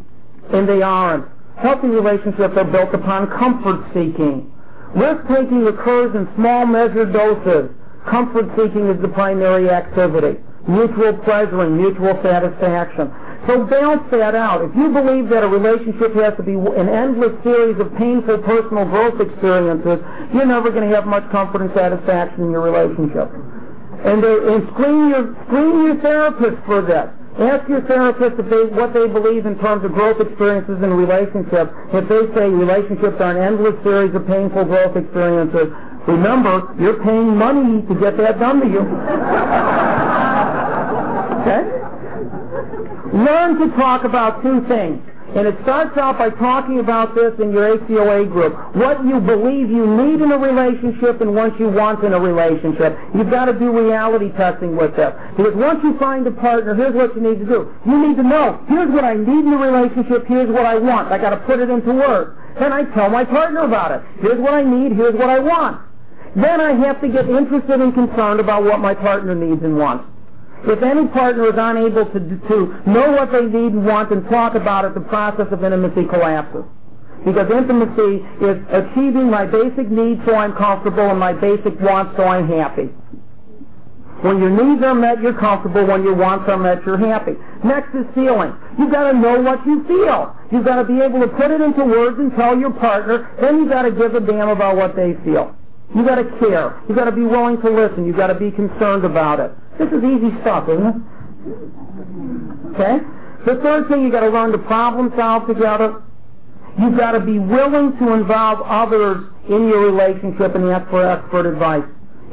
and 0.53 0.67
they 0.67 0.81
aren't. 0.81 1.25
Healthy 1.57 1.87
relationships 1.87 2.57
are 2.57 2.65
built 2.65 2.93
upon 2.93 3.29
comfort 3.37 3.85
seeking. 3.93 4.51
Risk 4.95 5.23
taking 5.29 5.67
occurs 5.67 6.15
in 6.15 6.27
small 6.35 6.65
measured 6.65 7.13
doses. 7.13 7.69
Comfort 8.09 8.49
seeking 8.57 8.89
is 8.89 8.99
the 9.01 9.07
primary 9.07 9.69
activity. 9.69 10.41
Mutual 10.67 11.13
pleasure 11.23 11.61
and 11.61 11.77
mutual 11.77 12.17
satisfaction. 12.21 13.13
So 13.47 13.65
balance 13.65 14.03
that 14.11 14.35
out. 14.35 14.61
If 14.61 14.75
you 14.75 14.89
believe 14.89 15.29
that 15.29 15.43
a 15.43 15.47
relationship 15.47 16.13
has 16.13 16.37
to 16.37 16.43
be 16.43 16.53
an 16.53 16.89
endless 16.89 17.33
series 17.41 17.79
of 17.79 17.89
painful 17.97 18.37
personal 18.45 18.85
growth 18.85 19.21
experiences, 19.21 19.97
you're 20.33 20.45
never 20.45 20.69
going 20.69 20.87
to 20.87 20.93
have 20.95 21.07
much 21.07 21.25
comfort 21.31 21.61
and 21.61 21.71
satisfaction 21.73 22.45
in 22.45 22.51
your 22.51 22.61
relationship. 22.61 23.29
And, 24.05 24.21
uh, 24.25 24.53
and 24.53 24.69
screen 24.73 25.09
your 25.09 25.25
screen 25.45 25.85
your 25.85 25.97
therapist 26.01 26.57
for 26.65 26.81
this. 26.81 27.09
Ask 27.39 27.69
your 27.69 27.81
therapist 27.87 28.39
if 28.39 28.49
they, 28.51 28.63
what 28.75 28.93
they 28.93 29.07
believe 29.07 29.45
in 29.45 29.57
terms 29.59 29.85
of 29.85 29.93
growth 29.93 30.19
experiences 30.19 30.75
and 30.83 30.91
relationships. 30.91 31.71
If 31.95 32.09
they 32.11 32.27
say 32.35 32.49
relationships 32.51 33.15
are 33.19 33.31
an 33.31 33.39
endless 33.39 33.75
series 33.83 34.13
of 34.13 34.27
painful 34.27 34.65
growth 34.65 34.97
experiences, 34.97 35.71
remember, 36.07 36.75
you're 36.77 37.01
paying 37.03 37.37
money 37.37 37.87
to 37.87 37.95
get 37.95 38.17
that 38.17 38.39
done 38.39 38.59
to 38.59 38.67
you. 38.67 38.83
okay? 41.39 41.63
Learn 43.15 43.59
to 43.59 43.67
talk 43.79 44.03
about 44.03 44.43
two 44.43 44.67
things. 44.67 44.99
And 45.31 45.47
it 45.47 45.55
starts 45.63 45.95
out 45.97 46.19
by 46.19 46.29
talking 46.29 46.79
about 46.79 47.15
this 47.15 47.31
in 47.39 47.55
your 47.55 47.77
ACOA 47.77 48.27
group. 48.27 48.51
What 48.75 48.99
you 49.07 49.19
believe 49.23 49.71
you 49.71 49.87
need 49.87 50.19
in 50.19 50.27
a 50.27 50.37
relationship 50.37 51.21
and 51.21 51.33
what 51.33 51.57
you 51.57 51.69
want 51.69 52.03
in 52.03 52.11
a 52.11 52.19
relationship. 52.19 52.99
You've 53.15 53.31
got 53.31 53.45
to 53.45 53.55
do 53.55 53.71
reality 53.71 54.27
testing 54.35 54.75
with 54.75 54.91
this. 54.99 55.15
Because 55.37 55.55
once 55.55 55.79
you 55.83 55.97
find 55.97 56.27
a 56.27 56.31
partner, 56.31 56.75
here's 56.75 56.93
what 56.93 57.15
you 57.15 57.23
need 57.23 57.39
to 57.39 57.47
do. 57.47 57.71
You 57.87 57.95
need 57.95 58.17
to 58.17 58.23
know, 58.27 58.59
here's 58.67 58.91
what 58.91 59.05
I 59.05 59.15
need 59.15 59.47
in 59.47 59.53
a 59.53 59.57
relationship, 59.57 60.27
here's 60.27 60.51
what 60.51 60.65
I 60.65 60.75
want. 60.75 61.13
I 61.13 61.17
got 61.17 61.31
to 61.31 61.39
put 61.47 61.59
it 61.59 61.69
into 61.69 61.93
words. 61.95 62.35
Then 62.59 62.73
I 62.73 62.83
tell 62.91 63.09
my 63.09 63.23
partner 63.23 63.63
about 63.63 63.91
it. 63.91 64.01
Here's 64.19 64.39
what 64.39 64.53
I 64.53 64.63
need, 64.63 64.91
here's 64.91 65.15
what 65.15 65.29
I 65.29 65.39
want. 65.39 65.79
Then 66.35 66.59
I 66.59 66.75
have 66.85 66.99
to 66.99 67.07
get 67.07 67.29
interested 67.29 67.79
and 67.79 67.93
concerned 67.93 68.41
about 68.41 68.63
what 68.63 68.79
my 68.79 68.93
partner 68.93 69.33
needs 69.33 69.63
and 69.63 69.77
wants. 69.77 70.10
If 70.63 70.83
any 70.83 71.07
partner 71.07 71.47
is 71.47 71.57
unable 71.57 72.05
to, 72.05 72.19
to 72.19 72.57
know 72.85 73.11
what 73.17 73.31
they 73.31 73.45
need 73.45 73.73
and 73.73 73.85
want 73.85 74.11
and 74.11 74.27
talk 74.29 74.55
about 74.55 74.85
it, 74.85 74.93
the 74.93 75.01
process 75.01 75.47
of 75.51 75.63
intimacy 75.63 76.05
collapses. 76.05 76.65
Because 77.25 77.49
intimacy 77.49 78.21
is 78.41 78.57
achieving 78.69 79.29
my 79.29 79.45
basic 79.45 79.89
needs 79.89 80.21
so 80.25 80.35
I'm 80.35 80.53
comfortable 80.53 81.09
and 81.09 81.19
my 81.19 81.33
basic 81.33 81.79
wants 81.81 82.17
so 82.17 82.23
I'm 82.25 82.47
happy. 82.47 82.89
When 84.21 84.37
your 84.37 84.53
needs 84.53 84.83
are 84.85 84.93
met, 84.93 85.19
you're 85.21 85.37
comfortable. 85.37 85.85
When 85.85 86.03
your 86.03 86.13
wants 86.13 86.45
are 86.47 86.57
met, 86.57 86.85
you're 86.85 86.97
happy. 86.97 87.33
Next 87.65 87.89
is 87.97 88.05
feeling. 88.13 88.53
You've 88.77 88.91
got 88.91 89.11
to 89.11 89.17
know 89.17 89.41
what 89.41 89.65
you 89.65 89.83
feel. 89.87 90.35
You've 90.51 90.65
got 90.65 90.77
to 90.77 90.85
be 90.85 91.01
able 91.01 91.21
to 91.21 91.27
put 91.27 91.49
it 91.49 91.59
into 91.59 91.85
words 91.85 92.19
and 92.19 92.29
tell 92.37 92.57
your 92.57 92.69
partner. 92.69 93.33
Then 93.41 93.57
you've 93.57 93.69
got 93.69 93.81
to 93.81 93.91
give 93.91 94.13
a 94.13 94.19
damn 94.19 94.49
about 94.49 94.75
what 94.77 94.95
they 94.95 95.17
feel. 95.25 95.55
You've 95.95 96.05
got 96.05 96.21
to 96.21 96.25
care. 96.37 96.79
You've 96.87 96.97
got 96.97 97.05
to 97.05 97.11
be 97.11 97.23
willing 97.25 97.59
to 97.61 97.69
listen. 97.69 98.05
You've 98.05 98.17
got 98.17 98.27
to 98.27 98.37
be 98.37 98.51
concerned 98.51 99.05
about 99.05 99.39
it. 99.39 99.51
This 99.79 99.89
is 99.89 100.03
easy 100.03 100.31
stuff, 100.41 100.67
isn't 100.69 100.87
it? 100.87 100.97
Okay? 102.75 102.97
The 103.45 103.55
third 103.63 103.87
thing, 103.89 104.03
you've 104.03 104.11
got 104.11 104.21
to 104.21 104.29
learn 104.29 104.51
to 104.51 104.57
problem 104.59 105.11
solve 105.17 105.47
together. 105.47 106.03
You've 106.79 106.97
got 106.97 107.11
to 107.13 107.19
be 107.19 107.39
willing 107.39 107.97
to 107.97 108.13
involve 108.13 108.61
others 108.61 109.25
in 109.49 109.67
your 109.67 109.91
relationship 109.91 110.55
and 110.55 110.69
ask 110.69 110.89
for 110.89 111.05
expert 111.05 111.45
advice. 111.45 111.83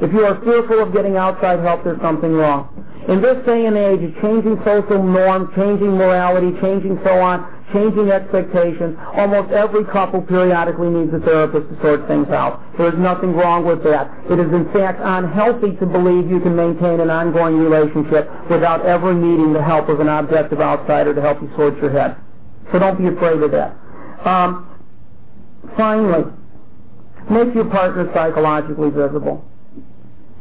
If 0.01 0.13
you 0.13 0.25
are 0.25 0.39
fearful 0.45 0.81
of 0.81 0.93
getting 0.93 1.17
outside 1.17 1.59
help, 1.61 1.83
there's 1.83 2.01
something 2.01 2.33
wrong. 2.33 2.69
In 3.09 3.21
this 3.23 3.45
day 3.47 3.67
and 3.67 3.77
age, 3.77 4.03
of 4.05 4.15
changing 4.23 4.61
social 4.65 5.03
norms, 5.03 5.49
changing 5.57 5.97
morality, 5.97 6.53
changing 6.61 7.01
so 7.03 7.19
on, 7.19 7.43
changing 7.73 8.11
expectations. 8.11 8.97
Almost 9.15 9.53
every 9.53 9.85
couple 9.85 10.23
periodically 10.23 10.89
needs 10.89 11.13
a 11.13 11.21
therapist 11.21 11.69
to 11.69 11.75
sort 11.83 12.07
things 12.09 12.29
out. 12.29 12.61
There's 12.77 12.99
nothing 12.99 13.35
wrong 13.35 13.65
with 13.65 13.83
that. 13.85 14.11
It 14.31 14.39
is 14.39 14.53
in 14.53 14.71
fact 14.73 15.01
unhealthy 15.03 15.77
to 15.77 15.87
believe 15.87 16.31
you 16.31 16.41
can 16.41 16.57
maintain 16.57 17.01
an 17.01 17.11
ongoing 17.11 17.59
relationship 17.59 18.29
without 18.51 18.85
ever 18.87 19.13
needing 19.13 19.53
the 19.53 19.63
help 19.63 19.89
of 19.89 20.01
an 20.01 20.09
objective 20.09 20.61
outsider 20.61 21.15
to 21.15 21.21
help 21.21 21.41
you 21.43 21.51
sort 21.57 21.77
your 21.79 21.91
head. 21.91 22.17
So 22.73 22.79
don't 22.79 22.99
be 22.99 23.09
afraid 23.09 23.43
of 23.43 23.51
that. 23.53 23.77
Um, 24.25 24.69
finally, 25.77 26.25
make 27.31 27.55
your 27.55 27.67
partner 27.67 28.11
psychologically 28.15 28.91
visible. 28.91 29.45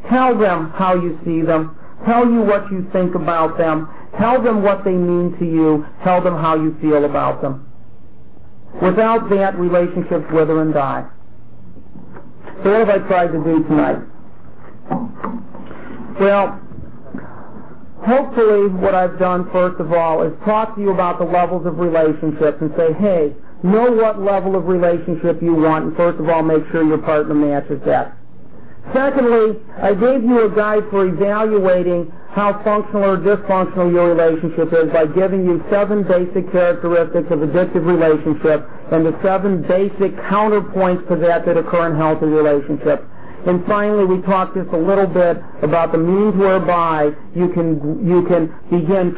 Tell 0.10 0.38
them 0.38 0.72
how 0.76 0.96
you 0.96 1.20
see 1.26 1.42
them. 1.42 1.77
Tell 2.06 2.30
you 2.30 2.42
what 2.42 2.72
you 2.72 2.88
think 2.94 3.16
about 3.16 3.58
them. 3.58 3.90
Tell 4.20 4.42
them 4.42 4.64
what 4.64 4.84
they 4.84 4.92
mean 4.92 5.36
to 5.40 5.46
you. 5.46 5.86
Tell 6.04 6.22
them 6.22 6.36
how 6.36 6.56
you 6.56 6.76
feel 6.82 7.06
about 7.06 7.42
them. 7.42 7.68
Without 8.82 9.30
that, 9.30 9.58
relationships 9.58 10.26
wither 10.32 10.62
and 10.62 10.74
die. 10.74 11.08
So 12.64 12.72
what 12.72 12.88
have 12.88 12.90
I 12.90 13.08
tried 13.08 13.28
to 13.28 13.44
do 13.44 13.64
tonight? 13.64 14.00
Well, 16.20 16.60
hopefully 18.06 18.70
what 18.70 18.96
I've 18.96 19.20
done, 19.20 19.50
first 19.52 19.80
of 19.80 19.94
all, 19.94 20.24
is 20.24 20.34
talk 20.46 20.76
to 20.76 20.82
you 20.82 20.92
about 20.92 21.20
the 21.20 21.26
levels 21.26 21.68
of 21.68 21.78
relationships 21.78 22.58
and 22.62 22.72
say, 22.76 22.94
hey, 22.94 23.36
know 23.64 23.92
what 23.92 24.20
level 24.20 24.56
of 24.56 24.66
relationship 24.66 25.42
you 25.42 25.54
want, 25.54 25.86
and 25.86 25.96
first 25.96 26.20
of 26.20 26.28
all, 26.30 26.42
make 26.42 26.64
sure 26.72 26.84
your 26.84 26.98
partner 26.98 27.36
matches 27.36 27.80
that. 27.86 28.17
Secondly, 28.94 29.60
I 29.82 29.94
gave 29.94 30.24
you 30.24 30.46
a 30.46 30.56
guide 30.56 30.84
for 30.90 31.06
evaluating 31.06 32.12
how 32.32 32.62
functional 32.64 33.04
or 33.04 33.18
dysfunctional 33.18 33.92
your 33.92 34.14
relationship 34.14 34.72
is 34.72 34.94
by 34.94 35.08
giving 35.08 35.44
you 35.44 35.64
seven 35.70 36.04
basic 36.04 36.52
characteristics 36.52 37.28
of 37.32 37.40
addictive 37.40 37.84
relationship 37.84 38.64
and 38.92 39.06
the 39.06 39.12
seven 39.24 39.62
basic 39.68 40.16
counterpoints 40.30 41.08
to 41.10 41.16
that 41.18 41.46
that 41.46 41.58
occur 41.58 41.90
in 41.92 41.98
healthy 41.98 42.28
relationships. 42.28 43.04
And 43.46 43.66
finally, 43.66 44.06
we 44.06 44.22
talked 44.24 44.56
just 44.56 44.70
a 44.70 44.78
little 44.78 45.08
bit 45.08 45.38
about 45.64 45.92
the 45.92 45.98
means 45.98 46.36
whereby 46.36 47.12
you 47.36 47.50
can 47.50 48.06
you 48.08 48.24
can 48.28 48.54
begin 48.70 49.16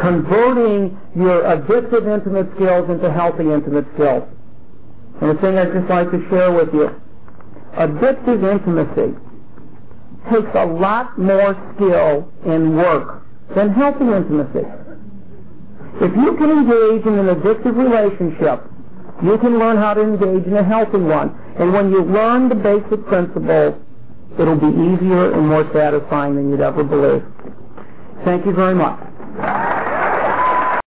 converting 0.00 0.96
your 1.14 1.42
addictive 1.42 2.08
intimate 2.08 2.48
skills 2.56 2.88
into 2.88 3.10
healthy 3.12 3.44
intimate 3.50 3.86
skills. 3.94 4.24
And 5.20 5.36
the 5.36 5.40
thing 5.40 5.58
I'd 5.58 5.72
just 5.72 5.88
like 5.90 6.10
to 6.10 6.20
share 6.30 6.52
with 6.52 6.72
you 6.72 6.94
addictive 7.76 8.42
intimacy 8.44 9.16
takes 10.30 10.54
a 10.54 10.66
lot 10.66 11.18
more 11.18 11.56
skill 11.74 12.30
and 12.46 12.76
work 12.76 13.22
than 13.56 13.70
healthy 13.70 14.04
intimacy. 14.04 14.66
If 16.00 16.16
you 16.16 16.36
can 16.36 16.50
engage 16.50 17.06
in 17.06 17.18
an 17.18 17.26
addictive 17.34 17.76
relationship, 17.76 18.64
you 19.22 19.38
can 19.38 19.58
learn 19.58 19.76
how 19.76 19.94
to 19.94 20.00
engage 20.02 20.46
in 20.46 20.56
a 20.56 20.64
healthy 20.64 20.98
one. 20.98 21.36
And 21.58 21.72
when 21.72 21.90
you 21.90 22.02
learn 22.02 22.48
the 22.48 22.54
basic 22.54 23.06
principles, 23.06 23.74
it'll 24.38 24.56
be 24.56 24.66
easier 24.66 25.32
and 25.32 25.48
more 25.48 25.68
satisfying 25.72 26.36
than 26.36 26.50
you'd 26.50 26.60
ever 26.60 26.82
believe. 26.82 27.22
Thank 28.24 28.46
you 28.46 28.52
very 28.52 28.74
much. 28.74 29.81